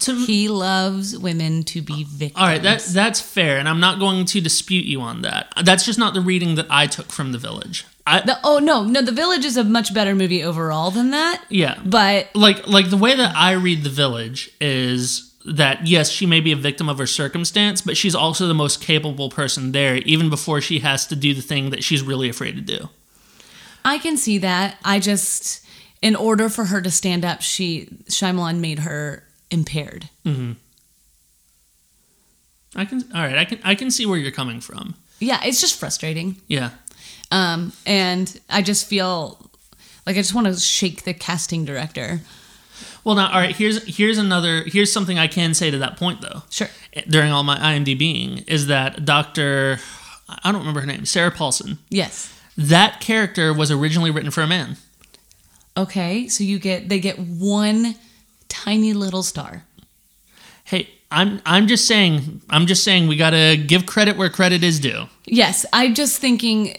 to, 0.00 0.14
He 0.26 0.46
loves 0.46 1.16
women 1.16 1.62
to 1.64 1.80
be 1.80 2.04
victims. 2.04 2.38
all 2.38 2.46
right, 2.46 2.62
that, 2.62 2.80
that's 2.82 3.18
fair, 3.18 3.58
and 3.58 3.66
I'm 3.66 3.80
not 3.80 3.98
going 3.98 4.26
to 4.26 4.42
dispute 4.42 4.84
you 4.84 5.00
on 5.00 5.22
that. 5.22 5.50
That's 5.64 5.86
just 5.86 5.98
not 5.98 6.12
the 6.12 6.20
reading 6.20 6.56
that 6.56 6.66
I 6.68 6.86
took 6.86 7.06
from 7.10 7.32
The 7.32 7.38
Village. 7.38 7.86
I, 8.06 8.20
The- 8.20 8.38
oh 8.44 8.58
no, 8.58 8.84
no, 8.84 9.00
The 9.00 9.10
Village 9.10 9.46
is 9.46 9.56
a 9.56 9.64
much 9.64 9.94
better 9.94 10.14
movie 10.14 10.44
overall 10.44 10.90
than 10.90 11.12
that. 11.12 11.42
yeah. 11.48 11.80
But 11.84 12.28
like 12.34 12.66
like 12.66 12.90
the 12.90 12.98
way 12.98 13.16
that 13.16 13.34
I 13.34 13.52
read 13.52 13.84
The 13.84 13.90
Village 13.90 14.50
is 14.60 15.27
that 15.48 15.86
yes, 15.86 16.10
she 16.10 16.26
may 16.26 16.40
be 16.40 16.52
a 16.52 16.56
victim 16.56 16.88
of 16.88 16.98
her 16.98 17.06
circumstance, 17.06 17.80
but 17.80 17.96
she's 17.96 18.14
also 18.14 18.46
the 18.46 18.54
most 18.54 18.80
capable 18.80 19.30
person 19.30 19.72
there, 19.72 19.96
even 19.98 20.30
before 20.30 20.60
she 20.60 20.80
has 20.80 21.06
to 21.06 21.16
do 21.16 21.34
the 21.34 21.42
thing 21.42 21.70
that 21.70 21.82
she's 21.82 22.02
really 22.02 22.28
afraid 22.28 22.54
to 22.56 22.60
do. 22.60 22.88
I 23.84 23.98
can 23.98 24.16
see 24.16 24.38
that. 24.38 24.76
I 24.84 24.98
just, 24.98 25.64
in 26.02 26.14
order 26.14 26.48
for 26.48 26.66
her 26.66 26.80
to 26.82 26.90
stand 26.90 27.24
up, 27.24 27.42
she 27.42 27.86
Shyamalan 28.06 28.60
made 28.60 28.80
her 28.80 29.24
impaired. 29.50 30.10
I 32.76 32.84
can 32.84 33.02
all 33.14 33.22
right, 33.22 33.38
I 33.38 33.44
can 33.44 33.58
I 33.64 33.74
can 33.74 33.90
see 33.90 34.06
where 34.06 34.18
you're 34.18 34.30
coming 34.30 34.60
from. 34.60 34.94
Yeah, 35.20 35.40
it's 35.42 35.60
just 35.60 35.78
frustrating. 35.80 36.36
Yeah. 36.46 36.70
Um, 37.30 37.72
and 37.86 38.40
I 38.48 38.62
just 38.62 38.86
feel 38.86 39.50
like 40.06 40.16
I 40.16 40.20
just 40.20 40.34
want 40.34 40.46
to 40.46 40.56
shake 40.56 41.04
the 41.04 41.14
casting 41.14 41.64
director. 41.64 42.20
Well, 43.04 43.14
now 43.14 43.28
all 43.28 43.40
right, 43.40 43.54
here's 43.54 43.96
here's 43.96 44.18
another 44.18 44.64
here's 44.64 44.92
something 44.92 45.18
I 45.18 45.26
can 45.26 45.54
say 45.54 45.70
to 45.70 45.78
that 45.78 45.96
point 45.96 46.20
though. 46.20 46.42
Sure. 46.50 46.68
During 47.08 47.32
all 47.32 47.42
my 47.42 47.56
IMDbing 47.58 48.48
is 48.48 48.66
that 48.66 49.04
Dr. 49.04 49.78
I 50.28 50.52
don't 50.52 50.60
remember 50.60 50.80
her 50.80 50.86
name, 50.86 51.04
Sarah 51.06 51.30
Paulson. 51.30 51.78
Yes. 51.88 52.34
That 52.56 53.00
character 53.00 53.54
was 53.54 53.70
originally 53.70 54.10
written 54.10 54.30
for 54.30 54.42
a 54.42 54.46
man. 54.46 54.76
Okay, 55.76 56.26
so 56.28 56.42
you 56.42 56.58
get 56.58 56.88
they 56.88 56.98
get 56.98 57.18
one 57.18 57.94
tiny 58.48 58.92
little 58.92 59.22
star. 59.22 59.64
Hey, 60.64 60.90
I'm 61.10 61.40
I'm 61.46 61.66
just 61.68 61.86
saying 61.86 62.42
I'm 62.50 62.66
just 62.66 62.84
saying 62.84 63.06
we 63.06 63.16
got 63.16 63.30
to 63.30 63.56
give 63.56 63.86
credit 63.86 64.16
where 64.16 64.28
credit 64.28 64.62
is 64.64 64.80
due. 64.80 65.04
Yes, 65.24 65.64
I'm 65.72 65.94
just 65.94 66.20
thinking 66.20 66.76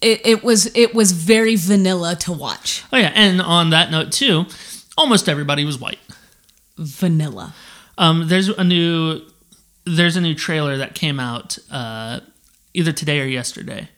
it, 0.00 0.20
it 0.24 0.44
was 0.44 0.74
it 0.74 0.94
was 0.94 1.12
very 1.12 1.56
vanilla 1.56 2.16
to 2.16 2.32
watch. 2.32 2.82
Oh 2.92 2.96
yeah, 2.96 3.12
and 3.14 3.40
on 3.40 3.70
that 3.70 3.90
note 3.90 4.10
too, 4.10 4.46
almost 4.96 5.28
everybody 5.28 5.64
was 5.64 5.78
white. 5.78 5.98
Vanilla. 6.76 7.54
Um, 7.98 8.28
there's 8.28 8.48
a 8.48 8.64
new 8.64 9.22
there's 9.84 10.16
a 10.16 10.20
new 10.20 10.34
trailer 10.34 10.76
that 10.78 10.94
came 10.94 11.20
out 11.20 11.58
uh, 11.70 12.20
either 12.72 12.92
today 12.92 13.20
or 13.20 13.26
yesterday. 13.26 13.88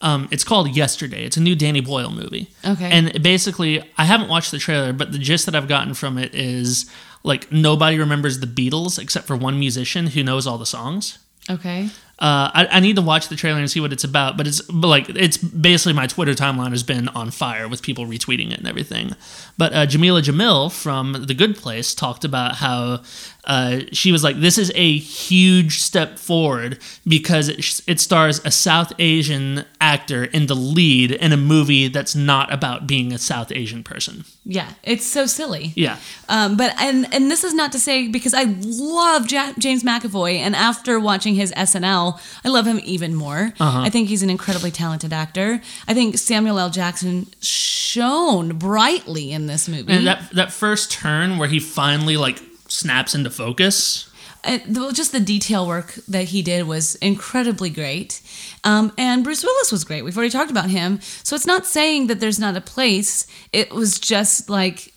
Um, 0.00 0.28
it's 0.30 0.44
called 0.44 0.76
Yesterday. 0.76 1.24
It's 1.24 1.36
a 1.36 1.40
new 1.40 1.56
Danny 1.56 1.80
Boyle 1.80 2.10
movie. 2.10 2.50
Okay. 2.64 2.88
And 2.90 3.20
basically, 3.22 3.82
I 3.96 4.04
haven't 4.04 4.28
watched 4.28 4.52
the 4.52 4.58
trailer, 4.58 4.92
but 4.92 5.10
the 5.10 5.18
gist 5.18 5.46
that 5.46 5.56
I've 5.56 5.66
gotten 5.66 5.94
from 5.94 6.18
it 6.18 6.34
is 6.34 6.88
like 7.24 7.50
nobody 7.50 7.98
remembers 7.98 8.38
the 8.38 8.46
Beatles 8.46 8.98
except 8.98 9.26
for 9.26 9.36
one 9.36 9.58
musician 9.58 10.08
who 10.08 10.22
knows 10.22 10.46
all 10.46 10.58
the 10.58 10.66
songs. 10.66 11.18
Okay. 11.50 11.88
Uh, 12.18 12.50
I, 12.52 12.66
I 12.72 12.80
need 12.80 12.96
to 12.96 13.02
watch 13.02 13.28
the 13.28 13.36
trailer 13.36 13.60
and 13.60 13.70
see 13.70 13.78
what 13.78 13.92
it's 13.92 14.02
about, 14.02 14.36
but 14.36 14.48
it's 14.48 14.60
but 14.62 14.88
like 14.88 15.08
it's 15.08 15.36
basically 15.36 15.92
my 15.92 16.08
Twitter 16.08 16.32
timeline 16.34 16.70
has 16.70 16.82
been 16.82 17.08
on 17.10 17.30
fire 17.30 17.68
with 17.68 17.80
people 17.80 18.06
retweeting 18.06 18.50
it 18.50 18.58
and 18.58 18.66
everything. 18.66 19.14
But 19.56 19.72
uh, 19.72 19.86
Jameela 19.86 20.22
Jamil 20.22 20.72
from 20.72 21.26
The 21.26 21.34
Good 21.34 21.56
Place 21.56 21.94
talked 21.94 22.24
about 22.24 22.56
how 22.56 23.02
uh, 23.48 23.80
she 23.92 24.12
was 24.12 24.22
like, 24.22 24.38
"This 24.40 24.58
is 24.58 24.70
a 24.74 24.98
huge 24.98 25.80
step 25.80 26.18
forward 26.18 26.78
because 27.06 27.48
it, 27.48 27.80
it 27.86 27.98
stars 27.98 28.40
a 28.44 28.50
South 28.50 28.92
Asian 29.00 29.64
actor 29.80 30.24
in 30.24 30.46
the 30.46 30.54
lead 30.54 31.10
in 31.12 31.32
a 31.32 31.36
movie 31.36 31.88
that's 31.88 32.14
not 32.14 32.52
about 32.52 32.86
being 32.86 33.12
a 33.12 33.18
South 33.18 33.50
Asian 33.50 33.82
person." 33.82 34.24
Yeah, 34.44 34.70
it's 34.82 35.06
so 35.06 35.26
silly. 35.26 35.72
Yeah, 35.74 35.96
Um, 36.28 36.56
but 36.56 36.74
and 36.78 37.12
and 37.12 37.30
this 37.30 37.42
is 37.44 37.52
not 37.54 37.72
to 37.72 37.78
say 37.78 38.08
because 38.08 38.34
I 38.34 38.44
love 38.44 39.30
ja- 39.30 39.52
James 39.58 39.82
McAvoy, 39.82 40.36
and 40.36 40.54
after 40.54 41.00
watching 41.00 41.34
his 41.34 41.52
SNL, 41.52 42.20
I 42.44 42.48
love 42.48 42.66
him 42.66 42.80
even 42.84 43.14
more. 43.14 43.52
Uh-huh. 43.58 43.80
I 43.80 43.90
think 43.90 44.08
he's 44.08 44.22
an 44.22 44.30
incredibly 44.30 44.70
talented 44.70 45.12
actor. 45.12 45.60
I 45.86 45.94
think 45.94 46.18
Samuel 46.18 46.58
L. 46.58 46.70
Jackson 46.70 47.26
shone 47.40 48.58
brightly 48.58 49.32
in 49.32 49.46
this 49.46 49.68
movie. 49.68 49.92
and 49.92 50.06
that 50.06 50.30
that 50.32 50.52
first 50.52 50.92
turn 50.92 51.38
where 51.38 51.48
he 51.48 51.58
finally 51.60 52.16
like 52.16 52.38
snaps 52.68 53.14
into 53.14 53.30
focus. 53.30 54.10
Uh, 54.44 54.58
the- 54.66 54.92
just 54.92 55.12
the 55.12 55.20
detail 55.20 55.66
work 55.66 55.94
that 56.06 56.24
he 56.24 56.42
did 56.42 56.66
was 56.66 56.94
incredibly 56.96 57.70
great. 57.70 58.20
Um, 58.64 58.92
and 58.96 59.24
Bruce 59.24 59.42
Willis 59.42 59.72
was 59.72 59.84
great. 59.84 60.02
We've 60.02 60.16
already 60.16 60.30
talked 60.30 60.50
about 60.50 60.70
him. 60.70 61.00
So 61.22 61.34
it's 61.34 61.46
not 61.46 61.66
saying 61.66 62.06
that 62.06 62.20
there's 62.20 62.38
not 62.38 62.56
a 62.56 62.60
place. 62.60 63.26
It 63.52 63.72
was 63.72 63.98
just 63.98 64.48
like 64.48 64.92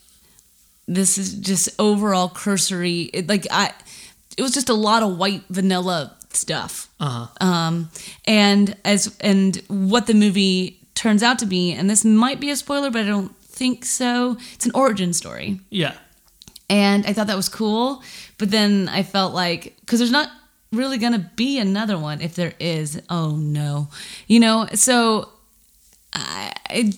this 0.88 1.18
is 1.18 1.34
just 1.34 1.70
overall 1.80 2.30
cursory. 2.30 3.02
It, 3.14 3.28
like 3.28 3.48
I, 3.50 3.74
it 4.38 4.42
was 4.42 4.54
just 4.54 4.70
a 4.70 4.74
lot 4.74 5.04
of 5.04 5.18
white 5.18 5.44
vanilla 5.50 6.16
stuff. 6.32 6.90
Uh-huh. 7.00 7.28
Um, 7.46 7.90
and 8.26 8.76
as 8.86 9.16
and 9.22 9.56
what 9.68 10.08
the 10.08 10.14
movie 10.14 10.80
turns 10.96 11.24
out 11.24 11.40
to 11.40 11.46
be, 11.46 11.72
and 11.72 11.90
this 11.90 12.06
might 12.06 12.40
be 12.40 12.50
a 12.52 12.56
spoiler, 12.56 12.92
but 12.92 13.06
I 13.06 13.08
don't 13.08 13.36
think 13.38 13.86
so. 13.86 14.38
It's 14.54 14.66
an 14.66 14.72
origin 14.76 15.14
story 15.14 15.60
Yeah, 15.70 15.94
and 16.72 17.06
I 17.06 17.14
thought 17.14 17.28
that 17.28 17.36
was 17.36 17.50
cool. 17.50 18.02
But 18.38 18.50
then 18.50 18.90
I 18.90 19.04
felt 19.04 19.36
like 19.36 19.76
because 19.82 20.00
there's 20.00 20.10
not 20.10 20.30
really 20.72 20.98
gonna 20.98 21.30
be 21.36 21.60
another 21.60 21.98
one. 21.98 22.22
If 22.22 22.34
there 22.34 22.54
is, 22.60 23.00
oh 23.10 23.36
no, 23.36 23.90
you 24.26 24.40
know. 24.40 24.68
So 24.74 25.30
I 26.14 26.54
I, 26.68 26.94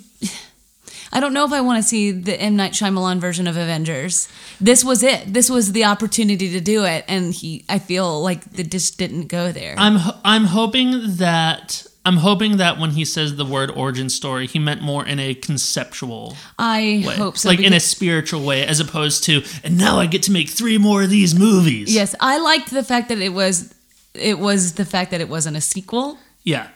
I 1.11 1.19
don't 1.19 1.33
know 1.33 1.43
if 1.43 1.51
I 1.51 1.61
want 1.61 1.81
to 1.81 1.87
see 1.87 2.11
the 2.11 2.39
M 2.39 2.55
Night 2.55 2.73
Shyamalan 2.73 3.19
version 3.19 3.47
of 3.47 3.57
Avengers. 3.57 4.29
This 4.61 4.83
was 4.83 5.01
it. 5.01 5.33
This 5.33 5.49
was 5.49 5.71
the 5.71 5.85
opportunity 5.85 6.51
to 6.51 6.61
do 6.61 6.85
it, 6.85 7.03
and 7.07 7.33
he. 7.33 7.65
I 7.67 7.79
feel 7.79 8.21
like 8.21 8.43
it 8.55 8.69
just 8.69 8.99
didn't 8.99 9.27
go 9.27 9.51
there. 9.51 9.73
I'm 9.77 9.97
I'm 10.23 10.45
hoping 10.45 11.15
that 11.17 11.87
I'm 12.05 12.17
hoping 12.17 12.57
that 12.57 12.77
when 12.79 12.91
he 12.91 13.05
says 13.05 13.35
the 13.37 13.45
word 13.45 13.71
origin 13.71 14.09
story, 14.09 14.45
he 14.47 14.59
meant 14.59 14.81
more 14.81 15.05
in 15.05 15.19
a 15.19 15.33
conceptual 15.33 16.35
I 16.59 17.03
way, 17.07 17.15
hope 17.15 17.37
so. 17.37 17.47
like 17.49 17.59
in 17.61 17.73
a 17.73 17.79
spiritual 17.79 18.43
way, 18.45 18.65
as 18.65 18.79
opposed 18.79 19.23
to 19.25 19.43
and 19.63 19.77
now 19.77 19.99
I 19.99 20.05
get 20.07 20.23
to 20.23 20.31
make 20.31 20.49
three 20.49 20.77
more 20.77 21.03
of 21.03 21.09
these 21.09 21.33
movies. 21.33 21.93
yes, 21.93 22.13
I 22.19 22.37
liked 22.39 22.71
the 22.71 22.83
fact 22.83 23.09
that 23.09 23.19
it 23.19 23.29
was. 23.33 23.73
It 24.13 24.37
was 24.37 24.73
the 24.73 24.85
fact 24.85 25.09
that 25.11 25.21
it 25.21 25.29
wasn't 25.29 25.57
a 25.57 25.61
sequel. 25.61 26.17
yeah, 26.43 26.67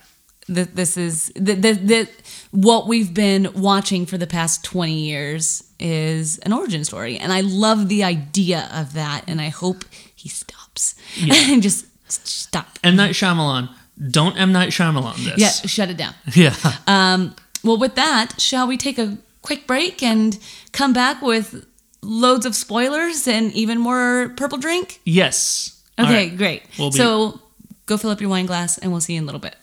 that 0.48 0.76
this 0.76 0.98
is 0.98 1.32
that 1.36 1.62
that 1.62 1.88
that 1.88 2.10
what 2.52 2.88
we've 2.88 3.14
been 3.14 3.50
watching 3.54 4.06
for 4.06 4.18
the 4.18 4.26
past 4.26 4.64
20 4.64 4.94
years 4.94 5.64
is 5.80 6.40
an 6.40 6.54
origin 6.54 6.84
story 6.86 7.18
and 7.18 7.32
i 7.34 7.42
love 7.42 7.90
the 7.90 8.04
idea 8.04 8.70
of 8.74 8.94
that 8.94 9.24
and 9.28 9.40
i 9.42 9.50
hope 9.50 9.84
he 10.16 10.30
stops 10.30 10.96
and 11.22 11.62
just 11.68 11.86
stop 12.10 12.80
M 12.84 12.96
Night 12.96 13.12
Shyamalan. 13.12 13.70
Don't 14.12 14.38
M 14.38 14.52
Night 14.52 14.70
Shyamalan 14.70 15.16
this. 15.24 15.38
yeah 15.38 15.50
shut 15.68 15.90
it 15.90 15.98
down 15.98 16.14
yeah. 16.34 16.56
um 16.88 17.36
well 17.64 17.78
with 17.78 17.96
that 17.96 18.40
shall 18.40 18.68
we 18.68 18.78
take 18.78 19.00
a 19.00 19.18
quick 19.42 19.66
break 19.68 20.04
and 20.04 20.38
come 20.72 20.94
back 20.94 21.22
with 21.22 21.66
loads 22.02 22.46
of 22.46 22.56
spoilers 22.56 23.28
and 23.28 23.52
even 23.54 23.80
more 23.80 24.34
purple 24.38 24.58
drink 24.58 25.00
yes. 25.06 25.82
Okay 26.00 26.30
right. 26.30 26.38
great 26.38 26.64
We'll 26.78 26.92
be- 26.92 26.98
so 26.98 27.40
go 27.88 27.98
fill 27.98 28.12
up 28.12 28.22
your 28.22 28.30
wine 28.30 28.46
glass 28.46 28.78
and 28.78 28.92
we'll 28.92 29.02
see 29.02 29.14
you 29.14 29.18
in 29.20 29.24
a 29.24 29.26
little 29.26 29.42
bit 29.42 29.56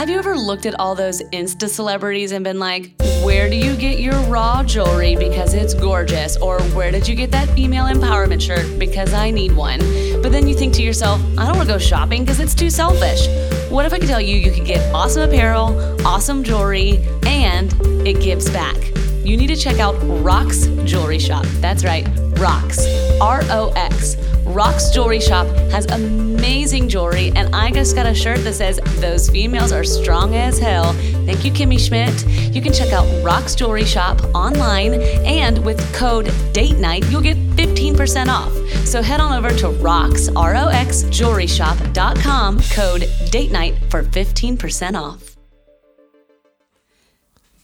Have 0.00 0.08
you 0.08 0.16
ever 0.16 0.34
looked 0.34 0.64
at 0.64 0.80
all 0.80 0.94
those 0.94 1.20
Insta 1.24 1.68
celebrities 1.68 2.32
and 2.32 2.42
been 2.42 2.58
like, 2.58 2.90
where 3.22 3.50
do 3.50 3.56
you 3.56 3.76
get 3.76 4.00
your 4.00 4.18
raw 4.30 4.62
jewelry 4.62 5.14
because 5.14 5.52
it's 5.52 5.74
gorgeous? 5.74 6.38
Or 6.38 6.58
where 6.72 6.90
did 6.90 7.06
you 7.06 7.14
get 7.14 7.30
that 7.32 7.50
female 7.50 7.84
empowerment 7.84 8.40
shirt 8.40 8.78
because 8.78 9.12
I 9.12 9.30
need 9.30 9.52
one? 9.54 9.78
But 10.22 10.32
then 10.32 10.48
you 10.48 10.54
think 10.54 10.72
to 10.76 10.82
yourself, 10.82 11.20
I 11.36 11.44
don't 11.44 11.58
want 11.58 11.68
to 11.68 11.74
go 11.74 11.78
shopping 11.78 12.22
because 12.22 12.40
it's 12.40 12.54
too 12.54 12.70
selfish. 12.70 13.28
What 13.70 13.84
if 13.84 13.92
I 13.92 13.98
could 13.98 14.08
tell 14.08 14.22
you 14.22 14.36
you 14.36 14.50
could 14.50 14.64
get 14.64 14.80
awesome 14.94 15.28
apparel, 15.28 15.78
awesome 16.06 16.44
jewelry, 16.44 17.06
and 17.26 17.70
it 18.06 18.22
gives 18.22 18.48
back? 18.48 18.78
You 19.22 19.36
need 19.36 19.48
to 19.48 19.56
check 19.56 19.80
out 19.80 19.96
Rox 19.96 20.64
Jewelry 20.86 21.18
Shop. 21.18 21.44
That's 21.60 21.84
right, 21.84 22.06
Rox. 22.36 23.20
R 23.20 23.42
O 23.50 23.70
X. 23.76 24.16
Rox 24.50 24.92
Jewelry 24.92 25.20
Shop 25.20 25.46
has 25.70 25.86
amazing 25.86 26.88
jewelry, 26.88 27.30
and 27.36 27.54
I 27.54 27.70
just 27.70 27.94
got 27.94 28.06
a 28.06 28.14
shirt 28.14 28.38
that 28.40 28.54
says, 28.54 28.80
Those 29.00 29.30
females 29.30 29.70
are 29.70 29.84
strong 29.84 30.34
as 30.34 30.58
hell. 30.58 30.92
Thank 31.24 31.44
you, 31.44 31.52
Kimmy 31.52 31.78
Schmidt. 31.78 32.26
You 32.52 32.60
can 32.60 32.72
check 32.72 32.92
out 32.92 33.04
Rox 33.24 33.56
Jewelry 33.56 33.84
Shop 33.84 34.20
online, 34.34 34.94
and 35.24 35.64
with 35.64 35.80
code 35.94 36.26
DATE 36.52 36.76
NIGHT, 36.76 37.10
you'll 37.12 37.20
get 37.20 37.36
15% 37.36 38.26
off. 38.26 38.52
So 38.86 39.02
head 39.02 39.20
on 39.20 39.32
over 39.32 39.54
to 39.56 39.68
Rox, 39.68 40.34
R 40.34 40.56
O 40.56 40.66
X, 40.66 41.04
jewelryshop.com, 41.04 42.60
code 42.72 43.08
DATE 43.30 43.50
NIGHT 43.52 43.90
for 43.90 44.02
15% 44.02 45.00
off. 45.00 45.36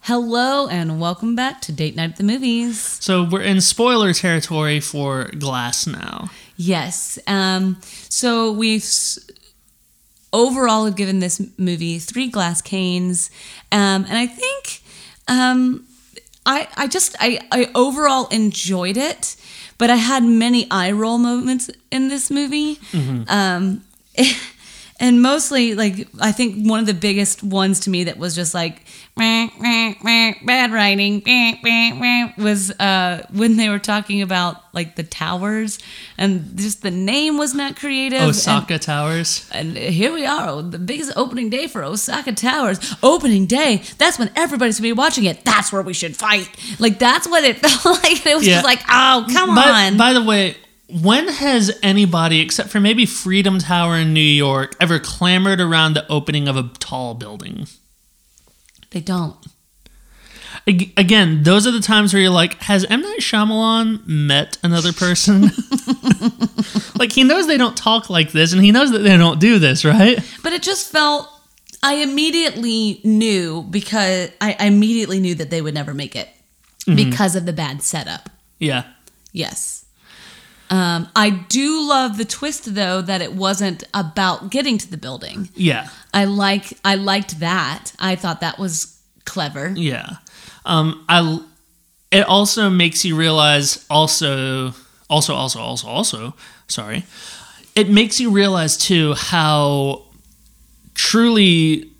Hello, 0.02 0.68
and 0.68 1.00
welcome 1.00 1.34
back 1.34 1.60
to 1.62 1.72
Date 1.72 1.96
Night 1.96 2.10
at 2.10 2.16
the 2.16 2.22
Movies. 2.22 2.78
So 2.78 3.24
we're 3.24 3.42
in 3.42 3.60
spoiler 3.60 4.12
territory 4.12 4.78
for 4.78 5.32
Glass 5.36 5.84
now. 5.84 6.30
Yes. 6.56 7.18
Um, 7.26 7.78
so 8.08 8.50
we've 8.52 8.82
s- 8.82 9.18
overall 10.32 10.84
have 10.86 10.96
given 10.96 11.18
this 11.20 11.40
movie 11.58 11.98
three 11.98 12.28
glass 12.28 12.60
canes, 12.62 13.30
um, 13.72 14.04
and 14.08 14.16
I 14.16 14.26
think 14.26 14.82
um, 15.28 15.86
I 16.44 16.68
I 16.76 16.86
just 16.86 17.16
I 17.20 17.40
I 17.52 17.70
overall 17.74 18.26
enjoyed 18.28 18.96
it, 18.96 19.36
but 19.78 19.90
I 19.90 19.96
had 19.96 20.22
many 20.24 20.66
eye 20.70 20.92
roll 20.92 21.18
moments 21.18 21.70
in 21.90 22.08
this 22.08 22.30
movie. 22.30 22.78
Um, 23.28 23.82
and 24.98 25.20
mostly 25.22 25.74
like 25.74 26.08
I 26.20 26.32
think 26.32 26.66
one 26.66 26.80
of 26.80 26.86
the 26.86 26.94
biggest 26.94 27.42
ones 27.42 27.80
to 27.80 27.90
me 27.90 28.04
that 28.04 28.16
was 28.18 28.34
just 28.34 28.54
like 28.54 28.82
"Meh, 29.16 29.48
meh, 29.60 29.94
meh, 30.02 30.34
bad 30.44 30.72
writing 30.72 31.22
meh, 31.26 31.56
meh, 31.62 31.92
meh," 31.94 32.32
was 32.38 32.70
uh, 32.80 33.26
when 33.32 33.56
they 33.56 33.68
were 33.68 33.78
talking 33.78 34.22
about 34.22 34.56
like 34.74 34.96
the 34.96 35.02
towers 35.02 35.78
and 36.18 36.56
just 36.58 36.82
the 36.82 36.90
name 36.90 37.36
was 37.38 37.54
not 37.54 37.76
creative. 37.76 38.20
and- 38.20 38.30
Osaka 38.30 38.78
Towers. 38.78 39.48
and 39.52 39.76
here 39.76 40.12
we 40.12 40.24
are, 40.26 40.62
the 40.62 40.78
biggest 40.78 41.12
opening 41.16 41.50
day 41.50 41.66
for 41.66 41.82
Osaka 41.82 42.32
Towers. 42.32 42.78
Opening 43.02 43.46
day, 43.46 43.82
that's 43.98 44.18
when 44.18 44.30
everybody's 44.36 44.78
gonna 44.78 44.88
be 44.88 44.92
watching 44.92 45.24
it. 45.24 45.44
That's 45.44 45.72
where 45.72 45.82
we 45.82 45.92
should 45.94 46.16
fight. 46.16 46.48
Like 46.78 46.98
that's 46.98 47.26
what 47.28 47.44
it 47.44 47.58
felt 47.66 48.02
like. 48.02 48.24
It 48.26 48.34
was 48.36 48.46
Yeah. 48.46 48.54
just 48.56 48.64
like, 48.64 48.80
oh, 48.88 49.26
come 49.32 49.54
By, 49.54 49.88
on. 49.88 49.96
by 49.96 50.12
the 50.12 50.22
way, 50.22 50.56
when 50.88 51.28
has 51.28 51.76
anybody, 51.82 52.40
except 52.40 52.70
for 52.70 52.80
maybe 52.80 53.06
Freedom 53.06 53.58
Tower 53.58 53.96
in 53.96 54.12
New 54.12 54.20
York, 54.20 54.76
ever 54.80 54.98
clamored 54.98 55.60
around 55.60 55.94
the 55.94 56.06
opening 56.10 56.48
of 56.48 56.56
a 56.56 56.70
tall 56.78 57.14
building? 57.14 57.66
they 58.96 59.00
don't. 59.00 59.36
Again, 60.66 61.42
those 61.42 61.66
are 61.66 61.70
the 61.70 61.80
times 61.80 62.12
where 62.12 62.22
you're 62.22 62.30
like, 62.30 62.54
has 62.62 62.84
M. 62.86 63.02
Night 63.02 63.20
Shyamalan 63.20 64.06
met 64.06 64.58
another 64.62 64.92
person? 64.92 65.42
like, 66.98 67.12
he 67.12 67.22
knows 67.22 67.46
they 67.46 67.58
don't 67.58 67.76
talk 67.76 68.10
like 68.10 68.32
this, 68.32 68.52
and 68.52 68.64
he 68.64 68.72
knows 68.72 68.90
that 68.92 69.00
they 69.00 69.16
don't 69.16 69.38
do 69.38 69.58
this, 69.58 69.84
right? 69.84 70.18
But 70.42 70.52
it 70.52 70.62
just 70.62 70.90
felt. 70.90 71.28
I 71.82 71.96
immediately 71.96 73.00
knew 73.04 73.62
because 73.62 74.30
I, 74.40 74.56
I 74.58 74.66
immediately 74.66 75.20
knew 75.20 75.34
that 75.36 75.50
they 75.50 75.60
would 75.60 75.74
never 75.74 75.94
make 75.94 76.16
it 76.16 76.28
mm-hmm. 76.86 76.96
because 76.96 77.36
of 77.36 77.44
the 77.44 77.52
bad 77.52 77.82
setup. 77.82 78.30
Yeah. 78.58 78.84
Yes. 79.32 79.75
Um, 80.68 81.08
I 81.14 81.30
do 81.30 81.88
love 81.88 82.18
the 82.18 82.24
twist 82.24 82.74
though 82.74 83.00
that 83.02 83.22
it 83.22 83.32
wasn't 83.34 83.84
about 83.94 84.50
getting 84.50 84.78
to 84.78 84.90
the 84.90 84.96
building. 84.96 85.48
Yeah. 85.54 85.88
I 86.12 86.24
like 86.24 86.78
I 86.84 86.96
liked 86.96 87.40
that. 87.40 87.92
I 87.98 88.16
thought 88.16 88.40
that 88.40 88.58
was 88.58 88.98
clever. 89.24 89.72
Yeah. 89.76 90.16
Um, 90.64 91.04
I. 91.08 91.40
It 92.10 92.26
also 92.26 92.70
makes 92.70 93.04
you 93.04 93.16
realize. 93.16 93.84
Also, 93.90 94.72
also, 95.10 95.34
also, 95.34 95.60
also, 95.60 95.88
also. 95.88 96.34
Sorry. 96.68 97.04
It 97.74 97.90
makes 97.90 98.18
you 98.20 98.30
realize 98.30 98.76
too 98.76 99.14
how 99.14 100.04
truly 100.94 101.90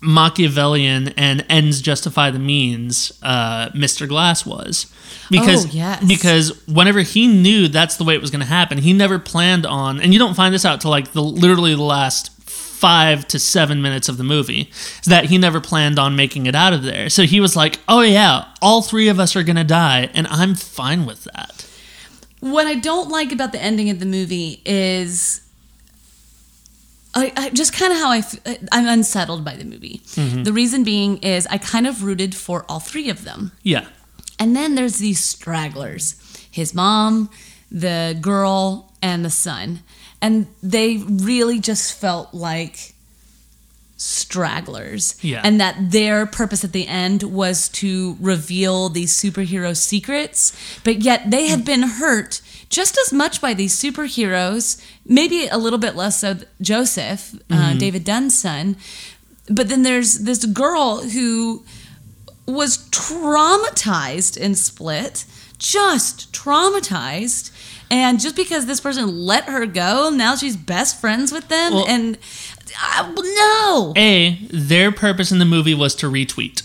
Machiavellian 0.00 1.08
and 1.16 1.44
ends 1.48 1.80
justify 1.80 2.30
the 2.30 2.38
means. 2.38 3.12
Uh, 3.22 3.68
Mr. 3.70 4.06
Glass 4.08 4.44
was 4.46 4.86
because 5.30 5.66
Oh, 5.66 5.68
yes. 5.72 6.04
because 6.06 6.66
whenever 6.66 7.00
he 7.00 7.26
knew 7.26 7.68
that's 7.68 7.96
the 7.96 8.04
way 8.04 8.14
it 8.14 8.20
was 8.20 8.30
going 8.30 8.40
to 8.40 8.46
happen, 8.46 8.78
he 8.78 8.92
never 8.92 9.18
planned 9.18 9.66
on. 9.66 10.00
And 10.00 10.12
you 10.12 10.18
don't 10.18 10.34
find 10.34 10.54
this 10.54 10.64
out 10.64 10.80
till 10.80 10.90
like 10.90 11.12
the 11.12 11.22
literally 11.22 11.74
the 11.74 11.82
last 11.82 12.32
five 12.42 13.26
to 13.28 13.38
seven 13.38 13.80
minutes 13.80 14.08
of 14.08 14.18
the 14.18 14.24
movie 14.24 14.70
is 15.00 15.06
that 15.06 15.24
he 15.26 15.38
never 15.38 15.60
planned 15.60 15.98
on 15.98 16.14
making 16.14 16.44
it 16.46 16.54
out 16.54 16.72
of 16.74 16.82
there. 16.82 17.08
So 17.08 17.22
he 17.22 17.40
was 17.40 17.56
like, 17.56 17.78
"Oh 17.88 18.02
yeah, 18.02 18.44
all 18.60 18.82
three 18.82 19.08
of 19.08 19.18
us 19.18 19.34
are 19.34 19.42
gonna 19.42 19.64
die, 19.64 20.10
and 20.12 20.26
I'm 20.26 20.54
fine 20.54 21.06
with 21.06 21.24
that." 21.24 21.66
What 22.40 22.66
I 22.66 22.74
don't 22.74 23.08
like 23.08 23.32
about 23.32 23.52
the 23.52 23.62
ending 23.62 23.88
of 23.88 23.98
the 23.98 24.04
movie 24.06 24.60
is 24.66 25.40
I, 27.16 27.32
I 27.36 27.50
just 27.50 27.72
kind 27.72 27.92
of 27.92 27.98
how 27.98 28.10
I 28.10 28.18
f- 28.18 28.46
uh, 28.46 28.54
I'm 28.70 28.86
unsettled 28.86 29.44
by 29.44 29.56
the 29.56 29.64
movie. 29.64 30.02
Mm-hmm. 30.14 30.42
The 30.42 30.52
reason 30.52 30.84
being 30.84 31.16
is 31.18 31.46
I 31.46 31.58
kind 31.58 31.86
of 31.86 32.04
rooted 32.04 32.34
for 32.34 32.64
all 32.68 32.78
three 32.80 33.08
of 33.10 33.24
them. 33.24 33.52
Yeah, 33.62 33.86
And 34.38 34.54
then 34.54 34.74
there's 34.74 34.98
these 34.98 35.20
stragglers 35.24 36.14
his 36.50 36.74
mom, 36.74 37.28
the 37.70 38.16
girl, 38.20 38.92
and 39.02 39.24
the 39.24 39.30
son. 39.30 39.80
And 40.22 40.46
they 40.62 40.96
really 40.96 41.60
just 41.60 41.92
felt 42.00 42.32
like 42.32 42.94
stragglers. 43.96 45.16
Yeah. 45.22 45.40
And 45.44 45.60
that 45.60 45.90
their 45.90 46.26
purpose 46.26 46.64
at 46.64 46.72
the 46.72 46.86
end 46.86 47.22
was 47.22 47.68
to 47.70 48.16
reveal 48.20 48.88
these 48.88 49.12
superhero 49.16 49.76
secrets. 49.76 50.52
But 50.84 51.02
yet 51.02 51.30
they 51.30 51.48
had 51.48 51.64
been 51.64 51.82
hurt 51.82 52.40
just 52.68 52.98
as 53.06 53.12
much 53.12 53.40
by 53.40 53.54
these 53.54 53.74
superheroes, 53.80 54.80
maybe 55.06 55.46
a 55.46 55.58
little 55.58 55.78
bit 55.78 55.94
less 55.96 56.20
so 56.20 56.36
Joseph, 56.60 57.34
uh, 57.50 57.74
David 57.74 58.04
Dunn's 58.04 58.38
son. 58.38 58.76
But 59.48 59.68
then 59.68 59.82
there's 59.82 60.20
this 60.20 60.44
girl 60.46 61.02
who 61.02 61.64
was 62.46 62.78
traumatized 62.90 64.36
in 64.36 64.54
Split, 64.54 65.24
just 65.58 66.32
traumatized. 66.32 67.50
And 67.90 68.18
just 68.20 68.34
because 68.34 68.66
this 68.66 68.80
person 68.80 69.06
let 69.08 69.44
her 69.44 69.64
go, 69.66 70.10
now 70.10 70.34
she's 70.34 70.56
best 70.56 71.00
friends 71.00 71.30
with 71.32 71.48
them. 71.48 71.74
Well- 71.74 71.86
and 71.88 72.18
uh, 72.82 73.12
no, 73.16 73.94
a 73.96 74.38
their 74.50 74.90
purpose 74.90 75.30
in 75.30 75.38
the 75.38 75.44
movie 75.44 75.74
was 75.74 75.94
to 75.96 76.10
retweet. 76.10 76.62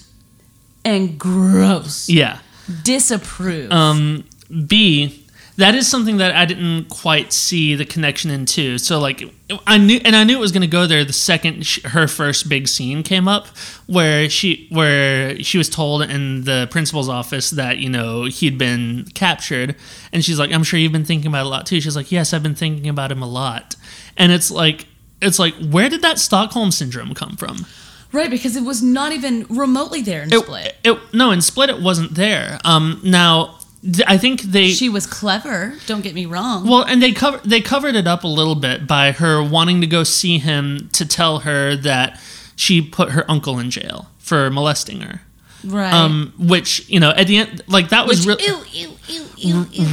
and 0.84 1.20
gross, 1.20 2.10
Yeah. 2.10 2.40
disapprove. 2.84 3.72
Um, 3.72 4.24
B, 4.66 5.21
that 5.58 5.76
is 5.76 5.88
something 5.88 6.18
that 6.18 6.36
I 6.36 6.46
didn't 6.46 6.86
quite 6.90 7.34
see 7.34 7.76
the 7.76 7.86
connection 7.86 8.32
into. 8.32 8.78
So 8.78 9.00
like 9.00 9.24
I 9.68 9.78
knew, 9.78 10.00
and 10.06 10.16
I 10.16 10.24
knew 10.24 10.38
it 10.38 10.40
was 10.40 10.52
going 10.52 10.62
to 10.62 10.68
go 10.68 10.88
there 10.88 11.04
the 11.04 11.14
second 11.14 11.66
sh- 11.66 11.84
her 11.84 12.08
first 12.08 12.48
big 12.50 12.68
scene 12.68 13.04
came 13.04 13.28
up, 13.28 13.48
where 13.88 14.30
she 14.30 14.68
where 14.72 15.38
she 15.44 15.58
was 15.58 15.70
told 15.70 16.04
in 16.04 16.46
the 16.46 16.68
principal's 16.72 17.10
office 17.10 17.50
that 17.52 17.78
you 17.80 17.90
know 17.90 18.26
he'd 18.26 18.58
been 18.58 19.06
captured, 19.14 19.76
and 20.14 20.24
she's 20.24 20.40
like, 20.40 20.52
"I'm 20.52 20.64
sure 20.64 20.80
you've 20.80 20.92
been 20.94 21.06
thinking 21.06 21.28
about 21.28 21.42
it 21.42 21.48
a 21.48 21.50
lot 21.50 21.66
too." 21.66 21.82
She's 21.82 21.96
like, 21.96 22.12
"Yes, 22.12 22.34
I've 22.34 22.44
been 22.44 22.56
thinking 22.56 22.88
about 22.90 23.12
him 23.12 23.22
a 23.22 23.28
lot," 23.28 23.76
and 24.18 24.32
it's 24.32 24.50
like. 24.52 24.88
It's 25.24 25.38
like, 25.38 25.54
where 25.70 25.88
did 25.88 26.02
that 26.02 26.18
Stockholm 26.18 26.72
syndrome 26.72 27.14
come 27.14 27.36
from? 27.38 27.68
right, 28.12 28.32
because 28.32 28.56
it 28.56 28.64
was 28.64 28.82
not 28.82 29.12
even 29.12 29.46
remotely 29.50 30.02
there 30.02 30.24
in 30.24 30.34
It, 30.34 30.40
Split. 30.40 30.76
it, 30.84 30.98
no, 31.14 31.30
in 31.30 31.42
Split 31.42 31.70
it 31.70 31.80
wasn't 31.80 32.16
there. 32.16 32.60
Um, 32.66 33.00
now, 33.04 33.60
I 34.06 34.18
think 34.18 34.42
they 34.44 34.70
She 34.70 34.90
was 34.90 35.08
clever, 35.08 35.76
don't 35.88 36.02
get 36.02 36.14
me 36.14 36.26
wrong. 36.28 36.68
Well, 36.68 36.84
and 36.84 37.02
they 37.02 37.12
cover 37.12 37.40
they 37.44 37.62
covered 37.62 37.96
it 37.96 38.08
up 38.08 38.24
a 38.24 38.28
little 38.28 38.56
bit 38.56 38.86
by 38.86 39.12
her 39.12 39.44
wanting 39.44 39.82
to 39.82 39.88
go 39.88 40.04
see 40.04 40.38
him 40.38 40.90
to 40.94 41.06
tell 41.06 41.40
her 41.40 41.76
that 41.78 42.20
she 42.56 42.82
put 42.82 43.12
her 43.12 43.30
uncle 43.30 43.58
in 43.58 43.72
jail 43.72 44.10
for 44.20 44.52
molesting 44.52 45.02
her. 45.02 45.22
right. 45.66 45.92
Um, 45.92 46.34
which 46.38 46.88
you 46.90 47.00
know, 47.00 47.10
at 47.10 47.26
the 47.26 47.38
end, 47.38 47.64
like 47.68 47.90
that 47.90 48.06
was 48.06 48.28
really. 48.28 48.44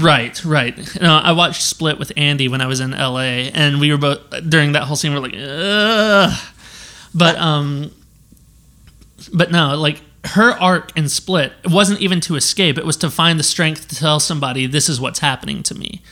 Right, 0.01 0.45
right. 0.45 0.76
You 0.95 1.01
know, 1.01 1.14
I 1.14 1.32
watched 1.32 1.62
Split 1.62 1.99
with 1.99 2.12
Andy 2.16 2.49
when 2.49 2.61
I 2.61 2.66
was 2.66 2.80
in 2.80 2.91
LA, 2.91 3.49
and 3.55 3.80
we 3.80 3.91
were 3.91 3.97
both 3.97 4.20
during 4.49 4.72
that 4.72 4.82
whole 4.82 4.97
scene. 4.97 5.14
We're 5.14 5.20
like, 5.20 5.34
Ugh. 5.34 6.39
but 7.14 7.36
um, 7.39 7.91
but 9.32 9.51
no, 9.51 9.76
like 9.76 10.03
her 10.25 10.53
arc 10.53 10.97
in 10.97 11.09
Split 11.09 11.53
wasn't 11.64 12.01
even 12.01 12.21
to 12.23 12.37
escape; 12.37 12.79
it 12.79 12.87
was 12.87 12.97
to 12.99 13.11
find 13.11 13.39
the 13.39 13.45
strength 13.45 13.89
to 13.89 13.97
tell 13.97 14.21
somebody 14.21 14.66
this 14.66 14.89
is 14.89 15.01
what's 15.01 15.21
happening 15.21 15.62
to 15.64 15.75
me. 15.75 16.03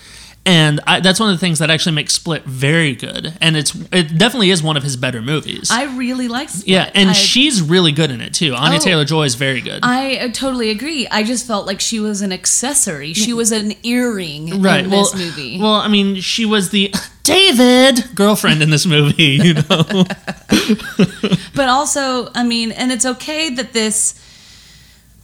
And 0.47 0.81
I, 0.87 1.01
that's 1.01 1.19
one 1.19 1.29
of 1.29 1.35
the 1.35 1.41
things 1.41 1.59
that 1.59 1.71
actually 1.71 1.97
makes 1.97 2.15
Split 2.15 2.45
very 2.45 2.95
good, 2.95 3.37
and 3.41 3.57
it's 3.57 3.75
it 3.93 4.17
definitely 4.17 4.51
is 4.51 4.63
one 4.63 4.77
of 4.77 4.85
his 4.85 4.97
better 4.97 5.21
movies. 5.21 5.71
I 5.73 5.97
really 5.97 6.29
like 6.29 6.49
Split. 6.51 6.69
yeah, 6.69 6.91
and 6.95 7.11
I- 7.11 7.15
she's 7.15 7.61
really 7.61 7.91
good 7.91 8.13
in 8.13 8.21
it 8.21 8.33
too. 8.33 8.55
Anya 8.55 8.79
Oh. 8.79 8.81
Taylor 8.81 9.05
Joy 9.05 9.25
is 9.25 9.35
very 9.35 9.61
good. 9.61 9.81
I 9.83 10.17
uh, 10.19 10.29
totally 10.33 10.71
agree. 10.71 11.09
I 11.09 11.25
just 11.25 11.47
felt 11.49 11.67
like 11.67 11.81
she 11.81 11.99
was 11.99 12.23
an 12.23 12.33
accessory. 12.33 13.13
She 13.13 13.33
was 13.33 13.51
an 13.51 13.75
earring 13.83 14.63
right. 14.63 14.85
in 14.85 14.91
well, 14.91 15.03
this 15.03 15.15
movie. 15.17 15.59
well, 15.61 15.75
I 15.75 15.89
mean, 15.89 16.21
she 16.21 16.45
was 16.47 16.71
the 16.71 16.95
David 17.25 18.15
girlfriend 18.15 18.63
in 18.63 18.71
this 18.71 18.87
movie. 18.87 19.41
You 19.43 19.55
know, 19.55 19.83
but 21.57 21.69
also, 21.69 22.31
I 22.35 22.45
mean, 22.45 22.71
and 22.71 22.93
it's 22.93 23.05
okay 23.05 23.51
that 23.51 23.73
this 23.73 24.15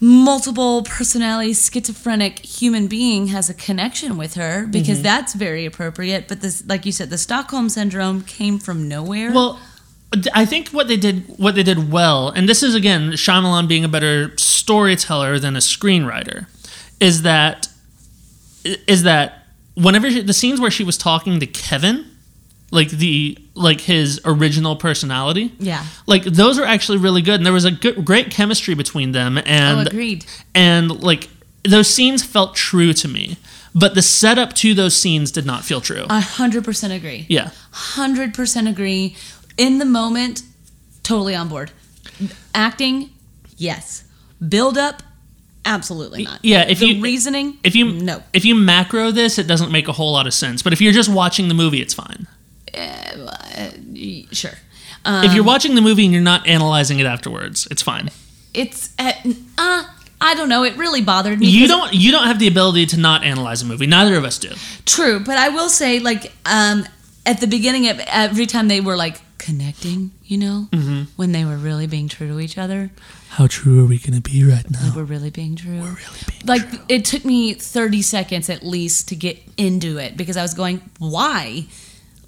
multiple 0.04 0.82
personality 0.82 1.54
schizophrenic 1.54 2.40
human 2.44 2.88
being 2.88 3.28
has 3.28 3.48
a 3.48 3.54
connection 3.54 4.16
with 4.18 4.34
her 4.34 4.66
because 4.66 4.98
Mm-hmm. 4.98 5.02
that's 5.04 5.32
very 5.34 5.64
appropriate. 5.64 6.26
But 6.26 6.40
this, 6.40 6.66
like 6.66 6.84
you 6.84 6.90
said, 6.90 7.08
the 7.08 7.16
Stockholm 7.18 7.68
syndrome 7.68 8.22
came 8.22 8.58
from 8.58 8.88
nowhere. 8.88 9.32
well. 9.32 9.58
I 10.34 10.44
think 10.44 10.68
what 10.70 10.88
they 10.88 10.98
did, 10.98 11.24
what 11.38 11.54
they 11.54 11.62
did 11.62 11.90
well, 11.90 12.28
and 12.28 12.46
this 12.46 12.62
is 12.62 12.74
again 12.74 13.12
Shyamalan 13.12 13.66
being 13.66 13.82
a 13.82 13.88
better 13.88 14.36
storyteller 14.36 15.38
than 15.38 15.56
a 15.56 15.60
screenwriter, 15.60 16.44
is 17.00 17.22
that 17.22 17.68
is 18.64 19.04
that 19.04 19.46
whenever 19.74 20.10
she, 20.10 20.20
the 20.20 20.34
scenes 20.34 20.60
where 20.60 20.70
she 20.70 20.84
was 20.84 20.98
talking 20.98 21.40
to 21.40 21.46
Kevin, 21.46 22.04
like 22.72 22.90
the 22.90 23.38
like 23.54 23.80
his 23.82 24.20
original 24.24 24.74
personality, 24.74 25.52
yeah. 25.60 25.84
like 26.06 26.24
those 26.24 26.58
are 26.58 26.64
actually 26.64 26.98
really 26.98 27.22
good, 27.22 27.34
and 27.36 27.46
there 27.46 27.52
was 27.52 27.64
a 27.66 27.70
good, 27.70 28.04
great 28.04 28.30
chemistry 28.32 28.74
between 28.74 29.12
them, 29.12 29.38
Oh, 29.38 29.42
and 29.44 29.86
agreed. 29.86 30.24
and 30.54 30.90
like 31.02 31.28
those 31.62 31.88
scenes 31.88 32.24
felt 32.24 32.56
true 32.56 32.92
to 32.94 33.06
me, 33.06 33.36
but 33.74 33.94
the 33.94 34.02
setup 34.02 34.54
to 34.54 34.74
those 34.74 34.96
scenes 34.96 35.30
did 35.30 35.46
not 35.46 35.64
feel 35.64 35.80
true. 35.80 36.06
I 36.10 36.20
hundred 36.20 36.64
percent 36.64 36.92
agree. 36.92 37.26
yeah, 37.28 37.50
Hundred 37.70 38.34
percent 38.34 38.66
agree. 38.66 39.16
In 39.58 39.78
the 39.78 39.84
moment, 39.84 40.42
totally 41.02 41.34
on 41.36 41.48
board. 41.48 41.70
Acting, 42.54 43.10
yes. 43.56 44.04
Build 44.48 44.76
up, 44.78 45.02
absolutely 45.64 46.24
not. 46.24 46.40
yeah. 46.42 46.62
If 46.68 46.80
the 46.80 46.86
you 46.86 47.02
reasoning, 47.02 47.58
if 47.64 47.74
you 47.76 47.84
no. 47.92 48.22
if 48.32 48.44
you 48.44 48.54
macro 48.54 49.10
this, 49.10 49.38
it 49.38 49.46
doesn't 49.46 49.70
make 49.70 49.88
a 49.88 49.92
whole 49.92 50.12
lot 50.12 50.26
of 50.26 50.34
sense. 50.34 50.62
But 50.62 50.72
if 50.72 50.80
you're 50.80 50.92
just 50.92 51.10
watching 51.10 51.48
the 51.48 51.54
movie, 51.54 51.80
it's 51.82 51.94
fine. 51.94 52.26
Sure. 54.32 54.52
Um, 55.04 55.24
if 55.24 55.34
you're 55.34 55.44
watching 55.44 55.74
the 55.74 55.80
movie 55.80 56.04
and 56.04 56.12
you're 56.12 56.22
not 56.22 56.46
analyzing 56.46 56.98
it 57.00 57.06
afterwards, 57.06 57.66
it's 57.70 57.82
fine. 57.82 58.10
it's 58.54 58.92
at 58.98 59.24
uh 59.58 59.84
I 60.24 60.34
don't 60.36 60.48
know. 60.48 60.62
It 60.62 60.76
really 60.76 61.02
bothered 61.02 61.40
me. 61.40 61.48
You 61.48 61.66
don't 61.66 61.92
you 61.92 62.12
don't 62.12 62.26
have 62.28 62.38
the 62.38 62.46
ability 62.46 62.86
to 62.86 62.96
not 62.96 63.24
analyze 63.24 63.60
a 63.62 63.66
movie. 63.66 63.86
Neither 63.86 64.16
of 64.16 64.24
us 64.24 64.38
do. 64.38 64.50
True, 64.86 65.18
but 65.18 65.36
I 65.36 65.48
will 65.48 65.68
say, 65.68 65.98
like, 65.98 66.30
um, 66.46 66.86
at 67.26 67.40
the 67.40 67.48
beginning 67.48 67.88
of 67.88 67.98
every 68.06 68.46
time 68.46 68.68
they 68.68 68.80
were 68.80 68.96
like 68.96 69.20
connecting, 69.38 70.12
you 70.24 70.38
know, 70.38 70.68
Mm-hmm. 70.70 71.02
when 71.16 71.32
they 71.32 71.44
were 71.44 71.56
really 71.56 71.88
being 71.88 72.06
true 72.08 72.28
to 72.28 72.38
each 72.38 72.56
other, 72.56 72.90
How 73.30 73.48
true 73.48 73.82
are 73.82 73.86
we 73.88 73.98
going 73.98 74.14
to 74.14 74.20
be 74.30 74.44
right 74.44 74.64
now? 74.70 74.92
we're 74.94 75.02
really 75.02 75.30
being 75.30 75.56
true. 75.56 75.80
We're 75.80 75.96
really 76.04 76.22
being 76.28 76.46
like 76.46 76.62
it 76.88 77.04
took 77.04 77.24
me 77.24 77.54
30 77.54 78.02
seconds 78.02 78.48
at 78.48 78.62
least 78.62 79.08
to 79.08 79.16
get 79.16 79.42
into 79.56 79.98
it 79.98 80.16
because 80.16 80.36
I 80.36 80.42
was 80.42 80.54
going, 80.54 80.82
why? 81.00 81.66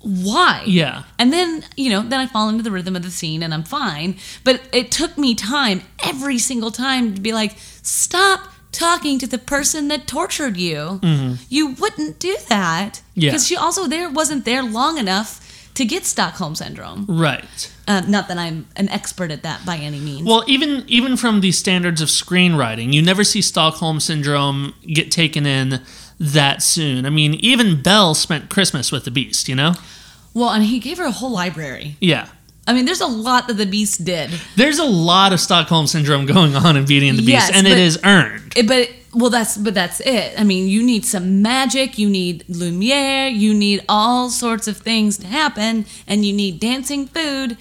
Why? 0.05 0.63
Yeah. 0.67 1.05
And 1.19 1.33
then, 1.33 1.65
you 1.77 1.91
know, 1.91 2.03
then 2.03 2.21
I 2.21 2.27
fall 2.27 2.49
into 2.49 2.63
the 2.63 2.71
rhythm 2.71 2.95
of 2.95 3.03
the 3.03 3.11
scene 3.11 3.43
and 3.43 3.55
I'm 3.55 3.65
fine. 3.65 4.17
But 4.45 4.61
it 4.73 4.91
took 4.91 5.17
me 5.17 5.35
time 5.35 5.83
every 6.05 6.39
single 6.39 6.71
time 6.71 7.15
to 7.15 7.21
be 7.21 7.33
like, 7.33 7.57
stop 7.83 8.51
talking 8.71 9.19
to 9.21 9.27
the 9.27 9.39
person 9.39 9.89
that 9.89 10.07
tortured 10.07 10.57
you. 10.57 11.01
You 11.49 11.69
wouldn't 11.69 12.19
do 12.19 12.37
that. 12.49 12.95
Mm-hmm. 12.95 13.21
Yeah. 13.21 13.31
Because 13.31 13.47
she 13.47 13.57
also 13.57 13.87
there 13.87 14.11
wasn't 14.11 14.45
there 14.45 14.63
long 14.63 14.99
enough 14.99 15.41
to 15.75 15.85
get 15.85 16.05
Stockholm 16.05 16.55
syndrome. 16.55 17.07
Right. 17.09 17.73
Uh, 17.89 18.03
not 18.07 18.29
that 18.29 18.39
I'm 18.39 18.67
an 18.77 18.89
expert 18.91 19.31
at 19.31 19.43
that 19.43 19.67
by 19.67 19.77
any 19.77 20.01
means. 20.01 20.27
Well, 20.27 20.45
even 20.47 20.85
even 20.87 21.17
from 21.17 21.41
the 21.41 21.53
standards 21.53 22.01
of 22.01 22.09
screenwriting, 22.09 22.93
you 22.93 23.03
never 23.03 23.25
see 23.25 23.43
Stockholm 23.43 24.01
syndrome 24.01 24.75
get 24.87 25.11
taken 25.11 25.47
in 25.47 25.81
that 26.21 26.63
soon. 26.63 27.07
I 27.07 27.11
mean, 27.11 27.35
even 27.35 27.83
Belle 27.83 28.15
spent 28.15 28.51
Christmas 28.51 28.93
with 28.93 29.05
the 29.05 29.11
Beast, 29.11 29.49
you 29.49 29.55
know? 29.55 29.75
Well, 30.35 30.51
and 30.51 30.65
he 30.65 30.79
gave 30.79 30.99
her 30.99 31.05
a 31.05 31.11
whole 31.13 31.31
library. 31.31 31.97
Yeah. 32.01 32.29
I 32.67 32.73
mean, 32.73 32.87
there's 32.87 33.01
a 33.01 33.07
lot 33.07 33.47
that 33.49 33.55
the 33.55 33.67
Beast 33.67 34.05
did. 34.05 34.31
There's 34.57 34.79
a 34.79 34.85
lot 34.85 35.33
of 35.33 35.41
Stockholm 35.41 35.87
syndrome 35.87 36.27
going 36.27 36.57
on 36.57 36.77
in 36.77 36.87
Beauty 36.87 37.09
and 37.09 37.19
the 37.19 37.23
Beast, 37.23 37.49
Yes, 37.49 37.51
and 37.55 37.67
it 37.67 37.79
is 37.79 37.99
earned. 38.05 38.55
It, 38.57 38.67
but 38.67 38.91
well, 39.15 39.31
that's 39.31 39.57
but 39.57 39.75
that's 39.75 40.01
it. 40.01 40.39
I 40.39 40.45
mean, 40.45 40.67
you 40.67 40.83
need 40.83 41.05
some 41.05 41.43
magic, 41.43 41.99
you 41.99 42.09
need 42.09 42.45
lumiere, 42.49 43.29
you 43.29 43.53
need 43.55 43.85
all 43.89 44.31
sorts 44.31 44.67
of 44.67 44.79
things 44.79 45.19
to 45.19 45.27
happen, 45.27 45.85
and 46.07 46.25
you 46.25 46.33
need 46.33 46.59
dancing 46.59 47.07
food 47.07 47.57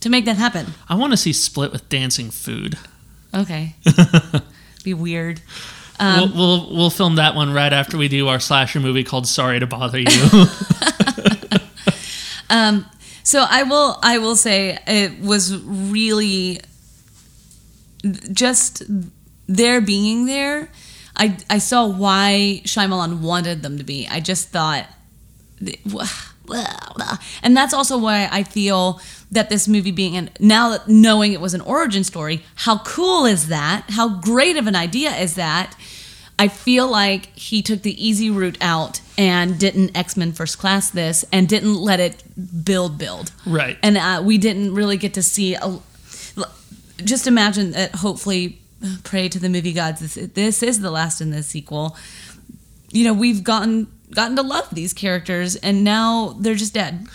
to 0.00 0.08
make 0.10 0.26
that 0.26 0.36
happen. 0.36 0.66
I 0.88 0.94
want 0.96 1.12
to 1.12 1.16
see 1.16 1.32
Split 1.32 1.72
with 1.72 1.88
dancing 1.88 2.30
food. 2.30 2.78
Okay, 3.34 3.74
be 4.84 4.94
weird. 4.94 5.40
Um, 5.98 6.32
we'll, 6.34 6.36
we'll 6.36 6.76
we'll 6.76 6.90
film 6.90 7.16
that 7.16 7.34
one 7.34 7.52
right 7.54 7.72
after 7.72 7.96
we 7.96 8.08
do 8.08 8.28
our 8.28 8.38
slasher 8.38 8.80
movie 8.80 9.02
called 9.02 9.26
Sorry 9.26 9.58
to 9.58 9.66
Bother 9.66 9.98
You. 9.98 10.06
Um, 12.50 12.86
so 13.22 13.44
I 13.48 13.64
will 13.64 13.98
I 14.02 14.18
will 14.18 14.36
say 14.36 14.78
it 14.86 15.20
was 15.20 15.56
really 15.56 16.60
just 18.32 18.82
their 19.48 19.80
being 19.80 20.26
there. 20.26 20.70
I 21.16 21.36
I 21.50 21.58
saw 21.58 21.86
why 21.86 22.62
Shyamalan 22.64 23.20
wanted 23.20 23.62
them 23.62 23.78
to 23.78 23.84
be. 23.84 24.06
I 24.08 24.20
just 24.20 24.50
thought 24.50 24.86
and 27.42 27.56
that's 27.56 27.74
also 27.74 27.98
why 27.98 28.28
I 28.30 28.42
feel 28.42 29.00
that 29.32 29.48
this 29.48 29.66
movie 29.66 29.90
being 29.90 30.16
an 30.16 30.30
now 30.38 30.78
knowing 30.86 31.32
it 31.32 31.40
was 31.40 31.54
an 31.54 31.60
origin 31.62 32.04
story, 32.04 32.44
how 32.54 32.78
cool 32.78 33.24
is 33.24 33.48
that? 33.48 33.86
How 33.90 34.20
great 34.20 34.56
of 34.56 34.66
an 34.66 34.76
idea 34.76 35.10
is 35.10 35.34
that? 35.34 35.74
I 36.38 36.48
feel 36.48 36.88
like 36.90 37.26
he 37.36 37.62
took 37.62 37.82
the 37.82 38.06
easy 38.06 38.30
route 38.30 38.58
out 38.60 39.00
and 39.16 39.58
didn't 39.58 39.96
X 39.96 40.16
Men 40.16 40.32
First 40.32 40.58
Class 40.58 40.90
this 40.90 41.24
and 41.32 41.48
didn't 41.48 41.76
let 41.76 42.00
it 42.00 42.22
build 42.64 42.98
build. 42.98 43.32
Right. 43.46 43.78
And 43.82 43.96
uh, 43.96 44.22
we 44.24 44.36
didn't 44.38 44.74
really 44.74 44.96
get 44.96 45.14
to 45.14 45.22
see. 45.22 45.54
A, 45.54 45.78
just 47.04 47.26
imagine 47.26 47.72
that. 47.72 47.94
Hopefully, 47.96 48.60
pray 49.04 49.28
to 49.28 49.38
the 49.38 49.48
movie 49.48 49.72
gods. 49.72 50.00
This, 50.00 50.14
this 50.34 50.62
is 50.62 50.80
the 50.80 50.90
last 50.90 51.20
in 51.20 51.30
the 51.30 51.42
sequel. 51.42 51.96
You 52.90 53.04
know, 53.04 53.14
we've 53.14 53.42
gotten 53.42 53.86
gotten 54.14 54.36
to 54.36 54.42
love 54.42 54.68
these 54.72 54.92
characters, 54.92 55.56
and 55.56 55.84
now 55.84 56.36
they're 56.38 56.54
just 56.54 56.74
dead. 56.74 57.06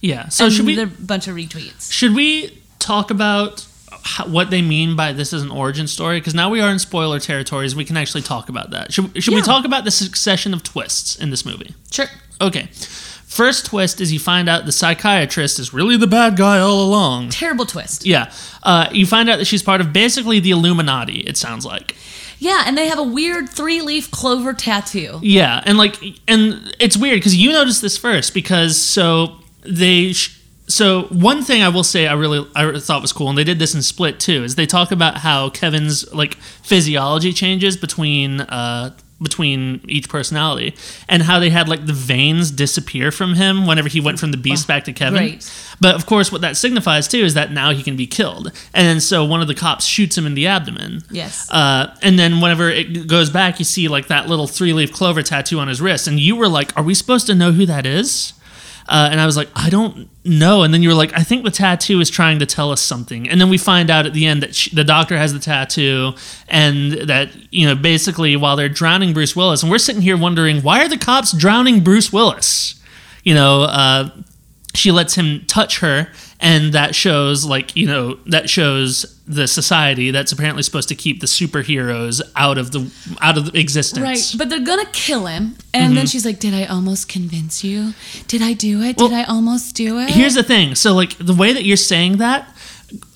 Yeah. 0.00 0.28
So 0.28 0.46
and 0.46 0.54
should 0.54 0.66
we 0.66 0.78
a 0.80 0.86
bunch 0.86 1.28
of 1.28 1.34
retweets. 1.34 1.90
should 1.90 2.14
we 2.14 2.62
talk 2.78 3.10
about 3.10 3.66
what 4.26 4.50
they 4.50 4.62
mean 4.62 4.96
by 4.96 5.12
this 5.12 5.32
is 5.32 5.42
an 5.42 5.50
origin 5.50 5.86
story? 5.86 6.18
Because 6.18 6.34
now 6.34 6.50
we 6.50 6.60
are 6.60 6.70
in 6.70 6.78
spoiler 6.78 7.20
territories. 7.20 7.74
We 7.74 7.84
can 7.84 7.96
actually 7.96 8.22
talk 8.22 8.48
about 8.48 8.70
that. 8.70 8.92
Should 8.92 9.22
should 9.22 9.34
we 9.34 9.42
talk 9.42 9.64
about 9.64 9.84
the 9.84 9.90
succession 9.90 10.54
of 10.54 10.62
twists 10.62 11.16
in 11.16 11.30
this 11.30 11.44
movie? 11.44 11.74
Sure. 11.90 12.06
Okay. 12.40 12.68
First 13.26 13.66
twist 13.66 14.00
is 14.00 14.12
you 14.12 14.18
find 14.18 14.48
out 14.48 14.64
the 14.64 14.72
psychiatrist 14.72 15.58
is 15.58 15.74
really 15.74 15.96
the 15.96 16.06
bad 16.06 16.36
guy 16.36 16.58
all 16.58 16.82
along. 16.82 17.30
Terrible 17.30 17.66
twist. 17.66 18.06
Yeah. 18.06 18.32
Uh, 18.62 18.88
you 18.92 19.04
find 19.04 19.28
out 19.28 19.36
that 19.36 19.44
she's 19.46 19.62
part 19.62 19.80
of 19.80 19.92
basically 19.92 20.40
the 20.40 20.52
Illuminati, 20.52 21.20
it 21.20 21.36
sounds 21.36 21.66
like. 21.66 21.96
Yeah, 22.38 22.64
and 22.66 22.78
they 22.78 22.86
have 22.86 22.98
a 22.98 23.02
weird 23.02 23.48
three 23.48 23.80
leaf 23.82 24.10
clover 24.10 24.52
tattoo. 24.52 25.18
Yeah, 25.22 25.62
and 25.66 25.76
like, 25.78 25.96
and 26.28 26.74
it's 26.78 26.96
weird 26.96 27.18
because 27.18 27.36
you 27.36 27.52
notice 27.52 27.80
this 27.80 27.98
first 27.98 28.32
because 28.34 28.80
so 28.80 29.36
they. 29.62 30.12
Sh- 30.12 30.35
so 30.68 31.02
one 31.04 31.42
thing 31.42 31.62
I 31.62 31.68
will 31.68 31.84
say 31.84 32.06
I 32.06 32.14
really 32.14 32.46
I 32.54 32.78
thought 32.78 33.02
was 33.02 33.12
cool, 33.12 33.28
and 33.28 33.38
they 33.38 33.44
did 33.44 33.58
this 33.58 33.74
in 33.74 33.82
Split 33.82 34.18
too, 34.18 34.44
is 34.44 34.56
they 34.56 34.66
talk 34.66 34.90
about 34.90 35.18
how 35.18 35.50
Kevin's 35.50 36.12
like 36.12 36.34
physiology 36.34 37.32
changes 37.32 37.76
between 37.76 38.40
uh 38.42 38.96
between 39.22 39.80
each 39.88 40.10
personality, 40.10 40.74
and 41.08 41.22
how 41.22 41.38
they 41.38 41.48
had 41.48 41.68
like 41.68 41.86
the 41.86 41.92
veins 41.92 42.50
disappear 42.50 43.10
from 43.10 43.34
him 43.34 43.66
whenever 43.66 43.88
he 43.88 44.00
went 44.00 44.18
from 44.18 44.30
the 44.30 44.36
Beast 44.36 44.66
back 44.68 44.84
to 44.84 44.92
Kevin. 44.92 45.18
great. 45.18 45.50
But 45.80 45.94
of 45.94 46.04
course, 46.04 46.30
what 46.30 46.40
that 46.42 46.56
signifies 46.56 47.08
too 47.08 47.20
is 47.20 47.34
that 47.34 47.50
now 47.52 47.70
he 47.72 47.82
can 47.82 47.96
be 47.96 48.06
killed, 48.06 48.48
and 48.74 48.86
then 48.86 49.00
so 49.00 49.24
one 49.24 49.40
of 49.40 49.48
the 49.48 49.54
cops 49.54 49.84
shoots 49.84 50.18
him 50.18 50.26
in 50.26 50.34
the 50.34 50.46
abdomen. 50.46 51.02
Yes. 51.10 51.50
Uh, 51.50 51.94
and 52.02 52.18
then 52.18 52.40
whenever 52.40 52.68
it 52.68 53.06
goes 53.06 53.30
back, 53.30 53.58
you 53.58 53.64
see 53.64 53.88
like 53.88 54.08
that 54.08 54.28
little 54.28 54.46
three 54.46 54.72
leaf 54.72 54.92
clover 54.92 55.22
tattoo 55.22 55.60
on 55.60 55.68
his 55.68 55.80
wrist. 55.80 56.06
And 56.06 56.18
you 56.20 56.36
were 56.36 56.48
like, 56.48 56.76
Are 56.76 56.82
we 56.82 56.94
supposed 56.94 57.26
to 57.28 57.34
know 57.34 57.52
who 57.52 57.66
that 57.66 57.86
is? 57.86 58.32
Uh, 58.88 59.08
and 59.10 59.20
I 59.20 59.26
was 59.26 59.36
like, 59.36 59.48
I 59.54 59.68
don't 59.68 60.08
know. 60.24 60.62
And 60.62 60.72
then 60.72 60.82
you 60.82 60.88
were 60.88 60.94
like, 60.94 61.12
I 61.12 61.22
think 61.22 61.44
the 61.44 61.50
tattoo 61.50 62.00
is 62.00 62.08
trying 62.08 62.38
to 62.38 62.46
tell 62.46 62.70
us 62.70 62.80
something. 62.80 63.28
And 63.28 63.40
then 63.40 63.48
we 63.48 63.58
find 63.58 63.90
out 63.90 64.06
at 64.06 64.12
the 64.12 64.26
end 64.26 64.42
that 64.42 64.54
she, 64.54 64.74
the 64.74 64.84
doctor 64.84 65.16
has 65.16 65.32
the 65.32 65.40
tattoo, 65.40 66.12
and 66.48 66.92
that, 66.92 67.30
you 67.52 67.66
know, 67.66 67.74
basically 67.74 68.36
while 68.36 68.56
they're 68.56 68.68
drowning 68.68 69.12
Bruce 69.12 69.34
Willis, 69.34 69.62
and 69.62 69.70
we're 69.70 69.78
sitting 69.78 70.02
here 70.02 70.16
wondering, 70.16 70.62
why 70.62 70.84
are 70.84 70.88
the 70.88 70.98
cops 70.98 71.32
drowning 71.32 71.82
Bruce 71.82 72.12
Willis? 72.12 72.80
You 73.24 73.34
know, 73.34 73.62
uh, 73.62 74.10
she 74.76 74.90
lets 74.92 75.14
him 75.14 75.44
touch 75.46 75.78
her 75.80 76.08
and 76.40 76.72
that 76.74 76.94
shows 76.94 77.44
like 77.46 77.74
you 77.74 77.86
know 77.86 78.18
that 78.26 78.48
shows 78.50 79.18
the 79.26 79.46
society 79.48 80.10
that's 80.10 80.30
apparently 80.32 80.62
supposed 80.62 80.88
to 80.88 80.94
keep 80.94 81.20
the 81.20 81.26
superheroes 81.26 82.20
out 82.36 82.58
of 82.58 82.70
the 82.72 82.90
out 83.20 83.38
of 83.38 83.54
existence 83.54 84.02
Right, 84.04 84.34
but 84.38 84.48
they're 84.50 84.60
gonna 84.64 84.84
kill 84.92 85.26
him, 85.26 85.56
and 85.74 85.86
Mm-hmm. 85.86 85.94
then 85.94 86.06
she's 86.06 86.24
like, 86.24 86.38
"Did 86.38 86.54
I 86.54 86.64
almost 86.66 87.08
convince 87.08 87.64
you? 87.64 87.94
Did 88.28 88.42
I 88.42 88.52
do 88.52 88.82
it? 88.82 88.96
Did 88.98 89.12
I 89.12 89.24
almost 89.24 89.74
do 89.74 89.98
it?" 89.98 90.10
here's 90.10 90.34
the 90.34 90.42
thing 90.42 90.74
so 90.74 90.94
like 90.94 91.16
the 91.18 91.34
way 91.34 91.52
that 91.52 91.64
you're 91.64 91.76
saying 91.76 92.18
that 92.18 92.48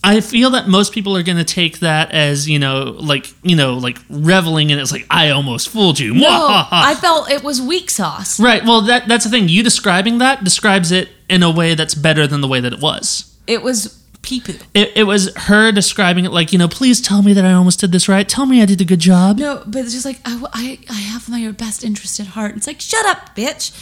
i 0.03 0.21
feel 0.21 0.51
that 0.51 0.67
most 0.67 0.93
people 0.93 1.17
are 1.17 1.23
going 1.23 1.39
to 1.39 1.45
take 1.45 1.79
that 1.79 2.11
as 2.11 2.49
you 2.49 2.59
know 2.59 2.97
like 2.99 3.27
you 3.45 3.55
know 3.55 3.75
like 3.75 3.99
reveling 4.11 4.71
in 4.71 4.79
it. 4.79 4.83
it's 4.83 4.91
like 4.91 5.07
i 5.11 5.31
almost 5.31 5.69
fooled 5.69 5.97
you 6.01 6.13
no, 6.15 6.27
I 6.73 6.97
felt 6.97 7.31
it 7.31 7.45
was 7.45 7.63
weak 7.63 7.89
sauce. 7.89 8.41
right 8.41 8.65
well 8.65 8.81
that 8.83 9.07
that's 9.07 9.23
the 9.25 9.31
thing 9.31 9.49
you 9.49 9.63
describing 9.63 10.19
that 10.19 10.43
describes 10.43 10.91
it 10.91 11.09
in 11.31 11.43
a 11.43 11.51
way 11.51 11.75
that's 11.75 11.95
better 11.95 12.27
than 12.27 12.41
the 12.41 12.49
way 12.49 12.61
that 12.61 12.73
it 12.73 12.81
was 12.81 13.35
It 13.47 13.63
was 13.63 13.97
pee 14.23 14.41
poo. 14.41 14.53
it, 14.75 14.93
it 14.95 15.05
was 15.05 15.35
her 15.49 15.73
describing 15.73 16.27
it 16.27 16.31
like 16.33 16.53
you 16.53 16.59
know 16.59 16.69
please 16.69 17.01
tell 17.01 17.23
me 17.23 17.33
that 17.33 17.45
i 17.47 17.55
almost 17.55 17.81
did 17.81 17.91
this 17.91 18.07
right 18.07 18.29
tell 18.29 18.45
me 18.45 18.61
i 18.61 18.67
did 18.67 18.79
a 18.79 18.85
good 18.85 18.99
job 19.01 19.39
No, 19.39 19.63
but 19.67 19.83
it's 19.85 19.95
just 19.95 20.05
like 20.05 20.21
I, 20.27 20.33
I, 20.53 20.79
I 20.91 21.01
have 21.13 21.27
my 21.31 21.51
best 21.53 21.83
interest 21.85 22.21
at 22.21 22.27
heart. 22.27 22.55
It's 22.57 22.67
like 22.67 22.81
shut 22.83 23.07
up, 23.07 23.35
bitch. 23.35 23.73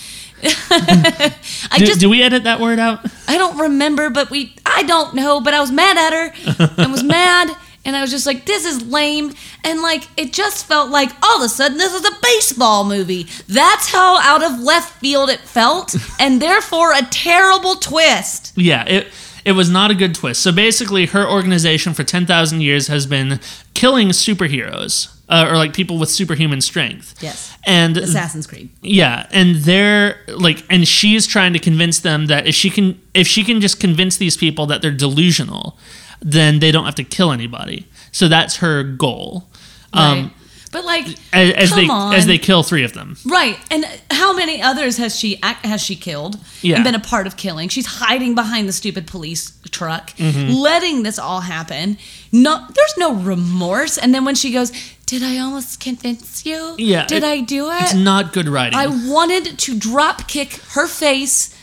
I 0.71 1.79
do, 1.79 1.87
just 1.87 1.99
do 2.01 2.09
we 2.09 2.23
edit 2.23 2.45
that 2.45 2.61
word 2.61 2.79
out 2.79 3.05
I 3.27 3.37
don't 3.37 3.59
remember, 3.59 4.11
but 4.11 4.31
we 4.31 4.55
I 4.65 4.85
don't 4.85 5.15
know, 5.15 5.41
but 5.41 5.55
I 5.55 5.61
was 5.61 5.73
mad 5.73 5.97
at 5.97 6.13
her 6.13 6.73
and 6.83 6.93
was 6.93 7.03
mad 7.03 7.57
and 7.89 7.97
I 7.97 8.03
was 8.03 8.11
just 8.11 8.27
like 8.27 8.45
this 8.45 8.67
is 8.67 8.83
lame 8.87 9.33
and 9.65 9.81
like 9.81 10.05
it 10.19 10.35
just 10.35 10.67
felt 10.67 10.91
like 10.91 11.11
all 11.23 11.39
of 11.39 11.43
a 11.43 11.49
sudden 11.49 11.79
this 11.79 11.95
is 11.95 12.05
a 12.05 12.15
baseball 12.23 12.85
movie. 12.85 13.27
That's 13.49 13.91
how 13.91 14.19
out 14.21 14.45
of 14.45 14.61
left 14.61 15.01
field 15.01 15.31
it 15.31 15.41
felt 15.41 15.97
and 16.21 16.41
therefore 16.41 16.93
a 16.93 17.03
terrible 17.11 17.77
twist. 17.77 18.53
Yeah, 18.57 18.85
it 18.85 19.09
it 19.47 19.53
was 19.53 19.71
not 19.71 19.91
a 19.91 19.95
good 19.95 20.15
twist. 20.15 20.43
So 20.43 20.53
basically, 20.53 21.07
her 21.07 21.27
organization 21.27 21.95
for 21.95 22.05
ten 22.05 22.27
thousand 22.27 22.61
years 22.61 22.89
has 22.89 23.07
been 23.07 23.41
killing 23.73 24.09
superheroes 24.09 25.09
uh, 25.31 25.47
or 25.51 25.57
like 25.57 25.73
people 25.73 25.99
with 25.99 26.11
superhuman 26.11 26.61
strength. 26.61 27.15
Yes. 27.23 27.57
and 27.67 27.97
Assassin's 27.97 28.47
Creed. 28.47 28.69
yeah, 28.83 29.27
and 29.31 29.57
they're 29.57 30.21
like, 30.29 30.63
and 30.69 30.87
she's 30.87 31.27
trying 31.27 31.55
to 31.55 31.59
convince 31.59 32.01
them 32.01 32.27
that 32.27 32.47
if 32.47 32.55
she 32.55 32.69
can, 32.69 33.01
if 33.15 33.27
she 33.27 33.45
can 33.45 33.63
just 33.63 33.81
convince 33.81 34.19
these 34.19 34.37
people 34.37 34.67
that 34.67 34.83
they're 34.83 34.91
delusional, 34.91 35.79
then 36.21 36.59
they 36.61 36.71
don't 36.73 36.85
have 36.85 36.97
to 36.97 37.05
kill 37.05 37.33
anybody. 37.33 37.87
So 38.13 38.29
that's 38.29 38.57
her 38.57 38.83
goal. 38.83 39.49
Um, 39.93 40.19
Right. 40.25 40.33
But 40.71 40.85
like 40.85 41.07
as, 41.33 41.55
as 41.55 41.71
they 41.75 41.89
on. 41.89 42.15
as 42.15 42.27
they 42.27 42.37
kill 42.37 42.63
three 42.63 42.85
of 42.85 42.93
them. 42.93 43.17
Right, 43.25 43.57
and 43.71 43.87
how 44.11 44.35
many 44.35 44.61
others 44.61 44.99
has 44.99 45.19
she 45.19 45.39
has 45.43 45.81
she 45.81 45.97
killed 45.97 46.39
Yeah. 46.61 46.75
and 46.75 46.85
been 46.85 46.95
a 46.95 47.01
part 47.01 47.27
of 47.27 47.39
killing? 47.39 47.71
She's 47.71 47.87
hiding 47.87 48.35
behind 48.35 48.69
the 48.69 48.75
stupid 48.75 49.07
police 49.07 49.51
truck, 49.71 50.11
Mm-hmm. 50.19 50.53
letting 50.53 51.05
this 51.05 51.19
all 51.19 51.41
happen. 51.41 51.97
No, 52.33 52.67
there's 52.75 52.95
no 52.99 53.15
remorse. 53.15 53.97
And 53.97 54.15
then 54.15 54.27
when 54.27 54.35
she 54.35 54.53
goes, 54.53 54.71
"Did 55.07 55.23
I 55.23 55.39
almost 55.39 55.81
convince 55.81 56.45
you? 56.45 56.75
Yeah, 56.77 57.07
did 57.07 57.23
it- 57.23 57.27
I 57.27 57.41
do 57.41 57.71
it? 57.71 57.81
It's 57.85 57.95
not 57.95 58.35
good 58.35 58.47
writing. 58.47 58.79
I 58.79 58.89
wanted 58.89 59.59
to 59.59 59.75
drop 59.79 60.29
kick 60.29 60.61
her 60.73 60.87
face 60.87 61.55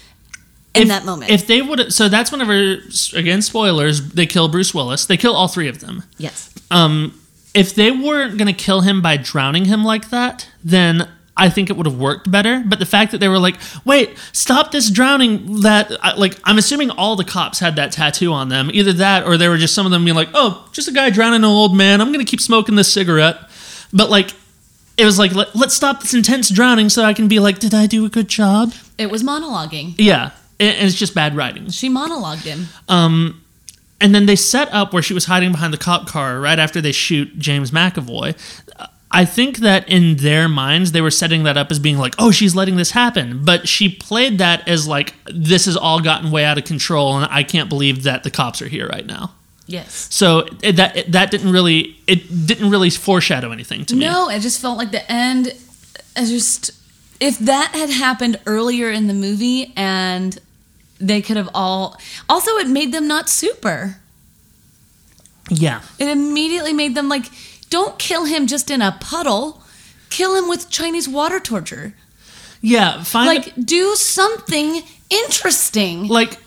in 0.76 0.84
if, 0.84 0.88
that 0.90 1.06
moment. 1.06 1.32
If 1.32 1.48
they 1.48 1.62
would, 1.62 1.94
so 1.94 2.10
that's 2.10 2.32
whenever 2.32 2.78
again 3.14 3.42
spoilers. 3.42 4.12
They 4.12 4.26
kill 4.26 4.48
Bruce 4.48 4.74
Willis. 4.74 5.06
They 5.06 5.18
kill 5.18 5.36
all 5.36 5.48
three 5.48 5.68
of 5.68 5.80
them. 5.80 6.04
yes, 6.18 6.54
Um, 6.72 7.20
if 7.54 7.74
they 7.74 7.90
weren't 7.92 8.38
going 8.38 8.54
to 8.54 8.66
kill 8.66 8.82
him 8.82 9.02
by 9.02 9.16
drowning 9.18 9.66
him 9.66 9.86
like 9.86 10.10
that, 10.10 10.50
then 10.64 11.08
I 11.38 11.50
think 11.50 11.70
it 11.70 11.78
would 11.78 11.86
have 11.86 11.98
worked 11.98 12.30
better. 12.30 12.64
But 12.66 12.80
the 12.80 12.86
fact 12.86 13.12
that 13.12 13.20
they 13.20 13.28
were 13.30 13.40
like, 13.40 13.56
"Wait, 13.86 14.18
stop 14.34 14.72
this 14.72 14.90
drowning!" 14.90 15.62
That 15.62 16.18
like 16.18 16.38
I'm 16.44 16.58
assuming 16.58 16.92
all 16.92 17.16
the 17.16 17.24
cops 17.24 17.60
had 17.60 17.76
that 17.78 17.92
tattoo 17.92 18.32
on 18.34 18.50
them. 18.50 18.70
Either 18.74 18.94
that, 18.94 19.26
or 19.26 19.38
they 19.38 19.48
were 19.48 19.58
just 19.58 19.74
some 19.74 19.86
of 19.86 19.92
them 19.92 20.04
being 20.04 20.16
like, 20.16 20.30
"Oh, 20.34 20.68
just 20.74 20.88
a 20.88 20.92
guy 20.92 21.10
drowning 21.10 21.38
an 21.38 21.46
old 21.46 21.76
man. 21.76 22.02
I'm 22.02 22.12
going 22.12 22.26
to 22.26 22.30
keep 22.30 22.42
smoking 22.42 22.76
this 22.76 22.92
cigarette." 22.92 23.38
But 23.94 24.10
like. 24.10 24.32
It 24.98 25.04
was 25.04 25.20
like 25.20 25.36
Let, 25.36 25.54
let's 25.54 25.76
stop 25.76 26.00
this 26.00 26.14
intense 26.14 26.50
drowning 26.50 26.88
so 26.88 27.04
I 27.04 27.14
can 27.14 27.28
be 27.28 27.40
like, 27.40 27.60
did 27.60 27.74
I 27.74 27.86
do 27.86 28.06
a 28.06 28.10
good 28.10 28.30
job? 28.30 28.74
it 28.98 29.12
was 29.12 29.24
monologuing. 29.24 29.94
Yeah, 29.98 30.32
and 30.60 30.88
it's 30.88 30.96
just 30.96 31.14
bad 31.14 31.36
writing. 31.36 31.70
She 31.70 31.90
monologued 31.90 32.44
him. 32.44 32.68
Um, 32.88 33.42
and 34.02 34.14
then 34.14 34.26
they 34.26 34.36
set 34.36 34.72
up 34.74 34.94
where 34.94 35.02
she 35.02 35.14
was 35.14 35.26
hiding 35.26 35.52
behind 35.52 35.74
the 35.74 35.78
cop 35.78 36.08
car 36.08 36.40
right 36.40 36.60
after 36.60 36.82
they 36.82 36.92
shoot 36.92 37.38
James 37.40 37.72
McAvoy. 37.72 38.36
I 39.12 39.24
think 39.24 39.60
that 39.60 39.88
in 39.88 40.18
their 40.18 40.50
minds, 40.50 40.92
they 40.92 41.00
were 41.00 41.12
setting 41.12 41.44
that 41.44 41.56
up 41.56 41.72
as 41.72 41.80
being 41.80 41.98
like, 41.98 42.16
oh, 42.20 42.32
she's 42.32 42.54
letting 42.54 42.76
this 42.76 42.92
happen. 42.92 43.46
But 43.46 43.68
she 43.68 43.88
played 43.88 44.40
that 44.40 44.68
as 44.68 44.88
like, 44.88 45.14
this 45.26 45.66
has 45.66 45.78
all 45.78 46.02
gotten 46.02 46.32
way 46.32 46.44
out 46.44 46.58
of 46.58 46.66
control, 46.66 47.16
and 47.16 47.26
I 47.32 47.44
can't 47.44 47.70
believe 47.70 48.04
that 48.04 48.24
the 48.24 48.32
cops 48.32 48.62
are 48.62 48.68
here 48.68 48.88
right 48.88 49.06
now. 49.06 49.32
Yes. 49.68 50.08
So 50.14 50.48
it, 50.62 50.74
that 50.74 50.98
it, 50.98 51.12
that 51.14 51.32
didn't 51.32 51.52
really 51.52 51.98
it 52.08 52.46
didn't 52.46 52.70
really 52.70 52.90
foreshadow 52.90 53.52
anything 53.52 53.86
to 53.86 53.96
me. 53.96 54.06
No, 54.06 54.30
it 54.30 54.42
just 54.42 54.62
felt 54.62 54.78
like 54.78 54.92
the 54.92 55.10
end. 55.12 55.54
I 56.16 56.26
just 56.26 56.72
if 57.20 57.40
that 57.40 57.72
had 57.74 57.90
happened 57.90 58.40
earlier 58.46 58.92
in 58.92 59.08
the 59.08 59.14
movie 59.14 59.74
and 59.76 60.38
they 61.00 61.22
could 61.22 61.38
have 61.38 61.50
all. 61.54 61.98
Also, 62.30 62.52
it 62.58 62.68
made 62.68 62.92
them 62.94 63.08
not 63.08 63.30
super. 63.30 63.98
Yeah, 65.50 65.82
It 66.00 66.08
immediately 66.08 66.74
made 66.74 66.96
them 66.96 67.08
like, 67.08 67.26
don't 67.70 68.00
kill 68.00 68.26
him 68.26 68.48
just 68.48 68.72
in 68.72 68.82
a 68.82 68.98
puddle. 69.00 69.62
Kill 70.10 70.36
him 70.36 70.48
with 70.50 70.70
Chinese 70.70 71.08
water 71.08 71.40
torture. 71.40 71.94
yeah. 72.62 73.04
Find 73.04 73.28
Like, 73.28 73.54
do 73.64 73.96
something 73.96 74.82
interesting. 75.10 76.08
like 76.08 76.38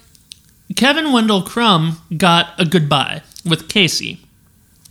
Kevin 0.75 1.13
Wendell 1.13 1.43
Crumb 1.43 1.99
got 2.17 2.49
a 2.59 2.65
goodbye 2.65 3.23
with 3.45 3.69
Casey, 3.69 4.21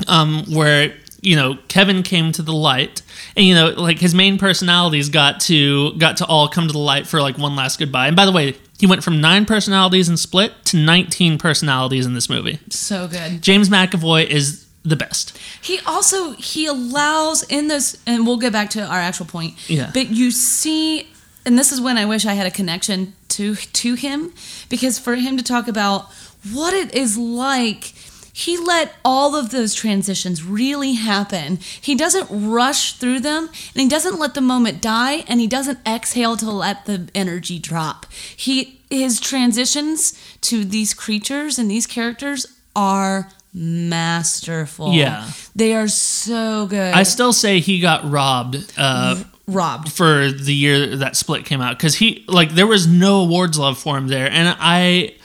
um, 0.08 0.44
where 0.50 0.94
you 1.22 1.36
know 1.36 1.58
Kevin 1.68 2.02
came 2.02 2.32
to 2.32 2.42
the 2.42 2.54
light, 2.54 3.02
and 3.36 3.46
you 3.46 3.54
know 3.54 3.70
like 3.70 4.00
his 4.00 4.16
main 4.16 4.38
personalities 4.38 5.10
got 5.10 5.40
to 5.42 5.94
got 5.98 6.18
to 6.18 6.26
all 6.26 6.48
come 6.48 6.68
to 6.68 6.74
the 6.74 6.80
light 6.80 7.08
for 7.08 7.22
like 7.22 7.38
one 7.38 7.56
last 7.56 7.78
goodbye. 7.78 8.08
And 8.08 8.16
by 8.16 8.26
the 8.26 8.32
way, 8.32 8.56
he 8.80 8.86
went 8.88 9.04
from 9.04 9.20
nine 9.22 9.46
personalities 9.46 10.10
in 10.10 10.18
Split 10.18 10.54
to 10.66 10.78
nineteen 10.78 11.38
personalities 11.38 12.06
in 12.06 12.14
this 12.14 12.30
movie. 12.30 12.60
So 12.70 13.08
good. 13.08 13.42
James 13.42 13.70
McAvoy 13.70 14.26
is 14.28 14.66
the 14.84 14.96
best. 14.96 15.38
He 15.62 15.80
also 15.86 16.32
he 16.34 16.66
allows 16.66 17.44
in 17.44 17.68
those, 17.68 17.98
and 18.06 18.26
we'll 18.26 18.38
get 18.38 18.54
back 18.54 18.70
to 18.72 18.86
our 18.86 19.00
actual 19.00 19.26
point. 19.26 19.56
Yeah. 19.70 19.92
But 19.94 20.10
you 20.10 20.32
see, 20.32 21.10
and 21.46 21.58
this 21.58 21.72
is 21.72 21.82
when 21.82 21.98
I 21.98 22.06
wish 22.06 22.26
I 22.26 22.34
had 22.34 22.48
a 22.48 22.52
connection 22.52 23.14
to 23.30 23.56
to 23.56 23.96
him, 23.96 24.34
because 24.70 25.00
for 25.00 25.16
him 25.16 25.38
to 25.38 25.44
talk 25.44 25.68
about 25.68 26.12
what 26.54 26.74
it 26.74 26.94
is 26.94 27.18
like. 27.18 27.94
He 28.38 28.56
let 28.56 28.94
all 29.04 29.36
of 29.36 29.50
those 29.50 29.74
transitions 29.74 30.44
really 30.44 30.94
happen. 30.94 31.58
He 31.82 31.96
doesn't 31.96 32.28
rush 32.30 32.94
through 32.94 33.22
them 33.22 33.48
and 33.48 33.82
he 33.82 33.88
doesn't 33.90 34.20
let 34.20 34.36
the 34.36 34.42
moment 34.42 34.80
die 34.80 35.24
and 35.28 35.40
he 35.40 35.48
doesn't 35.48 35.80
exhale 35.88 36.38
to 36.38 36.52
let 36.52 36.86
the 36.86 37.10
energy 37.16 37.58
drop. 37.58 38.06
He 38.14 38.80
his 38.92 39.20
transitions 39.20 40.14
to 40.42 40.64
these 40.64 40.94
creatures 40.94 41.58
and 41.58 41.70
these 41.70 41.88
characters 41.88 42.46
are 42.76 43.32
masterful. 43.56 44.94
Yeah. 44.94 45.32
They 45.56 45.74
are 45.74 45.88
so 45.88 46.68
good. 46.68 46.94
I 46.94 47.02
still 47.02 47.34
say 47.34 47.60
he 47.60 47.80
got 47.80 48.08
robbed 48.08 48.72
uh, 48.78 49.24
robbed. 49.48 49.92
for 49.92 50.30
the 50.30 50.54
year 50.54 50.96
that 50.98 51.16
Split 51.16 51.44
came 51.44 51.60
out 51.60 51.76
because 51.76 51.96
he 51.96 52.24
like 52.28 52.52
there 52.52 52.68
was 52.68 52.86
no 52.86 53.22
awards 53.22 53.58
love 53.58 53.80
for 53.80 53.98
him 53.98 54.10
there, 54.10 54.30
and 54.30 54.56
I 54.60 55.16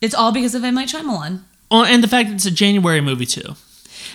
It's 0.00 0.16
all 0.16 0.32
because 0.32 0.56
of 0.56 0.64
M. 0.64 0.74
Night 0.74 0.88
Shyamalan. 0.88 1.44
Well, 1.70 1.84
and 1.84 2.02
the 2.02 2.08
fact 2.08 2.28
that 2.28 2.34
it's 2.36 2.46
a 2.46 2.50
January 2.50 3.00
movie 3.00 3.26
too. 3.26 3.54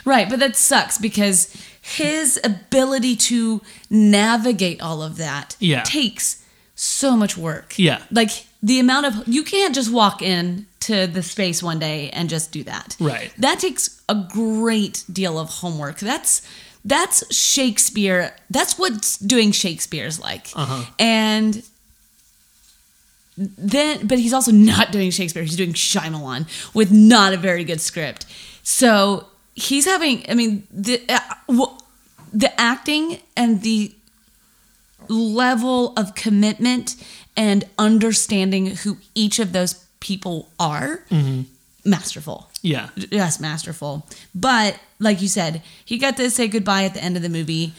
Right, 0.03 0.29
but 0.29 0.39
that 0.39 0.55
sucks 0.55 0.97
because 0.97 1.55
his 1.81 2.39
ability 2.43 3.15
to 3.15 3.61
navigate 3.89 4.81
all 4.81 5.01
of 5.01 5.17
that 5.17 5.55
Yeah. 5.59 5.83
takes 5.83 6.37
so 6.75 7.15
much 7.15 7.37
work. 7.37 7.73
Yeah. 7.77 7.99
Like 8.11 8.31
the 8.61 8.79
amount 8.79 9.05
of 9.05 9.27
you 9.27 9.43
can't 9.43 9.73
just 9.73 9.91
walk 9.91 10.21
in 10.21 10.65
to 10.81 11.07
the 11.07 11.23
space 11.23 11.63
one 11.63 11.79
day 11.79 12.09
and 12.11 12.29
just 12.29 12.51
do 12.51 12.63
that. 12.63 12.95
Right. 12.99 13.31
That 13.37 13.59
takes 13.59 14.01
a 14.09 14.15
great 14.15 15.03
deal 15.11 15.39
of 15.39 15.49
homework. 15.49 15.99
That's 15.99 16.41
that's 16.83 17.23
Shakespeare. 17.35 18.35
That's 18.51 18.77
what 18.77 19.17
doing 19.25 19.51
Shakespeare's 19.51 20.19
like. 20.19 20.49
Uh-huh. 20.55 20.83
And 20.99 21.63
then 23.37 24.07
but 24.07 24.17
he's 24.19 24.33
also 24.33 24.51
not 24.51 24.91
doing 24.91 25.11
Shakespeare. 25.11 25.43
He's 25.43 25.55
doing 25.57 25.73
Shyamalan 25.73 26.47
with 26.73 26.91
not 26.91 27.33
a 27.33 27.37
very 27.37 27.63
good 27.63 27.81
script. 27.81 28.25
So 28.63 29.27
he's 29.55 29.85
having. 29.85 30.25
I 30.29 30.33
mean, 30.35 30.67
the 30.71 31.01
uh, 31.09 31.19
w- 31.47 31.77
the 32.33 32.59
acting 32.59 33.19
and 33.35 33.61
the 33.61 33.93
level 35.07 35.93
of 35.97 36.15
commitment 36.15 36.95
and 37.37 37.63
understanding 37.77 38.67
who 38.77 38.97
each 39.13 39.39
of 39.39 39.51
those 39.51 39.73
people 39.99 40.49
are 40.59 41.03
masterful 41.83 42.49
Yeah, 42.61 42.89
yes 43.11 43.39
masterful 43.39 44.07
but 44.33 44.79
like 44.99 45.21
you 45.21 45.27
said 45.27 45.61
he 45.83 45.97
got 45.99 46.17
to 46.17 46.29
say 46.31 46.47
goodbye 46.47 46.83
at 46.85 46.93
the 46.95 47.03
end 47.03 47.15
of 47.15 47.21
the 47.21 47.29
movie 47.29 47.73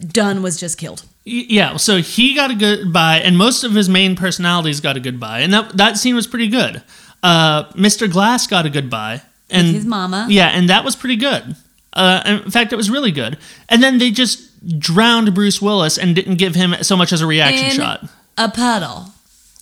dunn 0.00 0.42
was 0.42 0.58
just 0.58 0.76
killed 0.78 1.04
yeah. 1.24 1.76
So 1.76 1.98
he 1.98 2.34
got 2.34 2.50
a 2.50 2.54
goodbye, 2.54 3.18
and 3.18 3.36
most 3.36 3.64
of 3.64 3.72
his 3.72 3.88
main 3.88 4.16
personalities 4.16 4.80
got 4.80 4.96
a 4.96 5.00
goodbye, 5.00 5.40
and 5.40 5.52
that 5.52 5.76
that 5.76 5.96
scene 5.98 6.14
was 6.14 6.26
pretty 6.26 6.48
good. 6.48 6.82
Uh, 7.22 7.64
Mr. 7.72 8.10
Glass 8.10 8.46
got 8.46 8.66
a 8.66 8.70
goodbye, 8.70 9.22
and 9.50 9.68
his 9.68 9.84
mama. 9.86 10.26
Yeah, 10.28 10.48
and 10.48 10.68
that 10.68 10.84
was 10.84 10.96
pretty 10.96 11.16
good. 11.16 11.56
Uh, 11.94 12.40
in 12.44 12.50
fact, 12.50 12.72
it 12.72 12.76
was 12.76 12.90
really 12.90 13.12
good. 13.12 13.38
And 13.68 13.82
then 13.82 13.98
they 13.98 14.10
just 14.10 14.78
drowned 14.78 15.32
Bruce 15.34 15.62
Willis 15.62 15.96
and 15.96 16.14
didn't 16.14 16.36
give 16.36 16.54
him 16.54 16.74
so 16.82 16.96
much 16.96 17.12
as 17.12 17.20
a 17.20 17.26
reaction 17.26 17.66
in 17.66 17.72
shot. 17.72 18.04
a 18.36 18.48
puddle 18.48 19.12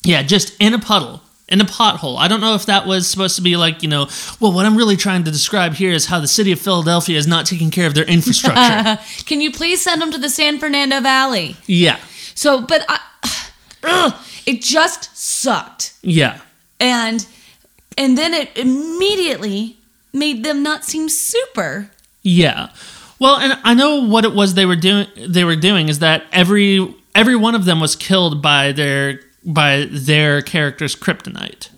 Yeah, 0.05 0.23
just 0.23 0.57
in 0.59 0.73
a 0.75 0.79
puddle, 0.79 1.22
in 1.53 1.61
a 1.61 1.65
pothole. 1.65 2.19
I 2.19 2.29
don't 2.29 2.41
know 2.41 2.55
if 2.55 2.67
that 2.67 2.87
was 2.87 3.09
supposed 3.09 3.37
to 3.37 3.43
be 3.43 3.57
like, 3.57 3.83
you 3.83 3.89
know, 3.89 4.09
well, 4.41 4.53
what 4.53 4.67
I'm 4.67 4.77
really 4.77 4.97
trying 4.97 5.25
to 5.25 5.31
describe 5.31 5.75
here 5.75 5.93
is 5.93 6.07
how 6.07 6.19
the 6.19 6.29
city 6.29 6.51
of 6.51 6.59
Philadelphia 6.59 7.17
is 7.17 7.27
not 7.27 7.47
taking 7.47 7.71
care 7.71 7.87
of 7.87 7.95
their 7.95 8.05
infrastructure. 8.05 8.99
can 9.27 9.41
you 9.41 9.53
please 9.53 9.83
send 9.83 10.03
them 10.03 10.11
to 10.11 10.19
the 10.19 10.29
san 10.29 10.59
fernando 10.59 11.01
valley 11.01 11.57
yeah, 11.67 11.99
so 12.35 12.61
but 12.61 12.85
I, 12.89 13.01
ugh, 13.85 14.15
it 14.47 14.63
just 14.63 15.17
sucked 15.17 15.95
yeah, 16.03 16.41
and 16.81 17.27
and 17.97 18.17
then 18.17 18.35
it 18.35 18.57
immediately 18.57 19.77
made 20.13 20.45
them 20.45 20.63
not 20.63 20.85
seem 20.85 21.09
super 21.09 21.91
yeah. 22.23 22.71
Well, 23.19 23.39
and 23.39 23.59
I 23.65 23.75
know 23.75 24.03
what 24.03 24.25
it 24.25 24.33
was 24.33 24.55
they 24.55 24.67
were 24.67 24.77
doing. 24.77 25.07
They 25.17 25.45
were 25.45 25.57
doing 25.57 25.89
is 25.89 25.99
that 25.99 26.25
every 26.33 26.95
every 27.15 27.37
one 27.37 27.55
of 27.55 27.65
them 27.65 27.81
was 27.81 27.95
killed 27.95 28.41
by 28.41 28.73
their 28.73 29.21
by 29.45 29.87
their 29.91 30.43
character's 30.43 30.95
kryptonite. 30.97 31.69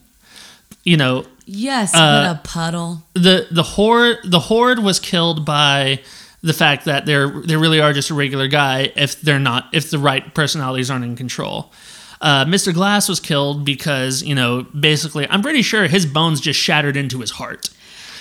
You 0.85 0.97
know, 0.97 1.27
yes 1.47 1.95
Uh, 1.95 1.99
but 1.99 2.37
a 2.37 2.49
puddle 2.49 3.03
the 3.15 3.47
the 3.51 3.63
horde 3.63 4.19
the 4.25 4.41
horde 4.41 4.79
was 4.79 4.99
killed 4.99 5.45
by 5.45 6.01
the 6.43 6.53
fact 6.53 6.85
that 6.85 7.07
they're 7.07 7.29
they 7.29 7.57
really 7.57 7.81
are 7.81 7.93
just 7.93 8.11
a 8.11 8.15
regular 8.15 8.49
guy 8.49 8.93
if 8.97 9.21
they're 9.23 9.39
not 9.39 9.69
if 9.73 9.91
the 9.91 9.99
right 9.99 10.35
personalities 10.35 10.91
aren't 10.91 11.05
in 11.05 11.17
control. 11.17 11.73
Uh, 12.21 12.45
Mr. 12.47 12.73
Glass 12.73 13.09
was 13.09 13.21
killed 13.21 13.65
because 13.65 14.23
you 14.23 14.35
know 14.35 14.63
basically 14.79 15.27
I'm 15.29 15.43
pretty 15.43 15.63
sure 15.63 15.87
his 15.87 16.07
bones 16.07 16.41
just 16.41 16.61
shattered 16.61 16.97
into 16.97 17.21
his 17.21 17.33
heart. 17.33 17.69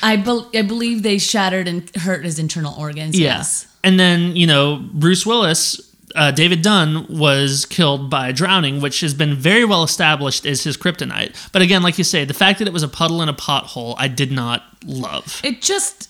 I, 0.01 0.17
bel 0.17 0.49
I 0.53 0.61
believe 0.61 1.03
they 1.03 1.17
shattered 1.17 1.67
and 1.67 1.89
hurt 1.95 2.25
his 2.25 2.37
internal 2.39 2.75
organs. 2.77 3.17
Yes. 3.17 3.67
And 3.83 3.99
then 3.99 4.35
you 4.35 4.47
know 4.47 4.83
Bruce 4.93 5.25
Willis. 5.25 5.92
Uh, 6.16 6.32
David 6.32 6.61
Dunn 6.61 7.07
was 7.09 7.66
killed 7.66 8.09
by 8.09 8.32
drowning, 8.32 8.82
which 8.82 8.99
has 9.01 9.14
been 9.14 9.36
very 9.36 9.66
well 9.66 9.84
established 9.84 10.45
as 10.45 10.64
his 10.64 10.78
kryptonite. 10.78 11.36
But 11.51 11.61
again, 11.61 11.82
like 11.84 11.97
you 11.97 12.03
say, 12.03 12.26
the 12.26 12.34
fact 12.34 12.59
that 12.59 12.68
it 12.68 12.74
was 12.74 12.84
a 12.84 12.88
puddle 12.88 13.22
in 13.22 13.30
a 13.30 13.34
pothole, 13.34 13.95
I 13.97 14.07
did 14.07 14.32
not 14.32 14.64
love. 14.86 15.41
It 15.43 15.61
just 15.61 16.09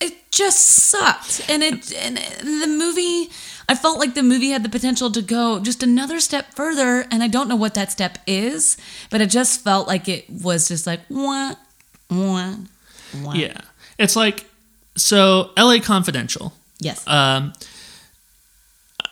it 0.00 0.30
just 0.30 0.60
sucked. 0.60 1.48
And 1.48 1.62
it 1.62 1.92
and 1.94 2.16
the 2.16 2.66
movie 2.66 3.30
I 3.68 3.74
felt 3.74 3.98
like 3.98 4.14
the 4.14 4.22
movie 4.22 4.50
had 4.50 4.64
the 4.64 4.68
potential 4.68 5.10
to 5.12 5.22
go 5.22 5.60
just 5.60 5.82
another 5.82 6.20
step 6.20 6.54
further 6.54 7.06
and 7.10 7.22
I 7.22 7.28
don't 7.28 7.48
know 7.48 7.56
what 7.56 7.74
that 7.74 7.92
step 7.92 8.18
is, 8.26 8.76
but 9.10 9.20
it 9.20 9.30
just 9.30 9.62
felt 9.62 9.86
like 9.86 10.08
it 10.08 10.28
was 10.28 10.68
just 10.68 10.86
like 10.86 11.00
wah 11.08 11.54
wah 12.10 12.56
wah. 13.22 13.32
Yeah, 13.32 13.60
it's 13.98 14.16
like 14.16 14.46
so. 14.96 15.50
L.A. 15.56 15.80
Confidential. 15.80 16.52
Yes. 16.80 17.06
Um, 17.06 17.52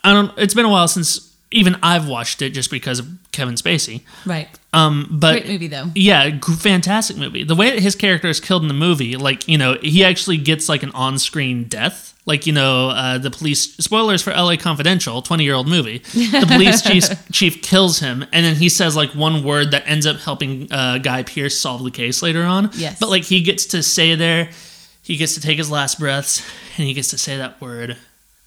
I 0.08 0.12
don't. 0.14 0.38
It's 0.38 0.54
been 0.54 0.64
a 0.66 0.70
while 0.70 0.88
since 0.88 1.24
even 1.50 1.76
I've 1.82 2.06
watched 2.08 2.42
it, 2.42 2.50
just 2.50 2.70
because 2.70 2.98
of 2.98 3.08
Kevin 3.32 3.54
Spacey. 3.54 4.02
right. 4.26 4.48
Um, 4.74 5.06
but 5.10 5.32
Great 5.32 5.46
movie 5.48 5.66
though. 5.68 5.86
yeah, 5.94 6.28
g- 6.28 6.52
fantastic 6.58 7.16
movie. 7.16 7.42
The 7.42 7.54
way 7.54 7.70
that 7.70 7.78
his 7.80 7.94
character 7.94 8.28
is 8.28 8.38
killed 8.38 8.60
in 8.62 8.68
the 8.68 8.74
movie, 8.74 9.16
like 9.16 9.48
you 9.48 9.56
know, 9.56 9.78
he 9.80 10.04
actually 10.04 10.36
gets 10.36 10.68
like 10.68 10.82
an 10.82 10.90
on-screen 10.92 11.64
death. 11.64 12.14
Like 12.26 12.46
you 12.46 12.52
know, 12.52 12.90
uh, 12.90 13.16
the 13.16 13.30
police. 13.30 13.74
Spoilers 13.76 14.20
for 14.20 14.30
L.A. 14.32 14.58
Confidential, 14.58 15.22
twenty-year-old 15.22 15.66
movie. 15.66 15.98
The 16.12 16.44
police 16.46 16.82
chief 16.82 17.04
chief 17.32 17.62
kills 17.62 18.00
him, 18.00 18.22
and 18.34 18.44
then 18.44 18.56
he 18.56 18.68
says 18.68 18.94
like 18.94 19.12
one 19.14 19.42
word 19.42 19.70
that 19.70 19.84
ends 19.88 20.04
up 20.04 20.18
helping 20.18 20.70
uh, 20.70 20.98
Guy 20.98 21.22
Pearce 21.22 21.58
solve 21.58 21.82
the 21.82 21.90
case 21.90 22.20
later 22.22 22.42
on. 22.42 22.68
Yes. 22.74 22.98
But 23.00 23.08
like 23.08 23.24
he 23.24 23.40
gets 23.40 23.64
to 23.68 23.82
say 23.82 24.14
there, 24.14 24.50
he 25.02 25.16
gets 25.16 25.32
to 25.36 25.40
take 25.40 25.56
his 25.56 25.70
last 25.70 25.98
breaths, 25.98 26.46
and 26.76 26.86
he 26.86 26.92
gets 26.92 27.08
to 27.08 27.18
say 27.18 27.38
that 27.38 27.58
word, 27.62 27.96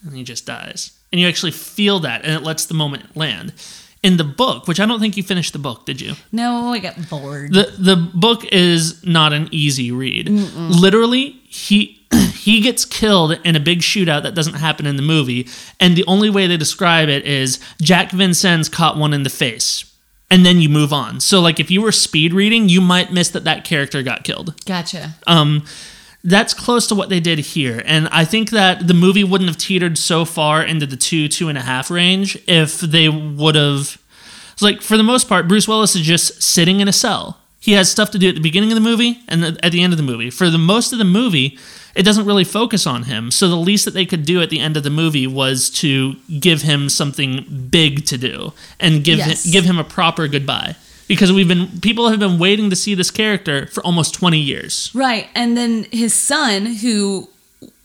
and 0.05 0.13
he 0.15 0.23
just 0.23 0.45
dies. 0.45 0.91
And 1.11 1.19
you 1.19 1.27
actually 1.27 1.51
feel 1.51 1.99
that, 2.01 2.23
and 2.23 2.33
it 2.33 2.43
lets 2.43 2.65
the 2.65 2.73
moment 2.73 3.15
land. 3.17 3.53
In 4.03 4.17
the 4.17 4.23
book, 4.23 4.67
which 4.67 4.79
I 4.79 4.87
don't 4.87 4.99
think 4.99 5.15
you 5.15 5.21
finished 5.21 5.53
the 5.53 5.59
book, 5.59 5.85
did 5.85 6.01
you? 6.01 6.13
No, 6.31 6.73
I 6.73 6.79
got 6.79 7.07
bored. 7.07 7.53
the 7.53 7.71
the 7.77 7.95
book 7.95 8.43
is 8.51 9.05
not 9.05 9.31
an 9.31 9.47
easy 9.51 9.91
read. 9.91 10.27
Literally, 10.27 11.39
he 11.47 12.01
he 12.33 12.61
gets 12.61 12.83
killed 12.83 13.39
in 13.43 13.55
a 13.55 13.59
big 13.59 13.79
shootout 13.81 14.23
that 14.23 14.33
doesn't 14.33 14.55
happen 14.55 14.87
in 14.87 14.95
the 14.95 15.03
movie, 15.03 15.47
and 15.79 15.95
the 15.95 16.03
only 16.07 16.31
way 16.31 16.47
they 16.47 16.57
describe 16.57 17.09
it 17.09 17.25
is 17.25 17.59
Jack 17.79 18.11
Vincennes 18.11 18.69
caught 18.69 18.97
one 18.97 19.13
in 19.13 19.21
the 19.21 19.29
face, 19.29 19.85
and 20.31 20.43
then 20.43 20.59
you 20.61 20.67
move 20.69 20.91
on. 20.91 21.19
So, 21.19 21.39
like, 21.39 21.59
if 21.59 21.69
you 21.69 21.81
were 21.83 21.91
speed 21.91 22.33
reading, 22.33 22.69
you 22.69 22.81
might 22.81 23.11
miss 23.13 23.29
that 23.29 23.43
that 23.43 23.65
character 23.65 24.01
got 24.01 24.23
killed. 24.23 24.55
gotcha. 24.65 25.13
Um, 25.27 25.63
that's 26.23 26.53
close 26.53 26.85
to 26.87 26.95
what 26.95 27.09
they 27.09 27.19
did 27.19 27.39
here, 27.39 27.81
and 27.85 28.07
I 28.11 28.25
think 28.25 28.51
that 28.51 28.87
the 28.87 28.93
movie 28.93 29.23
wouldn't 29.23 29.49
have 29.49 29.57
teetered 29.57 29.97
so 29.97 30.23
far 30.25 30.61
into 30.63 30.85
the 30.85 30.95
two 30.97 31.27
two 31.27 31.49
and 31.49 31.57
a 31.57 31.61
half 31.61 31.89
range 31.89 32.37
if 32.47 32.79
they 32.79 33.09
would 33.09 33.55
have. 33.55 33.97
It's 34.53 34.61
like 34.61 34.81
for 34.81 34.97
the 34.97 35.03
most 35.03 35.27
part, 35.27 35.47
Bruce 35.47 35.67
Willis 35.67 35.95
is 35.95 36.01
just 36.03 36.41
sitting 36.43 36.79
in 36.79 36.87
a 36.87 36.93
cell. 36.93 37.39
He 37.59 37.73
has 37.73 37.89
stuff 37.91 38.09
to 38.11 38.19
do 38.19 38.29
at 38.29 38.35
the 38.35 38.41
beginning 38.41 38.71
of 38.71 38.75
the 38.75 38.81
movie 38.81 39.19
and 39.27 39.43
the- 39.43 39.65
at 39.65 39.71
the 39.71 39.81
end 39.83 39.93
of 39.93 39.97
the 39.97 40.03
movie. 40.03 40.29
For 40.31 40.49
the 40.49 40.57
most 40.57 40.91
of 40.93 40.97
the 40.99 41.05
movie, 41.05 41.57
it 41.95 42.03
doesn't 42.03 42.25
really 42.25 42.43
focus 42.43 42.87
on 42.87 43.03
him. 43.03 43.29
So 43.31 43.47
the 43.49 43.55
least 43.55 43.85
that 43.85 43.93
they 43.93 44.05
could 44.05 44.25
do 44.25 44.41
at 44.41 44.49
the 44.49 44.59
end 44.59 44.77
of 44.77 44.83
the 44.83 44.89
movie 44.89 45.27
was 45.27 45.69
to 45.81 46.15
give 46.39 46.63
him 46.63 46.89
something 46.89 47.67
big 47.71 48.05
to 48.05 48.17
do 48.17 48.53
and 48.79 49.03
give 49.03 49.19
Yes. 49.19 49.45
him, 49.45 49.51
give 49.51 49.65
him 49.65 49.77
a 49.77 49.83
proper 49.83 50.27
goodbye. 50.27 50.75
Because 51.13 51.31
we've 51.31 51.47
been 51.47 51.67
people 51.81 52.09
have 52.09 52.19
been 52.19 52.37
waiting 52.39 52.69
to 52.69 52.75
see 52.75 52.95
this 52.95 53.11
character 53.11 53.67
for 53.67 53.81
almost 53.83 54.13
20 54.15 54.39
years. 54.39 54.91
Right. 54.93 55.27
And 55.35 55.55
then 55.57 55.85
his 55.91 56.13
son, 56.13 56.65
who 56.83 57.29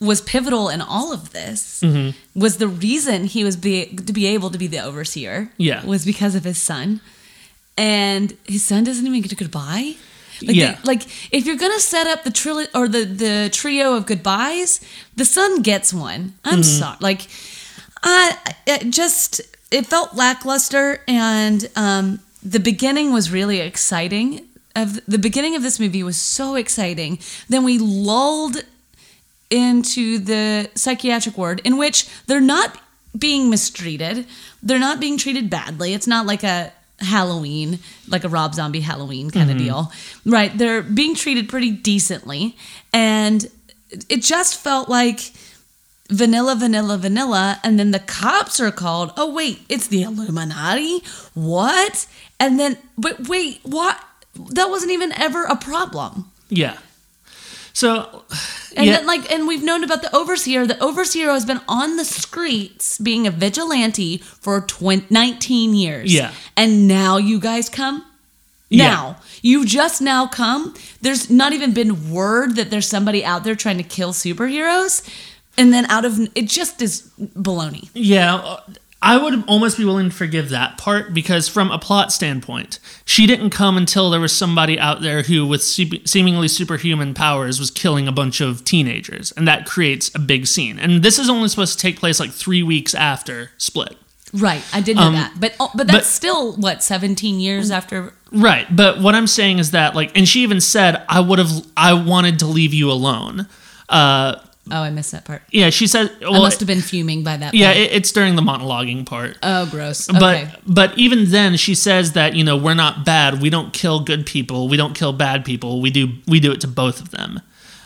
was 0.01 0.20
pivotal 0.20 0.68
in 0.74 0.81
all 0.81 1.12
of 1.12 1.33
this, 1.33 1.81
Mm-hmm. 1.83 2.11
was 2.45 2.57
the 2.57 2.68
reason 2.68 3.24
he 3.24 3.45
was 3.45 3.57
be, 3.57 3.87
to 4.09 4.12
be 4.12 4.27
able 4.35 4.51
to 4.51 4.59
be 4.59 4.66
the 4.68 4.81
overseer. 4.81 5.51
Yeah. 5.59 5.85
Was 5.85 6.05
because 6.05 6.35
of 6.35 6.45
his 6.45 6.61
son. 6.61 7.01
And 7.79 8.37
his 8.47 8.64
son 8.64 8.85
doesn't 8.85 9.07
even 9.07 9.20
get 9.20 9.33
a 9.33 9.37
goodbye. 9.37 9.97
Like, 10.43 10.57
Yeah. 10.57 10.72
they- 10.72 10.79
like 10.85 11.03
if 11.33 11.47
you're 11.47 11.57
gonna 11.64 11.81
set 11.81 12.07
up 12.07 12.24
the 12.24 12.31
tri- 12.31 12.68
or 12.74 12.89
the 12.89 13.05
the 13.05 13.51
trio 13.53 13.95
of 13.97 14.07
goodbyes, 14.07 14.81
the 15.16 15.24
son 15.24 15.62
gets 15.62 15.93
one. 15.93 16.35
I'm 16.45 16.61
Mm-hmm. 16.61 16.79
sorry. 16.81 16.97
Like, 17.01 17.29
I 18.03 18.37
it 18.66 18.91
just 18.91 19.41
it 19.70 19.87
felt 19.87 20.14
lackluster, 20.14 21.01
and 21.09 21.68
um, 21.74 22.20
the 22.47 22.61
beginning 22.61 23.13
was 23.13 23.31
really 23.31 23.61
exciting. 23.61 24.49
Of 24.75 25.05
the 25.07 25.19
beginning 25.19 25.57
of 25.57 25.63
this 25.63 25.81
movie 25.81 26.03
was 26.03 26.17
so 26.17 26.55
exciting. 26.55 27.19
Then 27.49 27.65
we 27.65 27.79
lulled 27.79 28.59
into 29.51 30.19
the 30.19 30.71
psychiatric 30.75 31.37
ward 31.39 31.61
in 31.65 31.77
which 31.77 32.09
they're 32.27 32.41
not 32.41 32.79
being 33.19 33.49
mistreated. 33.51 34.27
They're 34.63 34.79
not 34.79 35.01
being 35.01 35.19
treated 35.19 35.49
badly. 35.49 35.95
It's 35.95 36.07
not 36.07 36.27
like 36.27 36.45
a 36.45 36.73
Halloween, 36.99 37.79
like 38.09 38.25
a 38.25 38.29
Rob 38.29 38.55
Zombie 38.55 38.81
Halloween 38.81 39.31
kind 39.31 39.51
of 39.51 39.57
mm-hmm. 39.57 39.67
deal. 39.67 39.93
Right. 40.25 40.57
They're 40.57 40.83
being 40.83 41.15
treated 41.15 41.49
pretty 41.49 41.71
decently. 41.71 42.57
And 42.93 43.51
it 44.09 44.23
just 44.23 44.57
felt 44.57 44.89
like 44.89 45.33
vanilla, 46.11 46.55
vanilla, 46.55 46.99
vanilla. 46.99 47.61
And 47.63 47.79
then 47.79 47.91
the 47.91 47.99
cops 47.99 48.61
are 48.61 48.71
called. 48.71 49.13
Oh, 49.17 49.33
wait, 49.33 49.61
it's 49.69 49.87
the 49.89 50.03
Illuminati? 50.03 51.03
What? 51.35 52.07
And 52.39 52.59
then, 52.59 52.79
but 52.97 53.29
wait, 53.29 53.61
what? 53.63 53.99
That 54.51 54.71
wasn't 54.71 54.93
even 54.93 55.13
ever 55.13 55.45
a 55.45 55.57
problem. 55.57 56.31
Yeah. 56.49 56.79
So 57.73 58.25
And 58.77 58.87
yeah, 58.87 58.99
then, 58.99 59.07
like, 59.07 59.33
and 59.33 59.49
we've 59.49 59.63
known 59.63 59.83
about 59.83 60.03
the 60.03 60.15
overseer. 60.15 60.67
The 60.67 60.83
overseer 60.83 61.31
has 61.31 61.47
been 61.47 61.61
on 61.67 61.97
the 61.97 62.05
streets 62.05 62.99
being 62.99 63.27
a 63.27 63.31
vigilante 63.31 64.19
for 64.19 64.61
20, 64.61 65.07
19 65.09 65.75
years. 65.75 66.13
Yeah. 66.13 66.33
And 66.57 66.87
now 66.87 67.17
you 67.17 67.41
guys 67.41 67.71
come? 67.71 68.05
Yeah. 68.69 68.89
Now. 68.89 69.17
You 69.41 69.65
just 69.65 70.03
now 70.03 70.27
come? 70.27 70.75
There's 71.01 71.31
not 71.31 71.55
even 71.55 71.73
been 71.73 72.11
word 72.13 72.57
that 72.57 72.71
there's 72.71 72.87
somebody 72.87 73.25
out 73.25 73.45
there 73.45 73.55
trying 73.55 73.79
to 73.79 73.83
kill 73.83 74.13
superheroes. 74.13 75.09
And 75.59 75.73
then 75.73 75.87
out 75.87 76.05
of 76.05 76.19
it 76.35 76.49
just 76.49 76.83
is 76.83 77.11
baloney. 77.19 77.89
Yeah, 77.95 78.35
uh, 78.37 78.61
I 79.03 79.17
would 79.19 79.45
almost 79.47 79.79
be 79.79 79.85
willing 79.85 80.09
to 80.11 80.15
forgive 80.15 80.49
that 80.51 80.79
part 80.79 81.15
because, 81.15 81.49
from 81.49 81.71
a 81.71 81.79
plot 81.79 82.13
standpoint, 82.13 82.79
she 83.05 83.27
didn't 83.27 83.51
come 83.51 83.77
until 83.77 84.11
there 84.11 84.21
was 84.21 84.33
somebody 84.33 84.79
out 84.79 85.01
there 85.03 85.23
who, 85.23 85.47
with 85.47 85.63
se- 85.63 86.03
seemingly 86.05 86.49
superhuman 86.49 87.15
powers, 87.15 87.59
was 87.61 87.71
killing 87.71 88.09
a 88.09 88.13
bunch 88.13 88.41
of 88.41 88.65
teenagers, 88.65 89.33
and 89.33 89.47
that 89.47 89.65
creates 89.67 90.13
a 90.15 90.19
big 90.19 90.47
scene. 90.47 90.79
And 90.79 91.03
this 91.03 91.19
is 91.19 91.29
only 91.31 91.49
supposed 91.49 91.79
to 91.79 91.79
take 91.79 91.99
place 92.01 92.19
like 92.21 92.31
three 92.33 92.63
weeks 92.63 92.95
after 92.95 93.51
Split. 93.59 93.97
Right. 94.33 94.63
I 94.73 94.81
did 94.81 94.97
know 94.97 95.05
Um, 95.05 95.15
that. 95.15 95.35
But 95.39 95.55
oh, 95.61 95.71
but 95.75 95.87
that's 95.87 95.99
but- 95.99 96.05
still 96.05 96.53
what 96.57 96.83
17 96.83 97.39
years 97.39 97.71
after 97.71 98.13
Right, 98.33 98.67
but 98.75 99.01
what 99.01 99.15
I'm 99.15 99.29
saying 99.29 99.61
is 99.61 99.71
that, 99.71 99.95
like, 99.95 100.11
and 100.19 100.29
she 100.29 100.43
even 100.43 100.61
said, 100.61 101.03
"I 101.09 101.21
would 101.21 101.39
have, 101.39 101.65
I 101.77 101.93
wanted 101.93 102.41
to 102.41 102.47
leave 102.47 102.75
you 102.75 102.91
alone." 102.91 103.47
Uh, 103.89 104.35
Oh, 104.71 104.83
I 104.83 104.91
missed 104.91 105.12
that 105.12 105.25
part. 105.25 105.43
yeah, 105.51 105.71
she 105.71 105.87
said, 105.87 106.11
I 106.27 106.31
must 106.39 106.59
have 106.61 106.67
been 106.67 106.81
fuming 106.81 107.23
by 107.23 107.37
that 107.37 107.55
yeah, 107.55 107.71
it, 107.73 107.93
it's 107.93 108.11
during 108.11 108.35
the 108.37 108.43
monologuing 108.43 109.07
part." 109.07 109.39
oh, 109.43 109.67
gross. 109.71 110.07
but 110.09 110.17
Okay. 110.23 110.55
but 110.67 110.99
even 110.99 111.31
then 111.31 111.57
she 111.57 111.75
says 111.75 112.12
that 112.12 112.35
you 112.35 112.43
know 112.45 112.57
we're 112.57 112.75
not 112.75 113.05
bad 113.05 113.41
we 113.41 113.49
don't 113.51 113.73
kill 113.73 114.01
good 114.01 114.27
people 114.27 114.69
we 114.69 114.77
don't 114.77 114.95
kill 114.95 115.12
bad 115.12 115.45
people 115.45 115.81
we 115.81 115.91
do 115.91 116.09
we 116.27 116.41
do 116.41 116.51
it 116.53 116.61
to 116.62 116.69
both 116.69 117.01
of 117.01 117.11
them 117.11 117.41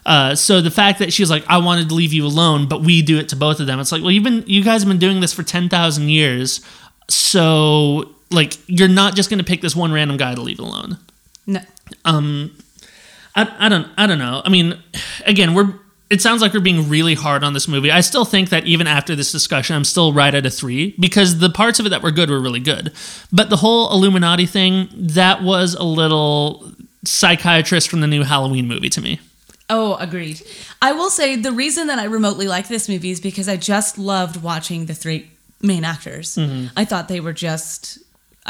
uh, 0.07 0.35
so 0.35 0.63
the 0.63 0.71
fact 0.71 0.99
that 0.99 1.13
she's 1.13 1.29
like 1.31 1.45
i 1.49 1.59
wanted 1.59 1.89
to 1.91 1.95
leave 1.95 2.13
you 2.15 2.25
alone 2.25 2.67
but 2.67 2.81
we 2.81 3.03
do 3.03 3.19
it 3.19 3.29
to 3.29 3.37
both 3.37 3.61
of 3.61 3.67
them 3.67 3.79
it's 3.79 3.93
like 3.93 4.01
well 4.01 4.11
you've 4.11 4.25
been 4.25 4.43
you 4.47 4.65
guys 4.65 4.81
have 4.83 4.89
been 4.89 4.99
doing 4.99 5.21
this 5.21 5.33
for 5.35 5.43
10,000 5.43 6.09
years 6.09 6.63
so 7.09 8.11
like 8.31 8.57
you're 8.67 8.89
not 8.89 9.15
just 9.15 9.29
going 9.29 9.39
to 9.39 9.45
pick 9.45 9.61
this 9.61 9.77
one 9.77 9.93
random 9.93 10.17
guy 10.17 10.35
to 10.35 10.41
leave 10.41 10.59
alone 10.59 10.97
No. 11.47 11.61
Um, 12.05 12.57
I, 13.37 13.67
I 13.67 13.69
don't 13.69 13.87
I 13.99 14.07
don't 14.07 14.19
know. 14.19 14.43
I 14.45 14.49
mean, 14.49 14.77
again, 15.27 15.55
we're 15.55 15.75
it 16.11 16.21
sounds 16.21 16.43
like 16.43 16.53
we're 16.53 16.61
being 16.61 16.89
really 16.89 17.15
hard 17.15 17.45
on 17.45 17.55
this 17.55 17.69
movie. 17.69 17.91
I 17.91 18.01
still 18.01 18.25
think 18.25 18.49
that 18.51 18.67
even 18.67 18.89
after 18.89 19.15
this 19.15 19.31
discussion, 19.31 19.77
I'm 19.77 19.85
still 19.85 20.13
right 20.13 20.35
at 20.35 20.45
a 20.45 20.51
three 20.51 20.95
because 20.99 21.39
the 21.39 21.49
parts 21.51 21.79
of 21.79 21.87
it 21.87 21.91
that 21.91 22.03
were 22.03 22.11
good 22.11 22.29
were 22.29 22.41
really 22.41 22.61
good. 22.61 22.93
But 23.33 23.49
the 23.49 23.57
whole 23.57 23.93
Illuminati 23.93 24.47
thing, 24.47 24.89
that 24.93 25.43
was 25.43 25.75
a 25.75 25.85
little 25.85 26.73
psychiatrist 27.05 27.89
from 27.89 28.01
the 28.01 28.09
new 28.09 28.25
Halloween 28.25 28.67
movie 28.67 28.91
to 28.91 29.01
me. 29.01 29.21
Oh, 29.71 29.95
agreed. 29.95 30.43
I 30.83 30.91
will 30.91 31.11
say 31.11 31.37
the 31.37 31.53
reason 31.53 31.87
that 31.87 32.01
I 32.01 32.05
remotely 32.05 32.49
like 32.49 32.67
this 32.67 32.89
movie 32.89 33.13
is 33.13 33.21
because 33.21 33.49
I 33.49 33.57
just 33.57 33.97
loved 33.97 34.43
watching 34.43 34.87
the 34.87 34.95
three 34.95 35.31
main 35.63 35.85
actors. 35.85 36.35
Mm-hmm. 36.35 36.77
I 36.77 36.85
thought 36.85 37.07
they 37.07 37.21
were 37.21 37.33
just 37.33 38.01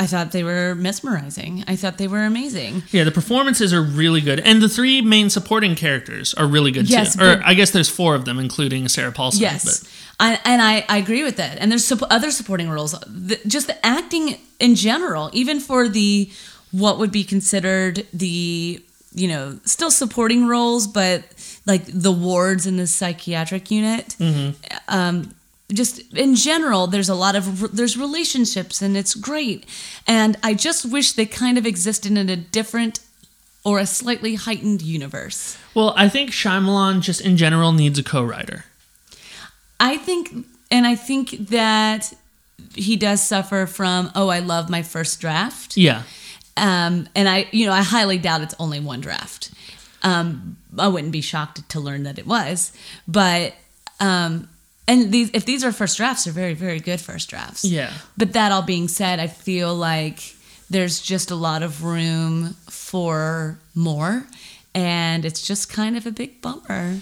I 0.03 0.07
thought 0.07 0.33
they 0.33 0.43
were 0.43 0.75
mesmerizing. 0.75 1.63
I 1.69 1.77
thought 1.77 1.99
they 1.99 2.09
were 2.09 2.25
amazing. 2.25 2.83
Yeah, 2.91 3.05
the 3.05 3.11
performances 3.13 3.73
are 3.75 3.83
really 3.83 4.23
good, 4.23 4.41
and 4.41 4.63
the 4.63 4.69
three 4.69 5.03
main 5.03 5.29
supporting 5.29 5.75
characters 5.77 6.33
are 6.35 6.47
really 6.47 6.73
good 6.73 6.89
Yes, 6.89 7.17
too. 7.17 7.23
Or 7.25 7.43
I 7.45 7.53
guess 7.55 7.71
there's 7.71 7.91
four 7.91 8.15
of 8.15 8.25
them, 8.25 8.39
including 8.39 8.89
Sarah 8.89 9.13
Paulson. 9.13 9.43
Yes. 9.43 9.65
but- 9.65 9.91
I, 10.23 10.39
and 10.45 10.61
I, 10.61 10.85
I 10.89 10.99
agree 10.99 11.23
with 11.25 11.37
that. 11.37 11.57
And 11.59 11.71
there's 11.71 11.85
sup- 11.87 12.03
other 12.11 12.31
supporting 12.31 12.69
roles. 12.69 12.93
The, 13.07 13.39
just 13.47 13.67
the 13.69 13.87
acting 13.87 14.37
in 14.59 14.75
general, 14.75 15.31
even 15.33 15.61
for 15.61 15.89
the 15.89 16.31
what 16.73 16.99
would 16.99 17.11
be 17.11 17.25
considered 17.25 18.07
the 18.13 18.83
you 19.15 19.29
know 19.29 19.59
still 19.65 19.91
supporting 19.91 20.47
roles, 20.47 20.87
but 20.87 21.25
like 21.67 21.85
the 21.87 22.13
wards 22.13 22.67
in 22.67 22.77
the 22.77 22.87
psychiatric 22.87 23.71
unit. 23.71 24.17
Um, 24.89 25.35
just 25.73 26.01
in 26.13 26.35
general, 26.35 26.87
there's 26.87 27.09
a 27.09 27.15
lot 27.15 27.37
of 27.37 27.75
there's 27.75 27.97
relationships 27.97 28.83
and 28.83 28.97
it's 28.97 29.15
great. 29.15 29.65
And 30.07 30.37
I 30.43 30.55
just 30.55 30.85
wish 30.91 31.13
they 31.13 31.27
kind 31.27 31.59
of 31.59 31.67
existed 31.67 32.13
in 32.13 32.29
a 32.29 32.37
different 32.37 33.01
or 33.65 33.79
a 33.79 33.87
slightly 33.87 34.35
heightened 34.37 34.83
universe. 34.83 35.59
Well, 35.75 35.93
I 35.97 36.09
think 36.09 36.31
Shyamalan 36.31 37.03
just 37.03 37.21
in 37.21 37.37
general 37.37 37.73
needs 37.73 37.99
a 37.99 38.03
co-writer. 38.03 38.65
I 39.79 39.97
think, 39.97 40.47
and 40.71 40.87
I 40.87 40.95
think 40.95 41.31
that 41.49 42.13
he 42.75 42.97
does 42.97 43.23
suffer 43.23 43.67
from, 43.67 44.11
oh, 44.15 44.29
I 44.29 44.39
love 44.41 44.71
my 44.71 44.83
first 44.83 45.21
draft. 45.21 45.77
Yeah. 45.77 46.03
Um, 46.57 47.09
and 47.15 47.29
I, 47.29 47.49
you 47.53 47.67
know, 47.67 47.73
I 47.73 47.83
highly 47.83 48.19
doubt 48.19 48.43
it's 48.43 48.55
only 48.59 48.81
one 48.81 49.01
draft. 49.01 49.51
Um, 50.03 50.57
I 50.79 50.89
wouldn't 50.89 51.13
be 51.13 51.21
shocked 51.21 51.69
to 51.69 51.81
learn 51.81 52.03
that 52.05 52.19
it 52.19 52.27
was, 52.27 52.73
but, 53.07 53.55
um, 53.99 54.49
and 54.91 55.13
these, 55.13 55.31
if 55.33 55.45
these 55.45 55.63
are 55.63 55.71
first 55.71 55.97
drafts, 55.97 56.25
they're 56.25 56.33
very, 56.33 56.55
very 56.55 56.81
good 56.81 57.01
first 57.01 57.31
drafts. 57.31 57.65
Yeah. 57.65 57.93
But 58.17 58.33
that 58.33 58.51
all 58.51 58.63
being 58.63 58.89
said, 58.89 59.21
I 59.21 59.29
feel 59.29 59.75
like 59.75 60.35
there's 60.69 61.01
just 61.01 61.31
a 61.31 61.37
lot 61.37 61.63
of 61.63 61.85
room 61.85 62.55
for 62.69 63.59
more, 63.75 64.27
and 64.75 65.25
it's 65.25 65.47
just 65.47 65.73
kind 65.73 65.97
of 65.97 66.07
a 66.07 66.11
big 66.11 66.41
bummer 66.41 66.99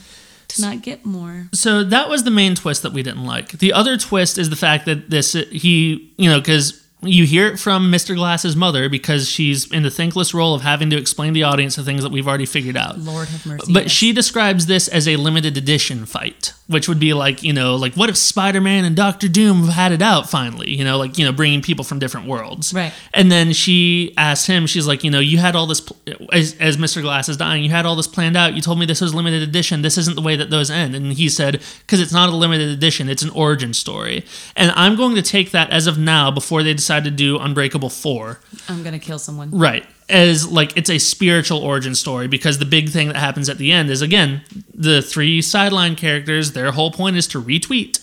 to 0.49 0.61
not 0.61 0.83
get 0.83 1.07
more. 1.07 1.49
So 1.53 1.83
that 1.83 2.11
was 2.11 2.25
the 2.25 2.31
main 2.31 2.55
twist 2.55 2.83
that 2.83 2.93
we 2.93 3.03
didn't 3.03 3.25
like. 3.25 3.53
The 3.53 3.73
other 3.73 3.97
twist 3.97 4.37
is 4.37 4.51
the 4.51 4.57
fact 4.57 4.85
that 4.85 5.09
this 5.09 5.33
he, 5.33 6.13
you 6.19 6.29
know, 6.29 6.41
because 6.41 6.85
you 7.03 7.25
hear 7.25 7.47
it 7.47 7.59
from 7.59 7.93
Mr. 7.93 8.15
Glass's 8.15 8.57
mother 8.57 8.89
because 8.89 9.29
she's 9.29 9.71
in 9.73 9.83
the 9.83 9.91
thankless 9.91 10.35
role 10.35 10.55
of 10.55 10.63
having 10.63 10.91
to 10.91 10.97
explain 10.97 11.33
to 11.33 11.35
the 11.35 11.45
audience 11.45 11.77
the 11.77 11.85
things 11.85 12.03
that 12.03 12.11
we've 12.11 12.27
already 12.27 12.47
figured 12.47 12.77
out. 12.77 12.99
Lord 12.99 13.29
have 13.29 13.47
mercy. 13.47 13.73
But 13.73 13.85
yes. 13.85 13.93
she 13.93 14.13
describes 14.13 14.67
this 14.67 14.89
as 14.89 15.07
a 15.07 15.17
limited 15.17 15.57
edition 15.57 16.07
fight, 16.07 16.53
which 16.69 16.89
would 16.89 17.01
be 17.01 17.15
like, 17.15 17.43
you 17.43 17.53
know, 17.53 17.77
like 17.77 17.95
what 17.95 18.09
if 18.09 18.17
Spider 18.17 18.61
Man 18.61 18.85
and 18.85 18.95
Doctor 18.95 19.27
Doom 19.27 19.69
had 19.69 19.91
it 19.91 20.03
out 20.03 20.29
finally? 20.29 20.71
You 20.71 20.85
know, 20.85 20.99
like, 20.99 21.19
you 21.19 21.25
know, 21.25 21.33
bringing 21.33 21.63
people 21.63 21.85
from 21.85 21.99
different 21.99 22.29
worlds. 22.29 22.73
Right. 22.73 22.93
And 23.13 23.33
then 23.33 23.53
she 23.53 24.15
asked 24.17 24.47
him, 24.47 24.67
she's 24.67 24.87
like, 24.87 25.03
you 25.03 25.11
know, 25.11 25.19
you 25.19 25.39
had 25.39 25.57
all 25.57 25.67
this, 25.67 25.81
pl- 25.81 25.97
as, 26.31 26.55
as 26.61 26.77
Mr. 26.77 27.01
Glass 27.03 27.29
is 27.29 27.37
dying, 27.37 27.65
you 27.65 27.71
had 27.71 27.87
all 27.87 27.97
this 27.97 28.07
planned 28.07 28.37
out. 28.37 28.55
You 28.55 28.61
told 28.61 28.79
me 28.79 28.87
this 28.87 29.01
was 29.01 29.15
limited 29.15 29.43
edition. 29.43 29.83
This 29.83 29.99
isn't 29.99 30.15
the 30.15 30.23
way 30.23 30.37
that 30.37 30.51
those 30.51 30.71
end. 30.71 30.95
And 30.95 31.13
he 31.15 31.29
said, 31.29 31.63
because 31.81 32.01
it's 32.01 32.13
not 32.13 32.29
a 32.29 32.37
limited 32.37 32.69
edition, 32.69 33.09
it's 33.09 33.23
an 33.23 33.31
origin 33.31 33.73
story. 33.73 34.25
And 34.55 34.71
I'm 34.73 34.95
going 34.95 35.17
to 35.17 35.23
take 35.23 35.51
that 35.53 35.71
as 35.71 35.87
of 35.87 35.99
now 35.99 36.31
before 36.31 36.63
they 36.63 36.75
decide 36.75 37.05
to 37.05 37.11
do 37.11 37.39
Unbreakable 37.39 37.91
4. 37.91 38.41
I'm 38.69 38.83
gonna 38.83 38.99
kill 38.99 39.19
someone. 39.19 39.51
Right. 39.51 39.87
As 40.09 40.51
like 40.51 40.75
it's 40.77 40.89
a 40.89 40.99
spiritual 40.99 41.59
origin 41.59 41.95
story 41.95 42.29
because 42.29 42.59
the 42.59 42.65
big 42.65 42.89
thing 42.89 43.09
that 43.09 43.17
happens 43.17 43.51
at 43.51 43.59
the 43.59 43.73
end 43.73 43.91
is 43.91 44.01
again 44.01 44.43
the 44.73 45.03
three 45.03 45.43
sideline 45.43 45.97
characters. 45.97 46.53
Their 46.53 46.73
whole 46.73 46.91
point 46.91 47.17
is 47.17 47.27
to 47.29 47.43
retweet, 47.43 48.03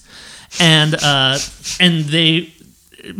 and 0.59 0.93
uh, 1.01 1.39
and 1.79 2.05
they 2.05 2.53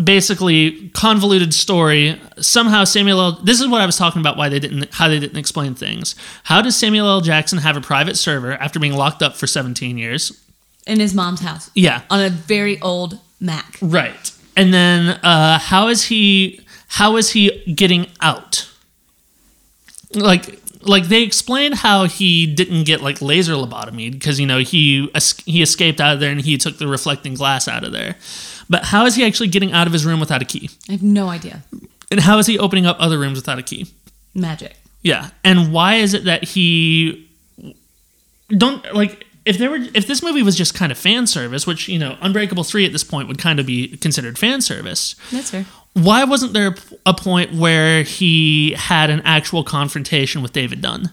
basically 0.04 0.90
convoluted 0.90 1.54
story. 1.54 2.20
Somehow 2.38 2.84
Samuel 2.84 3.22
L. 3.22 3.32
This 3.44 3.62
is 3.62 3.68
what 3.68 3.82
I 3.82 3.86
was 3.86 3.98
talking 3.98 4.22
about. 4.22 4.38
Why 4.38 4.50
they 4.50 4.60
didn't 4.60 4.94
how 4.94 5.08
they 5.08 5.20
didn't 5.20 5.38
explain 5.38 5.76
things. 5.76 6.16
How 6.44 6.62
does 6.62 6.76
Samuel 6.76 7.08
L. 7.08 7.22
Jackson 7.22 7.60
have 7.60 7.78
a 7.78 7.82
private 7.82 8.18
server 8.18 8.54
after 8.54 8.80
being 8.80 8.94
locked 8.94 9.22
up 9.22 9.36
for 9.36 9.48
17 9.48 9.98
years? 9.98 10.42
In 10.88 11.00
his 11.00 11.14
mom's 11.14 11.42
house. 11.42 11.72
Yeah. 11.74 12.02
On 12.10 12.22
a 12.22 12.30
very 12.30 12.80
old 12.82 13.20
Mac. 13.40 13.78
Right. 13.82 14.32
And 14.56 14.74
then 14.74 15.20
uh, 15.24 15.60
how 15.60 15.88
is 15.88 16.06
he 16.06 16.62
how 16.88 17.18
is 17.18 17.32
he 17.32 17.74
getting 17.74 18.08
out? 18.22 18.72
Like 20.16 20.60
like 20.82 21.06
they 21.06 21.24
explained 21.24 21.76
how 21.76 22.06
he 22.06 22.46
didn't 22.46 22.84
get 22.84 23.02
like 23.02 23.22
laser 23.22 23.54
lobotomy 23.54 24.12
because 24.12 24.40
you 24.40 24.46
know 24.46 24.60
he 24.60 25.10
he 25.46 25.62
escaped 25.62 26.00
out 26.00 26.14
of 26.14 26.20
there 26.20 26.32
and 26.32 26.42
he 26.42 26.58
took 26.58 26.78
the 26.78 26.88
reflecting 26.88 27.34
glass 27.34 27.68
out 27.68 27.84
of 27.84 27.92
there. 27.92 28.16
But 28.70 28.86
how 28.86 29.06
is 29.06 29.16
he 29.16 29.26
actually 29.26 29.50
getting 29.50 29.74
out 29.74 29.88
of 29.88 29.94
his 29.94 30.06
room 30.06 30.20
without 30.20 30.42
a 30.42 30.46
key? 30.46 30.70
I 30.90 30.94
have 30.94 31.04
no 31.04 31.30
idea. 31.30 31.64
And 32.12 32.20
how 32.20 32.38
is 32.38 32.48
he 32.48 32.58
opening 32.58 32.86
up 32.86 32.98
other 33.00 33.18
rooms 33.18 33.38
without 33.38 33.60
a 33.60 33.64
key? 33.64 33.88
Magic. 34.34 34.76
Yeah. 35.02 35.30
And 35.44 35.72
why 35.72 35.96
is 35.96 36.14
it 36.14 36.24
that 36.26 36.44
he 36.44 37.30
don't 38.50 38.94
like 38.94 39.26
if 39.46 39.58
there 39.58 39.70
were 39.70 39.78
if 39.94 40.08
this 40.08 40.24
movie 40.24 40.42
was 40.42 40.56
just 40.56 40.74
kind 40.74 40.92
of 40.92 40.98
fan 40.98 41.28
service, 41.28 41.68
which, 41.68 41.88
you 41.88 42.00
know, 42.00 42.18
Unbreakable 42.22 42.64
3 42.64 42.86
at 42.86 42.92
this 42.92 43.04
point 43.04 43.28
would 43.28 43.38
kind 43.38 43.60
of 43.60 43.66
be 43.66 43.98
considered 43.98 44.38
fan 44.38 44.62
service. 44.62 45.16
That's 45.32 45.52
fair. 45.52 45.66
Why 45.96 46.24
wasn't 46.26 46.54
there 46.54 46.76
a 47.06 47.14
point 47.14 47.54
where 47.54 48.04
he 48.04 48.74
had 48.74 49.10
an 49.10 49.22
actual 49.26 49.64
confrontation 49.64 50.42
with 50.44 50.52
David 50.54 50.82
Dunn? 50.82 51.10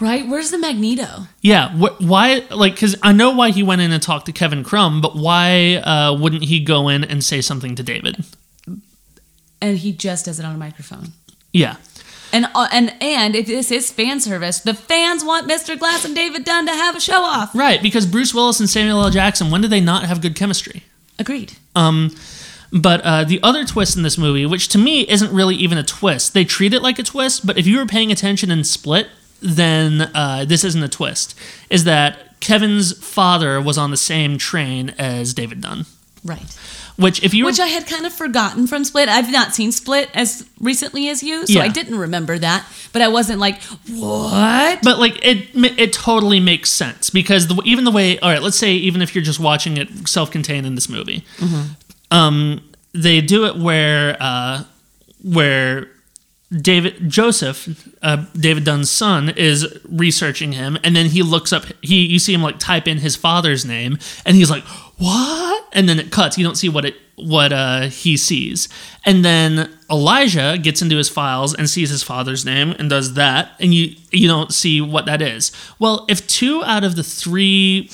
Right? 0.00 0.26
Where's 0.26 0.50
the 0.50 0.58
Magneto? 0.58 1.28
Yeah, 1.42 1.68
wh- 1.70 2.00
why? 2.00 2.44
Like, 2.50 2.74
because 2.74 2.96
I 3.02 3.12
know 3.12 3.30
why 3.32 3.50
he 3.50 3.62
went 3.62 3.82
in 3.82 3.92
and 3.92 4.02
talked 4.02 4.26
to 4.26 4.32
Kevin 4.32 4.64
Crumb, 4.64 5.00
but 5.00 5.14
why 5.16 5.76
uh, 5.76 6.16
wouldn't 6.18 6.44
he 6.44 6.58
go 6.60 6.88
in 6.88 7.04
and 7.04 7.22
say 7.22 7.40
something 7.40 7.74
to 7.76 7.82
David? 7.82 8.24
And 9.60 9.78
he 9.78 9.92
just 9.92 10.24
does 10.24 10.40
it 10.40 10.44
on 10.46 10.54
a 10.54 10.58
microphone. 10.58 11.12
Yeah, 11.52 11.76
And 12.32 12.46
uh, 12.54 12.68
and 12.72 12.94
and 13.02 13.34
if 13.36 13.46
this 13.46 13.70
is 13.70 13.90
fan 13.90 14.20
service, 14.20 14.60
the 14.60 14.72
fans 14.72 15.24
want 15.24 15.48
Mr. 15.48 15.78
Glass 15.78 16.04
and 16.04 16.14
David 16.14 16.44
Dunn 16.44 16.64
to 16.66 16.72
have 16.72 16.96
a 16.96 17.00
show 17.00 17.22
off. 17.22 17.54
right. 17.54 17.82
Because 17.82 18.06
Bruce 18.06 18.32
Willis 18.32 18.58
and 18.60 18.70
Samuel 18.70 19.02
L. 19.04 19.10
Jackson, 19.10 19.50
when 19.50 19.60
did 19.60 19.70
they 19.70 19.80
not 19.80 20.04
have 20.04 20.20
good 20.22 20.34
chemistry? 20.36 20.84
Agreed. 21.18 21.52
Um, 21.76 22.14
but 22.72 23.00
uh, 23.02 23.24
the 23.24 23.40
other 23.42 23.64
twist 23.64 23.96
in 23.96 24.02
this 24.02 24.16
movie, 24.18 24.46
which 24.46 24.68
to 24.68 24.78
me 24.78 25.08
isn't 25.08 25.32
really 25.32 25.56
even 25.56 25.78
a 25.78 25.82
twist, 25.82 26.34
they 26.34 26.44
treat 26.44 26.72
it 26.72 26.82
like 26.82 26.98
a 26.98 27.02
twist. 27.02 27.46
But 27.46 27.58
if 27.58 27.66
you 27.66 27.78
were 27.78 27.86
paying 27.86 28.12
attention 28.12 28.50
in 28.50 28.64
Split, 28.64 29.08
then 29.40 30.10
uh, 30.14 30.44
this 30.46 30.64
isn't 30.64 30.82
a 30.82 30.88
twist. 30.88 31.34
Is 31.68 31.84
that 31.84 32.40
Kevin's 32.40 32.96
father 33.04 33.60
was 33.60 33.76
on 33.76 33.90
the 33.90 33.96
same 33.96 34.38
train 34.38 34.94
as 34.98 35.34
David 35.34 35.60
Dunn? 35.60 35.86
Right. 36.24 36.56
Which, 36.96 37.22
if 37.22 37.32
you 37.32 37.44
were 37.44 37.50
Which 37.50 37.60
I 37.60 37.68
had 37.68 37.86
kind 37.86 38.04
of 38.04 38.12
forgotten 38.12 38.66
from 38.66 38.84
Split. 38.84 39.08
I've 39.08 39.32
not 39.32 39.54
seen 39.54 39.72
Split 39.72 40.10
as 40.12 40.46
recently 40.60 41.08
as 41.08 41.22
you, 41.22 41.46
so 41.46 41.54
Yeah. 41.54 41.62
I 41.62 41.68
didn't 41.68 41.96
remember 41.96 42.38
that. 42.38 42.66
But 42.92 43.00
I 43.00 43.08
wasn't 43.08 43.40
like, 43.40 43.62
what? 43.88 44.80
But 44.82 44.98
like 44.98 45.18
it, 45.24 45.48
it 45.54 45.92
totally 45.94 46.40
makes 46.40 46.68
sense 46.70 47.08
because 47.08 47.46
the, 47.46 47.60
even 47.64 47.84
the 47.84 47.90
way, 47.90 48.18
all 48.18 48.30
right, 48.30 48.42
let's 48.42 48.58
say 48.58 48.72
even 48.74 49.00
if 49.00 49.14
you're 49.14 49.24
just 49.24 49.40
watching 49.40 49.78
it 49.78 50.08
self-contained 50.08 50.66
in 50.66 50.74
this 50.74 50.90
movie, 50.90 51.24
um, 52.10 52.62
they 52.92 53.20
do 53.20 53.46
it 53.46 53.56
where 53.56 54.16
uh, 54.20 54.64
where 55.22 55.88
David 56.50 57.08
Joseph, 57.08 57.88
uh, 58.02 58.24
David 58.34 58.64
Dunn's 58.64 58.90
son, 58.90 59.28
is 59.30 59.78
researching 59.88 60.52
him, 60.52 60.78
and 60.82 60.96
then 60.96 61.06
he 61.06 61.22
looks 61.22 61.52
up. 61.52 61.64
He 61.80 62.06
you 62.06 62.18
see 62.18 62.34
him 62.34 62.42
like 62.42 62.58
type 62.58 62.88
in 62.88 62.98
his 62.98 63.14
father's 63.14 63.64
name, 63.64 63.98
and 64.26 64.36
he's 64.36 64.50
like, 64.50 64.64
"What?" 64.98 65.64
And 65.72 65.88
then 65.88 66.00
it 66.00 66.10
cuts. 66.10 66.36
You 66.36 66.44
don't 66.44 66.56
see 66.56 66.68
what 66.68 66.84
it 66.84 66.96
what 67.14 67.52
uh, 67.52 67.82
he 67.82 68.16
sees, 68.16 68.68
and 69.04 69.24
then 69.24 69.70
Elijah 69.88 70.58
gets 70.60 70.82
into 70.82 70.96
his 70.96 71.08
files 71.08 71.54
and 71.54 71.70
sees 71.70 71.90
his 71.90 72.02
father's 72.02 72.44
name 72.44 72.72
and 72.80 72.90
does 72.90 73.14
that, 73.14 73.52
and 73.60 73.72
you 73.72 73.94
you 74.10 74.26
don't 74.26 74.52
see 74.52 74.80
what 74.80 75.06
that 75.06 75.22
is. 75.22 75.52
Well, 75.78 76.04
if 76.08 76.26
two 76.26 76.64
out 76.64 76.82
of 76.82 76.96
the 76.96 77.04
three 77.04 77.88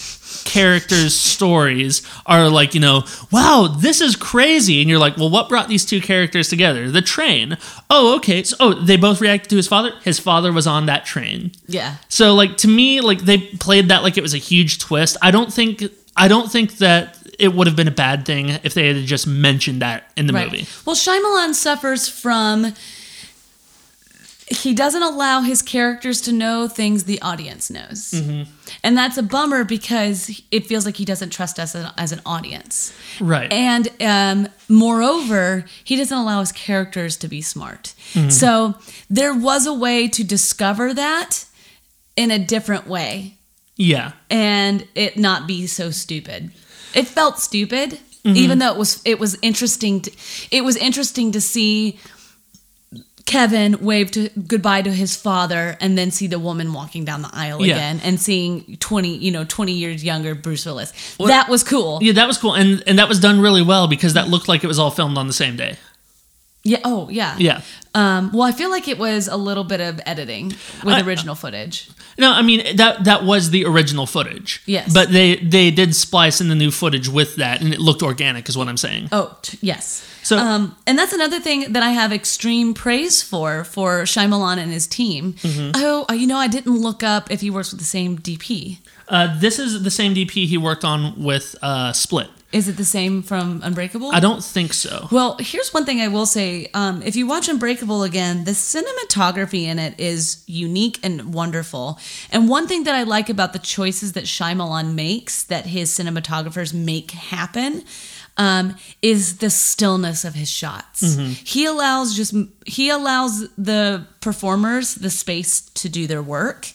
characters' 0.46 1.14
stories 1.14 2.00
are 2.24 2.48
like, 2.48 2.72
you 2.72 2.80
know, 2.80 3.04
wow, 3.30 3.68
this 3.78 4.00
is 4.00 4.16
crazy. 4.16 4.80
And 4.80 4.88
you're 4.88 4.98
like, 4.98 5.18
well, 5.18 5.28
what 5.28 5.50
brought 5.50 5.68
these 5.68 5.84
two 5.84 6.00
characters 6.00 6.48
together? 6.48 6.90
The 6.90 7.02
train. 7.02 7.58
Oh, 7.90 8.16
okay. 8.16 8.42
So, 8.44 8.56
oh, 8.60 8.72
they 8.74 8.96
both 8.96 9.20
reacted 9.20 9.50
to 9.50 9.56
his 9.56 9.68
father. 9.68 9.92
His 10.02 10.18
father 10.18 10.52
was 10.52 10.66
on 10.66 10.86
that 10.86 11.04
train. 11.04 11.52
Yeah. 11.66 11.96
So, 12.08 12.34
like, 12.34 12.56
to 12.58 12.68
me, 12.68 13.00
like, 13.02 13.18
they 13.20 13.38
played 13.38 13.88
that 13.88 14.02
like 14.02 14.16
it 14.16 14.22
was 14.22 14.32
a 14.32 14.38
huge 14.38 14.78
twist. 14.78 15.18
I 15.20 15.30
don't 15.30 15.52
think, 15.52 15.82
I 16.16 16.28
don't 16.28 16.50
think 16.50 16.78
that 16.78 17.18
it 17.38 17.52
would 17.52 17.66
have 17.66 17.76
been 17.76 17.88
a 17.88 17.90
bad 17.90 18.24
thing 18.24 18.48
if 18.62 18.72
they 18.72 18.88
had 18.94 19.04
just 19.04 19.26
mentioned 19.26 19.82
that 19.82 20.10
in 20.16 20.26
the 20.26 20.32
Right. 20.32 20.50
movie. 20.50 20.66
Well, 20.86 20.96
Shyamalan 20.96 21.52
suffers 21.54 22.08
from. 22.08 22.72
He 24.48 24.74
doesn't 24.74 25.02
allow 25.02 25.40
his 25.40 25.60
characters 25.60 26.20
to 26.22 26.32
know 26.32 26.68
things 26.68 27.04
the 27.04 27.20
audience 27.20 27.68
knows. 27.68 28.12
Mm-hmm. 28.12 28.50
And 28.82 28.96
that's 28.96 29.16
a 29.16 29.22
bummer 29.22 29.64
because 29.64 30.40
it 30.50 30.66
feels 30.66 30.84
like 30.84 30.96
he 30.96 31.04
doesn't 31.04 31.30
trust 31.30 31.58
us 31.58 31.74
as, 31.74 31.92
as 31.96 32.12
an 32.12 32.20
audience. 32.26 32.92
Right. 33.20 33.52
And 33.52 33.88
um, 34.00 34.48
moreover, 34.68 35.64
he 35.84 35.96
doesn't 35.96 36.16
allow 36.16 36.40
his 36.40 36.52
characters 36.52 37.16
to 37.18 37.28
be 37.28 37.42
smart. 37.42 37.94
So 38.30 38.74
there 39.10 39.34
was 39.34 39.66
a 39.66 39.74
way 39.74 40.08
to 40.08 40.24
discover 40.24 40.94
that 40.94 41.44
in 42.16 42.30
a 42.30 42.38
different 42.38 42.86
way 42.86 43.36
yeah. 43.76 44.12
and 44.30 44.86
it 44.94 45.18
not 45.18 45.46
be 45.46 45.66
so 45.66 45.90
stupid. 45.90 46.50
It 46.94 47.06
felt 47.06 47.38
stupid, 47.38 47.98
even 48.24 48.58
though 48.58 48.72
it 48.72 48.78
was 48.78 49.02
it 49.04 49.20
was 49.20 49.38
interesting. 49.42 50.00
To, 50.00 50.10
it 50.50 50.64
was 50.64 50.76
interesting 50.76 51.30
to 51.32 51.40
see 51.40 51.98
Kevin 53.26 53.84
wave 53.84 54.10
to, 54.12 54.30
goodbye 54.46 54.82
to 54.82 54.92
his 54.92 55.16
father, 55.16 55.76
and 55.80 55.98
then 55.98 56.10
see 56.10 56.28
the 56.28 56.38
woman 56.38 56.72
walking 56.72 57.04
down 57.04 57.22
the 57.22 57.30
aisle 57.32 57.64
Yeah. 57.64 57.74
again, 57.74 58.00
and 58.04 58.20
seeing 58.20 58.76
twenty 58.78 59.16
you 59.16 59.30
know 59.32 59.44
twenty 59.44 59.72
years 59.72 60.02
younger 60.04 60.34
Bruce 60.34 60.64
Willis. 60.64 60.92
that 61.18 61.48
was 61.48 61.62
cool. 61.64 61.98
Yeah, 62.00 62.12
that 62.14 62.26
was 62.28 62.38
cool. 62.38 62.54
And, 62.54 62.82
and 62.86 62.98
that 62.98 63.08
was 63.08 63.18
done 63.20 63.40
really 63.40 63.62
well 63.62 63.88
because 63.88 64.14
that 64.14 64.28
looked 64.28 64.48
like 64.48 64.62
it 64.64 64.68
was 64.68 64.78
all 64.78 64.90
filmed 64.92 65.18
on 65.18 65.26
the 65.26 65.32
same 65.32 65.56
day. 65.56 65.76
Yeah. 66.66 66.80
Oh 66.84 67.08
yeah. 67.10 67.36
Yeah. 67.38 67.60
Um, 67.94 68.30
well, 68.32 68.42
I 68.42 68.52
feel 68.52 68.68
like 68.70 68.88
it 68.88 68.98
was 68.98 69.26
a 69.28 69.36
little 69.36 69.64
bit 69.64 69.80
of 69.80 70.00
editing 70.04 70.48
with 70.84 70.94
I- 70.94 71.00
original 71.00 71.34
footage. 71.34 71.88
No, 72.18 72.32
I 72.32 72.42
mean 72.42 72.76
that 72.76 73.04
that 73.04 73.24
was 73.24 73.50
the 73.50 73.64
original 73.66 74.06
footage. 74.06 74.62
Yes. 74.66 74.92
But 74.92 75.12
they 75.12 75.36
they 75.36 75.70
did 75.70 75.94
splice 75.94 76.40
in 76.40 76.48
the 76.48 76.54
new 76.54 76.70
footage 76.70 77.08
with 77.08 77.36
that, 77.36 77.60
and 77.62 77.72
it 77.72 77.78
looked 77.80 78.02
organic, 78.02 78.48
is 78.48 78.56
what 78.58 78.68
I'm 78.68 78.76
saying. 78.78 79.08
Oh, 79.12 79.36
t- 79.42 79.58
yes. 79.62 80.02
So- 80.22 80.38
um, 80.38 80.74
and 80.88 80.98
that's 80.98 81.12
another 81.12 81.38
thing 81.38 81.72
that 81.74 81.82
I 81.84 81.90
have 81.90 82.12
extreme 82.12 82.74
praise 82.74 83.22
for 83.22 83.64
for 83.64 84.02
Shyamalan 84.02 84.58
and 84.58 84.72
his 84.72 84.86
team. 84.88 85.34
Mm-hmm. 85.34 85.70
Oh, 85.76 86.04
uh, 86.10 86.14
you 86.14 86.26
know, 86.26 86.36
I 86.38 86.48
didn't 86.48 86.76
look 86.80 87.02
up 87.02 87.30
if 87.30 87.40
he 87.42 87.50
works 87.50 87.70
with 87.70 87.80
the 87.80 87.86
same 87.86 88.18
DP. 88.18 88.78
Uh, 89.08 89.38
this 89.38 89.58
is 89.58 89.82
the 89.82 89.90
same 89.90 90.14
DP 90.14 90.46
he 90.46 90.58
worked 90.58 90.84
on 90.84 91.22
with 91.22 91.56
uh, 91.62 91.92
Split. 91.92 92.28
Is 92.52 92.68
it 92.68 92.76
the 92.76 92.84
same 92.84 93.22
from 93.22 93.60
Unbreakable? 93.64 94.12
I 94.14 94.20
don't 94.20 94.42
think 94.42 94.72
so. 94.72 95.08
Well, 95.10 95.36
here's 95.40 95.74
one 95.74 95.84
thing 95.84 96.00
I 96.00 96.08
will 96.08 96.26
say. 96.26 96.70
Um, 96.74 97.02
if 97.02 97.16
you 97.16 97.26
watch 97.26 97.48
Unbreakable 97.48 98.02
again, 98.04 98.44
the 98.44 98.52
cinematography 98.52 99.64
in 99.64 99.78
it 99.78 99.98
is 99.98 100.42
unique 100.46 100.98
and 101.02 101.34
wonderful. 101.34 101.98
And 102.30 102.48
one 102.48 102.66
thing 102.66 102.84
that 102.84 102.94
I 102.94 103.02
like 103.02 103.28
about 103.28 103.52
the 103.52 103.58
choices 103.58 104.12
that 104.12 104.24
Shyamalan 104.24 104.94
makes, 104.94 105.42
that 105.44 105.66
his 105.66 105.90
cinematographers 105.90 106.72
make 106.72 107.10
happen, 107.10 107.82
um, 108.38 108.76
is 109.02 109.38
the 109.38 109.50
stillness 109.50 110.24
of 110.24 110.34
his 110.34 110.50
shots. 110.50 111.16
He 111.44 111.64
allows 111.64 112.14
just 112.14 112.34
he 112.66 112.90
allows 112.90 113.48
the 113.56 114.06
performers 114.20 114.94
the 114.94 115.10
space 115.10 115.60
to 115.60 115.88
do 115.88 116.06
their 116.06 116.22
work, 116.22 116.68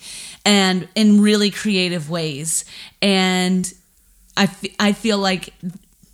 and 0.46 0.88
in 0.96 1.22
really 1.22 1.52
creative 1.52 2.10
ways. 2.10 2.66
And 3.02 3.72
I, 4.36 4.44
f- 4.44 4.66
I 4.80 4.94
feel 4.94 5.18
like 5.18 5.54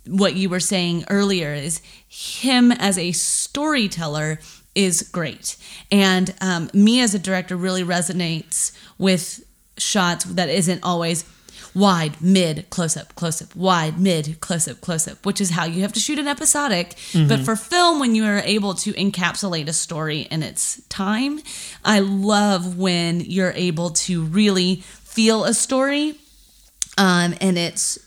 what 0.06 0.34
you 0.34 0.48
were 0.48 0.60
saying 0.60 1.04
earlier 1.10 1.52
is 1.52 1.82
him 2.08 2.72
as 2.72 2.98
a 2.98 3.12
storyteller 3.12 4.40
is 4.74 5.02
great. 5.02 5.56
And 5.90 6.34
um, 6.40 6.70
me 6.72 7.00
as 7.00 7.14
a 7.14 7.18
director 7.18 7.56
really 7.56 7.82
resonates 7.82 8.72
with 8.96 9.44
shots 9.76 10.24
that 10.24 10.48
isn't 10.48 10.82
always 10.82 11.24
wide, 11.74 12.20
mid, 12.20 12.68
close 12.70 12.96
up, 12.96 13.14
close 13.14 13.40
up, 13.42 13.54
wide, 13.56 13.98
mid, 13.98 14.40
close 14.40 14.66
up, 14.68 14.80
close 14.80 15.06
up, 15.08 15.24
which 15.26 15.40
is 15.40 15.50
how 15.50 15.64
you 15.64 15.82
have 15.82 15.92
to 15.92 16.00
shoot 16.00 16.18
an 16.18 16.28
episodic. 16.28 16.94
But 17.14 17.40
for 17.40 17.56
film, 17.56 18.00
when 18.00 18.14
you 18.14 18.24
are 18.24 18.38
able 18.40 18.74
to 18.74 18.92
encapsulate 18.94 19.68
a 19.68 19.72
story 19.72 20.22
in 20.30 20.42
its 20.42 20.80
time, 20.88 21.40
I 21.84 22.00
love 22.00 22.76
when 22.78 23.20
you're 23.20 23.52
able 23.52 23.90
to 23.90 24.24
really 24.24 24.76
feel 24.86 25.44
a 25.44 25.54
story 25.54 26.14
um, 26.96 27.34
and 27.40 27.56
it's 27.58 27.98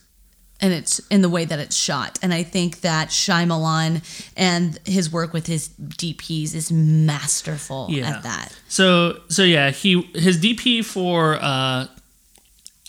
and 0.64 0.72
it's 0.74 0.99
in 1.09 1.24
the 1.24 1.30
way 1.30 1.43
that 1.43 1.57
it's 1.57 1.76
shot. 1.76 2.20
And 2.22 2.32
I 2.32 2.43
think 2.43 2.82
that 2.82 3.07
Shyamalan 3.09 4.03
and 4.38 4.78
his 4.86 5.12
work 5.12 5.34
with 5.34 5.47
his 5.47 5.70
DPs 5.70 6.53
is 6.53 6.72
masterful 6.72 7.88
Yeah. 7.89 8.09
at 8.18 8.24
that. 8.24 8.55
So 8.68 9.22
so 9.28 9.41
yeah, 9.43 9.72
he 9.72 10.01
his 10.14 10.38
DP 10.39 10.86
for 10.86 11.39
uh, 11.41 11.88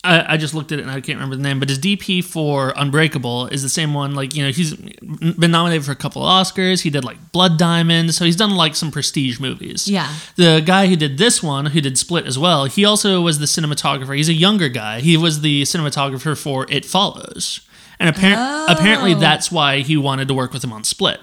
I, 0.05 0.35
I 0.35 0.37
just 0.37 0.53
looked 0.53 0.73
at 0.73 0.81
it 0.81 0.83
and 0.83 0.91
I 0.91 1.01
can't 1.01 1.17
remember 1.19 1.37
the 1.37 1.43
name, 1.43 1.61
but 1.61 1.69
his 1.69 1.79
DP 1.79 2.25
for 2.25 2.73
Unbreakable 2.77 3.47
is 3.49 3.63
the 3.63 3.69
same 3.69 3.95
one. 3.95 4.15
Like 4.17 4.35
you 4.35 4.45
know, 4.45 4.51
he's 4.51 4.75
been 4.75 5.53
nominated 5.53 5.85
for 5.85 5.93
a 5.93 5.97
couple 5.97 6.25
of 6.25 6.29
Oscars. 6.29 6.83
He 6.83 6.91
did 6.91 7.05
like 7.05 7.19
Blood 7.31 7.57
Diamond, 7.57 8.13
so 8.15 8.25
he's 8.25 8.35
done 8.35 8.51
like 8.57 8.75
some 8.75 8.91
prestige 8.91 9.39
movies. 9.39 9.87
Yeah. 9.89 10.13
The 10.37 10.61
guy 10.65 10.89
who 10.89 10.97
did 10.97 11.19
this 11.19 11.41
one, 11.43 11.67
who 11.67 11.81
did 11.81 11.97
Split 11.99 12.27
as 12.27 12.37
well, 12.39 12.65
he 12.65 12.85
also 12.85 13.21
was 13.21 13.39
the 13.39 13.47
cinematographer. 13.47 14.17
He's 14.17 14.29
a 14.29 14.35
younger 14.35 14.69
guy. 14.69 15.01
He 15.01 15.17
was 15.17 15.41
the 15.41 15.63
cinematographer 15.63 16.37
for 16.37 16.67
It 16.69 16.85
Follows. 16.85 17.61
and 18.01 18.13
appar- 18.13 18.35
Oh. 18.37 18.67
apparently 18.69 19.15
that's 19.15 19.53
why 19.53 19.83
he 19.83 19.97
wanted 19.97 20.27
to 20.27 20.35
work 20.35 20.53
with 20.53 20.65
him 20.65 20.73
on 20.73 20.83
Split. 20.83 21.21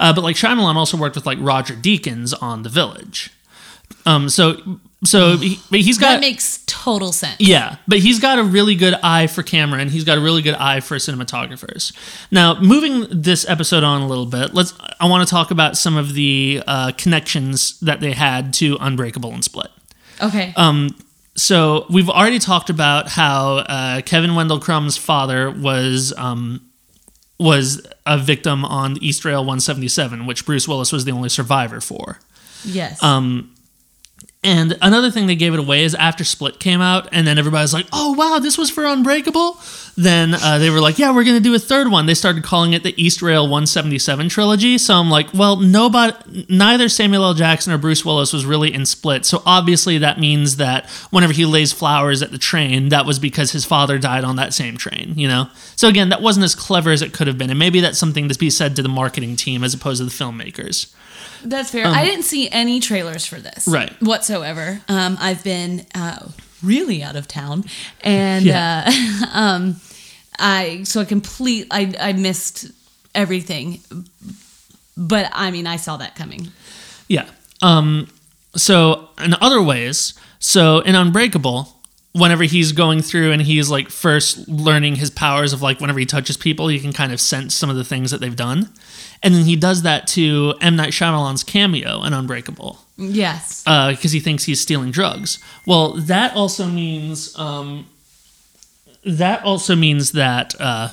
Uh, 0.00 0.14
but 0.14 0.24
like 0.24 0.36
Shyamalan 0.36 0.76
also 0.76 0.96
worked 0.96 1.14
with 1.14 1.26
like 1.26 1.38
Roger 1.40 1.74
Deakins 1.74 2.32
on 2.42 2.62
The 2.62 2.70
Village. 2.70 3.30
Um, 4.06 4.28
so 4.30 4.80
so 5.04 5.36
he, 5.36 5.60
but 5.70 5.80
he's 5.80 5.98
got 5.98 6.12
that 6.12 6.20
makes 6.20 6.62
total 6.66 7.12
sense. 7.12 7.36
yeah, 7.38 7.76
but 7.86 7.98
he's 7.98 8.20
got 8.20 8.38
a 8.38 8.44
really 8.44 8.74
good 8.74 8.94
eye 9.02 9.26
for 9.26 9.42
camera 9.42 9.80
and 9.80 9.90
he's 9.90 10.04
got 10.04 10.18
a 10.18 10.20
really 10.20 10.42
good 10.42 10.54
eye 10.54 10.80
for 10.80 10.96
cinematographers. 10.96 11.92
Now, 12.30 12.60
moving 12.60 13.06
this 13.10 13.48
episode 13.48 13.84
on 13.84 14.02
a 14.02 14.06
little 14.06 14.26
bit, 14.26 14.54
let's 14.54 14.74
I 15.00 15.08
want 15.08 15.26
to 15.26 15.30
talk 15.30 15.50
about 15.50 15.76
some 15.76 15.96
of 15.96 16.14
the 16.14 16.62
uh, 16.66 16.92
connections 16.96 17.78
that 17.80 18.00
they 18.00 18.12
had 18.12 18.52
to 18.54 18.76
Unbreakable 18.80 19.32
and 19.32 19.44
Split. 19.44 19.70
Okay. 20.22 20.52
Um, 20.56 20.96
so 21.36 21.86
we've 21.90 22.08
already 22.10 22.38
talked 22.38 22.70
about 22.70 23.08
how 23.08 23.56
uh, 23.56 24.00
Kevin 24.02 24.34
Wendell 24.34 24.60
Crumb's 24.60 24.96
father 24.96 25.50
was 25.50 26.12
um, 26.16 26.70
was 27.38 27.84
a 28.06 28.18
victim 28.18 28.64
on 28.64 28.96
East 29.02 29.24
Rail 29.24 29.40
177, 29.40 30.26
which 30.26 30.46
Bruce 30.46 30.68
Willis 30.68 30.92
was 30.92 31.04
the 31.04 31.12
only 31.12 31.28
survivor 31.28 31.80
for. 31.80 32.20
yes. 32.64 33.02
Um, 33.02 33.53
and 34.44 34.76
another 34.82 35.10
thing 35.10 35.26
they 35.26 35.34
gave 35.34 35.54
it 35.54 35.58
away 35.58 35.84
is 35.84 35.94
after 35.94 36.22
Split 36.22 36.60
came 36.60 36.82
out, 36.82 37.08
and 37.12 37.26
then 37.26 37.38
everybody's 37.38 37.72
like, 37.72 37.86
"Oh 37.92 38.12
wow, 38.12 38.38
this 38.38 38.58
was 38.58 38.70
for 38.70 38.84
Unbreakable." 38.84 39.58
Then 39.96 40.34
uh, 40.34 40.58
they 40.58 40.68
were 40.68 40.80
like, 40.80 40.98
"Yeah, 40.98 41.14
we're 41.14 41.24
gonna 41.24 41.40
do 41.40 41.54
a 41.54 41.58
third 41.58 41.90
one." 41.90 42.04
They 42.04 42.14
started 42.14 42.44
calling 42.44 42.74
it 42.74 42.82
the 42.82 42.94
East 43.02 43.22
Rail 43.22 43.44
177 43.44 44.28
trilogy. 44.28 44.76
So 44.76 44.94
I'm 44.94 45.10
like, 45.10 45.32
"Well, 45.32 45.56
nobody, 45.56 46.44
neither 46.50 46.90
Samuel 46.90 47.24
L. 47.24 47.34
Jackson 47.34 47.72
or 47.72 47.78
Bruce 47.78 48.04
Willis 48.04 48.34
was 48.34 48.44
really 48.44 48.72
in 48.72 48.84
Split. 48.84 49.24
So 49.24 49.42
obviously 49.46 49.96
that 49.98 50.20
means 50.20 50.56
that 50.56 50.90
whenever 51.10 51.32
he 51.32 51.46
lays 51.46 51.72
flowers 51.72 52.22
at 52.22 52.30
the 52.30 52.38
train, 52.38 52.90
that 52.90 53.06
was 53.06 53.18
because 53.18 53.52
his 53.52 53.64
father 53.64 53.98
died 53.98 54.24
on 54.24 54.36
that 54.36 54.52
same 54.52 54.76
train. 54.76 55.14
You 55.16 55.26
know. 55.26 55.48
So 55.74 55.88
again, 55.88 56.10
that 56.10 56.20
wasn't 56.20 56.44
as 56.44 56.54
clever 56.54 56.90
as 56.90 57.00
it 57.00 57.14
could 57.14 57.28
have 57.28 57.38
been, 57.38 57.48
and 57.48 57.58
maybe 57.58 57.80
that's 57.80 57.98
something 57.98 58.28
to 58.28 58.38
be 58.38 58.50
said 58.50 58.76
to 58.76 58.82
the 58.82 58.90
marketing 58.90 59.36
team 59.36 59.64
as 59.64 59.72
opposed 59.72 60.00
to 60.00 60.04
the 60.04 60.10
filmmakers. 60.10 60.92
That's 61.44 61.70
fair. 61.70 61.86
I 61.86 62.04
didn't 62.04 62.24
see 62.24 62.48
any 62.50 62.80
trailers 62.80 63.26
for 63.26 63.36
this, 63.36 63.68
um, 63.68 63.74
Right. 63.74 63.92
Whatsoever. 64.02 64.80
Um, 64.88 65.16
I've 65.20 65.44
been 65.44 65.84
uh, 65.94 66.28
really 66.62 67.02
out 67.02 67.16
of 67.16 67.28
town, 67.28 67.64
and 68.00 68.44
Yeah. 68.44 68.84
uh, 68.86 69.26
um, 69.38 69.76
I 70.38 70.82
so 70.84 71.00
I 71.00 71.04
complete. 71.04 71.66
I 71.70 71.94
I 72.00 72.12
missed 72.14 72.66
everything, 73.14 73.80
but 74.96 75.30
I 75.32 75.50
mean, 75.50 75.66
I 75.66 75.76
saw 75.76 75.96
that 75.98 76.14
coming. 76.16 76.48
Yeah. 77.08 77.28
Um, 77.62 78.08
so 78.56 79.08
in 79.22 79.34
other 79.40 79.62
ways, 79.62 80.14
so 80.38 80.80
in 80.80 80.94
Unbreakable, 80.94 81.68
whenever 82.12 82.44
he's 82.44 82.72
going 82.72 83.02
through 83.02 83.32
and 83.32 83.42
he's 83.42 83.70
like 83.70 83.90
first 83.90 84.48
learning 84.48 84.96
his 84.96 85.10
powers 85.10 85.52
of 85.52 85.62
like 85.62 85.80
whenever 85.80 85.98
he 85.98 86.06
touches 86.06 86.36
people, 86.36 86.70
you 86.70 86.80
can 86.80 86.92
kind 86.92 87.12
of 87.12 87.20
sense 87.20 87.54
some 87.54 87.70
of 87.70 87.76
the 87.76 87.84
things 87.84 88.10
that 88.10 88.20
they've 88.20 88.36
done. 88.36 88.70
And 89.24 89.34
then 89.34 89.44
he 89.46 89.56
does 89.56 89.82
that 89.82 90.06
to 90.08 90.54
M. 90.60 90.76
Night 90.76 90.90
Shyamalan's 90.90 91.42
cameo 91.42 92.04
in 92.04 92.12
Unbreakable 92.12 92.78
Yes. 92.98 93.62
because 93.64 94.12
he 94.12 94.20
thinks 94.20 94.44
he's 94.44 94.60
stealing 94.60 94.90
drugs. 94.92 95.38
Well, 95.66 95.94
that 95.94 96.36
also 96.36 96.66
means 96.66 97.36
um, 97.38 97.86
that 99.04 99.42
also 99.42 99.74
means 99.74 100.12
that, 100.12 100.54
uh, 100.60 100.90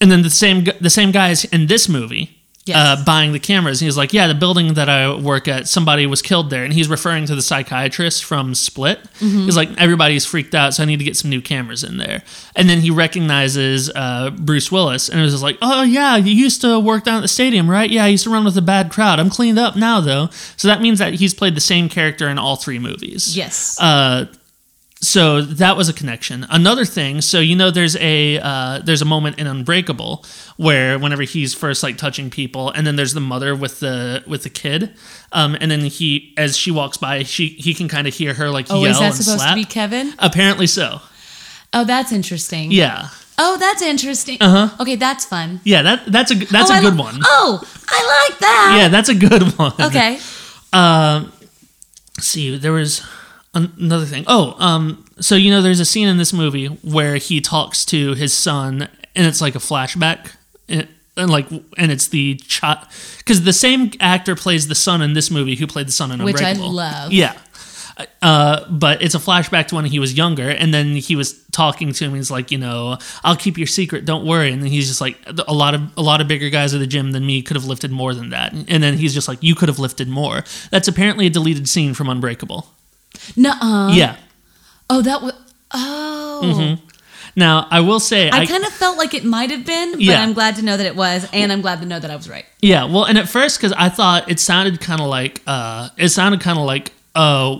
and 0.00 0.10
then 0.12 0.22
the 0.22 0.30
same 0.30 0.64
the 0.80 0.90
same 0.90 1.10
guys 1.10 1.44
in 1.46 1.66
this 1.66 1.88
movie. 1.88 2.37
Yes. 2.68 2.76
Uh, 3.00 3.04
buying 3.04 3.32
the 3.32 3.38
cameras, 3.38 3.80
and 3.80 3.86
he's 3.86 3.96
like, 3.96 4.12
"Yeah, 4.12 4.26
the 4.26 4.34
building 4.34 4.74
that 4.74 4.88
I 4.88 5.14
work 5.14 5.48
at, 5.48 5.66
somebody 5.68 6.06
was 6.06 6.22
killed 6.22 6.50
there," 6.50 6.64
and 6.64 6.72
he's 6.72 6.88
referring 6.88 7.26
to 7.26 7.34
the 7.34 7.42
psychiatrist 7.42 8.24
from 8.24 8.54
Split. 8.54 9.00
He's 9.18 9.56
like, 9.56 9.70
"Everybody's 9.78 10.24
freaked 10.26 10.54
out, 10.54 10.74
so 10.74 10.82
I 10.82 10.86
need 10.86 10.98
to 10.98 11.04
get 11.04 11.16
some 11.16 11.30
new 11.30 11.40
cameras 11.40 11.82
in 11.82 11.96
there." 11.96 12.22
And 12.54 12.68
then 12.68 12.80
he 12.80 12.90
recognizes 12.90 13.90
uh, 13.94 14.30
Bruce 14.30 14.70
Willis, 14.70 15.08
and 15.08 15.18
it 15.18 15.22
was 15.22 15.32
just 15.32 15.42
like, 15.42 15.58
"Oh 15.62 15.82
yeah, 15.82 16.16
you 16.16 16.32
used 16.32 16.60
to 16.60 16.78
work 16.78 17.04
down 17.04 17.16
at 17.16 17.22
the 17.22 17.28
stadium, 17.28 17.68
right? 17.70 17.90
Yeah, 17.90 18.04
I 18.04 18.08
used 18.08 18.24
to 18.24 18.30
run 18.30 18.44
with 18.44 18.56
a 18.56 18.62
bad 18.62 18.90
crowd. 18.90 19.18
I'm 19.18 19.30
cleaned 19.30 19.58
up 19.58 19.74
now, 19.76 20.00
though." 20.00 20.28
So 20.56 20.68
that 20.68 20.80
means 20.80 20.98
that 20.98 21.14
he's 21.14 21.34
played 21.34 21.54
the 21.54 21.60
same 21.60 21.88
character 21.88 22.28
in 22.28 22.38
all 22.38 22.56
three 22.56 22.78
movies. 22.78 23.36
yes. 23.36 23.76
Uh, 23.80 24.26
so 25.00 25.40
that 25.42 25.76
was 25.76 25.88
a 25.88 25.92
connection. 25.92 26.46
Another 26.50 26.84
thing, 26.84 27.20
so 27.20 27.38
you 27.40 27.54
know, 27.54 27.70
there's 27.70 27.96
a 27.96 28.38
uh, 28.40 28.80
there's 28.84 29.02
a 29.02 29.04
moment 29.04 29.38
in 29.38 29.46
Unbreakable 29.46 30.24
where 30.56 30.98
whenever 30.98 31.22
he's 31.22 31.54
first 31.54 31.82
like 31.82 31.96
touching 31.96 32.30
people, 32.30 32.70
and 32.70 32.86
then 32.86 32.96
there's 32.96 33.14
the 33.14 33.20
mother 33.20 33.54
with 33.54 33.80
the 33.80 34.22
with 34.26 34.42
the 34.42 34.50
kid, 34.50 34.94
um, 35.32 35.56
and 35.60 35.70
then 35.70 35.80
he 35.80 36.34
as 36.36 36.56
she 36.56 36.70
walks 36.70 36.96
by, 36.96 37.22
she 37.22 37.48
he 37.48 37.74
can 37.74 37.88
kind 37.88 38.06
of 38.08 38.14
hear 38.14 38.34
her 38.34 38.50
like 38.50 38.66
oh, 38.70 38.82
yell 38.82 38.90
is 38.90 38.98
that 38.98 39.04
and 39.06 39.14
supposed 39.14 39.38
slap. 39.38 39.50
to 39.50 39.54
be 39.54 39.64
Kevin? 39.64 40.14
Apparently 40.18 40.66
so. 40.66 41.00
Oh, 41.72 41.84
that's 41.84 42.12
interesting. 42.12 42.72
Yeah, 42.72 43.08
Oh, 43.40 43.56
that's 43.56 43.82
interesting. 43.82 44.38
Uh-huh. 44.40 44.74
Okay, 44.82 44.96
that's 44.96 45.24
fun. 45.24 45.60
yeah. 45.62 45.82
That 45.82 46.06
that's 46.06 46.32
a 46.32 46.34
that's 46.34 46.70
oh, 46.70 46.74
a 46.74 46.76
I 46.78 46.80
good 46.80 46.94
li- 46.94 47.00
one. 47.00 47.20
Oh, 47.22 47.62
I 47.88 48.26
like 48.30 48.38
that. 48.40 48.76
Yeah, 48.80 48.88
that's 48.88 49.08
a 49.08 49.14
good 49.14 49.42
one. 49.58 49.72
Okay. 49.80 50.18
Um, 50.72 51.32
let's 52.16 52.26
see, 52.26 52.56
there 52.58 52.72
was 52.72 53.00
another 53.78 54.04
thing. 54.06 54.24
Oh, 54.26 54.54
um, 54.58 55.04
so 55.20 55.34
you 55.34 55.50
know, 55.50 55.62
there's 55.62 55.80
a 55.80 55.84
scene 55.84 56.08
in 56.08 56.16
this 56.18 56.32
movie 56.32 56.66
where 56.66 57.16
he 57.16 57.40
talks 57.40 57.84
to 57.86 58.14
his 58.14 58.32
son, 58.32 58.88
and 59.14 59.26
it's 59.26 59.40
like 59.40 59.54
a 59.54 59.58
flashback, 59.60 60.32
and, 60.68 60.88
and 61.16 61.30
like, 61.30 61.50
and 61.50 61.90
it's 61.92 62.08
the 62.08 62.36
child 62.36 62.86
because 63.18 63.44
the 63.44 63.52
same 63.52 63.90
actor 64.00 64.34
plays 64.36 64.68
the 64.68 64.74
son 64.74 65.02
in 65.02 65.12
this 65.14 65.30
movie 65.30 65.56
who 65.56 65.66
played 65.66 65.88
the 65.88 65.92
son 65.92 66.12
in 66.12 66.22
Which 66.22 66.36
I 66.40 66.50
Unbreakable. 66.50 66.72
love. 66.72 67.12
Yeah. 67.12 67.36
Uh, 68.22 68.64
but 68.70 69.02
it's 69.02 69.16
a 69.16 69.18
flashback 69.18 69.66
to 69.66 69.74
when 69.74 69.84
he 69.84 69.98
was 69.98 70.14
younger, 70.14 70.48
and 70.48 70.72
then 70.72 70.94
he 70.94 71.16
was 71.16 71.42
talking 71.50 71.92
to 71.92 72.04
him. 72.04 72.14
He's 72.14 72.30
like, 72.30 72.52
you 72.52 72.58
know, 72.58 72.96
I'll 73.24 73.34
keep 73.34 73.58
your 73.58 73.66
secret, 73.66 74.04
don't 74.04 74.24
worry. 74.24 74.52
And 74.52 74.62
then 74.62 74.70
he's 74.70 74.86
just 74.86 75.00
like, 75.00 75.18
a 75.26 75.52
lot 75.52 75.74
of 75.74 75.80
a 75.96 76.00
lot 76.02 76.20
of 76.20 76.28
bigger 76.28 76.48
guys 76.48 76.72
at 76.74 76.78
the 76.78 76.86
gym 76.86 77.10
than 77.10 77.26
me 77.26 77.42
could 77.42 77.56
have 77.56 77.64
lifted 77.64 77.90
more 77.90 78.14
than 78.14 78.30
that. 78.30 78.52
And 78.52 78.84
then 78.84 78.96
he's 78.98 79.14
just 79.14 79.26
like, 79.26 79.42
you 79.42 79.56
could 79.56 79.68
have 79.68 79.80
lifted 79.80 80.06
more. 80.06 80.44
That's 80.70 80.86
apparently 80.86 81.26
a 81.26 81.30
deleted 81.30 81.68
scene 81.68 81.92
from 81.92 82.08
Unbreakable. 82.08 82.68
Nuh-uh. 83.36 83.92
yeah. 83.92 84.16
Oh, 84.90 85.02
that 85.02 85.22
was. 85.22 85.32
Oh. 85.72 86.78
Now 87.36 87.68
I 87.70 87.80
will 87.80 88.00
say, 88.00 88.30
I, 88.30 88.40
I, 88.40 88.46
kind 88.46 88.64
of 88.64 88.72
felt 88.72 88.98
like 88.98 89.14
it 89.14 89.24
might 89.24 89.50
have 89.50 89.64
been, 89.64 89.92
but 89.92 90.00
Yeah. 90.00 90.22
I'm 90.22 90.32
glad 90.32 90.56
to 90.56 90.62
know 90.62 90.76
that 90.76 90.86
it 90.86 90.96
was, 90.96 91.28
and 91.32 91.52
I'm 91.52 91.60
glad 91.60 91.80
to 91.80 91.86
know 91.86 92.00
that 92.00 92.10
I 92.10 92.16
was 92.16 92.28
right. 92.28 92.44
yeah. 92.60 92.84
Well, 92.84 93.04
and 93.04 93.16
at 93.16 93.28
first, 93.28 93.58
because 93.58 93.72
I 93.72 93.90
thought 93.90 94.28
it 94.30 94.40
sounded 94.40 94.80
kind 94.80 95.00
of 95.00 95.06
like, 95.08 95.42
uh, 95.46 95.90
it 95.96 96.08
sounded 96.08 96.40
kind 96.40 96.58
of 96.58 96.64
like 96.64 96.92
a 97.14 97.58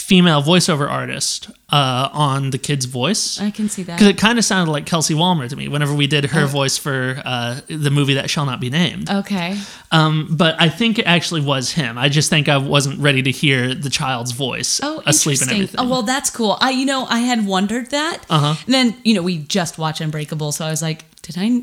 female 0.00 0.42
voiceover 0.42 0.90
artist 0.90 1.50
uh, 1.70 2.08
on 2.12 2.50
the 2.50 2.58
kid's 2.58 2.86
voice. 2.86 3.40
I 3.40 3.50
can 3.50 3.68
see 3.68 3.82
that. 3.84 3.96
Because 3.96 4.08
it 4.08 4.18
kind 4.18 4.38
of 4.38 4.44
sounded 4.44 4.72
like 4.72 4.86
Kelsey 4.86 5.14
Walmer 5.14 5.48
to 5.48 5.54
me 5.56 5.68
whenever 5.68 5.94
we 5.94 6.06
did 6.06 6.24
her 6.26 6.46
voice 6.46 6.76
for 6.78 7.20
uh, 7.24 7.60
the 7.68 7.90
movie 7.90 8.14
that 8.14 8.28
shall 8.30 8.46
not 8.46 8.60
be 8.60 8.70
named. 8.70 9.08
Okay. 9.10 9.58
Um, 9.92 10.28
but 10.30 10.56
I 10.60 10.68
think 10.68 10.98
it 10.98 11.06
actually 11.06 11.42
was 11.42 11.72
him. 11.72 11.98
I 11.98 12.08
just 12.08 12.30
think 12.30 12.48
I 12.48 12.56
wasn't 12.56 12.98
ready 12.98 13.22
to 13.22 13.30
hear 13.30 13.74
the 13.74 13.90
child's 13.90 14.32
voice 14.32 14.80
Oh, 14.82 15.02
asleep 15.06 15.40
and 15.42 15.50
everything. 15.50 15.80
Oh, 15.80 15.88
well, 15.88 16.02
that's 16.02 16.30
cool. 16.30 16.56
I, 16.60 16.70
you 16.70 16.86
know, 16.86 17.04
I 17.08 17.20
had 17.20 17.46
wondered 17.46 17.90
that. 17.90 18.24
Uh-huh. 18.28 18.54
And 18.64 18.74
then, 18.74 18.96
you 19.04 19.14
know, 19.14 19.22
we 19.22 19.38
just 19.38 19.78
watched 19.78 20.00
Unbreakable, 20.00 20.52
so 20.52 20.64
I 20.64 20.70
was 20.70 20.82
like, 20.82 21.04
did 21.22 21.36
I, 21.38 21.62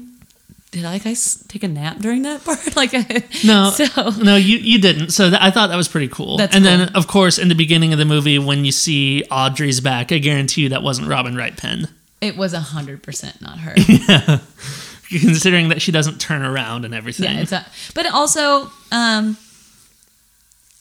did 0.77 0.85
I 0.85 0.99
guys 0.99 1.43
take 1.47 1.63
a 1.63 1.67
nap 1.67 1.97
during 1.97 2.21
that 2.21 2.43
part? 2.45 2.75
like, 2.75 2.93
no, 3.43 3.71
So 3.71 3.85
no, 4.21 4.35
you 4.35 4.57
you 4.57 4.79
didn't. 4.79 5.09
So 5.09 5.29
th- 5.29 5.41
I 5.41 5.49
thought 5.51 5.67
that 5.67 5.75
was 5.75 5.87
pretty 5.87 6.07
cool. 6.07 6.37
That's 6.37 6.55
and 6.55 6.63
then, 6.63 6.89
of 6.95 7.07
course, 7.07 7.37
in 7.39 7.47
the 7.47 7.55
beginning 7.55 7.91
of 7.93 7.99
the 7.99 8.05
movie, 8.05 8.37
when 8.39 8.63
you 8.63 8.71
see 8.71 9.23
Audrey's 9.31 9.81
back, 9.81 10.11
I 10.11 10.19
guarantee 10.19 10.61
you 10.61 10.69
that 10.69 10.83
wasn't 10.83 11.07
Robin 11.07 11.35
Wright 11.35 11.55
Penn. 11.57 11.87
it 12.21 12.37
was 12.37 12.53
a 12.53 12.59
hundred 12.59 13.01
percent 13.03 13.41
not 13.41 13.59
her. 13.59 13.73
yeah. 13.87 14.39
Considering 15.09 15.69
that 15.69 15.81
she 15.81 15.91
doesn't 15.91 16.19
turn 16.19 16.41
around 16.43 16.83
and 16.85 16.93
everything. 16.93 17.33
Yeah, 17.33 17.41
it's 17.41 17.51
a, 17.53 17.65
but 17.95 18.05
also, 18.11 18.69
um, 18.91 19.37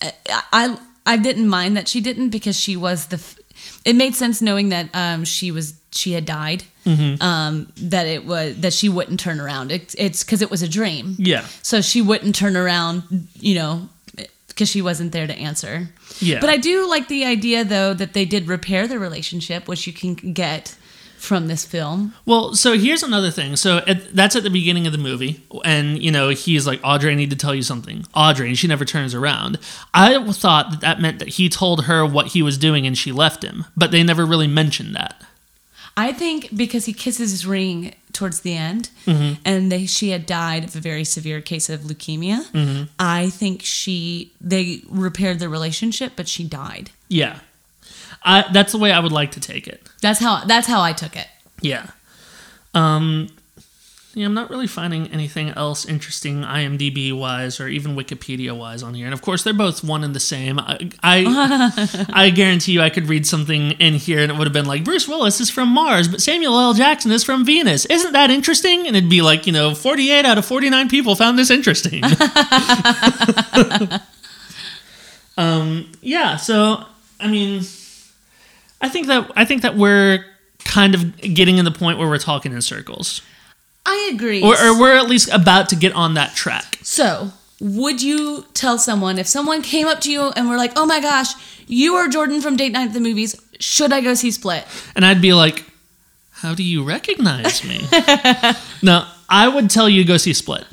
I, 0.02 0.12
I 0.52 0.78
I 1.06 1.16
didn't 1.16 1.48
mind 1.48 1.76
that 1.76 1.86
she 1.88 2.00
didn't 2.00 2.30
because 2.30 2.58
she 2.58 2.76
was 2.76 3.06
the. 3.06 3.22
It 3.86 3.96
made 3.96 4.14
sense 4.14 4.42
knowing 4.42 4.68
that 4.70 4.86
um 4.92 5.24
she 5.24 5.50
was 5.50 5.74
she 5.92 6.12
had 6.12 6.24
died. 6.26 6.64
Mm-hmm. 6.84 7.22
Um, 7.22 7.72
that 7.78 8.06
it 8.06 8.26
was 8.26 8.56
that 8.60 8.72
she 8.72 8.88
wouldn't 8.88 9.18
turn 9.18 9.40
around. 9.40 9.72
It, 9.72 9.94
it's 9.98 10.22
because 10.22 10.42
it 10.42 10.50
was 10.50 10.62
a 10.62 10.68
dream. 10.68 11.16
yeah. 11.18 11.44
So 11.62 11.80
she 11.80 12.02
wouldn't 12.02 12.34
turn 12.34 12.56
around. 12.56 13.28
You 13.40 13.54
know. 13.54 13.88
Because 14.48 14.70
she 14.70 14.80
wasn't 14.80 15.12
there 15.12 15.26
to 15.26 15.34
answer. 15.34 15.90
Yeah. 16.18 16.40
But 16.40 16.48
I 16.48 16.56
do 16.56 16.88
like 16.88 17.08
the 17.08 17.26
idea, 17.26 17.62
though, 17.62 17.92
that 17.92 18.14
they 18.14 18.24
did 18.24 18.48
repair 18.48 18.88
the 18.88 18.98
relationship, 18.98 19.68
which 19.68 19.86
you 19.86 19.92
can 19.92 20.14
get 20.32 20.74
from 21.16 21.48
this 21.48 21.64
film. 21.64 22.14
Well, 22.24 22.54
so 22.54 22.76
here's 22.78 23.02
another 23.02 23.30
thing. 23.30 23.56
So 23.56 23.78
at, 23.78 24.14
that's 24.14 24.36
at 24.36 24.42
the 24.42 24.50
beginning 24.50 24.86
of 24.86 24.92
the 24.92 24.98
movie, 24.98 25.40
and 25.64 26.02
you 26.02 26.10
know 26.10 26.28
he's 26.28 26.66
like, 26.66 26.80
"Audrey, 26.84 27.12
I 27.12 27.14
need 27.14 27.30
to 27.30 27.36
tell 27.36 27.54
you 27.54 27.62
something." 27.62 28.04
Audrey, 28.14 28.48
and 28.48 28.58
she 28.58 28.66
never 28.68 28.84
turns 28.84 29.14
around. 29.14 29.58
I 29.94 30.32
thought 30.32 30.70
that 30.70 30.80
that 30.82 31.00
meant 31.00 31.18
that 31.18 31.28
he 31.30 31.48
told 31.48 31.84
her 31.86 32.04
what 32.06 32.28
he 32.28 32.42
was 32.42 32.58
doing 32.58 32.86
and 32.86 32.96
she 32.96 33.12
left 33.12 33.42
him, 33.42 33.64
but 33.76 33.90
they 33.90 34.02
never 34.02 34.24
really 34.24 34.46
mentioned 34.46 34.94
that. 34.94 35.20
I 35.98 36.12
think 36.12 36.54
because 36.54 36.84
he 36.84 36.92
kisses 36.92 37.30
his 37.30 37.46
ring 37.46 37.94
towards 38.12 38.40
the 38.40 38.54
end, 38.54 38.90
Mm-hmm. 39.06 39.40
and 39.46 39.72
they, 39.72 39.86
she 39.86 40.10
had 40.10 40.26
died 40.26 40.64
of 40.64 40.76
a 40.76 40.80
very 40.80 41.04
severe 41.04 41.40
case 41.40 41.70
of 41.70 41.80
leukemia. 41.82 42.44
Mm-hmm. 42.52 42.82
I 42.98 43.30
think 43.30 43.62
she 43.62 44.32
they 44.40 44.82
repaired 44.90 45.38
the 45.38 45.48
relationship, 45.48 46.12
but 46.16 46.28
she 46.28 46.44
died. 46.44 46.90
Yeah, 47.08 47.38
I, 48.22 48.44
that's 48.52 48.72
the 48.72 48.78
way 48.78 48.92
I 48.92 49.00
would 49.00 49.12
like 49.12 49.30
to 49.32 49.40
take 49.40 49.66
it. 49.66 49.85
That's 50.02 50.20
how 50.20 50.44
that's 50.44 50.66
how 50.66 50.82
I 50.82 50.92
took 50.92 51.16
it. 51.16 51.26
Yeah. 51.60 51.90
Um, 52.74 53.28
yeah, 54.16 54.24
I'm 54.24 54.32
not 54.32 54.48
really 54.48 54.66
finding 54.66 55.08
anything 55.08 55.50
else 55.50 55.84
interesting 55.84 56.40
IMDb 56.40 57.12
wise 57.12 57.60
or 57.60 57.68
even 57.68 57.94
Wikipedia 57.94 58.56
wise 58.56 58.82
on 58.82 58.94
here. 58.94 59.04
And 59.04 59.12
of 59.12 59.20
course, 59.20 59.42
they're 59.42 59.52
both 59.52 59.84
one 59.84 60.02
and 60.02 60.14
the 60.14 60.20
same. 60.20 60.58
I, 60.58 60.90
I, 61.02 62.06
I 62.14 62.30
guarantee 62.30 62.72
you, 62.72 62.80
I 62.80 62.88
could 62.88 63.10
read 63.10 63.26
something 63.26 63.72
in 63.72 63.92
here 63.92 64.20
and 64.20 64.32
it 64.32 64.38
would 64.38 64.46
have 64.46 64.54
been 64.54 64.64
like 64.64 64.84
Bruce 64.84 65.06
Willis 65.06 65.38
is 65.38 65.50
from 65.50 65.68
Mars, 65.68 66.08
but 66.08 66.22
Samuel 66.22 66.58
L. 66.58 66.72
Jackson 66.72 67.12
is 67.12 67.24
from 67.24 67.44
Venus. 67.44 67.84
Isn't 67.84 68.12
that 68.12 68.30
interesting? 68.30 68.86
And 68.86 68.96
it'd 68.96 69.10
be 69.10 69.20
like, 69.20 69.46
you 69.46 69.52
know, 69.52 69.74
48 69.74 70.24
out 70.24 70.38
of 70.38 70.46
49 70.46 70.88
people 70.88 71.14
found 71.14 71.38
this 71.38 71.50
interesting. 71.50 72.02
um, 75.36 75.92
yeah. 76.00 76.36
So, 76.36 76.82
I 77.20 77.28
mean, 77.28 77.64
I 78.80 78.88
think 78.88 79.06
that 79.06 79.30
I 79.36 79.44
think 79.44 79.62
that 79.62 79.76
we're 79.76 80.24
kind 80.64 80.94
of 80.94 81.16
getting 81.20 81.58
in 81.58 81.64
the 81.64 81.70
point 81.70 81.98
where 81.98 82.08
we're 82.08 82.18
talking 82.18 82.52
in 82.52 82.60
circles. 82.60 83.22
I 83.86 84.10
agree. 84.12 84.42
Or, 84.42 84.54
or 84.54 84.78
we're 84.78 84.96
at 84.96 85.08
least 85.08 85.32
about 85.32 85.68
to 85.70 85.76
get 85.76 85.92
on 85.94 86.14
that 86.14 86.34
track. 86.34 86.78
So, 86.82 87.30
would 87.60 88.02
you 88.02 88.44
tell 88.52 88.78
someone 88.78 89.18
if 89.18 89.28
someone 89.28 89.62
came 89.62 89.86
up 89.86 90.00
to 90.00 90.12
you 90.12 90.30
and 90.30 90.48
were 90.48 90.56
like, 90.56 90.72
"Oh 90.76 90.86
my 90.86 91.00
gosh, 91.00 91.32
you 91.66 91.94
are 91.94 92.08
Jordan 92.08 92.40
from 92.40 92.56
Date 92.56 92.72
Night 92.72 92.88
at 92.88 92.92
the 92.92 93.00
Movies. 93.00 93.40
Should 93.60 93.92
I 93.92 94.00
go 94.00 94.14
see 94.14 94.30
Split?" 94.30 94.66
And 94.94 95.04
I'd 95.04 95.22
be 95.22 95.32
like, 95.32 95.64
"How 96.30 96.54
do 96.54 96.62
you 96.62 96.82
recognize 96.84 97.64
me?" 97.64 97.86
no, 98.82 99.06
I 99.28 99.48
would 99.48 99.70
tell 99.70 99.88
you 99.88 100.02
to 100.02 100.08
go 100.08 100.16
see 100.16 100.34
Split. 100.34 100.64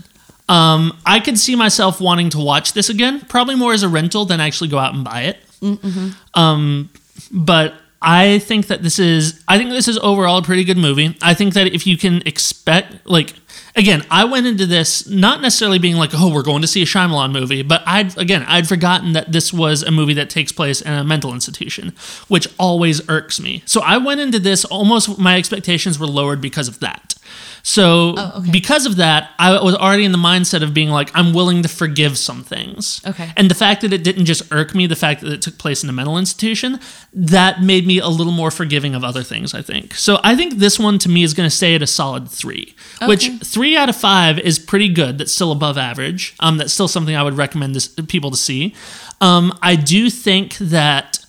Um, 0.49 0.97
I 1.05 1.19
could 1.19 1.39
see 1.39 1.55
myself 1.55 2.01
wanting 2.01 2.29
to 2.31 2.39
watch 2.39 2.73
this 2.73 2.89
again, 2.89 3.21
probably 3.21 3.55
more 3.55 3.73
as 3.73 3.83
a 3.83 3.89
rental 3.89 4.25
than 4.25 4.41
actually 4.41 4.67
go 4.67 4.77
out 4.77 4.93
and 4.93 5.03
buy 5.03 5.21
it. 5.21 5.37
Mm-hmm. 5.61 6.09
Um, 6.39 6.89
but 7.31 7.73
I 8.03 8.39
think 8.39 8.67
that 8.67 8.83
this 8.83 8.99
is 8.99 9.41
I 9.47 9.57
think 9.57 9.69
this 9.69 9.87
is 9.87 9.97
overall 9.99 10.37
a 10.37 10.41
pretty 10.41 10.65
good 10.65 10.77
movie. 10.77 11.17
I 11.21 11.33
think 11.33 11.53
that 11.53 11.67
if 11.67 11.87
you 11.87 11.97
can 11.97 12.21
expect 12.25 13.07
like 13.07 13.33
again, 13.75 14.05
I 14.11 14.25
went 14.25 14.45
into 14.45 14.65
this 14.65 15.07
not 15.07 15.41
necessarily 15.41 15.79
being 15.79 15.95
like, 15.95 16.11
oh, 16.13 16.31
we're 16.31 16.43
going 16.43 16.61
to 16.61 16.67
see 16.67 16.81
a 16.81 16.85
Shyamalan 16.85 17.31
movie, 17.31 17.61
but 17.61 17.81
I'd 17.85 18.17
again, 18.17 18.43
I'd 18.45 18.67
forgotten 18.67 19.13
that 19.13 19.31
this 19.31 19.53
was 19.53 19.83
a 19.83 19.91
movie 19.91 20.13
that 20.15 20.29
takes 20.29 20.51
place 20.51 20.81
in 20.81 20.91
a 20.91 21.03
mental 21.05 21.33
institution, 21.33 21.93
which 22.27 22.47
always 22.59 23.07
irks 23.09 23.39
me. 23.39 23.63
So 23.65 23.81
I 23.81 23.97
went 23.97 24.19
into 24.19 24.37
this 24.37 24.65
almost 24.65 25.17
my 25.17 25.37
expectations 25.37 25.97
were 25.97 26.07
lowered 26.07 26.41
because 26.41 26.67
of 26.67 26.79
that. 26.81 27.15
So 27.65 28.13
Oh, 28.17 28.31
okay. 28.39 28.51
because 28.51 28.85
of 28.85 28.97
that, 28.97 29.31
I 29.39 29.57
was 29.63 29.73
already 29.73 30.03
in 30.03 30.11
the 30.11 30.17
mindset 30.17 30.63
of 30.63 30.73
being 30.73 30.89
like, 30.89 31.09
I'm 31.15 31.33
willing 31.33 31.63
to 31.63 31.69
forgive 31.69 32.17
some 32.17 32.43
things. 32.43 32.99
Okay. 33.07 33.31
And 33.37 33.49
the 33.49 33.55
fact 33.55 33.81
that 33.81 33.93
it 33.93 34.03
didn't 34.03 34.25
just 34.25 34.43
irk 34.51 34.75
me, 34.75 34.85
the 34.85 34.97
fact 34.97 35.21
that 35.21 35.31
it 35.31 35.41
took 35.41 35.57
place 35.57 35.81
in 35.81 35.89
a 35.89 35.93
mental 35.93 36.17
institution, 36.17 36.77
that 37.13 37.61
made 37.63 37.87
me 37.87 37.99
a 37.99 38.09
little 38.09 38.33
more 38.33 38.51
forgiving 38.51 38.93
of 38.95 39.05
other 39.05 39.23
things, 39.23 39.53
I 39.53 39.61
think. 39.61 39.93
So 39.93 40.19
I 40.25 40.35
think 40.35 40.55
this 40.55 40.77
one 40.77 40.99
to 40.99 41.09
me 41.09 41.23
is 41.23 41.33
going 41.33 41.49
to 41.49 41.55
stay 41.55 41.73
at 41.73 41.81
a 41.81 41.87
solid 41.87 42.29
three, 42.29 42.75
which 43.05 43.29
three 43.43 43.77
out 43.77 43.87
of 43.87 43.95
five 43.95 44.37
is 44.39 44.59
pretty 44.59 44.89
good. 44.89 45.17
That's 45.17 45.31
still 45.31 45.53
above 45.53 45.77
average. 45.77 46.35
Um, 46.41 46.57
that's 46.57 46.73
still 46.73 46.89
something 46.89 47.15
I 47.15 47.23
would 47.23 47.37
recommend 47.37 47.75
this, 47.75 47.87
people 47.87 48.29
to 48.31 48.37
see. 48.37 48.75
Um, 49.21 49.57
I 49.61 49.75
do 49.77 50.09
think 50.09 50.57
that. 50.57 51.19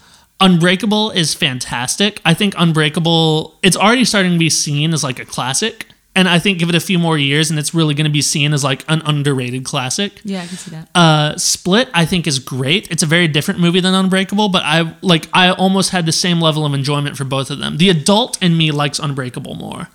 Unbreakable 0.40 1.12
is 1.12 1.32
fantastic. 1.32 2.20
I 2.24 2.34
think 2.34 2.54
Unbreakable, 2.58 3.56
it's 3.62 3.76
already 3.76 4.04
starting 4.04 4.32
to 4.32 4.38
be 4.38 4.50
seen 4.50 4.92
as 4.92 5.04
like 5.04 5.20
a 5.20 5.24
classic. 5.24 5.86
And 6.16 6.28
I 6.28 6.38
think 6.38 6.60
give 6.60 6.68
it 6.68 6.76
a 6.76 6.80
few 6.80 6.98
more 6.98 7.18
years 7.18 7.50
and 7.50 7.58
it's 7.58 7.74
really 7.74 7.92
going 7.92 8.04
to 8.04 8.10
be 8.10 8.22
seen 8.22 8.52
as 8.52 8.62
like 8.62 8.84
an 8.86 9.02
underrated 9.04 9.64
classic. 9.64 10.20
Yeah, 10.22 10.42
I 10.42 10.46
can 10.46 10.56
see 10.56 10.70
that. 10.70 10.88
Uh, 10.94 11.36
Split, 11.36 11.88
I 11.92 12.06
think, 12.06 12.28
is 12.28 12.38
great. 12.38 12.88
It's 12.88 13.02
a 13.02 13.06
very 13.06 13.26
different 13.26 13.58
movie 13.58 13.80
than 13.80 13.94
Unbreakable, 13.94 14.48
but 14.48 14.62
I 14.64 14.94
like 15.02 15.28
I 15.32 15.50
almost 15.50 15.90
had 15.90 16.06
the 16.06 16.12
same 16.12 16.40
level 16.40 16.64
of 16.64 16.72
enjoyment 16.72 17.16
for 17.16 17.24
both 17.24 17.50
of 17.50 17.58
them. 17.58 17.78
The 17.78 17.88
adult 17.90 18.40
in 18.40 18.56
me 18.56 18.70
likes 18.70 19.00
Unbreakable 19.00 19.56
more, 19.56 19.88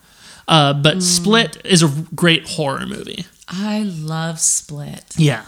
uh, 0.48 0.74
but 0.74 1.02
Split 1.02 1.62
is 1.66 1.82
a 1.84 1.90
great 2.14 2.50
horror 2.50 2.86
movie. 2.86 3.26
I 3.48 3.84
love 3.84 4.40
Split. 4.42 5.16
Yeah. 5.18 5.46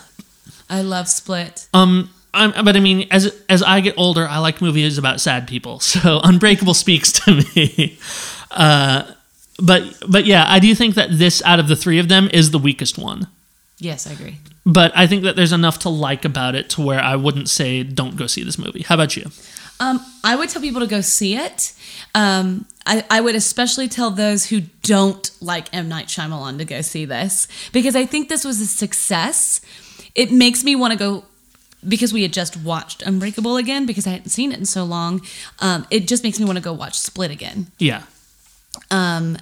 I 0.69 0.81
love 0.83 1.07
Split. 1.09 1.67
Um. 1.73 2.09
I'm, 2.33 2.63
but 2.63 2.77
I 2.77 2.79
mean, 2.79 3.07
as 3.11 3.35
as 3.49 3.61
I 3.61 3.81
get 3.81 3.95
older, 3.97 4.25
I 4.25 4.37
like 4.37 4.61
movies 4.61 4.97
about 4.97 5.19
sad 5.19 5.49
people. 5.49 5.79
So 5.91 6.21
Unbreakable 6.23 6.73
speaks 6.73 7.11
to 7.11 7.41
me. 7.53 7.99
Uh, 8.49 9.11
but 9.61 9.83
but 10.07 10.25
yeah, 10.25 10.45
I 10.47 10.59
do 10.59 10.73
think 10.75 10.95
that 10.95 11.09
this 11.11 11.41
out 11.43 11.59
of 11.59 11.67
the 11.67 11.75
three 11.75 11.99
of 11.99 12.07
them 12.07 12.29
is 12.33 12.51
the 12.51 12.59
weakest 12.59 12.97
one. 12.97 13.27
Yes, 13.77 14.05
I 14.05 14.11
agree. 14.11 14.37
But 14.65 14.91
I 14.95 15.07
think 15.07 15.23
that 15.23 15.35
there's 15.35 15.51
enough 15.51 15.79
to 15.79 15.89
like 15.89 16.23
about 16.23 16.53
it 16.53 16.69
to 16.71 16.81
where 16.81 16.99
I 16.99 17.15
wouldn't 17.15 17.49
say 17.49 17.83
don't 17.83 18.15
go 18.15 18.27
see 18.27 18.43
this 18.43 18.59
movie. 18.59 18.83
How 18.83 18.95
about 18.95 19.15
you? 19.17 19.25
Um, 19.79 19.99
I 20.23 20.35
would 20.35 20.49
tell 20.49 20.61
people 20.61 20.81
to 20.81 20.87
go 20.87 21.01
see 21.01 21.35
it. 21.35 21.73
Um, 22.13 22.67
I, 22.85 23.03
I 23.09 23.21
would 23.21 23.33
especially 23.33 23.87
tell 23.87 24.11
those 24.11 24.45
who 24.45 24.61
don't 24.83 25.31
like 25.41 25.73
M. 25.73 25.89
Night 25.89 26.05
Shyamalan 26.05 26.59
to 26.59 26.65
go 26.65 26.81
see 26.81 27.05
this 27.05 27.47
because 27.71 27.95
I 27.95 28.05
think 28.05 28.29
this 28.29 28.45
was 28.45 28.61
a 28.61 28.67
success. 28.67 29.61
It 30.13 30.31
makes 30.31 30.63
me 30.63 30.75
want 30.75 30.93
to 30.93 30.99
go 30.99 31.25
because 31.87 32.13
we 32.13 32.21
had 32.21 32.31
just 32.31 32.57
watched 32.57 33.01
Unbreakable 33.01 33.57
again 33.57 33.87
because 33.87 34.05
I 34.05 34.11
hadn't 34.11 34.29
seen 34.29 34.51
it 34.51 34.59
in 34.59 34.65
so 34.65 34.83
long. 34.83 35.21
Um, 35.59 35.87
it 35.89 36.07
just 36.07 36.23
makes 36.23 36.39
me 36.39 36.45
want 36.45 36.57
to 36.57 36.63
go 36.63 36.73
watch 36.73 36.99
Split 36.99 37.31
again. 37.31 37.71
Yeah. 37.79 38.03
Um, 38.91 39.37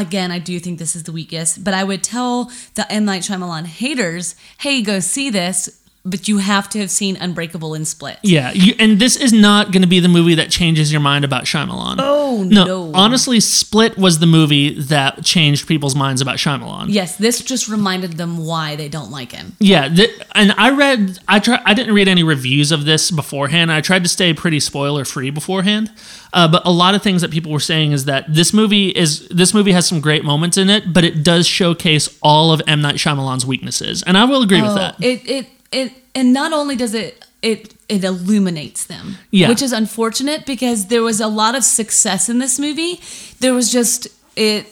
again, 0.00 0.30
I 0.30 0.38
do 0.38 0.58
think 0.58 0.78
this 0.78 0.96
is 0.96 1.04
the 1.04 1.12
weakest, 1.12 1.64
but 1.64 1.74
I 1.74 1.84
would 1.84 2.02
tell 2.02 2.50
the 2.74 2.90
M. 2.90 3.04
Night 3.04 3.22
Shyamalan 3.22 3.66
haters, 3.66 4.34
hey, 4.58 4.82
go 4.82 5.00
see 5.00 5.30
this, 5.30 5.80
but 6.06 6.28
you 6.28 6.36
have 6.38 6.68
to 6.68 6.78
have 6.80 6.90
seen 6.90 7.16
Unbreakable 7.16 7.72
and 7.72 7.88
Split. 7.88 8.18
Yeah, 8.22 8.52
you, 8.52 8.74
and 8.78 8.98
this 8.98 9.16
is 9.16 9.32
not 9.32 9.72
going 9.72 9.80
to 9.80 9.88
be 9.88 10.00
the 10.00 10.08
movie 10.08 10.34
that 10.34 10.50
changes 10.50 10.92
your 10.92 11.00
mind 11.00 11.24
about 11.24 11.44
Shyamalan. 11.44 11.96
Oh, 11.98 12.42
no, 12.46 12.64
no. 12.66 12.92
Honestly, 12.94 13.40
Split 13.40 13.96
was 13.96 14.18
the 14.18 14.26
movie 14.26 14.78
that 14.82 15.24
changed 15.24 15.66
people's 15.66 15.96
minds 15.96 16.20
about 16.20 16.36
Shyamalan. 16.36 16.86
Yes, 16.88 17.16
this 17.16 17.40
just 17.40 17.68
reminded 17.68 18.12
them 18.18 18.44
why 18.44 18.76
they 18.76 18.88
don't 18.90 19.10
like 19.10 19.32
him. 19.32 19.56
Yeah, 19.60 19.88
th- 19.88 20.10
and 20.34 20.52
I 20.58 20.70
read, 20.70 21.18
I 21.26 21.38
try, 21.38 21.62
I 21.64 21.72
didn't 21.72 21.94
read 21.94 22.08
any 22.08 22.22
reviews 22.22 22.70
of 22.70 22.84
this 22.84 23.10
beforehand. 23.10 23.72
I 23.72 23.80
tried 23.80 24.02
to 24.02 24.08
stay 24.10 24.34
pretty 24.34 24.60
spoiler 24.60 25.06
free 25.06 25.30
beforehand, 25.30 25.90
uh, 26.34 26.48
but 26.48 26.66
a 26.66 26.70
lot 26.70 26.94
of 26.94 27.02
things 27.02 27.22
that 27.22 27.30
people 27.30 27.50
were 27.50 27.60
saying 27.60 27.92
is 27.92 28.04
that 28.04 28.26
this 28.28 28.52
movie 28.52 28.88
is 28.88 29.26
this 29.28 29.54
movie 29.54 29.72
has 29.72 29.86
some 29.88 30.00
great 30.02 30.22
moments 30.24 30.58
in 30.58 30.68
it, 30.68 30.92
but 30.92 31.04
it 31.04 31.22
does 31.24 31.46
showcase 31.46 32.14
all 32.22 32.52
of 32.52 32.60
M 32.66 32.82
Night 32.82 32.96
Shyamalan's 32.96 33.46
weaknesses, 33.46 34.02
and 34.02 34.18
I 34.18 34.24
will 34.26 34.42
agree 34.42 34.60
with 34.60 34.72
Oh, 34.72 34.74
that. 34.74 34.96
It 35.02 35.26
it 35.28 35.46
it 35.74 35.92
and 36.14 36.32
not 36.32 36.52
only 36.52 36.76
does 36.76 36.94
it 36.94 37.24
it 37.42 37.74
it 37.88 38.02
illuminates 38.04 38.84
them, 38.84 39.16
Yeah. 39.30 39.48
which 39.50 39.62
is 39.62 39.72
unfortunate 39.72 40.46
because 40.46 40.86
there 40.86 41.02
was 41.02 41.20
a 41.20 41.28
lot 41.28 41.54
of 41.54 41.62
success 41.64 42.28
in 42.28 42.38
this 42.38 42.58
movie. 42.58 43.00
There 43.40 43.52
was 43.54 43.70
just 43.72 44.08
it. 44.36 44.66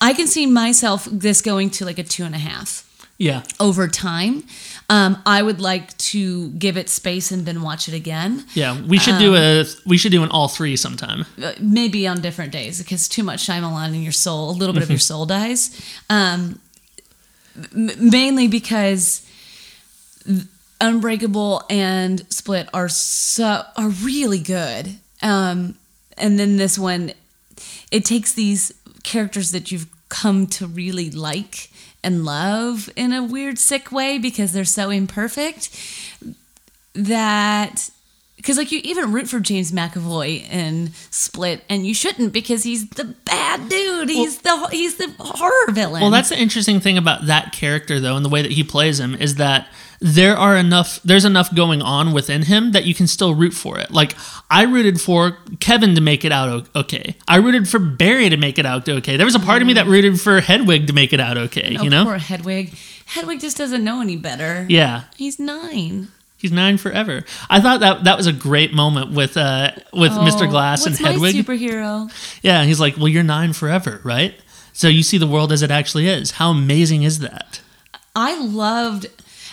I 0.00 0.12
can 0.14 0.26
see 0.26 0.46
myself 0.46 1.08
this 1.10 1.40
going 1.40 1.70
to 1.70 1.84
like 1.84 1.98
a 1.98 2.02
two 2.02 2.24
and 2.24 2.34
a 2.34 2.38
half 2.38 2.84
yeah, 3.18 3.42
over 3.60 3.86
time. 3.88 4.42
Um, 4.90 5.16
I 5.24 5.42
would 5.42 5.60
like 5.60 5.96
to 6.12 6.50
give 6.58 6.76
it 6.76 6.88
space 6.90 7.30
and 7.32 7.46
then 7.46 7.62
watch 7.62 7.88
it 7.88 7.94
again, 7.94 8.44
yeah, 8.52 8.78
we 8.82 8.98
should 8.98 9.18
do 9.18 9.34
a 9.36 9.64
we 9.86 9.96
should 9.96 10.12
do 10.12 10.22
an 10.22 10.28
all 10.28 10.48
three 10.48 10.76
sometime. 10.76 11.24
Uh, 11.42 11.52
maybe 11.60 12.06
on 12.06 12.20
different 12.20 12.52
days 12.52 12.82
because 12.82 13.08
too 13.08 13.22
much 13.22 13.46
Shyamalan 13.46 13.94
in 13.94 14.02
your 14.02 14.12
soul, 14.12 14.50
a 14.50 14.56
little 14.60 14.74
bit 14.74 14.82
of 14.82 14.90
your 14.90 14.98
soul 15.10 15.24
dies. 15.24 15.70
Um, 16.10 16.58
mainly 17.74 18.48
because 18.48 19.26
Unbreakable 20.80 21.62
and 21.70 22.26
Split 22.32 22.68
are 22.74 22.88
so 22.88 23.62
are 23.76 23.88
really 23.88 24.40
good. 24.40 24.96
Um, 25.22 25.76
and 26.16 26.38
then 26.38 26.56
this 26.56 26.78
one, 26.78 27.12
it 27.90 28.04
takes 28.04 28.32
these 28.32 28.72
characters 29.02 29.52
that 29.52 29.70
you've 29.70 29.86
come 30.08 30.46
to 30.46 30.66
really 30.66 31.10
like 31.10 31.70
and 32.02 32.24
love 32.24 32.90
in 32.96 33.12
a 33.12 33.22
weird, 33.22 33.58
sick 33.58 33.92
way 33.92 34.18
because 34.18 34.52
they're 34.52 34.64
so 34.64 34.90
imperfect 34.90 35.70
that 36.94 37.90
because 38.42 38.58
like 38.58 38.72
you 38.72 38.80
even 38.82 39.12
root 39.12 39.28
for 39.28 39.38
James 39.38 39.70
McAvoy 39.70 40.48
in 40.50 40.90
Split, 41.10 41.64
and 41.68 41.86
you 41.86 41.94
shouldn't 41.94 42.32
because 42.32 42.64
he's 42.64 42.88
the 42.90 43.04
bad 43.04 43.68
dude. 43.68 44.10
He's 44.10 44.38
the 44.38 44.68
he's 44.72 44.96
the 44.96 45.14
horror 45.20 45.72
villain. 45.72 46.02
Well, 46.02 46.10
that's 46.10 46.30
the 46.30 46.38
interesting 46.38 46.80
thing 46.80 46.98
about 46.98 47.26
that 47.26 47.52
character, 47.52 48.00
though, 48.00 48.16
and 48.16 48.24
the 48.24 48.28
way 48.28 48.42
that 48.42 48.50
he 48.50 48.64
plays 48.64 48.98
him 48.98 49.14
is 49.14 49.36
that 49.36 49.68
there 50.00 50.36
are 50.36 50.56
enough, 50.56 51.00
there's 51.04 51.24
enough 51.24 51.54
going 51.54 51.80
on 51.80 52.12
within 52.12 52.42
him 52.42 52.72
that 52.72 52.84
you 52.84 52.94
can 52.94 53.06
still 53.06 53.36
root 53.36 53.54
for 53.54 53.78
it. 53.78 53.92
Like 53.92 54.16
I 54.50 54.64
rooted 54.64 55.00
for 55.00 55.38
Kevin 55.60 55.94
to 55.94 56.00
make 56.00 56.24
it 56.24 56.32
out 56.32 56.68
okay. 56.74 57.14
I 57.28 57.36
rooted 57.36 57.68
for 57.68 57.78
Barry 57.78 58.28
to 58.28 58.36
make 58.36 58.58
it 58.58 58.66
out 58.66 58.88
okay. 58.88 59.16
There 59.16 59.26
was 59.26 59.36
a 59.36 59.40
part 59.40 59.62
of 59.62 59.68
me 59.68 59.74
that 59.74 59.84
mm-hmm. 59.84 59.92
rooted 59.92 60.20
for 60.20 60.40
Hedwig 60.40 60.88
to 60.88 60.92
make 60.92 61.12
it 61.12 61.20
out 61.20 61.38
okay. 61.38 61.76
oh, 61.78 61.84
you 61.84 61.90
know? 61.90 62.04
poor 62.04 62.18
Hedwig. 62.18 62.74
Hedwig 63.06 63.40
just 63.40 63.56
doesn't 63.56 63.84
know 63.84 64.00
any 64.00 64.16
better. 64.16 64.66
Yeah. 64.68 65.04
he's 65.16 65.38
nine. 65.38 66.08
He's 66.42 66.50
nine 66.50 66.76
forever. 66.76 67.24
I 67.48 67.60
thought 67.60 67.78
that 67.80 68.02
that 68.02 68.16
was 68.16 68.26
a 68.26 68.32
great 68.32 68.74
moment 68.74 69.12
with 69.12 69.36
uh 69.36 69.70
with 69.92 70.10
Mr. 70.10 70.48
Oh, 70.48 70.50
Glass 70.50 70.84
and 70.84 70.98
Hedwig. 70.98 71.36
superhero. 71.36 72.10
yeah, 72.42 72.64
he's 72.64 72.80
like, 72.80 72.96
"Well, 72.96 73.06
you're 73.06 73.22
nine 73.22 73.52
forever, 73.52 74.00
right?" 74.02 74.34
So 74.72 74.88
you 74.88 75.04
see 75.04 75.18
the 75.18 75.26
world 75.28 75.52
as 75.52 75.62
it 75.62 75.70
actually 75.70 76.08
is. 76.08 76.32
How 76.32 76.50
amazing 76.50 77.04
is 77.04 77.20
that? 77.20 77.60
I 78.16 78.36
loved, 78.38 79.06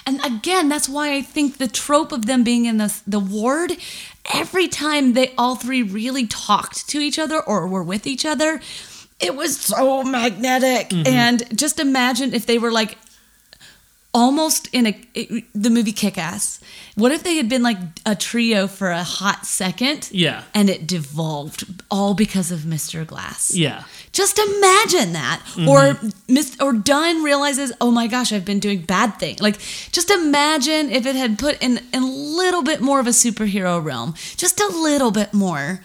and 0.07 0.19
again, 0.25 0.67
that's 0.67 0.89
why 0.89 1.13
I 1.13 1.21
think 1.21 1.59
the 1.59 1.67
trope 1.67 2.11
of 2.11 2.25
them 2.25 2.43
being 2.43 2.65
in 2.65 2.77
the 2.77 2.91
the 3.05 3.19
ward. 3.19 3.73
Every 4.33 4.67
time 4.67 5.13
they 5.13 5.33
all 5.37 5.55
three 5.55 5.83
really 5.83 6.25
talked 6.25 6.89
to 6.89 6.99
each 6.99 7.19
other 7.19 7.39
or 7.39 7.67
were 7.67 7.83
with 7.83 8.07
each 8.07 8.25
other, 8.25 8.61
it 9.19 9.35
was 9.35 9.59
so 9.59 10.01
magnetic. 10.03 10.89
Mm-hmm. 10.89 11.07
And 11.07 11.57
just 11.57 11.79
imagine 11.79 12.33
if 12.33 12.47
they 12.47 12.57
were 12.57 12.71
like 12.71 12.97
almost 14.13 14.67
in 14.73 14.87
a 14.87 14.99
it- 15.13 15.45
the 15.53 15.69
movie 15.69 15.91
Kick 15.91 16.17
Ass. 16.17 16.59
What 16.95 17.11
if 17.11 17.23
they 17.23 17.35
had 17.37 17.47
been 17.47 17.61
like 17.63 17.77
a 18.05 18.15
trio 18.15 18.67
for 18.67 18.89
a 18.89 19.03
hot 19.03 19.45
second? 19.45 20.09
Yeah. 20.11 20.43
And 20.53 20.69
it 20.69 20.87
devolved 20.87 21.65
all 21.91 22.13
because 22.13 22.51
of 22.51 22.61
Mr. 22.61 23.05
Glass. 23.05 23.53
Yeah. 23.53 23.83
Just 24.11 24.39
imagine 24.39 25.13
that. 25.13 25.41
Mm-hmm. 25.53 25.67
Or 25.69 25.99
Miss 26.27 26.57
or 26.59 26.73
Dunn 26.73 27.23
realizes, 27.23 27.71
oh 27.79 27.91
my 27.91 28.07
gosh, 28.07 28.33
I've 28.33 28.45
been 28.45 28.59
doing 28.59 28.81
bad 28.81 29.19
things. 29.19 29.39
Like, 29.39 29.59
just 29.91 30.09
imagine 30.09 30.89
if 30.89 31.05
it 31.05 31.15
had 31.15 31.37
put 31.37 31.61
in 31.61 31.79
a 31.93 31.99
little 31.99 32.63
bit 32.63 32.81
more 32.81 32.99
of 32.99 33.05
a 33.07 33.11
superhero 33.11 33.83
realm. 33.83 34.15
Just 34.35 34.59
a 34.59 34.67
little 34.67 35.11
bit 35.11 35.33
more. 35.33 35.81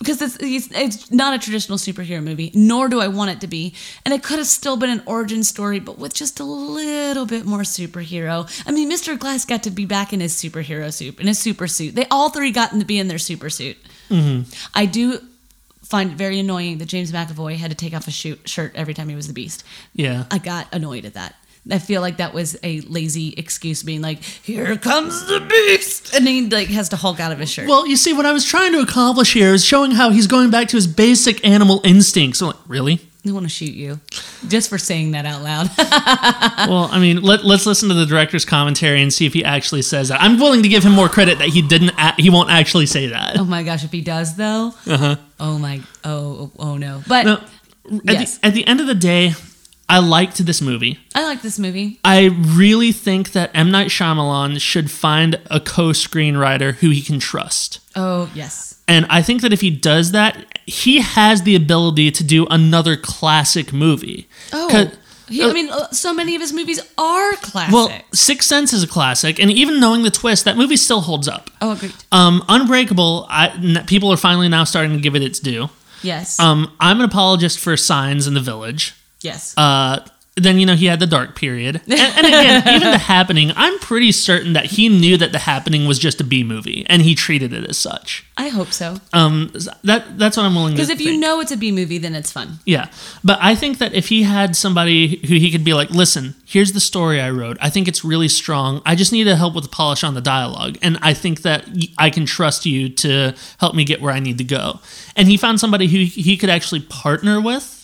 Because 0.00 0.20
it's, 0.22 0.36
it's, 0.40 0.68
it's 0.72 1.10
not 1.12 1.34
a 1.34 1.38
traditional 1.38 1.78
superhero 1.78 2.22
movie, 2.22 2.50
nor 2.54 2.88
do 2.88 3.00
I 3.00 3.08
want 3.08 3.30
it 3.30 3.40
to 3.42 3.46
be. 3.46 3.74
And 4.04 4.12
it 4.12 4.22
could 4.22 4.38
have 4.38 4.48
still 4.48 4.76
been 4.76 4.90
an 4.90 5.02
origin 5.06 5.44
story, 5.44 5.78
but 5.78 5.98
with 5.98 6.14
just 6.14 6.40
a 6.40 6.44
little 6.44 7.26
bit 7.26 7.44
more 7.44 7.60
superhero. 7.60 8.50
I 8.66 8.72
mean, 8.72 8.90
Mr. 8.90 9.18
Glass 9.18 9.44
got 9.44 9.62
to 9.64 9.70
be 9.70 9.84
back 9.84 10.12
in 10.12 10.20
his 10.20 10.34
superhero 10.34 10.92
suit, 10.92 11.20
in 11.20 11.26
his 11.26 11.38
super 11.38 11.66
suit. 11.66 11.94
They 11.94 12.06
all 12.10 12.30
three 12.30 12.50
got 12.50 12.70
to 12.70 12.84
be 12.84 12.98
in 12.98 13.08
their 13.08 13.18
super 13.18 13.50
suit. 13.50 13.76
Mm-hmm. 14.08 14.50
I 14.74 14.86
do 14.86 15.20
find 15.90 16.12
it 16.12 16.16
very 16.16 16.38
annoying 16.38 16.78
that 16.78 16.86
James 16.86 17.10
McAvoy 17.10 17.56
had 17.56 17.70
to 17.70 17.76
take 17.76 17.92
off 17.92 18.04
his 18.04 18.14
shoot, 18.14 18.48
shirt 18.48 18.72
every 18.76 18.94
time 18.94 19.08
he 19.08 19.16
was 19.16 19.26
the 19.26 19.32
Beast. 19.32 19.64
Yeah. 19.92 20.24
I 20.30 20.38
got 20.38 20.72
annoyed 20.72 21.04
at 21.04 21.14
that. 21.14 21.34
I 21.70 21.78
feel 21.78 22.00
like 22.00 22.16
that 22.18 22.32
was 22.32 22.56
a 22.62 22.80
lazy 22.82 23.34
excuse, 23.36 23.82
being 23.82 24.00
like, 24.02 24.22
"Here 24.22 24.76
comes 24.76 25.26
the 25.26 25.40
Beast," 25.40 26.14
and 26.14 26.26
he 26.26 26.48
like 26.48 26.68
has 26.68 26.88
to 26.90 26.96
Hulk 26.96 27.20
out 27.20 27.32
of 27.32 27.38
his 27.38 27.50
shirt. 27.50 27.68
Well, 27.68 27.86
you 27.86 27.96
see, 27.96 28.12
what 28.12 28.24
I 28.26 28.32
was 28.32 28.44
trying 28.44 28.72
to 28.72 28.80
accomplish 28.80 29.34
here 29.34 29.52
is 29.52 29.64
showing 29.64 29.90
how 29.92 30.10
he's 30.10 30.26
going 30.26 30.50
back 30.50 30.68
to 30.68 30.76
his 30.76 30.86
basic 30.86 31.44
animal 31.46 31.80
instincts. 31.84 32.40
I'm 32.40 32.48
like, 32.48 32.56
really? 32.66 33.00
I 33.28 33.32
want 33.32 33.44
to 33.44 33.50
shoot 33.50 33.74
you 33.74 34.00
just 34.48 34.70
for 34.70 34.78
saying 34.78 35.10
that 35.10 35.26
out 35.26 35.42
loud. 35.42 35.68
well, 36.70 36.88
I 36.90 36.98
mean, 36.98 37.20
let, 37.20 37.44
let's 37.44 37.66
listen 37.66 37.90
to 37.90 37.94
the 37.94 38.06
director's 38.06 38.46
commentary 38.46 39.02
and 39.02 39.12
see 39.12 39.26
if 39.26 39.34
he 39.34 39.44
actually 39.44 39.82
says 39.82 40.08
that. 40.08 40.22
I'm 40.22 40.38
willing 40.38 40.62
to 40.62 40.68
give 40.70 40.82
him 40.84 40.92
more 40.92 41.10
credit 41.10 41.38
that 41.38 41.48
he 41.48 41.60
didn't. 41.60 41.90
A- 41.98 42.14
he 42.16 42.30
won't 42.30 42.48
actually 42.50 42.86
say 42.86 43.08
that. 43.08 43.38
oh 43.38 43.44
my 43.44 43.62
gosh, 43.62 43.84
if 43.84 43.92
he 43.92 44.00
does 44.00 44.36
though, 44.36 44.72
Uh-huh. 44.86 45.16
oh 45.38 45.58
my, 45.58 45.82
oh, 46.02 46.50
oh, 46.50 46.52
oh 46.58 46.76
no. 46.78 47.02
But 47.06 47.26
No, 47.26 47.34
at, 48.08 48.14
Yes. 48.14 48.38
the, 48.38 48.46
at 48.46 48.54
the 48.54 48.66
end 48.66 48.80
of 48.80 48.86
the 48.86 48.94
day, 48.94 49.34
I 49.90 49.98
liked 49.98 50.38
this 50.46 50.62
movie. 50.62 50.98
I 51.14 51.24
like 51.24 51.42
this 51.42 51.58
movie. 51.58 51.98
I 52.04 52.26
really 52.26 52.92
think 52.92 53.32
that 53.32 53.50
M 53.54 53.70
Night 53.70 53.88
Shyamalan 53.88 54.60
should 54.60 54.90
find 54.90 55.40
a 55.50 55.58
co-screenwriter 55.60 56.74
who 56.76 56.90
he 56.90 57.02
can 57.02 57.18
trust. 57.18 57.80
Oh 57.96 58.30
yes, 58.34 58.80
And 58.86 59.04
I 59.10 59.20
think 59.22 59.42
that 59.42 59.52
if 59.52 59.60
he 59.60 59.70
does 59.70 60.12
that, 60.12 60.60
he 60.66 61.00
has 61.00 61.42
the 61.42 61.56
ability 61.56 62.10
to 62.12 62.24
do 62.24 62.46
another 62.46 62.96
classic 62.96 63.72
movie. 63.72 64.28
oh. 64.52 64.90
He, 65.28 65.44
I 65.44 65.52
mean, 65.52 65.68
uh, 65.70 65.88
so 65.92 66.12
many 66.12 66.34
of 66.34 66.40
his 66.40 66.52
movies 66.52 66.80
are 66.98 67.32
classics. 67.34 67.72
Well, 67.72 67.88
Sixth 68.12 68.48
Sense 68.48 68.72
is 68.72 68.82
a 68.82 68.88
classic, 68.88 69.38
and 69.38 69.48
even 69.48 69.78
knowing 69.78 70.02
the 70.02 70.10
twist, 70.10 70.44
that 70.44 70.56
movie 70.56 70.76
still 70.76 71.02
holds 71.02 71.28
up. 71.28 71.50
oh, 71.62 71.70
agreed. 71.70 71.94
Um, 72.10 72.42
Unbreakable, 72.48 73.26
I, 73.30 73.50
n- 73.50 73.84
people 73.86 74.12
are 74.12 74.16
finally 74.16 74.48
now 74.48 74.64
starting 74.64 74.90
to 74.92 74.98
give 75.00 75.14
it 75.14 75.22
its 75.22 75.38
due. 75.38 75.70
Yes, 76.02 76.40
Um, 76.40 76.72
I'm 76.80 76.98
an 76.98 77.04
apologist 77.04 77.60
for 77.60 77.76
Signs 77.76 78.26
in 78.26 78.34
the 78.34 78.40
Village. 78.40 78.92
Yes. 79.22 79.54
Uh, 79.56 80.00
then 80.36 80.58
you 80.58 80.66
know 80.66 80.74
he 80.74 80.86
had 80.86 81.00
the 81.00 81.06
dark 81.06 81.36
period, 81.36 81.76
and, 81.86 81.92
and 81.92 82.26
again, 82.26 82.68
even 82.76 82.90
the 82.92 82.98
Happening. 82.98 83.52
I'm 83.56 83.78
pretty 83.80 84.12
certain 84.12 84.52
that 84.54 84.66
he 84.66 84.88
knew 84.88 85.16
that 85.16 85.32
the 85.32 85.38
Happening 85.38 85.86
was 85.86 85.98
just 85.98 86.20
a 86.20 86.24
B 86.24 86.44
movie, 86.44 86.84
and 86.88 87.02
he 87.02 87.14
treated 87.14 87.52
it 87.52 87.68
as 87.68 87.76
such. 87.76 88.26
I 88.36 88.48
hope 88.48 88.72
so. 88.72 88.96
Um, 89.12 89.52
that 89.84 90.18
that's 90.18 90.36
what 90.36 90.44
I'm 90.46 90.54
willing 90.54 90.74
to. 90.74 90.76
Do. 90.76 90.82
Because 90.82 90.90
if 90.90 91.00
you 91.00 91.18
know 91.18 91.40
it's 91.40 91.52
a 91.52 91.56
B 91.56 91.72
movie, 91.72 91.98
then 91.98 92.14
it's 92.14 92.32
fun. 92.32 92.58
Yeah. 92.64 92.88
But 93.22 93.38
I 93.42 93.54
think 93.54 93.78
that 93.78 93.92
if 93.92 94.08
he 94.08 94.22
had 94.22 94.56
somebody 94.56 95.20
who 95.26 95.34
he 95.34 95.50
could 95.50 95.64
be 95.64 95.74
like, 95.74 95.90
listen, 95.90 96.34
here's 96.46 96.72
the 96.72 96.80
story 96.80 97.20
I 97.20 97.30
wrote. 97.30 97.58
I 97.60 97.68
think 97.68 97.86
it's 97.86 98.04
really 98.04 98.28
strong. 98.28 98.80
I 98.86 98.94
just 98.94 99.12
need 99.12 99.24
to 99.24 99.36
help 99.36 99.54
with 99.54 99.64
the 99.64 99.70
polish 99.70 100.02
on 100.04 100.14
the 100.14 100.20
dialogue. 100.20 100.78
And 100.80 100.98
I 101.02 101.12
think 101.12 101.42
that 101.42 101.66
I 101.98 102.08
can 102.08 102.24
trust 102.24 102.64
you 102.64 102.88
to 102.88 103.34
help 103.58 103.74
me 103.74 103.84
get 103.84 104.00
where 104.00 104.14
I 104.14 104.20
need 104.20 104.38
to 104.38 104.44
go. 104.44 104.80
And 105.16 105.28
he 105.28 105.36
found 105.36 105.60
somebody 105.60 105.86
who 105.86 105.98
he 106.04 106.36
could 106.36 106.50
actually 106.50 106.80
partner 106.80 107.40
with. 107.40 107.79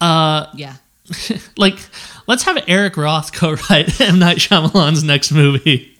Yeah. 0.00 0.74
Like, 1.56 1.78
let's 2.26 2.42
have 2.42 2.58
Eric 2.66 2.96
Roth 2.96 3.32
co 3.32 3.52
write 3.70 4.00
M. 4.00 4.18
Night 4.18 4.38
Shyamalan's 4.38 5.04
next 5.04 5.30
movie. 5.32 5.92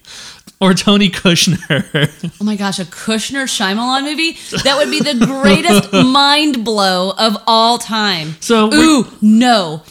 Or 0.59 0.73
Tony 0.73 1.09
Kushner. 1.09 2.31
Oh 2.41 2.43
my 2.43 2.55
gosh, 2.55 2.79
a 2.79 2.83
Kushner 2.85 3.43
Shyamalan 3.45 4.03
movie? 4.03 4.31
That 4.63 4.75
would 4.77 4.89
be 4.91 4.99
the 4.99 5.25
greatest 5.25 5.93
mind 5.93 6.65
blow 6.65 7.11
of 7.17 7.37
all 7.47 7.77
time. 7.77 8.35
So 8.41 8.73
ooh, 8.73 9.05
no, 9.21 9.83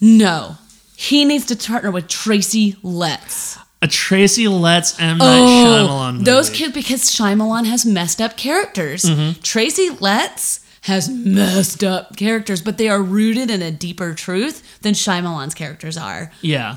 no. 0.00 0.56
He 0.96 1.24
needs 1.24 1.44
to 1.46 1.56
partner 1.56 1.90
with 1.90 2.06
Tracy 2.08 2.76
Letts. 2.82 3.58
a 3.82 3.88
Tracy 3.88 4.46
Letts 4.48 4.98
M. 5.00 5.18
Night 5.18 5.26
Oh, 5.40 5.86
Shyamalan 5.88 6.12
movie. 6.14 6.24
those 6.24 6.48
kids 6.48 6.72
because 6.72 7.02
Shyamalan 7.10 7.66
has 7.66 7.84
messed 7.84 8.22
up 8.22 8.36
characters. 8.36 9.02
Mm-hmm. 9.04 9.40
Tracy 9.42 9.90
Letts 9.90 10.60
has 10.84 11.08
messed 11.08 11.82
up 11.82 12.14
characters, 12.16 12.60
but 12.60 12.76
they 12.76 12.88
are 12.90 13.00
rooted 13.02 13.50
in 13.50 13.62
a 13.62 13.70
deeper 13.70 14.12
truth 14.12 14.80
than 14.82 14.92
Shyamalan's 14.92 15.54
characters 15.54 15.96
are. 15.96 16.30
Yeah. 16.42 16.76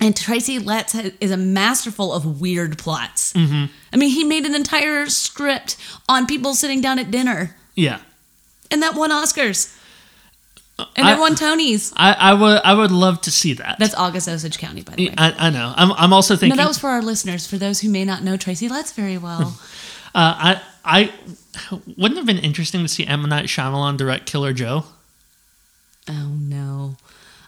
And 0.00 0.16
Tracy 0.16 0.58
Letts 0.58 0.94
is 0.96 1.30
a 1.30 1.36
masterful 1.36 2.12
of 2.12 2.40
weird 2.40 2.78
plots. 2.78 3.32
Mm-hmm. 3.32 3.66
I 3.92 3.96
mean, 3.96 4.10
he 4.10 4.24
made 4.24 4.44
an 4.44 4.56
entire 4.56 5.06
script 5.06 5.76
on 6.08 6.26
people 6.26 6.54
sitting 6.54 6.80
down 6.80 6.98
at 6.98 7.12
dinner, 7.12 7.54
Yeah. 7.76 8.00
and 8.72 8.82
that 8.82 8.96
won 8.96 9.10
Oscars, 9.12 9.72
and 10.96 11.06
I- 11.06 11.14
it 11.14 11.20
won 11.20 11.36
Tonys. 11.36 11.92
I, 11.96 12.12
I 12.12 12.34
would 12.34 12.60
I 12.64 12.74
would 12.74 12.90
love 12.90 13.20
to 13.22 13.30
see 13.30 13.54
that. 13.54 13.76
That's 13.78 13.94
August 13.94 14.28
Osage 14.28 14.58
County, 14.58 14.82
by 14.82 14.96
the 14.96 15.08
way. 15.10 15.14
I, 15.16 15.46
I 15.46 15.50
know. 15.50 15.72
I'm, 15.76 15.92
I'm 15.92 16.12
also 16.12 16.34
thinking. 16.34 16.56
No, 16.56 16.62
that 16.64 16.68
was 16.68 16.78
for 16.78 16.90
our 16.90 17.00
listeners, 17.02 17.46
for 17.46 17.56
those 17.56 17.80
who 17.80 17.88
may 17.88 18.04
not 18.04 18.24
know 18.24 18.36
Tracy 18.36 18.68
Letts 18.68 18.90
very 18.90 19.16
well. 19.16 19.56
uh, 20.14 20.34
I 20.36 20.62
I 20.84 21.12
wouldn't 21.70 22.12
it 22.12 22.16
have 22.16 22.26
been 22.26 22.38
interesting 22.38 22.82
to 22.82 22.88
see 22.88 23.06
M 23.06 23.22
Night 23.22 23.46
Shyamalan 23.46 23.96
direct 23.96 24.26
Killer 24.26 24.52
Joe. 24.52 24.84
oh 26.08 26.36
no. 26.38 26.96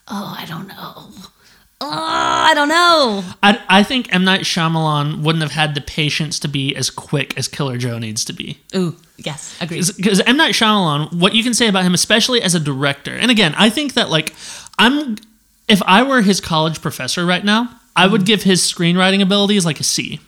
Oh, 0.08 0.36
I 0.38 0.46
don't 0.46 0.68
know. 0.68 1.10
Oh, 1.78 1.90
I 1.90 2.54
don't 2.54 2.68
know. 2.68 3.22
I, 3.42 3.62
I 3.68 3.82
think 3.82 4.12
M 4.14 4.24
Night 4.24 4.42
Shyamalan 4.42 5.22
wouldn't 5.22 5.42
have 5.42 5.52
had 5.52 5.74
the 5.74 5.82
patience 5.82 6.38
to 6.40 6.48
be 6.48 6.74
as 6.74 6.88
quick 6.88 7.36
as 7.36 7.48
Killer 7.48 7.76
Joe 7.76 7.98
needs 7.98 8.24
to 8.24 8.32
be. 8.32 8.58
Ooh, 8.74 8.96
yes, 9.18 9.56
agreed. 9.60 9.84
Because 9.96 10.20
M 10.20 10.38
Night 10.38 10.54
Shyamalan, 10.54 11.20
what 11.20 11.34
you 11.34 11.42
can 11.42 11.52
say 11.52 11.68
about 11.68 11.84
him, 11.84 11.92
especially 11.92 12.40
as 12.40 12.54
a 12.54 12.60
director, 12.60 13.14
and 13.14 13.30
again, 13.30 13.54
I 13.58 13.68
think 13.68 13.92
that 13.94 14.08
like 14.08 14.34
I'm, 14.78 15.16
if 15.68 15.82
I 15.82 16.02
were 16.02 16.22
his 16.22 16.40
college 16.40 16.80
professor 16.80 17.26
right 17.26 17.44
now, 17.44 17.78
I 17.94 18.06
would 18.06 18.22
mm-hmm. 18.22 18.26
give 18.26 18.42
his 18.44 18.62
screenwriting 18.62 19.20
abilities 19.20 19.66
like 19.66 19.80
a 19.80 19.84
C. 19.84 20.20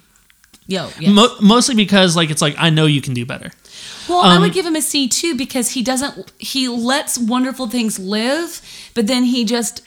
Yo, 0.68 0.90
yes. 1.00 1.10
Mo- 1.12 1.34
mostly 1.40 1.74
because 1.74 2.14
like 2.14 2.30
it's 2.30 2.42
like 2.42 2.54
I 2.58 2.68
know 2.70 2.86
you 2.86 3.00
can 3.00 3.14
do 3.14 3.24
better. 3.26 3.50
Well, 4.08 4.20
I 4.20 4.36
Um, 4.36 4.42
would 4.42 4.52
give 4.52 4.64
him 4.66 4.76
a 4.76 4.82
C 4.82 5.08
too 5.08 5.34
because 5.34 5.70
he 5.70 5.82
doesn't. 5.82 6.30
He 6.38 6.68
lets 6.68 7.18
wonderful 7.18 7.68
things 7.68 7.98
live, 7.98 8.60
but 8.94 9.06
then 9.06 9.24
he 9.24 9.44
just 9.44 9.80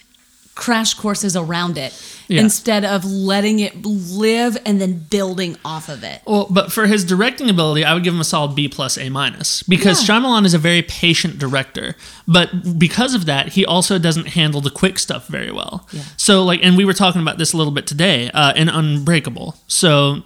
crash 0.53 0.93
courses 0.95 1.35
around 1.35 1.77
it 1.77 1.93
Yeah. 2.27 2.41
instead 2.41 2.83
of 2.83 3.05
letting 3.05 3.59
it 3.59 3.85
live 3.85 4.57
and 4.65 4.81
then 4.81 5.05
building 5.09 5.55
off 5.63 5.87
of 5.87 6.03
it. 6.03 6.21
Well, 6.27 6.45
but 6.49 6.71
for 6.73 6.87
his 6.87 7.05
directing 7.05 7.49
ability, 7.49 7.85
I 7.85 7.93
would 7.93 8.03
give 8.03 8.13
him 8.13 8.19
a 8.19 8.25
solid 8.25 8.53
B 8.53 8.67
plus 8.67 8.97
A 8.97 9.09
minus 9.09 9.63
because 9.63 10.07
Yeah. 10.07 10.19
Shyamalan 10.19 10.45
is 10.45 10.53
a 10.53 10.59
very 10.59 10.81
patient 10.81 11.39
director. 11.39 11.95
But 12.27 12.77
because 12.77 13.13
of 13.15 13.25
that, 13.25 13.53
he 13.53 13.65
also 13.65 13.97
doesn't 13.97 14.29
handle 14.29 14.61
the 14.61 14.69
quick 14.71 14.99
stuff 14.99 15.27
very 15.27 15.51
well. 15.51 15.87
Yeah. 15.93 16.01
So 16.17 16.43
like, 16.43 16.59
and 16.63 16.75
we 16.75 16.85
were 16.85 16.93
talking 16.93 17.21
about 17.21 17.37
this 17.37 17.53
a 17.53 17.57
little 17.57 17.73
bit 17.73 17.85
today 17.87 18.29
uh, 18.33 18.53
in 18.55 18.67
Unbreakable. 18.67 19.55
So. 19.67 20.23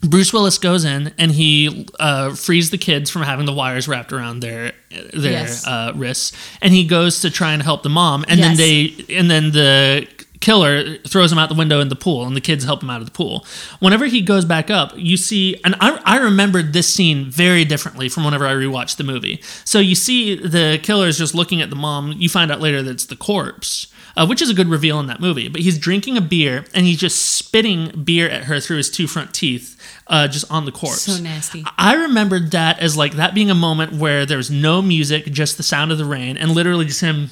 Bruce 0.00 0.32
Willis 0.32 0.58
goes 0.58 0.84
in 0.84 1.12
and 1.18 1.32
he 1.32 1.86
uh, 1.98 2.32
frees 2.34 2.70
the 2.70 2.78
kids 2.78 3.10
from 3.10 3.22
having 3.22 3.46
the 3.46 3.52
wires 3.52 3.88
wrapped 3.88 4.12
around 4.12 4.40
their 4.40 4.72
their 5.12 5.32
Yes. 5.32 5.66
uh, 5.66 5.92
wrists, 5.96 6.32
and 6.62 6.72
he 6.72 6.86
goes 6.86 7.20
to 7.20 7.30
try 7.30 7.52
and 7.52 7.62
help 7.62 7.82
the 7.82 7.88
mom, 7.88 8.24
and 8.28 8.40
then 8.40 8.56
they 8.56 8.94
and 9.10 9.30
then 9.30 9.50
the 9.50 10.06
killer 10.40 10.96
throws 10.98 11.32
him 11.32 11.38
out 11.38 11.48
the 11.48 11.54
window 11.56 11.80
in 11.80 11.88
the 11.88 11.96
pool, 11.96 12.24
and 12.24 12.36
the 12.36 12.40
kids 12.40 12.64
help 12.64 12.80
him 12.80 12.90
out 12.90 13.00
of 13.00 13.06
the 13.06 13.12
pool. 13.12 13.44
Whenever 13.80 14.06
he 14.06 14.20
goes 14.20 14.44
back 14.44 14.70
up, 14.70 14.92
you 14.94 15.16
see, 15.16 15.60
and 15.64 15.74
I, 15.80 16.00
I 16.04 16.18
remembered 16.18 16.72
this 16.72 16.88
scene 16.88 17.24
very 17.28 17.64
differently 17.64 18.08
from 18.08 18.24
whenever 18.24 18.46
I 18.46 18.52
rewatched 18.52 18.98
the 18.98 19.04
movie. 19.04 19.40
So 19.64 19.80
you 19.80 19.96
see 19.96 20.36
the 20.36 20.78
killer 20.80 21.08
is 21.08 21.18
just 21.18 21.34
looking 21.34 21.60
at 21.60 21.70
the 21.70 21.76
mom. 21.76 22.12
You 22.12 22.28
find 22.28 22.52
out 22.52 22.60
later 22.60 22.84
that 22.84 22.90
it's 22.92 23.06
the 23.06 23.16
corpse. 23.16 23.88
Uh, 24.18 24.26
which 24.26 24.42
is 24.42 24.50
a 24.50 24.54
good 24.54 24.66
reveal 24.66 24.98
in 24.98 25.06
that 25.06 25.20
movie. 25.20 25.46
But 25.48 25.60
he's 25.60 25.78
drinking 25.78 26.16
a 26.16 26.20
beer 26.20 26.64
and 26.74 26.84
he's 26.84 26.98
just 26.98 27.36
spitting 27.36 28.02
beer 28.02 28.28
at 28.28 28.44
her 28.44 28.58
through 28.58 28.78
his 28.78 28.90
two 28.90 29.06
front 29.06 29.32
teeth, 29.32 29.80
uh, 30.08 30.26
just 30.26 30.50
on 30.50 30.64
the 30.64 30.72
corpse. 30.72 31.02
So 31.02 31.22
nasty. 31.22 31.64
I 31.78 31.94
remembered 31.94 32.50
that 32.50 32.80
as 32.80 32.96
like 32.96 33.12
that 33.12 33.32
being 33.32 33.48
a 33.48 33.54
moment 33.54 33.92
where 33.92 34.26
there 34.26 34.36
was 34.36 34.50
no 34.50 34.82
music, 34.82 35.26
just 35.26 35.56
the 35.56 35.62
sound 35.62 35.92
of 35.92 35.98
the 35.98 36.04
rain, 36.04 36.36
and 36.36 36.50
literally 36.50 36.84
just 36.84 37.00
him 37.00 37.30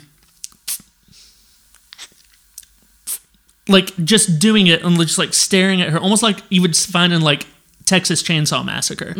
like 3.68 3.96
just 4.04 4.38
doing 4.38 4.68
it 4.68 4.84
and 4.84 4.96
just 4.98 5.18
like 5.18 5.34
staring 5.34 5.82
at 5.82 5.90
her, 5.90 5.98
almost 5.98 6.22
like 6.22 6.38
you 6.50 6.62
would 6.62 6.76
find 6.76 7.12
in 7.12 7.20
like 7.20 7.48
Texas 7.84 8.22
Chainsaw 8.22 8.64
Massacre, 8.64 9.12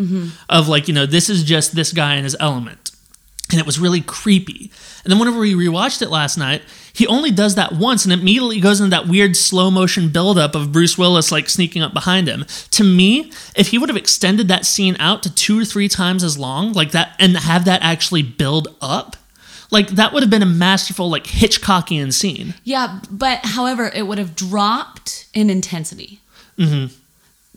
of 0.47 0.69
like 0.69 0.87
you 0.87 0.93
know 0.93 1.05
this 1.05 1.29
is 1.29 1.43
just 1.43 1.75
this 1.75 1.91
guy 1.91 2.15
in 2.15 2.23
his 2.23 2.37
element. 2.39 2.86
And 3.49 3.59
it 3.59 3.65
was 3.65 3.79
really 3.79 4.01
creepy. 4.01 4.71
And 5.03 5.11
then 5.11 5.19
whenever 5.19 5.39
we 5.39 5.53
rewatched 5.53 6.01
it 6.01 6.09
last 6.09 6.37
night, 6.37 6.61
he 6.91 7.07
only 7.07 7.31
does 7.31 7.55
that 7.55 7.73
once 7.73 8.03
and 8.03 8.13
immediately 8.13 8.59
goes 8.59 8.81
into 8.81 8.89
that 8.89 9.07
weird 9.07 9.35
slow 9.37 9.71
motion 9.71 10.09
buildup 10.09 10.53
of 10.53 10.71
Bruce 10.71 10.97
Willis 10.97 11.31
like 11.31 11.47
sneaking 11.47 11.81
up 11.81 11.93
behind 11.93 12.27
him. 12.27 12.45
To 12.71 12.83
me, 12.83 13.31
if 13.55 13.69
he 13.69 13.77
would 13.77 13.89
have 13.89 13.97
extended 13.97 14.47
that 14.49 14.65
scene 14.65 14.97
out 14.99 15.23
to 15.23 15.33
two 15.33 15.59
or 15.59 15.65
three 15.65 15.87
times 15.87 16.23
as 16.23 16.37
long, 16.37 16.73
like 16.73 16.91
that, 16.91 17.15
and 17.19 17.37
have 17.37 17.65
that 17.65 17.81
actually 17.83 18.23
build 18.23 18.67
up, 18.81 19.15
like 19.71 19.89
that 19.89 20.13
would 20.13 20.23
have 20.23 20.29
been 20.29 20.41
a 20.41 20.45
masterful, 20.45 21.09
like 21.09 21.25
Hitchcockian 21.25 22.11
scene. 22.13 22.53
Yeah, 22.63 22.99
but 23.09 23.39
however, 23.43 23.91
it 23.93 24.07
would 24.07 24.17
have 24.17 24.35
dropped 24.35 25.27
in 25.33 25.49
intensity. 25.49 26.19
Mm-hmm. 26.57 26.93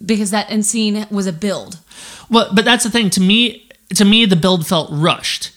Because 0.04 0.30
that 0.30 0.50
end 0.50 0.66
scene 0.66 1.06
was 1.10 1.26
a 1.26 1.32
build. 1.32 1.78
Well, 2.30 2.50
but 2.54 2.64
that's 2.64 2.84
the 2.84 2.90
thing. 2.90 3.10
To 3.10 3.20
me, 3.20 3.68
to 3.94 4.04
me, 4.04 4.24
the 4.24 4.36
build 4.36 4.66
felt 4.66 4.88
rushed. 4.92 5.52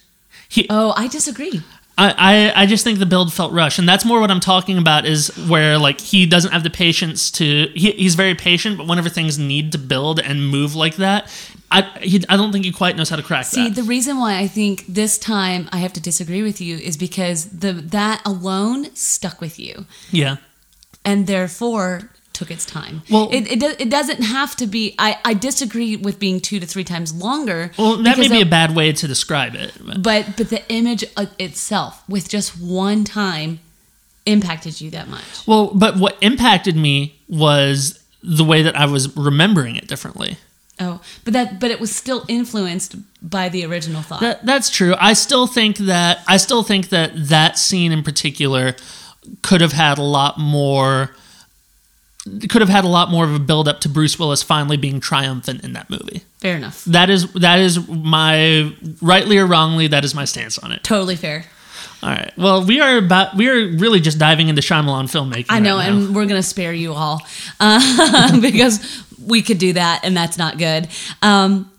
He, 0.53 0.67
Oh, 0.69 0.93
I 0.95 1.07
disagree. 1.07 1.63
I, 1.97 2.51
I, 2.55 2.63
I 2.63 2.65
just 2.65 2.83
think 2.83 2.99
the 2.99 3.05
build 3.05 3.31
felt 3.33 3.51
rushed, 3.53 3.77
and 3.79 3.87
that's 3.87 4.03
more 4.03 4.19
what 4.19 4.31
I'm 4.31 4.39
talking 4.39 4.77
about. 4.77 5.05
Is 5.05 5.27
where 5.47 5.77
like 5.77 5.99
he 5.99 6.25
doesn't 6.25 6.51
have 6.51 6.63
the 6.63 6.69
patience 6.69 7.29
to. 7.31 7.69
He, 7.75 7.91
he's 7.91 8.15
very 8.15 8.33
patient, 8.35 8.77
but 8.77 8.87
whenever 8.87 9.09
things 9.09 9.37
need 9.37 9.71
to 9.73 9.77
build 9.77 10.19
and 10.19 10.47
move 10.47 10.73
like 10.75 10.95
that, 10.95 11.29
I 11.69 11.81
he, 12.01 12.23
I 12.29 12.35
don't 12.35 12.51
think 12.51 12.65
he 12.65 12.71
quite 12.71 12.95
knows 12.95 13.09
how 13.09 13.15
to 13.15 13.23
crack 13.23 13.45
See, 13.45 13.69
that. 13.69 13.75
the 13.75 13.83
reason 13.83 14.17
why 14.17 14.39
I 14.39 14.47
think 14.47 14.85
this 14.87 15.19
time 15.19 15.69
I 15.71 15.77
have 15.77 15.93
to 15.93 15.99
disagree 16.01 16.41
with 16.41 16.59
you 16.61 16.77
is 16.77 16.97
because 16.97 17.45
the 17.49 17.73
that 17.73 18.21
alone 18.25 18.93
stuck 18.95 19.39
with 19.39 19.59
you, 19.59 19.85
yeah, 20.09 20.37
and 21.05 21.27
therefore 21.27 22.09
took 22.33 22.51
its 22.51 22.65
time. 22.65 23.03
Well- 23.09 23.29
it 23.31 23.51
it, 23.51 23.59
do, 23.59 23.73
it 23.77 23.89
doesn't 23.89 24.23
have 24.23 24.55
to 24.57 24.67
be. 24.67 24.95
I 24.99 25.17
I 25.23 25.33
disagree 25.33 25.95
with 25.95 26.19
being 26.19 26.39
two 26.39 26.59
to 26.59 26.65
three 26.65 26.83
times 26.83 27.13
longer. 27.13 27.71
well 27.77 27.97
that 27.97 28.17
may 28.17 28.27
be 28.27 28.41
a 28.41 28.45
bad 28.45 28.75
way 28.75 28.91
to 28.91 29.07
describe 29.07 29.55
it. 29.55 29.73
But 30.01 30.35
but 30.37 30.49
the 30.49 30.67
image 30.69 31.05
itself, 31.39 32.03
with 32.09 32.27
just 32.29 32.59
one 32.59 33.03
time, 33.03 33.59
impacted 34.25 34.81
you 34.81 34.89
that 34.91 35.07
much. 35.07 35.47
Well, 35.47 35.71
but 35.73 35.97
what 35.97 36.17
impacted 36.21 36.75
me 36.75 37.19
was 37.27 38.03
the 38.21 38.43
way 38.43 38.61
that 38.61 38.75
I 38.75 38.85
was 38.85 39.15
remembering 39.15 39.75
it 39.75 39.87
differently. 39.87 40.37
Oh, 40.79 41.01
but 41.23 41.33
that 41.33 41.59
but 41.59 41.69
it 41.69 41.79
was 41.79 41.95
still 41.95 42.25
influenced 42.27 42.95
by 43.21 43.47
the 43.49 43.65
original 43.65 44.01
thought. 44.01 44.21
That, 44.21 44.45
that's 44.45 44.69
true. 44.69 44.95
I 44.99 45.13
still 45.13 45.45
think 45.45 45.77
that 45.77 46.23
I 46.27 46.37
still 46.37 46.63
think 46.63 46.89
that 46.89 47.11
that 47.15 47.59
scene 47.59 47.91
in 47.91 48.03
particular 48.03 48.75
could 49.43 49.61
have 49.61 49.73
had 49.73 49.97
a 49.97 50.03
lot 50.03 50.39
more 50.39 51.15
could 52.49 52.61
have 52.61 52.69
had 52.69 52.85
a 52.85 52.87
lot 52.87 53.11
more 53.11 53.25
of 53.25 53.33
a 53.33 53.39
build 53.39 53.67
up 53.67 53.81
to 53.81 53.89
Bruce 53.89 54.17
Willis 54.17 54.41
finally 54.41 54.77
being 54.77 54.99
triumphant 54.99 55.63
in 55.63 55.73
that 55.73 55.89
movie. 55.89 56.23
Fair 56.39 56.55
enough. 56.55 56.83
That 56.85 57.09
is 57.09 57.31
that 57.33 57.59
is 57.59 57.87
my 57.87 58.73
rightly 59.01 59.37
or 59.37 59.45
wrongly 59.45 59.87
that 59.87 60.05
is 60.05 60.15
my 60.15 60.25
stance 60.25 60.57
on 60.57 60.71
it. 60.71 60.83
Totally 60.83 61.15
fair. 61.17 61.45
All 62.01 62.09
right. 62.09 62.31
Well, 62.37 62.65
we 62.65 62.79
are 62.81 62.97
about 62.97 63.35
we 63.35 63.49
are 63.49 63.77
really 63.77 63.99
just 63.99 64.19
diving 64.19 64.47
into 64.47 64.61
Shyamalan 64.61 65.05
filmmaking. 65.05 65.47
I 65.49 65.59
know, 65.59 65.77
right 65.77 65.89
and 65.89 66.15
we're 66.15 66.25
gonna 66.25 66.43
spare 66.43 66.73
you 66.73 66.93
all 66.93 67.21
uh, 67.59 68.39
because 68.41 69.05
we 69.25 69.41
could 69.41 69.57
do 69.57 69.73
that, 69.73 70.01
and 70.03 70.15
that's 70.15 70.37
not 70.37 70.57
good. 70.57 70.87
Um, 71.21 71.71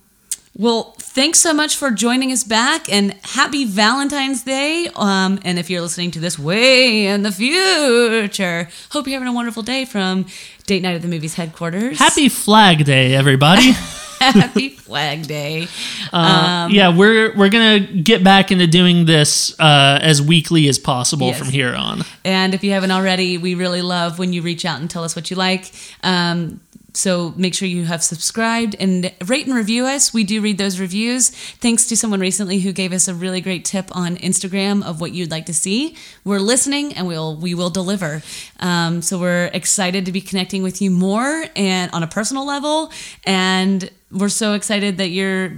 well, 0.57 0.95
thanks 0.99 1.41
so 1.41 1.53
much 1.53 1.77
for 1.77 1.91
joining 1.91 2.31
us 2.31 2.45
back, 2.45 2.91
and 2.93 3.15
happy 3.23 3.65
Valentine's 3.65 4.43
Day. 4.43 4.89
Um, 4.95 5.41
and 5.45 5.59
if 5.59 5.69
you're 5.69 5.81
listening 5.81 6.11
to 6.13 6.21
this 6.21 6.39
way 6.39 7.07
in 7.07 7.23
the 7.23 7.33
future, 7.33 8.69
hope 8.91 9.07
you're 9.07 9.15
having 9.19 9.29
a 9.29 9.33
wonderful 9.35 9.63
day 9.63 9.85
from 9.85 10.27
Date 10.67 10.83
Night 10.83 10.95
at 10.95 11.03
the 11.03 11.09
Movies 11.09 11.35
headquarters. 11.35 11.99
Happy 11.99 12.29
Flag 12.29 12.85
Day, 12.85 13.15
everybody. 13.15 13.73
happy 14.21 14.71
Flag 14.71 15.27
Day. 15.27 15.67
Uh, 16.13 16.69
yeah, 16.71 16.97
we're 16.97 17.37
we're 17.37 17.49
gonna 17.49 17.81
get 17.81 18.23
back 18.23 18.53
into 18.53 18.67
doing 18.67 19.05
this 19.07 19.59
uh, 19.59 19.99
as 20.01 20.23
weekly 20.23 20.69
as 20.69 20.79
possible 20.79 21.27
Yes. 21.29 21.39
from 21.39 21.49
here 21.49 21.75
on. 21.75 22.03
And 22.25 22.55
if 22.55 22.63
you 22.63 22.71
haven't 22.71 22.93
already, 22.93 23.39
we 23.39 23.55
really 23.55 23.83
love 23.83 24.19
when 24.19 24.33
you 24.33 24.41
reach 24.41 24.65
out 24.65 24.81
and 24.81 24.89
tell 24.89 25.05
us 25.05 25.17
what 25.17 25.31
you 25.31 25.37
like. 25.37 25.73
Um, 26.03 26.61
so 26.97 27.35
make 27.37 27.55
sure 27.55 27.67
you 27.67 27.85
have 27.85 28.03
subscribed 28.03 28.77
and 28.79 29.13
rate 29.27 29.47
and 29.47 29.55
review 29.55 29.85
us. 29.85 30.15
We 30.15 30.25
do 30.25 30.41
read 30.41 30.59
those 30.59 30.79
reviews. 30.79 31.31
Thanks 31.31 31.87
to 31.89 31.97
someone 31.97 32.21
recently 32.21 32.61
who 32.61 32.73
gave 32.73 32.93
us 32.93 33.09
a 33.09 33.15
really 33.15 33.41
great 33.41 33.65
tip 33.65 33.95
on 33.95 34.17
Instagram 34.17 34.85
of 34.85 35.01
what 35.01 35.13
you'd 35.13 35.31
like 35.31 35.47
to 35.47 35.55
see. 35.55 35.97
We're 36.25 36.39
listening 36.39 36.95
and 36.95 37.07
we'll 37.07 37.37
we 37.37 37.55
will 37.55 37.71
deliver. 37.71 38.23
Um, 38.61 39.03
so 39.03 39.19
we're 39.19 39.51
excited 39.53 40.07
to 40.07 40.13
be 40.13 40.21
connecting 40.21 40.63
with 40.63 40.81
you 40.81 40.91
more 40.91 41.47
and 41.57 41.91
on 41.93 42.03
a 42.03 42.07
personal 42.07 42.47
level. 42.47 42.93
And 43.25 43.91
we're 44.11 44.29
so 44.29 44.55
excited 44.55 44.99
that 44.99 45.09
you're 45.09 45.53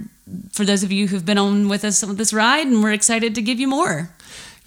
for 0.53 0.65
those 0.65 0.83
of 0.83 0.91
you 0.91 1.07
who've 1.07 1.25
been 1.25 1.39
on 1.39 1.69
with 1.69 1.85
us 1.85 2.03
on 2.03 2.17
this 2.17 2.33
ride, 2.33 2.67
and 2.67 2.83
we're 2.83 2.93
excited 2.93 3.35
to 3.35 3.43
give 3.43 3.61
you 3.61 3.69
more. 3.69 4.11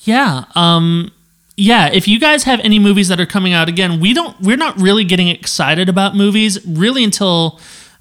Yeah. 0.01 0.45
Um 0.55 1.11
yeah, 1.59 1.89
if 1.91 2.07
you 2.07 2.19
guys 2.19 2.43
have 2.43 2.59
any 2.61 2.79
movies 2.79 3.09
that 3.09 3.19
are 3.19 3.25
coming 3.25 3.53
out 3.53 3.67
again, 3.67 3.99
we 3.99 4.13
don't 4.13 4.39
we're 4.39 4.57
not 4.57 4.79
really 4.79 5.03
getting 5.03 5.27
excited 5.27 5.89
about 5.89 6.15
movies 6.15 6.65
really 6.65 7.03
until 7.03 7.59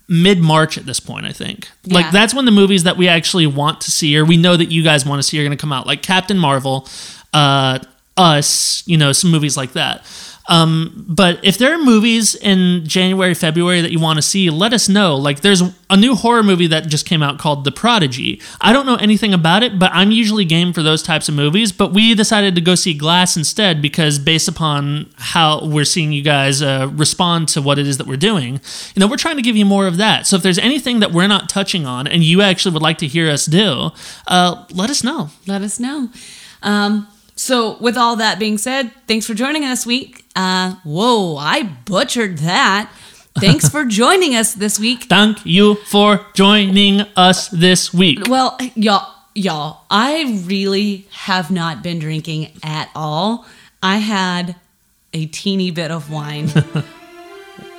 mid 0.09 0.39
March 0.39 0.79
at 0.79 0.87
this 0.87 1.01
point, 1.01 1.27
I 1.27 1.33
think. 1.33 1.69
Yeah. 1.83 1.95
Like 1.95 2.13
that's 2.13 2.33
when 2.33 2.45
the 2.45 2.53
movies 2.53 2.85
that 2.85 2.97
we 2.97 3.09
actually 3.09 3.47
want 3.47 3.81
to 3.83 3.91
see 3.91 4.17
or 4.17 4.25
we 4.25 4.37
know 4.37 4.57
that 4.57 4.67
you 4.67 4.85
guys 4.85 5.05
want 5.05 5.19
to 5.19 5.23
see 5.23 5.39
are 5.41 5.45
going 5.45 5.57
to 5.57 5.61
come 5.61 5.73
out, 5.73 5.87
like 5.87 6.03
Captain 6.03 6.39
Marvel, 6.39 6.89
uh 7.35 7.81
us, 8.17 8.87
you 8.87 8.97
know, 8.97 9.13
some 9.13 9.31
movies 9.31 9.57
like 9.57 9.73
that. 9.73 10.05
Um, 10.49 11.05
but 11.07 11.39
if 11.45 11.59
there 11.59 11.75
are 11.75 11.79
movies 11.79 12.35
in 12.35 12.87
January, 12.87 13.35
February 13.35 13.83
that 13.83 13.93
you 13.93 14.01
want 14.01 14.17
to 14.17 14.23
see, 14.23 14.49
let 14.49 14.73
us 14.73 14.89
know. 14.89 15.15
Like, 15.15 15.41
there's 15.41 15.63
a 15.91 15.97
new 15.97 16.15
horror 16.15 16.43
movie 16.43 16.67
that 16.69 16.89
just 16.89 17.07
came 17.07 17.23
out 17.23 17.39
called 17.39 17.65
The 17.65 17.71
Prodigy. 17.71 18.41
I 18.61 18.73
don't 18.73 18.87
know 18.87 18.97
anything 18.97 19.35
about 19.35 19.63
it, 19.63 19.79
but 19.79 19.91
I'm 19.93 20.11
usually 20.11 20.47
game 20.47 20.73
for 20.73 20.83
those 20.83 21.03
types 21.03 21.29
of 21.29 21.35
movies. 21.35 21.71
But 21.71 21.93
we 21.93 22.15
decided 22.15 22.55
to 22.55 22.61
go 22.63 22.75
see 22.75 22.95
Glass 22.95 23.37
instead 23.37 23.83
because, 23.83 24.19
based 24.19 24.49
upon 24.49 25.11
how 25.17 25.67
we're 25.67 25.85
seeing 25.85 26.13
you 26.13 26.23
guys 26.23 26.63
uh, 26.63 26.89
respond 26.93 27.49
to 27.49 27.63
what 27.63 27.79
it 27.79 27.87
is 27.87 27.99
that 27.99 28.07
we're 28.07 28.17
doing, 28.17 28.55
you 28.95 29.01
know, 29.01 29.07
we're 29.07 29.17
trying 29.17 29.37
to 29.37 29.43
give 29.43 29.57
you 29.57 29.67
more 29.67 29.87
of 29.87 29.99
that. 29.99 30.27
So 30.27 30.37
if 30.37 30.43
there's 30.43 30.59
anything 30.59 31.01
that 31.01 31.13
we're 31.13 31.29
not 31.29 31.49
touching 31.49 31.85
on 31.85 32.07
and 32.07 32.25
you 32.25 32.41
actually 32.41 32.73
would 32.73 32.83
like 32.83 32.99
to 32.99 33.07
hear 33.07 33.29
us 33.31 33.45
do, 33.45 33.91
uh, 34.27 34.65
let 34.73 34.89
us 34.89 35.05
know. 35.05 35.31
let 35.47 35.61
us 35.63 35.79
know. 35.79 36.09
Um, 36.63 37.07
so, 37.39 37.79
with 37.79 37.97
all 37.97 38.17
that 38.17 38.41
being 38.41 38.59
said, 38.59 38.91
thanks 39.07 39.25
for 39.25 39.33
joining 39.33 39.63
us 39.63 39.85
this 39.85 39.87
week. 39.87 40.25
Uh, 40.35 40.75
whoa, 40.83 41.37
I 41.37 41.63
butchered 41.63 42.39
that. 42.39 42.91
Thanks 43.39 43.69
for 43.69 43.85
joining 44.01 44.35
us 44.35 44.55
this 44.55 44.77
week. 44.77 45.05
Thank 45.05 45.47
you 45.47 45.77
for 45.77 46.27
joining 46.35 47.03
us 47.15 47.49
this 47.49 47.95
week. 47.95 48.27
Well, 48.27 48.59
y'all, 48.75 49.15
y'all, 49.37 49.83
I 49.89 50.43
really 50.47 51.07
have 51.13 51.49
not 51.49 51.81
been 51.81 52.01
drinking 52.01 52.51
at 52.65 52.91
all. 52.97 53.47
I 53.85 53.99
had 53.99 54.57
a 55.13 55.27
teeny 55.27 55.71
bit 55.71 55.93
of 55.93 56.11
wine. 56.11 56.51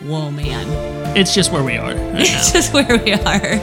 Whoa, 0.01 0.31
man. 0.31 1.17
It's 1.17 1.35
just 1.35 1.51
where 1.51 1.63
we 1.63 1.75
are 1.75 1.93
right. 1.93 2.21
It's 2.21 2.53
just 2.53 2.73
where 2.73 2.97
we 3.03 3.13
are. 3.13 3.53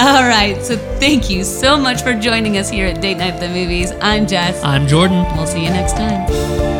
All 0.00 0.26
right. 0.26 0.56
So, 0.60 0.76
thank 0.98 1.30
you 1.30 1.44
so 1.44 1.76
much 1.76 2.02
for 2.02 2.14
joining 2.14 2.58
us 2.58 2.68
here 2.68 2.86
at 2.86 3.00
Date 3.00 3.18
Night 3.18 3.34
at 3.34 3.40
the 3.40 3.48
Movies. 3.48 3.92
I'm 4.00 4.26
Jess. 4.26 4.60
I'm 4.64 4.88
Jordan. 4.88 5.24
We'll 5.36 5.46
see 5.46 5.62
you 5.62 5.70
next 5.70 5.92
time. 5.92 6.73